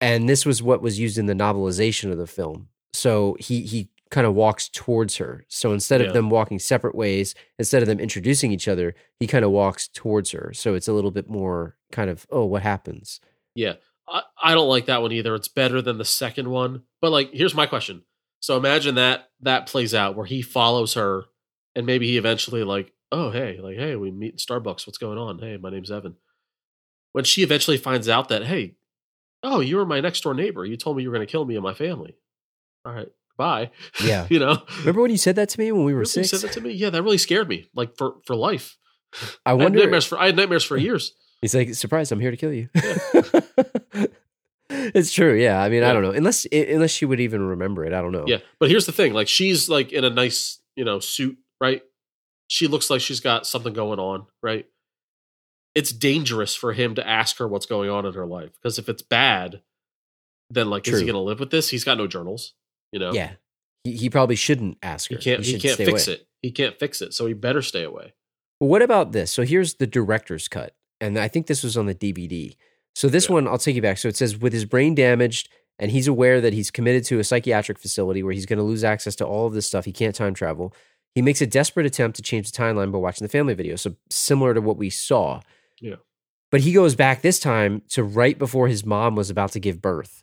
And 0.00 0.28
this 0.28 0.44
was 0.44 0.62
what 0.62 0.82
was 0.82 0.98
used 0.98 1.16
in 1.18 1.26
the 1.26 1.34
novelization 1.34 2.10
of 2.12 2.18
the 2.18 2.26
film. 2.26 2.68
So 2.92 3.36
he 3.40 3.62
he 3.62 3.88
kind 4.10 4.26
of 4.26 4.34
walks 4.34 4.68
towards 4.68 5.16
her. 5.16 5.44
So 5.48 5.72
instead 5.72 6.00
of 6.00 6.08
Yeah. 6.08 6.12
them 6.12 6.30
walking 6.30 6.58
separate 6.60 6.94
ways, 6.94 7.34
instead 7.58 7.82
of 7.82 7.88
them 7.88 7.98
introducing 7.98 8.52
each 8.52 8.68
other, 8.68 8.94
he 9.18 9.26
kind 9.26 9.44
of 9.44 9.50
walks 9.50 9.88
towards 9.88 10.30
her. 10.30 10.52
So 10.54 10.74
it's 10.74 10.86
a 10.86 10.92
little 10.92 11.10
bit 11.10 11.28
more 11.28 11.76
kind 11.90 12.08
of, 12.08 12.24
oh, 12.30 12.44
what 12.44 12.62
happens? 12.62 13.20
Yeah. 13.56 13.74
I, 14.08 14.22
I 14.42 14.54
don't 14.54 14.68
like 14.68 14.86
that 14.86 15.02
one 15.02 15.12
either. 15.12 15.34
It's 15.34 15.48
better 15.48 15.82
than 15.82 15.98
the 15.98 16.04
second 16.04 16.48
one. 16.48 16.82
But 17.00 17.10
like 17.12 17.30
here's 17.32 17.54
my 17.54 17.66
question. 17.66 18.02
So 18.40 18.56
imagine 18.56 18.94
that 18.96 19.28
that 19.40 19.66
plays 19.66 19.94
out 19.94 20.16
where 20.16 20.26
he 20.26 20.42
follows 20.42 20.94
her 20.94 21.24
and 21.74 21.86
maybe 21.86 22.06
he 22.06 22.16
eventually 22.16 22.64
like, 22.64 22.92
oh 23.12 23.30
hey, 23.30 23.58
like, 23.60 23.76
hey, 23.76 23.96
we 23.96 24.10
meet 24.10 24.32
in 24.32 24.38
Starbucks. 24.38 24.86
What's 24.86 24.98
going 24.98 25.18
on? 25.18 25.38
Hey, 25.38 25.56
my 25.56 25.70
name's 25.70 25.90
Evan. 25.90 26.16
When 27.12 27.24
she 27.24 27.42
eventually 27.42 27.78
finds 27.78 28.08
out 28.08 28.28
that, 28.28 28.44
hey, 28.44 28.76
oh, 29.42 29.60
you 29.60 29.76
were 29.76 29.86
my 29.86 30.00
next 30.00 30.20
door 30.22 30.34
neighbor. 30.34 30.64
You 30.64 30.76
told 30.76 30.96
me 30.96 31.02
you 31.02 31.10
were 31.10 31.14
gonna 31.16 31.26
kill 31.26 31.44
me 31.44 31.54
and 31.54 31.64
my 31.64 31.74
family. 31.74 32.16
All 32.84 32.92
right, 32.92 33.08
bye. 33.36 33.70
Yeah. 34.04 34.26
you 34.30 34.38
know? 34.38 34.62
Remember 34.80 35.02
when 35.02 35.10
you 35.10 35.16
said 35.16 35.36
that 35.36 35.48
to 35.50 35.58
me 35.60 35.72
when 35.72 35.84
we 35.84 35.94
were 35.94 36.00
Really? 36.00 36.20
You 36.20 36.24
said 36.24 36.40
that 36.40 36.52
to 36.52 36.60
me? 36.60 36.72
Yeah, 36.72 36.90
that 36.90 37.02
really 37.02 37.18
scared 37.18 37.48
me. 37.48 37.68
Like 37.74 37.96
for 37.96 38.16
for 38.26 38.36
life. 38.36 38.76
I 39.14 39.50
I 39.50 39.50
had 39.52 39.62
wonder. 39.62 39.78
nightmares 39.80 40.04
for 40.04 40.18
I 40.18 40.26
had 40.26 40.36
nightmares 40.36 40.64
for 40.64 40.76
years. 40.76 41.12
He's 41.46 41.54
like, 41.54 41.74
surprise! 41.74 42.10
I'm 42.10 42.18
here 42.18 42.32
to 42.32 42.36
kill 42.36 42.52
you. 42.52 42.68
it's 44.68 45.12
true. 45.12 45.34
Yeah. 45.34 45.62
I 45.62 45.68
mean, 45.68 45.84
I 45.84 45.92
don't 45.92 46.02
know. 46.02 46.10
Unless 46.10 46.44
unless 46.50 46.90
she 46.90 47.04
would 47.04 47.20
even 47.20 47.40
remember 47.40 47.84
it. 47.84 47.92
I 47.92 48.02
don't 48.02 48.10
know. 48.10 48.24
Yeah, 48.26 48.38
but 48.58 48.68
here's 48.68 48.84
the 48.84 48.90
thing: 48.90 49.12
like 49.12 49.28
she's 49.28 49.68
like 49.68 49.92
in 49.92 50.02
a 50.02 50.10
nice, 50.10 50.58
you 50.74 50.84
know, 50.84 50.98
suit, 50.98 51.38
right? 51.60 51.82
She 52.48 52.66
looks 52.66 52.90
like 52.90 53.00
she's 53.00 53.20
got 53.20 53.46
something 53.46 53.72
going 53.72 54.00
on, 54.00 54.26
right? 54.42 54.66
It's 55.76 55.92
dangerous 55.92 56.56
for 56.56 56.72
him 56.72 56.96
to 56.96 57.06
ask 57.06 57.38
her 57.38 57.46
what's 57.46 57.66
going 57.66 57.90
on 57.90 58.04
in 58.06 58.14
her 58.14 58.26
life 58.26 58.50
because 58.54 58.80
if 58.80 58.88
it's 58.88 59.02
bad, 59.02 59.62
then 60.50 60.68
like, 60.68 60.88
is 60.88 60.94
True. 60.94 60.98
he 61.00 61.06
going 61.06 61.14
to 61.14 61.20
live 61.20 61.38
with 61.38 61.50
this? 61.50 61.68
He's 61.68 61.84
got 61.84 61.96
no 61.96 62.08
journals, 62.08 62.54
you 62.90 62.98
know. 62.98 63.12
Yeah. 63.12 63.34
He, 63.84 63.92
he 63.92 64.10
probably 64.10 64.34
shouldn't 64.34 64.78
ask 64.82 65.10
her. 65.10 65.16
he 65.16 65.22
can't. 65.22 65.44
He, 65.44 65.52
should 65.52 65.62
can't 65.62 65.76
fix 65.76 66.08
away. 66.08 66.16
it. 66.16 66.26
He 66.42 66.50
can't 66.50 66.76
fix 66.76 67.00
it, 67.02 67.14
so 67.14 67.26
he 67.26 67.34
better 67.34 67.62
stay 67.62 67.84
away. 67.84 68.14
Well, 68.60 68.68
what 68.68 68.82
about 68.82 69.12
this? 69.12 69.30
So 69.30 69.44
here's 69.44 69.74
the 69.74 69.86
director's 69.86 70.48
cut, 70.48 70.74
and 71.00 71.18
I 71.18 71.28
think 71.28 71.46
this 71.46 71.62
was 71.62 71.76
on 71.76 71.86
the 71.86 71.94
DVD. 71.94 72.56
So 72.94 73.08
this 73.08 73.26
Yeah. 73.28 73.34
one, 73.34 73.48
I'll 73.48 73.58
take 73.58 73.76
you 73.76 73.82
back. 73.82 73.98
So 73.98 74.08
it 74.08 74.16
says, 74.16 74.38
with 74.38 74.52
his 74.52 74.64
brain 74.64 74.94
damaged, 74.94 75.48
and 75.78 75.90
he's 75.90 76.08
aware 76.08 76.40
that 76.40 76.54
he's 76.54 76.70
committed 76.70 77.04
to 77.04 77.18
a 77.18 77.24
psychiatric 77.24 77.78
facility 77.78 78.22
where 78.22 78.32
he's 78.32 78.46
going 78.46 78.58
to 78.58 78.62
lose 78.62 78.82
access 78.82 79.14
to 79.16 79.26
all 79.26 79.46
of 79.46 79.52
this 79.52 79.66
stuff. 79.66 79.84
He 79.84 79.92
can't 79.92 80.14
time 80.14 80.32
travel. 80.32 80.72
He 81.14 81.20
makes 81.20 81.42
a 81.42 81.46
desperate 81.46 81.84
attempt 81.84 82.16
to 82.16 82.22
change 82.22 82.50
the 82.50 82.56
timeline 82.56 82.90
by 82.90 82.98
watching 82.98 83.24
the 83.24 83.30
family 83.30 83.52
video. 83.52 83.76
So 83.76 83.94
similar 84.08 84.54
to 84.54 84.60
what 84.62 84.78
we 84.78 84.88
saw. 84.88 85.42
Yeah. 85.80 85.96
But 86.50 86.62
he 86.62 86.72
goes 86.72 86.94
back 86.94 87.20
this 87.20 87.38
time 87.38 87.82
to 87.90 88.02
right 88.02 88.38
before 88.38 88.68
his 88.68 88.86
mom 88.86 89.16
was 89.16 89.28
about 89.28 89.52
to 89.52 89.60
give 89.60 89.82
birth. 89.82 90.22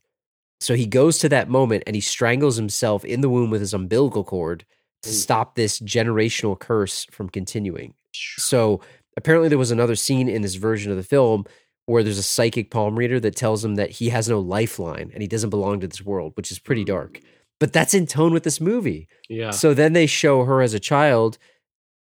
So 0.59 0.75
he 0.75 0.87
goes 0.87 1.19
to 1.19 1.29
that 1.29 1.49
moment 1.49 1.83
and 1.85 1.95
he 1.95 2.01
strangles 2.01 2.55
himself 2.55 3.05
in 3.05 3.21
the 3.21 3.29
womb 3.29 3.51
with 3.51 3.61
his 3.61 3.73
umbilical 3.73 4.23
cord 4.23 4.65
to 5.03 5.09
stop 5.11 5.53
this 5.55 5.79
generational 5.81 6.57
curse 6.57 7.05
from 7.11 7.29
continuing. 7.29 7.93
So 8.13 8.79
apparently 9.17 9.49
there 9.49 9.57
was 9.57 9.71
another 9.71 9.95
scene 9.95 10.29
in 10.29 10.41
this 10.41 10.55
version 10.55 10.91
of 10.91 10.97
the 10.97 11.03
film 11.03 11.45
where 11.85 12.03
there's 12.03 12.17
a 12.17 12.23
psychic 12.23 12.71
palm 12.71 12.97
reader 12.97 13.19
that 13.19 13.35
tells 13.35 13.63
him 13.63 13.75
that 13.75 13.91
he 13.91 14.09
has 14.09 14.29
no 14.29 14.39
lifeline 14.39 15.11
and 15.13 15.21
he 15.21 15.27
doesn't 15.27 15.49
belong 15.49 15.79
to 15.81 15.87
this 15.87 16.01
world, 16.01 16.31
which 16.35 16.51
is 16.51 16.59
pretty 16.59 16.83
mm. 16.83 16.87
dark. 16.87 17.19
But 17.59 17.73
that's 17.73 17.93
in 17.93 18.07
tone 18.07 18.33
with 18.33 18.43
this 18.43 18.59
movie. 18.59 19.07
Yeah, 19.29 19.51
So 19.51 19.73
then 19.73 19.93
they 19.93 20.05
show 20.05 20.43
her 20.43 20.61
as 20.61 20.73
a 20.73 20.79
child, 20.79 21.37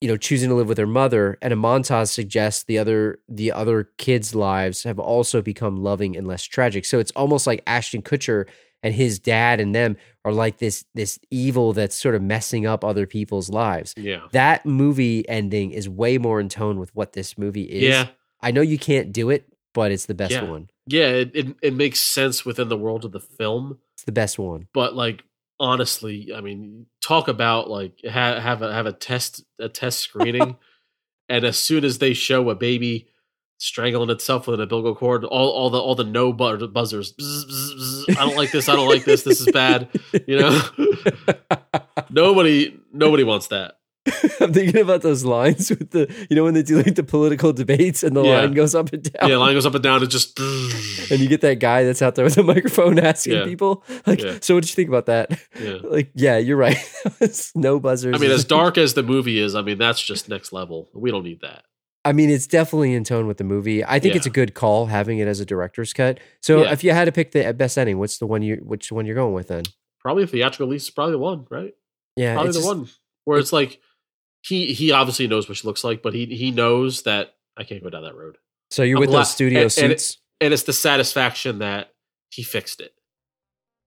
you 0.01 0.09
know, 0.09 0.16
choosing 0.16 0.48
to 0.48 0.55
live 0.55 0.68
with 0.68 0.78
her 0.78 0.86
mother, 0.86 1.39
and 1.43 1.52
a 1.52 1.56
montage 1.56 2.09
suggests 2.09 2.64
the 2.64 2.78
other 2.78 3.18
the 3.28 3.52
other 3.52 3.90
kids' 3.98 4.35
lives 4.35 4.82
have 4.85 4.98
also 4.98 5.43
become 5.43 5.77
loving 5.77 6.16
and 6.16 6.27
less 6.27 6.43
tragic. 6.43 6.85
So 6.85 6.98
it's 6.98 7.12
almost 7.12 7.47
like 7.47 7.62
Ashton 7.66 8.02
Kutcher 8.02 8.47
and 8.86 8.94
his 8.94 9.18
dad 9.18 9.60
and 9.60 9.74
them 9.74 9.96
are 10.24 10.32
like 10.32 10.58
this 10.58 10.84
this 10.94 11.18
evil 11.30 11.72
that's 11.72 11.94
sort 11.96 12.14
of 12.14 12.22
messing 12.22 12.66
up 12.66 12.84
other 12.84 13.06
people's 13.06 13.48
lives. 13.50 13.92
yeah, 13.96 14.22
That 14.32 14.64
movie 14.64 15.28
ending 15.28 15.72
is 15.72 15.88
way 15.88 16.18
more 16.18 16.40
in 16.40 16.48
tone 16.48 16.78
with 16.78 16.94
what 16.94 17.12
this 17.12 17.36
movie 17.36 17.64
is. 17.64 17.82
yeah, 17.82 18.06
I 18.40 18.50
know 18.52 18.60
you 18.62 18.78
can't 18.78 19.12
do 19.12 19.30
it, 19.30 19.42
but 19.74 19.92
it's 19.92 20.06
the 20.06 20.14
best 20.14 20.32
Yeah. 20.32 20.44
one. 20.44 20.70
yeah. 20.86 21.08
It, 21.08 21.30
it 21.34 21.46
it 21.62 21.74
makes 21.74 22.00
sense 22.00 22.44
within 22.46 22.68
the 22.68 22.76
world 22.78 23.04
of 23.04 23.12
the 23.12 23.20
film. 23.20 23.78
It's 23.94 24.04
the 24.04 24.12
best 24.12 24.38
one. 24.38 24.68
but 24.72 24.94
like 24.94 25.22
honestly 25.58 26.30
i 26.36 26.40
mean 26.42 26.84
talk 27.00 27.28
about 27.28 27.70
like 27.70 27.94
ha- 28.04 28.38
have 28.38 28.60
a 28.60 28.70
have 28.72 28.84
a 28.84 28.92
test 28.92 29.42
a 29.58 29.70
test 29.70 30.00
screening 30.00 30.54
and 31.30 31.44
as 31.46 31.56
soon 31.56 31.82
as 31.82 31.96
they 31.98 32.12
show 32.12 32.50
a 32.50 32.54
baby 32.54 33.08
strangling 33.58 34.10
itself 34.10 34.46
with 34.46 34.54
an 34.54 34.60
umbilical 34.62 34.94
cord 34.94 35.24
all 35.24 35.48
all 35.50 35.70
the 35.70 35.78
all 35.78 35.94
the 35.94 36.04
no 36.04 36.32
bu- 36.32 36.68
buzzers 36.68 37.12
bzz, 37.14 37.44
bzz, 37.46 37.74
bzz, 38.08 38.16
i 38.18 38.26
don't 38.26 38.36
like 38.36 38.50
this 38.52 38.68
i 38.68 38.74
don't 38.76 38.88
like 38.88 39.04
this 39.04 39.22
this 39.22 39.40
is 39.40 39.50
bad 39.52 39.88
you 40.26 40.38
know 40.38 40.60
nobody 42.10 42.78
nobody 42.92 43.24
wants 43.24 43.48
that 43.48 43.74
I'm 44.40 44.52
thinking 44.52 44.80
about 44.80 45.02
those 45.02 45.24
lines 45.24 45.68
with 45.68 45.90
the, 45.90 46.06
you 46.30 46.36
know, 46.36 46.44
when 46.44 46.54
they 46.54 46.62
do 46.62 46.80
like 46.80 46.94
the 46.94 47.02
political 47.02 47.52
debates 47.52 48.04
and 48.04 48.14
the 48.14 48.22
Yeah. 48.22 48.38
line 48.42 48.52
goes 48.52 48.72
up 48.72 48.92
and 48.92 49.02
down. 49.02 49.28
yeah 49.28 49.36
line 49.36 49.54
goes 49.54 49.66
up 49.66 49.74
and 49.74 49.82
down 49.82 50.00
it 50.04 50.06
just 50.10 50.38
and 51.10 51.18
you 51.18 51.26
get 51.28 51.40
that 51.40 51.58
guy 51.58 51.82
that's 51.82 52.00
out 52.02 52.14
there 52.14 52.24
with 52.24 52.38
a 52.38 52.44
microphone 52.44 53.00
asking 53.00 53.32
Yeah. 53.32 53.44
people, 53.44 53.82
like, 54.06 54.22
Yeah. 54.22 54.38
so 54.42 54.54
what 54.54 54.62
did 54.62 54.70
you 54.70 54.76
think 54.76 54.88
about 54.90 55.06
that? 55.06 55.36
yeah 55.60 55.78
Like, 55.82 56.12
yeah, 56.14 56.36
you're 56.38 56.56
right. 56.56 56.78
It's 57.20 57.54
no 57.56 57.80
buzzers. 57.80 58.14
i 58.14 58.18
mean 58.18 58.30
as 58.30 58.44
dark 58.44 58.78
as 58.78 58.94
the 58.94 59.02
movie 59.02 59.40
is 59.40 59.56
i 59.56 59.62
mean 59.62 59.76
that's 59.78 60.00
just 60.00 60.28
next 60.28 60.52
level 60.52 60.88
we 60.94 61.10
don't 61.10 61.24
need 61.24 61.40
that 61.40 61.64
I 62.08 62.12
mean, 62.12 62.30
it's 62.30 62.46
definitely 62.46 62.94
in 62.94 63.04
tone 63.04 63.26
with 63.26 63.36
the 63.38 63.44
movie. 63.44 63.84
I 63.84 63.98
think 63.98 64.14
Yeah. 64.14 64.18
it's 64.18 64.26
a 64.26 64.30
good 64.30 64.54
call 64.54 64.86
having 64.86 65.18
it 65.18 65.26
as 65.28 65.40
a 65.40 65.44
director's 65.44 65.92
cut. 65.92 66.18
So 66.40 66.62
Yeah. 66.62 66.72
if 66.72 66.84
you 66.84 66.92
had 66.92 67.06
to 67.06 67.12
pick 67.12 67.32
the 67.32 67.52
best 67.52 67.76
ending, 67.76 67.98
what's 67.98 68.18
the 68.18 68.26
one 68.26 68.42
you, 68.42 68.56
which 68.64 68.92
one 68.92 69.06
you're 69.06 69.14
going 69.14 69.34
with 69.34 69.48
then? 69.48 69.64
probably 70.00 70.22
a 70.22 70.26
theatrical 70.28 70.68
release 70.68 70.84
is 70.84 70.90
probably 70.90 71.10
the 71.12 71.18
one 71.18 71.44
right 71.50 71.74
Yeah, 72.14 72.34
probably 72.34 72.52
the 72.52 72.58
just- 72.58 72.66
one 72.68 72.88
where 73.24 73.40
it's 73.40 73.52
like 73.52 73.80
he 74.42 74.72
he 74.72 74.92
obviously 74.92 75.26
knows 75.26 75.48
what 75.48 75.58
she 75.58 75.66
looks 75.66 75.82
like, 75.82 76.00
but 76.00 76.14
he 76.14 76.26
he 76.26 76.52
knows 76.52 77.02
that 77.02 77.34
I 77.56 77.64
can't 77.64 77.82
go 77.82 77.90
down 77.90 78.04
that 78.04 78.14
road, 78.14 78.38
So 78.70 78.84
you're 78.84 78.98
I'm 78.98 79.00
with 79.00 79.10
glad- 79.10 79.20
those 79.22 79.32
studio 79.32 79.62
and- 79.62 79.78
and 79.78 79.92
it- 79.92 80.00
suits. 80.00 80.18
and 80.40 80.54
it's 80.54 80.62
the 80.62 80.72
satisfaction 80.72 81.58
that 81.58 81.92
he 82.30 82.44
fixed 82.44 82.80
it. 82.80 82.94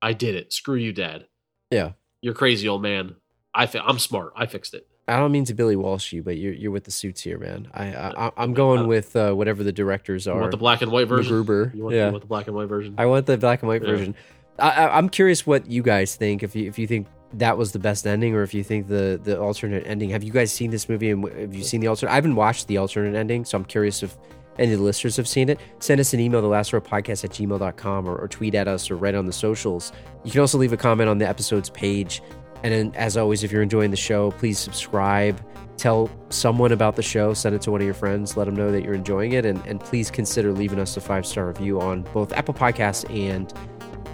I 0.01 0.11
did 0.11 0.35
it. 0.35 0.51
Screw 0.51 0.75
you, 0.75 0.91
Dad. 0.91 1.27
yeah. 1.71 1.93
You're 2.21 2.33
crazy, 2.33 2.67
old 2.67 2.81
man. 2.81 3.15
I 3.53 3.65
fi- 3.65 3.79
I'm 3.79 3.97
smart. 3.97 4.33
I 4.35 4.45
fixed 4.45 4.73
it. 4.73 4.87
I 5.09 5.19
don't 5.19 5.31
mean 5.31 5.45
to 5.45 5.53
Billy 5.53 5.75
Walsh 5.75 6.13
you, 6.13 6.23
but 6.23 6.37
you're 6.37 6.53
you're 6.53 6.71
with 6.71 6.83
the 6.85 6.91
suits 6.91 7.21
here, 7.21 7.37
man. 7.37 7.67
I, 7.73 7.85
I 7.95 8.31
I'm 8.37 8.53
going 8.53 8.81
I- 8.81 8.85
with 8.85 9.15
uh, 9.15 9.33
whatever 9.33 9.63
the 9.63 9.71
directors 9.71 10.25
You 10.25 10.33
are. 10.33 10.39
want 10.39 10.51
the 10.51 10.57
black 10.57 10.81
and 10.81 10.91
white 10.91 11.07
version? 11.07 11.35
MacGruber. 11.35 11.73
You 11.75 11.83
want, 11.83 11.95
Yeah. 11.95 12.05
you 12.07 12.11
want 12.11 12.21
the 12.21 12.27
black 12.27 12.47
and 12.47 12.55
white 12.55 12.67
version? 12.69 12.95
I 12.97 13.05
want 13.07 13.25
the 13.25 13.37
black 13.37 13.61
and 13.61 13.67
white 13.69 13.81
Yeah. 13.81 13.89
version. 13.89 14.15
I, 14.59 14.69
I, 14.69 14.97
I'm 14.97 15.09
curious 15.09 15.45
what 15.47 15.69
you 15.69 15.81
guys 15.83 16.15
think. 16.15 16.43
If 16.43 16.55
you 16.55 16.67
if 16.67 16.77
you 16.79 16.87
think 16.87 17.07
that 17.33 17.57
was 17.57 17.71
the 17.73 17.79
best 17.79 18.07
ending, 18.07 18.33
or 18.35 18.43
if 18.43 18.53
you 18.53 18.63
think 18.63 18.87
the 18.87 19.19
the 19.23 19.39
alternate 19.39 19.83
ending. 19.85 20.09
Have 20.11 20.23
you 20.23 20.31
guys 20.31 20.51
seen 20.51 20.71
this 20.71 20.89
movie? 20.89 21.09
And 21.11 21.27
have 21.37 21.53
you 21.53 21.63
seen 21.63 21.79
the 21.81 21.87
alternate? 21.87 22.11
I 22.11 22.15
haven't 22.15 22.35
watched 22.35 22.67
the 22.67 22.77
alternate 22.77 23.15
ending, 23.17 23.45
so 23.45 23.57
I'm 23.57 23.65
curious 23.65 24.01
if 24.03 24.17
any 24.57 24.73
of 24.73 24.79
the 24.79 24.83
listeners 24.83 25.15
have 25.15 25.27
seen 25.27 25.47
it. 25.47 25.57
Send 25.79 26.01
us 26.01 26.13
an 26.13 26.19
email, 26.19 26.41
the 26.41 26.47
last 26.47 26.73
row 26.73 26.81
podcast 26.81 27.23
at 27.23 27.29
gmail.com, 27.31 28.09
or, 28.09 28.17
or 28.17 28.27
tweet 28.27 28.55
at 28.55 28.67
us 28.67 28.91
or 28.91 28.97
write 28.97 29.15
on 29.15 29.25
the 29.25 29.31
socials. 29.31 29.93
You 30.25 30.31
can 30.31 30.41
also 30.41 30.57
leave 30.57 30.73
a 30.73 30.77
comment 30.77 31.07
on 31.09 31.17
the 31.17 31.25
episode's 31.29 31.69
page. 31.69 32.21
And 32.63 32.95
as 32.95 33.17
always, 33.17 33.43
if 33.43 33.51
you're 33.51 33.61
enjoying 33.61 33.91
the 33.91 33.97
show, 33.97 34.31
please 34.31 34.59
subscribe. 34.59 35.41
Tell 35.77 36.09
someone 36.29 36.73
about 36.73 36.97
the 36.97 37.01
show. 37.01 37.33
Send 37.33 37.55
it 37.55 37.61
to 37.61 37.71
one 37.71 37.79
of 37.79 37.85
your 37.85 37.93
friends. 37.93 38.35
Let 38.35 38.45
them 38.45 38.55
know 38.55 38.69
that 38.71 38.83
you're 38.83 38.93
enjoying 38.93 39.31
it. 39.31 39.45
And, 39.45 39.65
and 39.65 39.79
please 39.79 40.11
consider 40.11 40.51
leaving 40.51 40.79
us 40.79 40.97
a 40.97 41.01
five 41.01 41.25
star 41.25 41.47
review 41.47 41.79
on 41.79 42.01
both 42.13 42.33
Apple 42.33 42.53
Podcasts 42.53 43.09
and 43.09 43.53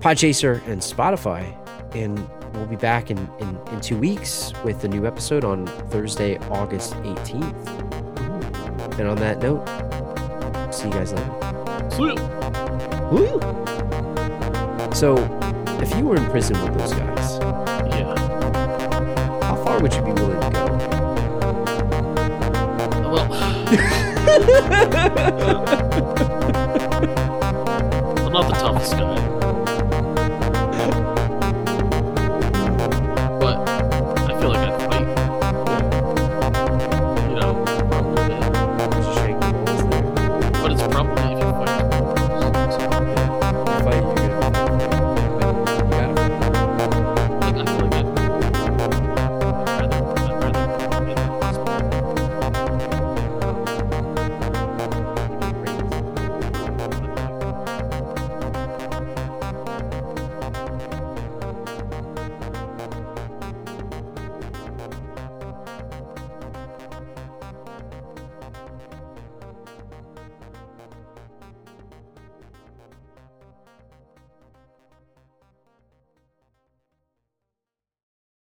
Podchaser 0.02 0.66
and 0.68 0.82
Spotify. 0.82 1.58
And 1.96 2.20
we'll 2.54 2.68
be 2.68 2.76
back 2.76 3.10
in, 3.10 3.18
in, 3.40 3.58
in 3.72 3.82
two 3.82 3.98
weeks 3.98 4.54
with 4.64 4.84
a 4.84 4.88
new 4.88 5.08
episode 5.08 5.44
on 5.44 5.66
Thursday, 5.90 6.38
August 6.50 6.94
18th. 6.98 7.68
And 9.00 9.10
on 9.10 9.18
that 9.18 9.40
note, 9.40 9.66
see 10.74 10.88
you 10.88 10.94
guys 10.94 11.14
later. 11.14 11.90
Sweet. 11.92 12.20
Woo! 13.12 13.40
So, 14.94 15.16
if 15.82 15.96
you 15.98 16.06
were 16.06 16.16
in 16.16 16.26
prison 16.30 16.62
with 16.64 16.78
those 16.78 16.94
guys, 16.94 17.15
I'm 23.68 23.74
not 28.32 28.48
the 28.48 28.54
toughest 28.54 28.94
guy, 28.94 29.35